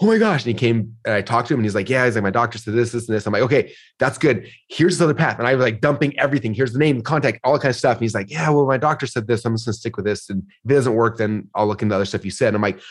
oh 0.02 0.08
my 0.08 0.18
gosh. 0.18 0.44
And 0.44 0.48
he 0.48 0.54
came 0.56 0.98
and 1.06 1.14
I 1.14 1.22
talked 1.22 1.48
to 1.50 1.54
him 1.54 1.60
and 1.60 1.66
he's 1.66 1.76
like, 1.76 1.88
yeah, 1.88 2.06
he's 2.06 2.16
like, 2.16 2.24
my 2.24 2.32
doctor 2.32 2.58
said 2.58 2.74
this, 2.74 2.92
this, 2.92 3.08
and 3.08 3.16
this. 3.16 3.28
I'm 3.28 3.34
like, 3.34 3.44
okay, 3.44 3.72
that's 4.00 4.18
good. 4.18 4.50
Here's 4.68 4.98
this 4.98 5.02
other 5.02 5.14
path. 5.14 5.38
And 5.38 5.48
I 5.48 5.54
was 5.54 5.64
like 5.64 5.80
dumping 5.80 6.18
everything. 6.20 6.56
Here's 6.56 6.74
the 6.74 6.80
name, 6.80 6.98
the 6.98 7.04
contact, 7.04 7.40
all 7.44 7.54
that 7.54 7.62
kind 7.62 7.70
of 7.70 7.76
stuff. 7.76 7.98
And 7.98 8.02
he's 8.02 8.16
like, 8.16 8.32
yeah, 8.32 8.50
well, 8.50 8.66
my 8.66 8.78
doctor 8.78 9.06
said 9.06 9.28
this. 9.28 9.46
I'm 9.46 9.54
just 9.54 9.66
gonna 9.66 9.74
stick 9.74 9.98
with 9.98 10.06
this. 10.06 10.30
And 10.30 10.44
if 10.66 10.72
it 10.72 10.74
doesn't 10.74 10.96
work, 10.96 11.18
then 11.18 11.50
I'll 11.54 11.68
look 11.68 11.84
into 11.84 11.94
other 11.94 12.06
stuff 12.06 12.26
you 12.26 12.32
said. 12.32 12.48
And 12.48 12.56
I'm 12.56 12.64
like, 12.64 12.82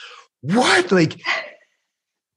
what? 0.42 0.92
Like, 0.92 1.20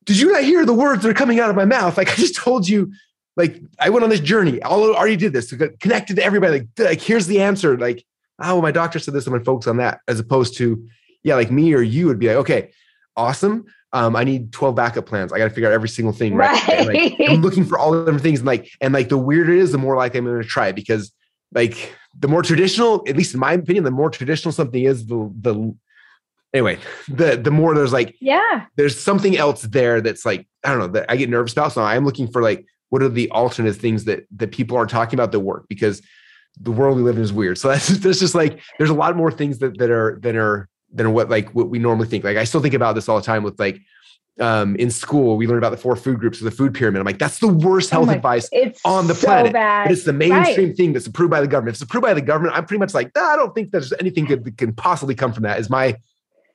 did 0.05 0.19
you 0.19 0.31
not 0.31 0.43
hear 0.43 0.65
the 0.65 0.73
words 0.73 1.03
that 1.03 1.09
are 1.09 1.13
coming 1.13 1.39
out 1.39 1.51
of 1.51 1.55
my 1.55 1.65
mouth? 1.65 1.95
Like 1.95 2.11
I 2.11 2.15
just 2.15 2.35
told 2.35 2.67
you 2.67 2.91
like 3.37 3.61
I 3.79 3.89
went 3.91 4.03
on 4.03 4.09
this 4.09 4.19
journey. 4.19 4.61
I 4.63 4.69
already 4.69 5.15
did 5.15 5.33
this. 5.33 5.53
connected 5.79 6.15
to 6.15 6.23
everybody. 6.23 6.59
Like, 6.59 6.67
like 6.79 7.01
here's 7.01 7.27
the 7.27 7.41
answer. 7.41 7.77
Like, 7.77 8.03
oh, 8.41 8.59
my 8.59 8.71
doctor 8.71 8.97
said 8.97 9.13
this. 9.13 9.27
I'm 9.27 9.33
gonna 9.33 9.45
focus 9.45 9.67
on 9.67 9.77
that, 9.77 9.99
as 10.07 10.19
opposed 10.19 10.57
to, 10.57 10.83
yeah, 11.23 11.35
like 11.35 11.51
me 11.51 11.73
or 11.75 11.81
you 11.81 12.07
would 12.07 12.17
be 12.17 12.27
like, 12.27 12.37
okay, 12.37 12.71
awesome. 13.15 13.65
Um, 13.93 14.15
I 14.15 14.23
need 14.23 14.51
12 14.51 14.75
backup 14.75 15.05
plans. 15.05 15.31
I 15.31 15.37
got 15.37 15.45
to 15.45 15.49
figure 15.51 15.69
out 15.69 15.73
every 15.73 15.89
single 15.89 16.13
thing. 16.13 16.33
Right. 16.33 16.67
right. 16.67 16.87
Like, 16.87 17.29
I'm 17.29 17.41
looking 17.41 17.63
for 17.63 17.77
all 17.77 17.91
the 17.91 17.99
different 17.99 18.23
things. 18.23 18.39
And 18.39 18.47
like, 18.47 18.69
and 18.81 18.93
like 18.93 19.09
the 19.09 19.17
weirder 19.17 19.53
it 19.53 19.59
is, 19.59 19.71
the 19.71 19.77
more 19.77 19.95
likely 19.95 20.17
I'm 20.17 20.25
going 20.25 20.41
to 20.41 20.47
try 20.47 20.67
it 20.67 20.75
because 20.75 21.13
like 21.53 21.95
the 22.19 22.27
more 22.27 22.41
traditional, 22.41 23.03
at 23.07 23.15
least 23.15 23.35
in 23.35 23.39
my 23.39 23.53
opinion, 23.53 23.83
the 23.83 23.91
more 23.91 24.09
traditional 24.09 24.51
something 24.51 24.83
is, 24.83 25.05
the, 25.05 25.31
the, 25.39 25.75
anyway, 26.53 26.79
the, 27.07 27.37
the 27.37 27.51
more 27.51 27.75
there's 27.75 27.93
like, 27.93 28.15
yeah, 28.19 28.65
there's 28.75 28.99
something 28.99 29.37
else 29.37 29.61
there 29.61 30.01
that's 30.01 30.25
like, 30.25 30.47
I 30.63 30.69
don't 30.69 30.79
know 30.79 30.87
that 30.87 31.05
I 31.09 31.15
get 31.15 31.29
nervous 31.29 31.53
about. 31.53 31.73
So 31.73 31.83
I'm 31.83 32.03
looking 32.03 32.27
for 32.27 32.41
like, 32.41 32.65
what 32.93 33.01
are 33.01 33.09
the 33.09 33.27
alternate 33.31 33.75
things 33.75 34.05
that 34.05 34.27
that 34.35 34.51
people 34.51 34.77
aren't 34.77 34.91
talking 34.91 35.17
about 35.17 35.31
that 35.31 35.39
work 35.39 35.65
because 35.67 36.03
the 36.59 36.71
world 36.71 36.95
we 36.95 37.01
live 37.01 37.17
in 37.17 37.23
is 37.23 37.33
weird 37.33 37.57
so 37.57 37.69
that's 37.69 37.87
there's 38.03 38.19
just 38.19 38.35
like 38.35 38.61
there's 38.77 38.91
a 38.91 38.93
lot 38.93 39.17
more 39.17 39.31
things 39.31 39.57
that 39.57 39.75
that 39.79 39.89
are 39.89 40.19
that 40.21 40.35
are 40.35 40.69
than 40.93 41.13
what 41.13 41.29
like 41.29 41.49
what 41.55 41.69
we 41.69 41.79
normally 41.79 42.07
think 42.07 42.23
like 42.23 42.37
i 42.37 42.43
still 42.43 42.61
think 42.61 42.73
about 42.73 42.93
this 42.93 43.09
all 43.09 43.17
the 43.17 43.25
time 43.25 43.43
with 43.43 43.59
like 43.59 43.79
um, 44.39 44.75
in 44.77 44.89
school, 44.89 45.37
we 45.37 45.45
learn 45.45 45.59
about 45.59 45.69
the 45.69 45.77
four 45.77 45.95
food 45.95 46.19
groups 46.19 46.39
of 46.39 46.45
the 46.45 46.51
food 46.51 46.73
pyramid. 46.73 46.99
I'm 46.99 47.05
like, 47.05 47.19
that's 47.19 47.37
the 47.37 47.47
worst 47.47 47.93
oh 47.93 47.97
health 47.97 48.09
oh 48.09 48.13
advice 48.13 48.49
on 48.83 49.05
the 49.05 49.13
so 49.13 49.27
planet. 49.27 49.53
Bad. 49.53 49.83
But 49.83 49.91
it's 49.91 50.05
the 50.05 50.13
mainstream 50.13 50.69
right. 50.69 50.75
thing 50.75 50.91
that's 50.91 51.05
approved 51.05 51.29
by 51.29 51.39
the 51.39 51.47
government. 51.47 51.75
If 51.75 51.83
it's 51.83 51.87
approved 51.87 52.01
by 52.01 52.15
the 52.15 52.21
government, 52.21 52.55
I'm 52.55 52.65
pretty 52.65 52.79
much 52.79 52.95
like, 52.95 53.15
I 53.15 53.35
don't 53.35 53.53
think 53.53 53.69
there's 53.69 53.93
anything 53.93 54.25
good 54.25 54.43
that 54.43 54.57
can 54.57 54.73
possibly 54.73 55.13
come 55.13 55.33
from 55.33 55.43
that. 55.43 55.59
Is 55.59 55.69
my 55.69 55.97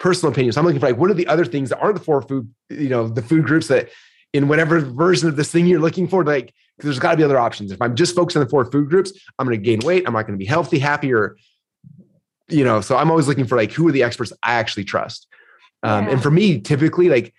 personal 0.01 0.33
opinion. 0.33 0.53
So 0.53 0.61
I'm 0.61 0.67
looking 0.67 0.81
for 0.81 0.89
like, 0.89 0.97
what 0.97 1.09
are 1.09 1.15
the 1.15 1.29
other 1.29 1.45
things 1.45 1.69
that 1.69 1.79
aren't 1.79 1.97
the 1.97 2.05
four 2.05 2.21
food, 2.23 2.53
you 2.69 2.89
know, 2.89 3.07
the 3.07 3.23
food 3.23 3.45
groups 3.45 3.69
that 3.69 3.91
in 4.33 4.49
whatever 4.49 4.81
version 4.81 5.29
of 5.29 5.37
this 5.37 5.51
thing 5.51 5.67
you're 5.67 5.81
looking 5.81 6.09
for. 6.09 6.25
Like, 6.25 6.53
there's 6.79 6.99
got 6.99 7.13
to 7.13 7.17
be 7.17 7.25
other 7.25 7.39
options. 7.39 7.73
If 7.73 7.83
I'm 7.83 7.97
just 7.97 8.15
focused 8.15 8.37
on 8.37 8.45
the 8.45 8.49
four 8.49 8.65
food 8.71 8.89
groups, 8.89 9.13
I'm 9.39 9.47
going 9.47 9.59
to 9.59 9.65
gain 9.65 9.81
weight. 9.81 10.05
I'm 10.07 10.13
not 10.13 10.27
going 10.27 10.39
to 10.39 10.43
be 10.43 10.45
healthy, 10.45 10.79
happier. 10.79 11.37
You 12.49 12.65
know, 12.65 12.81
so 12.81 12.97
I'm 12.97 13.11
always 13.11 13.29
looking 13.29 13.47
for 13.47 13.57
like 13.57 13.73
who 13.73 13.87
are 13.89 13.93
the 13.93 14.03
experts 14.03 14.33
I 14.43 14.55
actually 14.55 14.85
trust. 14.85 15.27
Um, 15.83 16.07
yeah. 16.07 16.13
And 16.13 16.23
for 16.23 16.31
me, 16.31 16.61
typically, 16.61 17.09
like 17.09 17.35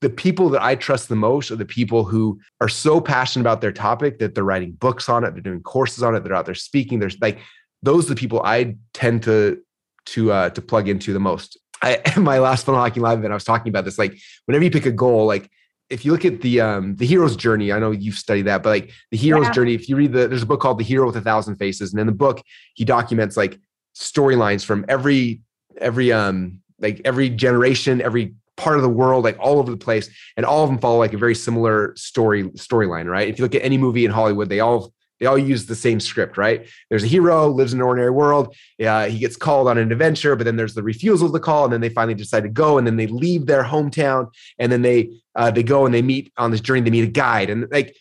the 0.00 0.10
people 0.10 0.50
that 0.50 0.62
I 0.62 0.74
trust 0.74 1.08
the 1.08 1.16
most 1.16 1.50
are 1.50 1.56
the 1.56 1.64
people 1.64 2.04
who 2.04 2.40
are 2.60 2.68
so 2.68 3.00
passionate 3.00 3.42
about 3.42 3.60
their 3.60 3.72
topic 3.72 4.18
that 4.18 4.34
they're 4.34 4.44
writing 4.44 4.72
books 4.72 5.08
on 5.08 5.24
it, 5.24 5.32
they're 5.32 5.42
doing 5.42 5.62
courses 5.62 6.02
on 6.02 6.14
it, 6.14 6.22
they're 6.22 6.34
out 6.34 6.46
there 6.46 6.54
speaking. 6.54 6.98
There's 6.98 7.18
like 7.20 7.38
those 7.82 8.06
are 8.06 8.14
the 8.14 8.20
people 8.20 8.42
I 8.44 8.76
tend 8.92 9.22
to 9.24 9.60
to 10.06 10.32
uh, 10.32 10.50
to 10.50 10.62
plug 10.62 10.88
into 10.88 11.12
the 11.12 11.20
most. 11.20 11.58
I, 11.82 12.00
my 12.16 12.38
last 12.38 12.66
Funnel 12.66 12.82
Hacking 12.82 13.02
Live 13.02 13.18
event, 13.18 13.32
I 13.32 13.34
was 13.34 13.44
talking 13.44 13.70
about 13.70 13.84
this. 13.84 13.98
Like, 13.98 14.18
whenever 14.46 14.64
you 14.64 14.70
pick 14.70 14.86
a 14.86 14.92
goal, 14.92 15.26
like 15.26 15.50
if 15.90 16.04
you 16.04 16.12
look 16.12 16.24
at 16.24 16.40
the 16.40 16.60
um 16.60 16.96
the 16.96 17.06
hero's 17.06 17.36
journey, 17.36 17.72
I 17.72 17.78
know 17.78 17.90
you've 17.90 18.14
studied 18.14 18.46
that, 18.46 18.62
but 18.62 18.70
like 18.70 18.90
the 19.10 19.16
hero's 19.16 19.46
yeah. 19.46 19.52
journey, 19.52 19.74
if 19.74 19.88
you 19.88 19.96
read 19.96 20.12
the 20.12 20.28
there's 20.28 20.42
a 20.42 20.46
book 20.46 20.60
called 20.60 20.78
The 20.78 20.84
Hero 20.84 21.06
with 21.06 21.16
a 21.16 21.20
Thousand 21.20 21.56
Faces, 21.56 21.92
and 21.92 22.00
in 22.00 22.06
the 22.06 22.12
book 22.12 22.42
he 22.74 22.84
documents 22.84 23.36
like 23.36 23.58
storylines 23.94 24.64
from 24.64 24.84
every 24.88 25.40
every 25.78 26.12
um 26.12 26.60
like 26.78 27.00
every 27.04 27.30
generation, 27.30 28.00
every 28.00 28.34
part 28.56 28.76
of 28.76 28.82
the 28.82 28.88
world, 28.88 29.24
like 29.24 29.38
all 29.38 29.58
over 29.58 29.70
the 29.70 29.76
place, 29.76 30.10
and 30.36 30.44
all 30.44 30.64
of 30.64 30.70
them 30.70 30.78
follow 30.78 30.98
like 30.98 31.12
a 31.12 31.18
very 31.18 31.34
similar 31.34 31.94
story 31.96 32.44
storyline, 32.50 33.06
right? 33.06 33.28
If 33.28 33.38
you 33.38 33.44
look 33.44 33.54
at 33.54 33.64
any 33.64 33.78
movie 33.78 34.04
in 34.04 34.10
Hollywood, 34.10 34.48
they 34.48 34.60
all 34.60 34.92
they 35.20 35.26
all 35.26 35.38
use 35.38 35.66
the 35.66 35.76
same 35.76 36.00
script, 36.00 36.36
right? 36.36 36.66
There's 36.90 37.04
a 37.04 37.06
hero, 37.06 37.46
lives 37.46 37.72
in 37.72 37.78
an 37.78 37.86
ordinary 37.86 38.10
world. 38.10 38.56
Uh, 38.84 39.06
he 39.06 39.20
gets 39.20 39.36
called 39.36 39.68
on 39.68 39.78
an 39.78 39.92
adventure, 39.92 40.34
but 40.34 40.42
then 40.42 40.56
there's 40.56 40.74
the 40.74 40.82
refusal 40.82 41.26
of 41.26 41.32
the 41.32 41.38
call, 41.38 41.62
and 41.62 41.72
then 41.72 41.80
they 41.80 41.90
finally 41.90 42.14
decide 42.14 42.42
to 42.42 42.48
go, 42.48 42.76
and 42.76 42.84
then 42.84 42.96
they 42.96 43.06
leave 43.06 43.46
their 43.46 43.62
hometown, 43.62 44.32
and 44.58 44.72
then 44.72 44.82
they 44.82 45.10
uh, 45.36 45.50
they 45.50 45.62
go 45.62 45.86
and 45.86 45.94
they 45.94 46.02
meet 46.02 46.32
on 46.36 46.50
this 46.50 46.60
journey. 46.60 46.80
They 46.80 46.90
meet 46.90 47.04
a 47.04 47.12
guide, 47.12 47.50
and 47.50 47.68
like 47.70 47.96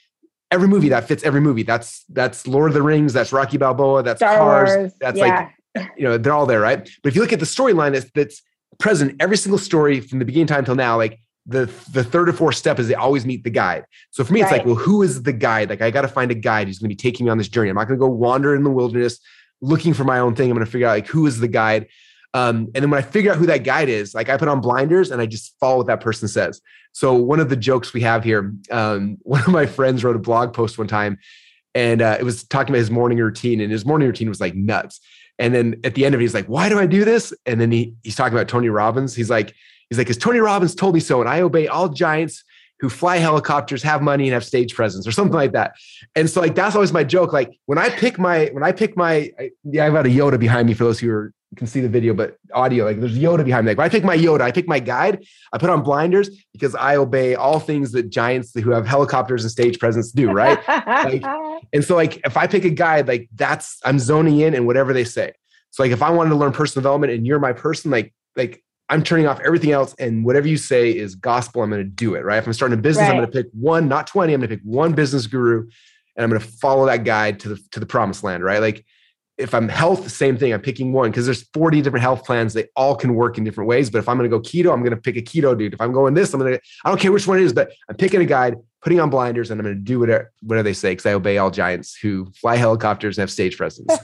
every 0.50 0.68
movie 0.68 0.90
that 0.90 1.08
fits 1.08 1.24
every 1.24 1.42
movie. 1.42 1.64
That's 1.64 2.04
that's 2.10 2.48
Lord 2.48 2.72
of 2.72 2.74
the 2.74 2.82
Rings, 2.82 3.14
that's 3.14 3.32
Rocky 3.32 3.58
Balboa, 3.58 4.04
that's 4.04 4.20
Star 4.20 4.38
Cars, 4.38 4.70
Wars, 4.76 4.94
that's 5.00 5.18
yeah. 5.18 5.26
like 5.26 5.50
you 5.76 6.04
know 6.04 6.18
they're 6.18 6.34
all 6.34 6.46
there, 6.46 6.60
right? 6.60 6.90
But 7.04 7.10
if 7.10 7.16
you 7.16 7.22
look 7.22 7.34
at 7.34 7.40
the 7.40 7.46
storyline 7.46 7.94
that's 7.94 8.10
that's 8.12 8.42
present 8.80 9.16
every 9.20 9.38
single 9.38 9.60
story 9.60 10.00
from 10.00 10.20
the 10.20 10.26
beginning 10.26 10.48
time 10.48 10.66
till 10.66 10.76
now, 10.76 10.98
like 10.98 11.20
the 11.46 11.72
the 11.92 12.04
third 12.04 12.30
or 12.30 12.34
fourth 12.34 12.56
step 12.56 12.80
is 12.80 12.88
they 12.88 12.96
always 12.96 13.26
meet 13.26 13.44
the 13.44 13.50
guide. 13.50 13.86
So 14.12 14.24
for 14.24 14.34
me, 14.34 14.42
it's 14.42 14.52
right. 14.52 14.60
like, 14.60 14.66
well, 14.66 14.76
who 14.76 15.02
is 15.02 15.24
the 15.24 15.34
guide? 15.34 15.70
Like 15.70 15.82
I 15.82 15.92
got 15.92 16.02
to 16.02 16.08
find 16.08 16.32
a 16.32 16.36
guide 16.36 16.68
who's 16.68 16.80
going 16.80 16.90
to 16.90 16.96
be 16.96 17.00
taking 17.00 17.26
me 17.26 17.32
on 17.32 17.38
this 17.38 17.50
journey. 17.50 17.70
I'm 17.70 17.76
not 17.76 17.88
going 17.88 18.00
to 18.00 18.06
go 18.06 18.12
wander 18.12 18.56
in 18.56 18.64
the 18.64 18.70
wilderness 18.70 19.20
looking 19.62 19.94
for 19.94 20.04
my 20.04 20.20
own 20.20 20.36
thing. 20.36 20.50
I'm 20.50 20.56
going 20.56 20.66
to 20.66 20.72
figure 20.72 20.88
out 20.88 20.92
like 20.92 21.08
who 21.08 21.26
is 21.26 21.40
the 21.40 21.48
guide. 21.48 21.88
Um, 22.34 22.70
and 22.74 22.84
then 22.84 22.90
when 22.90 22.98
I 22.98 23.02
figure 23.02 23.32
out 23.32 23.38
who 23.38 23.46
that 23.48 23.64
guide 23.64 23.90
is, 23.90 24.14
like 24.14 24.30
I 24.30 24.38
put 24.38 24.48
on 24.48 24.62
blinders 24.62 25.12
and 25.12 25.22
I 25.22 25.26
just 25.26 25.56
follow 25.60 25.78
what 25.78 25.88
that 25.88 26.00
person 26.00 26.28
says. 26.28 26.62
So 26.94 27.14
one 27.14 27.40
of 27.40 27.50
the 27.50 27.56
jokes 27.56 27.94
we 27.94 28.02
have 28.02 28.24
here, 28.24 28.54
um, 28.70 29.18
one 29.24 29.42
of 29.42 29.50
my 29.50 29.66
friends 29.66 30.04
wrote 30.04 30.16
a 30.16 30.20
blog 30.20 30.54
post 30.54 30.78
one 30.78 30.88
time, 30.88 31.20
and 31.74 32.02
uh, 32.02 32.18
it 32.20 32.24
was 32.24 32.44
talking 32.44 32.74
about 32.74 32.80
his 32.80 32.92
morning 32.92 33.18
routine, 33.18 33.62
and 33.62 33.72
his 33.72 33.86
morning 33.86 34.08
routine 34.08 34.30
was 34.30 34.42
like 34.42 34.56
nuts. 34.56 35.00
And 35.42 35.54
then 35.54 35.82
at 35.84 35.96
the 35.96 36.06
end 36.06 36.16
of 36.16 36.22
it, 36.22 36.24
he's 36.24 36.34
like, 36.34 36.46
"Why 36.46 36.70
do 36.70 36.80
I 36.80 36.86
do 36.86 37.04
this?" 37.04 37.34
And 37.46 37.60
then 37.60 37.72
he 37.72 37.94
he's 38.04 38.16
talking 38.16 38.34
about 38.34 38.48
Tony 38.48 38.70
Robbins. 38.70 39.16
He's 39.16 39.30
like, 39.30 39.54
He's 39.92 39.98
like, 39.98 40.08
because 40.08 40.18
Tony 40.18 40.40
Robbins 40.40 40.74
told 40.74 40.94
me 40.94 41.02
so, 41.02 41.20
and 41.20 41.30
I 41.30 41.42
obey 41.42 41.68
all 41.68 41.90
giants 41.90 42.46
who 42.80 42.88
fly 42.88 43.18
helicopters, 43.18 43.84
have 43.84 44.02
money, 44.02 44.24
and 44.24 44.34
have 44.34 44.46
stage 44.46 44.74
presence, 44.74 45.06
or 45.06 45.12
something 45.12 45.36
like 45.36 45.52
that. 45.52 45.74
And 46.16 46.30
so, 46.30 46.40
like, 46.40 46.56
that's 46.56 46.76
always 46.76 46.94
my 46.94 47.04
joke. 47.04 47.34
Like, 47.34 47.60
when 47.66 47.78
I 47.78 47.90
pick 47.90 48.18
my, 48.18 48.46
when 48.54 48.64
I 48.64 48.72
pick 48.72 48.96
my, 48.96 49.32
I, 49.38 49.50
yeah, 49.66 49.86
I've 49.86 49.92
got 49.92 50.06
a 50.06 50.10
Yoda 50.10 50.40
behind 50.40 50.70
me 50.70 50.74
for 50.74 50.86
those 50.86 50.98
who 50.98 51.12
are, 51.12 51.34
can 51.58 51.68
see 51.68 51.82
the 51.82 51.90
video, 51.90 52.14
but 52.14 52.38
audio, 52.54 52.86
like, 52.86 53.00
there's 53.00 53.18
Yoda 53.18 53.44
behind 53.44 53.66
me. 53.66 53.72
Like, 53.72 53.78
when 53.78 53.86
I 53.86 53.90
pick 53.90 54.04
my 54.04 54.18
Yoda, 54.18 54.42
I 54.42 54.52
pick 54.52 54.68
my 54.68 54.80
guide, 54.80 55.26
I 55.52 55.58
put 55.58 55.70
on 55.70 55.84
blinders 55.84 56.30
because 56.54 56.76
I 56.76 56.96
obey 56.96 57.36
all 57.36 57.60
things 57.60 57.92
that 57.92 58.10
giants 58.10 58.54
who 58.54 58.72
have 58.72 58.88
helicopters 58.88 59.44
and 59.44 59.52
stage 59.52 59.78
presence 59.78 60.12
do, 60.12 60.32
right? 60.32 60.60
like, 60.68 61.24
and 61.74 61.84
so, 61.84 61.96
like, 61.96 62.22
if 62.26 62.38
I 62.38 62.48
pick 62.48 62.64
a 62.64 62.70
guide, 62.70 63.08
like, 63.08 63.30
that's 63.36 63.80
I'm 63.84 64.00
zoning 64.00 64.40
in 64.40 64.54
and 64.54 64.66
whatever 64.66 64.94
they 64.94 65.04
say. 65.04 65.34
So, 65.72 65.84
like, 65.84 65.92
if 65.92 66.02
I 66.02 66.10
wanted 66.10 66.30
to 66.30 66.36
learn 66.36 66.54
personal 66.54 66.84
development 66.84 67.14
and 67.14 67.28
you're 67.28 67.40
my 67.40 67.54
person, 67.54 67.92
like, 67.92 68.14
like 68.36 68.64
I'm 68.88 69.04
turning 69.04 69.28
off 69.28 69.40
everything 69.42 69.72
else, 69.72 69.94
and 70.00 70.26
whatever 70.26 70.48
you 70.48 70.58
say 70.58 70.92
is 70.92 71.16
gospel. 71.16 71.62
I'm 71.64 71.70
going 71.70 71.82
to 71.82 71.90
do 71.90 72.16
it, 72.16 72.26
right? 72.26 72.38
If 72.38 72.46
I'm 72.46 72.54
starting 72.54 72.78
a 72.78 72.82
business, 72.82 73.04
right. 73.04 73.12
I'm 73.12 73.18
going 73.18 73.32
to 73.32 73.44
pick 73.44 73.52
one, 73.54 73.88
not 73.88 74.08
20. 74.08 74.34
I'm 74.34 74.42
going 74.42 74.50
to 74.50 74.56
pick 74.56 74.64
one 74.66 74.92
business 74.94 75.28
guru, 75.28 75.62
and 76.16 76.24
I'm 76.24 76.30
going 76.30 76.42
to 76.42 76.48
follow 76.48 76.86
that 76.88 77.06
guide 77.06 77.40
to 77.42 77.50
the 77.50 77.64
to 77.72 77.80
the 77.80 77.86
promised 77.86 78.24
land, 78.24 78.44
right? 78.44 78.60
Like 78.60 78.86
if 79.42 79.54
I'm 79.54 79.68
health, 79.68 80.10
same 80.12 80.38
thing. 80.38 80.54
I'm 80.54 80.62
picking 80.62 80.94
one 80.94 81.12
because 81.12 81.26
there's 81.26 81.44
40 81.54 81.82
different 81.82 82.04
health 82.04 82.26
plans. 82.26 82.54
They 82.54 82.68
all 82.76 82.96
can 82.96 83.16
work 83.16 83.38
in 83.38 83.44
different 83.44 83.68
ways. 83.68 83.90
But 83.90 84.00
if 84.00 84.08
I'm 84.08 84.18
going 84.18 84.30
to 84.30 84.38
go 84.38 84.42
keto, 84.42 84.72
I'm 84.74 84.82
going 84.82 84.96
to 84.96 85.02
pick 85.02 85.18
a 85.18 85.22
keto 85.22 85.58
dude. 85.58 85.74
If 85.74 85.82
I'm 85.82 85.92
going 85.92 86.14
this, 86.14 86.34
I'm 86.34 86.40
going 86.40 86.54
to. 86.54 86.62
I 86.86 86.90
don't 86.90 87.00
care 87.00 87.12
which 87.12 87.28
one 87.28 87.40
it 87.40 87.44
is, 87.44 87.54
but 87.54 87.72
I'm 87.90 87.96
picking 87.96 88.22
a 88.22 88.26
guide, 88.26 88.56
putting 88.82 89.00
on 89.00 89.10
blinders, 89.10 89.52
and 89.52 89.60
I'm 89.60 89.66
going 89.66 89.76
to 89.76 89.82
do 89.82 90.00
whatever 90.00 90.32
whatever 90.42 90.64
they 90.64 90.74
say 90.74 90.92
because 90.92 91.06
I 91.06 91.14
obey 91.14 91.38
all 91.38 91.52
giants 91.52 91.96
who 91.96 92.32
fly 92.40 92.56
helicopters 92.56 93.18
and 93.18 93.24
have 93.24 93.32
stage 93.32 93.58
presence. 93.58 93.92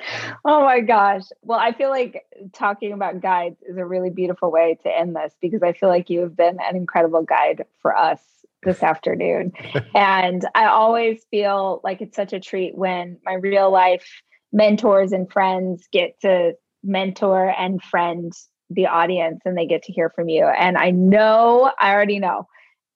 oh 0.44 0.64
my 0.64 0.80
gosh. 0.80 1.24
Well, 1.42 1.58
I 1.58 1.72
feel 1.72 1.90
like 1.90 2.24
talking 2.52 2.92
about 2.92 3.20
guides 3.20 3.56
is 3.68 3.76
a 3.76 3.84
really 3.84 4.10
beautiful 4.10 4.50
way 4.50 4.78
to 4.82 4.98
end 4.98 5.16
this 5.16 5.34
because 5.40 5.62
I 5.62 5.72
feel 5.72 5.88
like 5.88 6.10
you 6.10 6.20
have 6.20 6.36
been 6.36 6.58
an 6.60 6.76
incredible 6.76 7.22
guide 7.22 7.64
for 7.82 7.96
us 7.96 8.20
this 8.62 8.82
afternoon. 8.82 9.52
and 9.94 10.46
I 10.54 10.66
always 10.66 11.24
feel 11.30 11.80
like 11.84 12.00
it's 12.00 12.16
such 12.16 12.32
a 12.32 12.40
treat 12.40 12.76
when 12.76 13.18
my 13.24 13.34
real 13.34 13.70
life 13.70 14.22
mentors 14.52 15.12
and 15.12 15.30
friends 15.30 15.86
get 15.92 16.18
to 16.20 16.52
mentor 16.82 17.54
and 17.58 17.82
friend 17.82 18.32
the 18.70 18.86
audience 18.86 19.40
and 19.44 19.56
they 19.56 19.66
get 19.66 19.82
to 19.84 19.92
hear 19.92 20.10
from 20.10 20.28
you. 20.28 20.44
And 20.44 20.76
I 20.76 20.90
know, 20.90 21.72
I 21.80 21.92
already 21.92 22.18
know 22.18 22.46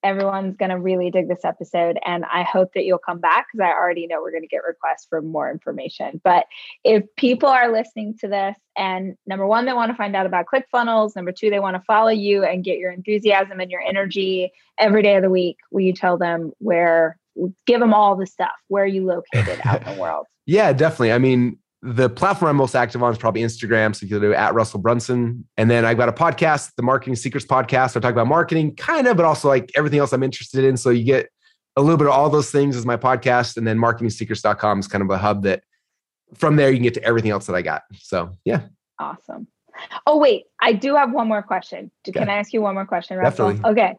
everyone's 0.03 0.57
going 0.57 0.70
to 0.70 0.78
really 0.78 1.11
dig 1.11 1.28
this 1.28 1.44
episode 1.44 1.98
and 2.05 2.24
i 2.32 2.42
hope 2.42 2.70
that 2.74 2.84
you'll 2.84 2.98
come 2.98 3.20
back 3.20 3.46
because 3.53 3.64
i 3.64 3.70
already 3.70 4.07
know 4.07 4.20
we're 4.20 4.30
going 4.30 4.42
to 4.42 4.48
get 4.48 4.62
requests 4.66 5.07
for 5.09 5.22
more 5.22 5.50
information 5.50 6.20
but 6.24 6.46
if 6.84 7.05
people 7.16 7.48
are 7.48 7.72
listening 7.72 8.14
to 8.18 8.28
this 8.28 8.57
and 8.76 9.16
number 9.26 9.46
one 9.46 9.64
they 9.64 9.72
want 9.72 9.90
to 9.90 9.96
find 9.96 10.16
out 10.16 10.26
about 10.26 10.46
clickfunnels 10.53 11.14
number 11.14 11.32
two 11.32 11.50
they 11.50 11.61
want 11.61 11.76
to 11.76 11.82
follow 11.82 12.11
you 12.11 12.44
and 12.44 12.64
get 12.64 12.78
your 12.78 12.90
enthusiasm 12.90 13.61
and 13.61 13.70
your 13.70 13.80
energy 13.80 14.50
every 14.78 15.03
day 15.03 15.16
of 15.16 15.22
the 15.22 15.30
week 15.30 15.59
will 15.70 15.82
you 15.82 15.92
tell 15.92 16.18
them 16.18 16.53
where 16.59 17.16
give 17.66 17.80
them 17.80 17.94
all 17.94 18.16
the 18.16 18.26
stuff 18.26 18.50
where 18.68 18.84
are 18.84 18.88
you 18.88 19.07
located 19.07 19.61
out 19.64 19.86
in 19.86 19.94
the 19.94 20.00
world 20.00 20.26
yeah 20.47 20.72
definitely 20.72 21.12
i 21.12 21.18
mean 21.18 21.59
the 21.82 22.09
platform 22.09 22.51
I'm 22.51 22.57
most 22.57 22.76
active 22.76 23.03
on 23.03 23.12
is 23.12 23.18
probably 23.18 23.43
Instagram. 23.43 23.95
So 23.95 24.07
you 24.07 24.11
can 24.11 24.20
do 24.20 24.32
at 24.32 24.55
Russell 24.55 24.80
Brunson. 24.80 25.47
And 25.57 25.68
then 25.68 25.84
I've 25.84 25.97
got 25.97 26.09
a 26.09 26.12
podcast, 26.12 26.70
the 26.76 26.82
Marketing 26.82 27.16
Secrets 27.16 27.45
Podcast. 27.45 27.97
I 27.97 28.01
talk 28.01 28.12
about 28.12 28.28
marketing, 28.28 28.76
kind 28.76 29.09
of, 29.09 29.16
but 29.16 29.26
also 29.26 29.49
like 29.49 29.70
everything 29.74 29.99
else 29.99 30.12
I'm 30.12 30.22
interested 30.22 30.64
in. 30.64 30.76
So 30.76 30.90
you 30.90 31.03
get 31.03 31.28
a 31.76 31.82
little 31.82 31.97
bit 31.97 32.07
of 32.07 32.12
all 32.12 32.30
those 32.30 32.53
things 32.53 32.76
as 32.76 32.86
my 32.86 32.97
podcast. 32.97 33.57
And 33.57 33.66
then 33.66 33.78
marketingsecrets.com 33.78 34.78
is 34.78 34.86
kind 34.86 35.03
of 35.03 35.11
a 35.11 35.18
hub 35.18 35.43
that 35.43 35.64
from 36.34 36.55
there 36.55 36.70
you 36.70 36.76
can 36.76 36.84
get 36.84 36.95
to 36.95 37.03
everything 37.03 37.32
else 37.32 37.47
that 37.47 37.57
I 37.57 37.62
got. 37.62 37.82
So 37.99 38.30
yeah. 38.45 38.62
Awesome. 39.01 39.49
Oh, 40.07 40.18
wait, 40.18 40.45
I 40.61 40.74
do 40.74 40.95
have 40.95 41.12
one 41.12 41.26
more 41.26 41.43
question. 41.43 41.90
Can 42.05 42.28
I 42.28 42.34
ask 42.34 42.53
you 42.53 42.62
one 42.62 42.74
more 42.74 42.86
question, 42.86 43.16
Russell? 43.16 43.55
Definitely. 43.55 43.70
Okay. 43.72 43.97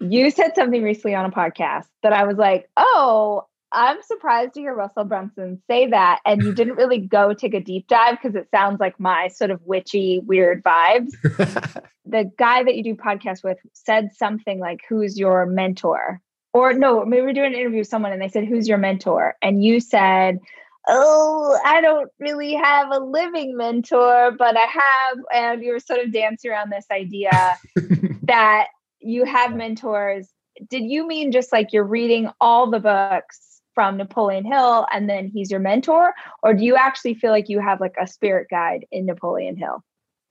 You 0.00 0.30
said 0.30 0.54
something 0.56 0.82
recently 0.82 1.14
on 1.14 1.26
a 1.26 1.30
podcast 1.30 1.86
that 2.02 2.12
I 2.12 2.24
was 2.24 2.38
like, 2.38 2.68
oh, 2.76 3.44
I'm 3.72 4.02
surprised 4.02 4.54
to 4.54 4.60
hear 4.60 4.74
Russell 4.74 5.04
Brunson 5.04 5.62
say 5.68 5.86
that. 5.86 6.20
And 6.26 6.42
you 6.42 6.52
didn't 6.52 6.74
really 6.74 6.98
go 6.98 7.32
take 7.32 7.54
a 7.54 7.60
deep 7.60 7.86
dive 7.86 8.18
because 8.20 8.34
it 8.34 8.48
sounds 8.50 8.80
like 8.80 8.98
my 8.98 9.28
sort 9.28 9.50
of 9.50 9.60
witchy, 9.64 10.20
weird 10.20 10.62
vibes. 10.64 11.10
the 12.04 12.30
guy 12.36 12.64
that 12.64 12.74
you 12.74 12.82
do 12.82 12.94
podcast 12.96 13.44
with 13.44 13.58
said 13.72 14.10
something 14.16 14.58
like, 14.58 14.80
Who's 14.88 15.18
your 15.18 15.46
mentor? 15.46 16.20
Or 16.52 16.72
no, 16.72 17.04
maybe 17.04 17.22
we're 17.22 17.32
doing 17.32 17.54
an 17.54 17.60
interview 17.60 17.78
with 17.78 17.88
someone 17.88 18.12
and 18.12 18.20
they 18.20 18.28
said, 18.28 18.44
Who's 18.44 18.66
your 18.66 18.78
mentor? 18.78 19.36
And 19.40 19.62
you 19.62 19.78
said, 19.78 20.40
Oh, 20.88 21.56
I 21.64 21.80
don't 21.80 22.10
really 22.18 22.54
have 22.54 22.90
a 22.90 22.98
living 22.98 23.56
mentor, 23.56 24.32
but 24.36 24.56
I 24.56 24.66
have. 24.66 25.18
And 25.32 25.62
you 25.62 25.72
were 25.72 25.78
sort 25.78 26.00
of 26.00 26.12
dancing 26.12 26.50
around 26.50 26.72
this 26.72 26.86
idea 26.90 27.30
that 28.24 28.68
you 28.98 29.24
have 29.24 29.54
mentors. 29.54 30.28
Did 30.68 30.82
you 30.82 31.06
mean 31.06 31.30
just 31.30 31.52
like 31.52 31.72
you're 31.72 31.84
reading 31.84 32.30
all 32.40 32.68
the 32.68 32.80
books 32.80 33.49
from 33.74 33.96
Napoleon 33.96 34.44
Hill 34.44 34.86
and 34.92 35.08
then 35.08 35.30
he's 35.32 35.50
your 35.50 35.60
mentor? 35.60 36.12
Or 36.42 36.54
do 36.54 36.64
you 36.64 36.76
actually 36.76 37.14
feel 37.14 37.30
like 37.30 37.48
you 37.48 37.60
have 37.60 37.80
like 37.80 37.94
a 38.00 38.06
spirit 38.06 38.48
guide 38.50 38.86
in 38.90 39.06
Napoleon 39.06 39.56
Hill? 39.56 39.82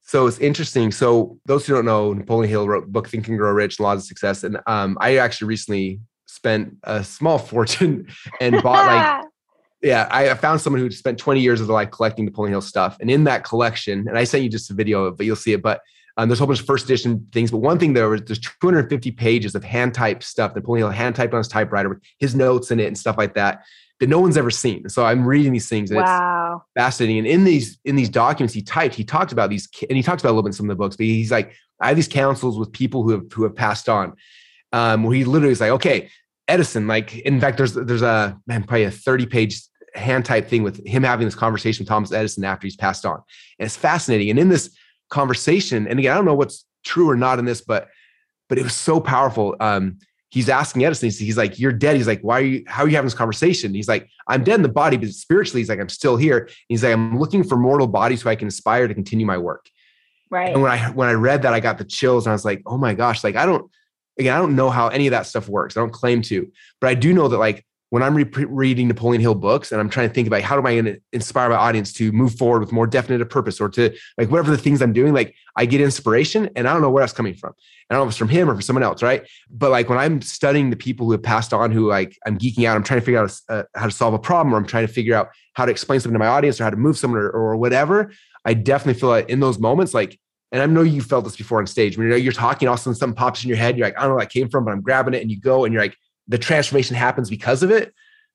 So 0.01 0.25
it's 0.27 0.39
interesting. 0.39 0.91
So 0.91 1.37
those 1.45 1.67
who 1.67 1.73
don't 1.73 1.85
know, 1.85 2.13
Napoleon 2.13 2.49
Hill 2.49 2.67
wrote 2.67 2.91
book 2.91 3.07
Think 3.07 3.27
and 3.27 3.37
Grow 3.37 3.51
Rich, 3.51 3.79
Laws 3.79 3.99
of 3.99 4.05
Success. 4.05 4.43
And 4.43 4.59
um, 4.65 4.97
I 4.99 5.17
actually 5.17 5.47
recently 5.47 5.99
spent 6.25 6.77
a 6.83 7.03
small 7.03 7.37
fortune 7.37 8.07
and 8.41 8.61
bought 8.63 8.85
like 8.85 9.25
yeah, 9.81 10.07
I 10.11 10.33
found 10.33 10.59
someone 10.61 10.81
who 10.81 10.91
spent 10.91 11.17
20 11.17 11.39
years 11.39 11.61
of 11.61 11.67
their 11.67 11.73
life 11.73 11.91
collecting 11.91 12.25
Napoleon 12.25 12.53
Hill 12.53 12.61
stuff. 12.61 12.97
And 12.99 13.09
in 13.09 13.23
that 13.25 13.43
collection, 13.43 14.07
and 14.07 14.17
I 14.17 14.25
sent 14.25 14.43
you 14.43 14.49
just 14.49 14.69
a 14.71 14.73
video, 14.73 15.05
of 15.05 15.13
it, 15.13 15.17
but 15.17 15.25
you'll 15.25 15.35
see 15.37 15.53
it. 15.53 15.61
But 15.61 15.81
um, 16.19 16.27
there's 16.27 16.39
a 16.39 16.41
whole 16.41 16.47
bunch 16.47 16.59
of 16.59 16.65
first 16.65 16.83
edition 16.83 17.25
things, 17.31 17.49
but 17.49 17.59
one 17.59 17.79
thing 17.79 17.93
there 17.93 18.09
was 18.09 18.21
there's 18.23 18.39
250 18.39 19.11
pages 19.11 19.55
of 19.55 19.63
hand 19.63 19.93
type 19.93 20.21
stuff 20.21 20.53
that 20.53 20.59
Napoleon 20.59 20.87
Hill 20.87 20.91
hand 20.91 21.15
typed 21.15 21.33
on 21.33 21.37
his 21.37 21.47
typewriter 21.47 21.87
with 21.87 22.01
his 22.17 22.35
notes 22.35 22.71
in 22.71 22.79
it 22.81 22.87
and 22.87 22.97
stuff 22.97 23.17
like 23.17 23.35
that 23.35 23.63
that 24.01 24.07
no 24.07 24.19
one's 24.19 24.35
ever 24.35 24.51
seen. 24.51 24.87
So 24.89 25.05
I'm 25.05 25.25
reading 25.25 25.53
these 25.53 25.69
things 25.69 25.91
and 25.91 26.01
wow. 26.01 26.63
it's 26.65 26.81
fascinating. 26.81 27.19
And 27.19 27.27
in 27.27 27.43
these 27.45 27.79
in 27.85 27.95
these 27.95 28.09
documents 28.09 28.53
he 28.53 28.61
typed, 28.61 28.95
he 28.95 29.05
talked 29.05 29.31
about 29.31 29.49
these 29.49 29.69
and 29.89 29.95
he 29.95 30.03
talks 30.03 30.21
about 30.21 30.31
a 30.31 30.33
little 30.33 30.43
bit 30.43 30.49
in 30.49 30.53
some 30.53 30.69
of 30.69 30.77
the 30.77 30.81
books, 30.81 30.97
but 30.97 31.05
he's 31.05 31.31
like, 31.31 31.53
I 31.79 31.87
have 31.87 31.95
these 31.95 32.09
councils 32.09 32.59
with 32.59 32.71
people 32.73 33.03
who 33.03 33.11
have 33.11 33.31
who 33.31 33.43
have 33.43 33.55
passed 33.55 33.87
on. 33.87 34.15
um, 34.73 35.03
where 35.03 35.15
he 35.15 35.23
literally 35.23 35.53
is 35.53 35.61
like, 35.61 35.71
okay, 35.71 36.09
Edison, 36.49 36.85
like, 36.87 37.17
in 37.19 37.39
fact, 37.39 37.57
there's 37.57 37.75
there's 37.75 38.01
a 38.01 38.37
man, 38.45 38.63
probably 38.63 38.83
a 38.83 38.91
30 38.91 39.25
page 39.25 39.61
hand 39.95 40.25
type 40.25 40.49
thing 40.49 40.63
with 40.63 40.85
him 40.85 41.03
having 41.03 41.25
this 41.25 41.35
conversation 41.35 41.83
with 41.83 41.87
Thomas 41.87 42.11
Edison 42.11 42.43
after 42.43 42.67
he's 42.67 42.75
passed 42.75 43.05
on. 43.05 43.21
And 43.57 43.65
it's 43.65 43.77
fascinating. 43.77 44.29
And 44.29 44.39
in 44.39 44.49
this 44.49 44.69
conversation, 45.09 45.87
and 45.87 45.99
again, 45.99 46.11
I 46.11 46.15
don't 46.15 46.25
know 46.25 46.35
what's 46.35 46.65
true 46.83 47.09
or 47.09 47.15
not 47.15 47.39
in 47.39 47.45
this, 47.45 47.61
but 47.61 47.89
but 48.47 48.57
it 48.57 48.63
was 48.63 48.73
so 48.73 48.99
powerful. 48.99 49.55
Um, 49.59 49.99
he's 50.29 50.49
asking 50.49 50.83
Edison, 50.83 51.07
he's, 51.07 51.19
he's, 51.19 51.37
like, 51.37 51.59
You're 51.59 51.71
dead. 51.71 51.95
He's 51.95 52.07
like, 52.07 52.21
Why 52.21 52.39
are 52.39 52.43
you 52.43 52.63
how 52.67 52.83
are 52.83 52.87
you 52.87 52.95
having 52.95 53.07
this 53.07 53.13
conversation? 53.13 53.73
He's 53.73 53.87
like, 53.87 54.09
I'm 54.27 54.43
dead 54.43 54.55
in 54.55 54.61
the 54.61 54.69
body, 54.69 54.97
but 54.97 55.09
spiritually, 55.09 55.61
he's 55.61 55.69
like, 55.69 55.79
I'm 55.79 55.89
still 55.89 56.17
here. 56.17 56.49
he's 56.67 56.83
like, 56.83 56.93
I'm 56.93 57.19
looking 57.19 57.43
for 57.43 57.57
mortal 57.57 57.87
bodies 57.87 58.23
so 58.23 58.29
I 58.29 58.35
can 58.35 58.47
aspire 58.47 58.87
to 58.87 58.93
continue 58.93 59.25
my 59.25 59.37
work. 59.37 59.69
Right. 60.31 60.53
And 60.53 60.61
when 60.61 60.71
I 60.71 60.89
when 60.91 61.09
I 61.09 61.13
read 61.13 61.43
that, 61.43 61.53
I 61.53 61.59
got 61.59 61.77
the 61.77 61.85
chills 61.85 62.25
and 62.25 62.31
I 62.31 62.35
was 62.35 62.45
like, 62.45 62.61
oh 62.65 62.77
my 62.77 62.93
gosh, 62.93 63.23
like 63.23 63.35
I 63.35 63.45
don't 63.45 63.69
again, 64.17 64.35
I 64.35 64.37
don't 64.37 64.55
know 64.55 64.69
how 64.69 64.89
any 64.89 65.07
of 65.07 65.11
that 65.11 65.25
stuff 65.25 65.47
works. 65.47 65.75
I 65.75 65.79
don't 65.79 65.93
claim 65.93 66.21
to, 66.23 66.51
but 66.79 66.89
I 66.89 66.93
do 66.93 67.13
know 67.13 67.27
that 67.27 67.37
like 67.37 67.65
when 67.89 68.03
I'm 68.03 68.15
re- 68.15 68.45
reading 68.47 68.87
Napoleon 68.87 69.21
Hill 69.21 69.35
books 69.35 69.71
and 69.71 69.81
I'm 69.81 69.89
trying 69.89 70.07
to 70.07 70.13
think 70.13 70.27
about 70.27 70.41
how 70.41 70.57
am 70.57 70.65
I 70.65 70.73
going 70.73 70.85
to 70.85 71.01
inspire 71.11 71.49
my 71.49 71.55
audience 71.55 71.91
to 71.93 72.11
move 72.11 72.35
forward 72.35 72.59
with 72.59 72.71
more 72.71 72.85
definite 72.85 73.25
purpose 73.29 73.59
or 73.59 73.69
to 73.69 73.95
like 74.17 74.29
whatever 74.29 74.51
the 74.51 74.57
things 74.57 74.81
I'm 74.81 74.93
doing, 74.93 75.13
like 75.13 75.35
I 75.55 75.65
get 75.65 75.81
inspiration 75.81 76.49
and 76.55 76.67
I 76.67 76.73
don't 76.73 76.81
know 76.81 76.91
where 76.91 77.01
that's 77.01 77.13
coming 77.13 77.33
from. 77.33 77.53
I 77.89 77.95
don't 77.95 78.01
know 78.01 78.07
if 78.07 78.09
it's 78.09 78.17
from 78.17 78.29
him 78.29 78.49
or 78.49 78.53
from 78.53 78.61
someone 78.61 78.83
else, 78.83 79.01
right? 79.01 79.27
But 79.49 79.71
like 79.71 79.89
when 79.89 79.97
I'm 79.97 80.21
studying 80.21 80.69
the 80.69 80.75
people 80.75 81.07
who 81.07 81.13
have 81.13 81.23
passed 81.23 81.53
on, 81.53 81.71
who 81.71 81.87
like 81.87 82.15
I'm 82.27 82.37
geeking 82.37 82.65
out, 82.65 82.75
I'm 82.75 82.83
trying 82.83 82.99
to 82.99 83.05
figure 83.05 83.23
out 83.23 83.35
uh, 83.49 83.63
how 83.73 83.85
to 83.85 83.91
solve 83.91 84.13
a 84.13 84.19
problem, 84.19 84.53
or 84.53 84.57
I'm 84.57 84.67
trying 84.67 84.85
to 84.85 84.93
figure 84.93 85.15
out 85.15 85.29
how 85.53 85.65
to 85.65 85.71
explain 85.71 85.99
something 85.99 86.13
to 86.13 86.19
my 86.19 86.27
audience 86.27 86.61
or 86.61 86.65
how 86.65 86.69
to 86.69 86.77
move 86.77 86.97
someone 86.97 87.19
or, 87.19 87.29
or 87.29 87.57
whatever. 87.57 88.11
I 88.45 88.53
definitely 88.53 88.99
feel 88.99 89.09
like 89.09 89.29
in 89.29 89.39
those 89.39 89.57
moments, 89.57 89.95
like, 89.95 90.19
and 90.51 90.61
I 90.61 90.65
know 90.67 90.83
you 90.83 91.01
felt 91.01 91.25
this 91.25 91.35
before 91.35 91.59
on 91.59 91.67
stage 91.67 91.97
when 91.97 92.07
you're, 92.07 92.17
you're 92.17 92.31
talking, 92.31 92.67
all 92.67 92.75
of 92.75 92.79
a 92.79 92.83
sudden 92.83 92.95
something 92.95 93.15
pops 93.15 93.43
in 93.43 93.49
your 93.49 93.57
head. 93.57 93.77
You're 93.77 93.87
like, 93.87 93.97
I 93.97 94.01
don't 94.01 94.09
know 94.09 94.15
where 94.15 94.25
that 94.25 94.31
came 94.31 94.49
from, 94.49 94.65
but 94.65 94.71
I'm 94.71 94.81
grabbing 94.81 95.15
it, 95.15 95.21
and 95.21 95.31
you 95.31 95.39
go, 95.39 95.65
and 95.65 95.73
you're 95.73 95.81
like, 95.81 95.97
the 96.29 96.37
transformation 96.37 96.95
happens 96.95 97.29
because 97.29 97.61
of 97.63 97.71
it. 97.71 97.93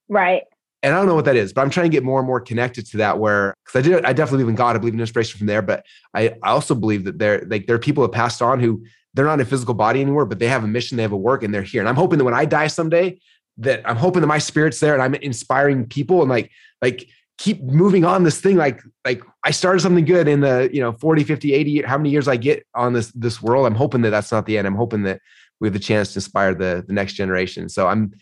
Right. 0.09 0.43
And 0.83 0.93
I 0.93 0.99
don't 0.99 1.07
know 1.07 1.15
what 1.15 1.25
that 1.25 1.37
is, 1.37 1.55
but 1.55 1.63
I'm 1.63 1.71
trying 1.71 1.91
to 1.91 1.97
get 1.97 2.05
more 2.05 2.19
and 2.19 2.27
more 2.27 2.41
connected 2.41 2.85
to 2.89 2.99
that. 2.99 3.19
Where 3.19 3.55
because 3.65 3.79
I 3.79 3.89
did, 3.89 4.05
I 4.05 4.13
definitely 4.13 4.45
believe 4.45 4.51
in 4.51 4.55
God. 4.57 4.77
I 4.77 4.79
believe 4.79 4.93
in 4.93 5.01
inspiration 5.01 5.39
from 5.39 5.47
there, 5.47 5.63
but 5.63 5.87
I, 6.13 6.35
I 6.43 6.51
also 6.51 6.75
believe 6.75 7.05
that 7.05 7.19
there, 7.19 7.43
like, 7.47 7.67
there 7.67 7.77
are 7.77 7.79
people 7.79 8.03
that 8.03 8.13
passed 8.13 8.43
on 8.43 8.61
who 8.61 8.85
they're 9.15 9.25
not 9.25 9.35
in 9.35 9.41
a 9.41 9.47
physical 9.47 9.73
body 9.73 10.03
anymore, 10.03 10.27
but 10.27 10.41
they 10.41 10.49
have 10.49 10.63
a 10.63 10.67
mission, 10.67 10.97
they 10.97 11.03
have 11.03 11.13
a 11.13 11.17
work, 11.17 11.43
and 11.43 11.55
they're 11.55 11.63
here. 11.63 11.81
And 11.81 11.89
I'm 11.89 11.95
hoping 11.95 12.19
that 12.19 12.25
when 12.25 12.35
I 12.35 12.45
die 12.45 12.67
someday, 12.67 13.19
that 13.59 13.81
I'm 13.89 13.97
hoping 13.97 14.21
that 14.21 14.27
my 14.27 14.39
spirit's 14.39 14.81
there 14.81 14.93
and 14.93 15.03
I'm 15.03 15.15
inspiring 15.15 15.87
people 15.87 16.21
and 16.21 16.29
like, 16.29 16.51
like 16.83 17.09
keep 17.39 17.63
moving 17.63 18.05
on 18.05 18.25
this 18.25 18.41
thing. 18.41 18.57
Like, 18.57 18.83
like 19.05 19.23
I 19.45 19.53
started 19.53 19.81
something 19.81 20.05
good 20.05 20.29
in 20.29 20.41
the, 20.41 20.69
you 20.73 20.81
know, 20.81 20.93
40, 20.93 21.25
50, 21.25 21.55
80, 21.55 21.83
how 21.83 21.97
many 21.97 22.11
years 22.11 22.29
I 22.29 22.37
get 22.37 22.67
on 22.75 22.93
this, 22.93 23.11
this 23.13 23.41
world. 23.41 23.67
I'm 23.67 23.75
hoping 23.75 24.03
that 24.03 24.11
that's 24.11 24.33
not 24.33 24.47
the 24.47 24.59
end. 24.59 24.67
I'm 24.67 24.75
hoping 24.75 25.05
that 25.05 25.21
we 25.65 25.69
have 25.69 25.73
the 25.73 25.79
chance 25.79 26.13
to 26.13 26.19
inspire 26.19 26.55
the, 26.55 26.85
the 26.87 26.93
next 26.93 27.15
generation. 27.15 27.71
So 27.71 27.87
I'm, 27.87 28.13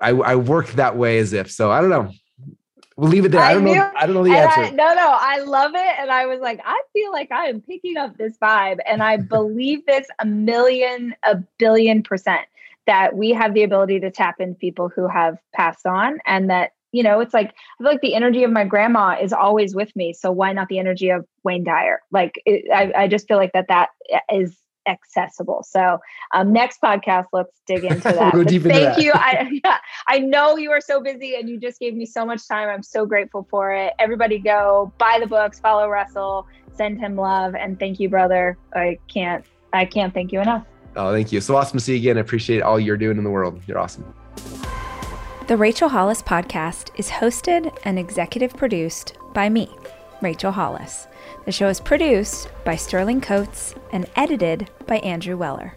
I, 0.00 0.10
I 0.10 0.36
work 0.36 0.68
that 0.72 0.96
way 0.96 1.18
as 1.18 1.32
if. 1.32 1.50
So 1.50 1.72
I 1.72 1.80
don't 1.80 1.90
know. 1.90 2.12
We'll 2.96 3.10
leave 3.10 3.24
it 3.24 3.30
there. 3.30 3.40
I, 3.40 3.50
I 3.50 3.54
don't 3.54 3.64
knew, 3.64 3.74
know. 3.74 3.90
I 3.96 4.06
don't 4.06 4.14
know 4.14 4.22
the 4.22 4.30
answer. 4.30 4.60
I, 4.60 4.70
no, 4.70 4.94
no, 4.94 5.16
I 5.18 5.40
love 5.40 5.72
it. 5.74 5.94
And 5.98 6.08
I 6.12 6.26
was 6.26 6.38
like, 6.38 6.60
I 6.64 6.80
feel 6.92 7.10
like 7.10 7.32
I 7.32 7.46
am 7.46 7.62
picking 7.62 7.96
up 7.96 8.16
this 8.16 8.38
vibe. 8.38 8.78
And 8.86 9.02
I 9.02 9.16
believe 9.36 9.84
this 9.86 10.06
a 10.20 10.24
million, 10.24 11.16
a 11.24 11.38
billion 11.58 12.04
percent 12.04 12.42
that 12.86 13.16
we 13.16 13.30
have 13.30 13.54
the 13.54 13.64
ability 13.64 13.98
to 14.00 14.10
tap 14.12 14.36
into 14.38 14.54
people 14.54 14.88
who 14.88 15.08
have 15.08 15.36
passed 15.52 15.84
on 15.84 16.20
and 16.26 16.48
that, 16.48 16.74
you 16.92 17.02
know, 17.02 17.18
it's 17.18 17.34
like, 17.34 17.48
I 17.48 17.82
feel 17.82 17.90
like 17.90 18.02
the 18.02 18.14
energy 18.14 18.44
of 18.44 18.52
my 18.52 18.64
grandma 18.64 19.16
is 19.20 19.32
always 19.32 19.74
with 19.74 19.96
me. 19.96 20.12
So 20.12 20.30
why 20.30 20.52
not 20.52 20.68
the 20.68 20.78
energy 20.78 21.10
of 21.10 21.26
Wayne 21.42 21.64
Dyer? 21.64 22.02
Like, 22.12 22.40
it, 22.46 22.70
I, 22.72 23.02
I 23.04 23.08
just 23.08 23.26
feel 23.26 23.38
like 23.38 23.52
that 23.54 23.66
that 23.66 23.88
is 24.32 24.56
accessible. 24.86 25.64
So 25.68 25.98
um, 26.34 26.52
next 26.52 26.80
podcast, 26.80 27.26
let's 27.32 27.60
dig 27.66 27.84
into 27.84 28.00
that. 28.12 28.34
we'll 28.34 28.44
thank 28.44 28.64
into 28.64 29.02
you. 29.02 29.12
I, 29.14 29.60
yeah, 29.64 29.78
I 30.08 30.18
know 30.18 30.56
you 30.56 30.70
are 30.70 30.80
so 30.80 31.00
busy 31.00 31.36
and 31.36 31.48
you 31.48 31.58
just 31.58 31.78
gave 31.80 31.94
me 31.94 32.06
so 32.06 32.24
much 32.24 32.46
time. 32.48 32.68
I'm 32.68 32.82
so 32.82 33.06
grateful 33.06 33.46
for 33.50 33.72
it. 33.72 33.92
Everybody 33.98 34.38
go 34.38 34.92
buy 34.98 35.18
the 35.20 35.26
books, 35.26 35.60
follow 35.60 35.88
Russell, 35.88 36.46
send 36.74 37.00
him 37.00 37.16
love. 37.16 37.54
And 37.54 37.78
thank 37.78 38.00
you, 38.00 38.08
brother. 38.08 38.58
I 38.74 38.98
can't, 39.12 39.44
I 39.72 39.84
can't 39.84 40.12
thank 40.12 40.32
you 40.32 40.40
enough. 40.40 40.66
Oh, 40.96 41.12
thank 41.12 41.32
you. 41.32 41.40
So 41.40 41.56
awesome 41.56 41.78
to 41.78 41.84
see 41.84 41.92
you 41.92 41.98
again. 41.98 42.18
I 42.18 42.20
appreciate 42.20 42.62
all 42.62 42.78
you're 42.78 42.96
doing 42.96 43.18
in 43.18 43.24
the 43.24 43.30
world. 43.30 43.60
You're 43.66 43.78
awesome. 43.78 44.14
The 45.48 45.56
Rachel 45.56 45.88
Hollis 45.88 46.22
podcast 46.22 46.90
is 46.96 47.08
hosted 47.08 47.76
and 47.84 47.98
executive 47.98 48.54
produced 48.54 49.18
by 49.34 49.48
me, 49.48 49.70
Rachel 50.22 50.52
Hollis. 50.52 51.08
The 51.44 51.52
show 51.52 51.68
is 51.68 51.80
produced 51.80 52.48
by 52.64 52.76
Sterling 52.76 53.20
Coates 53.20 53.74
and 53.92 54.08
edited 54.16 54.70
by 54.86 54.98
Andrew 54.98 55.36
Weller. 55.36 55.74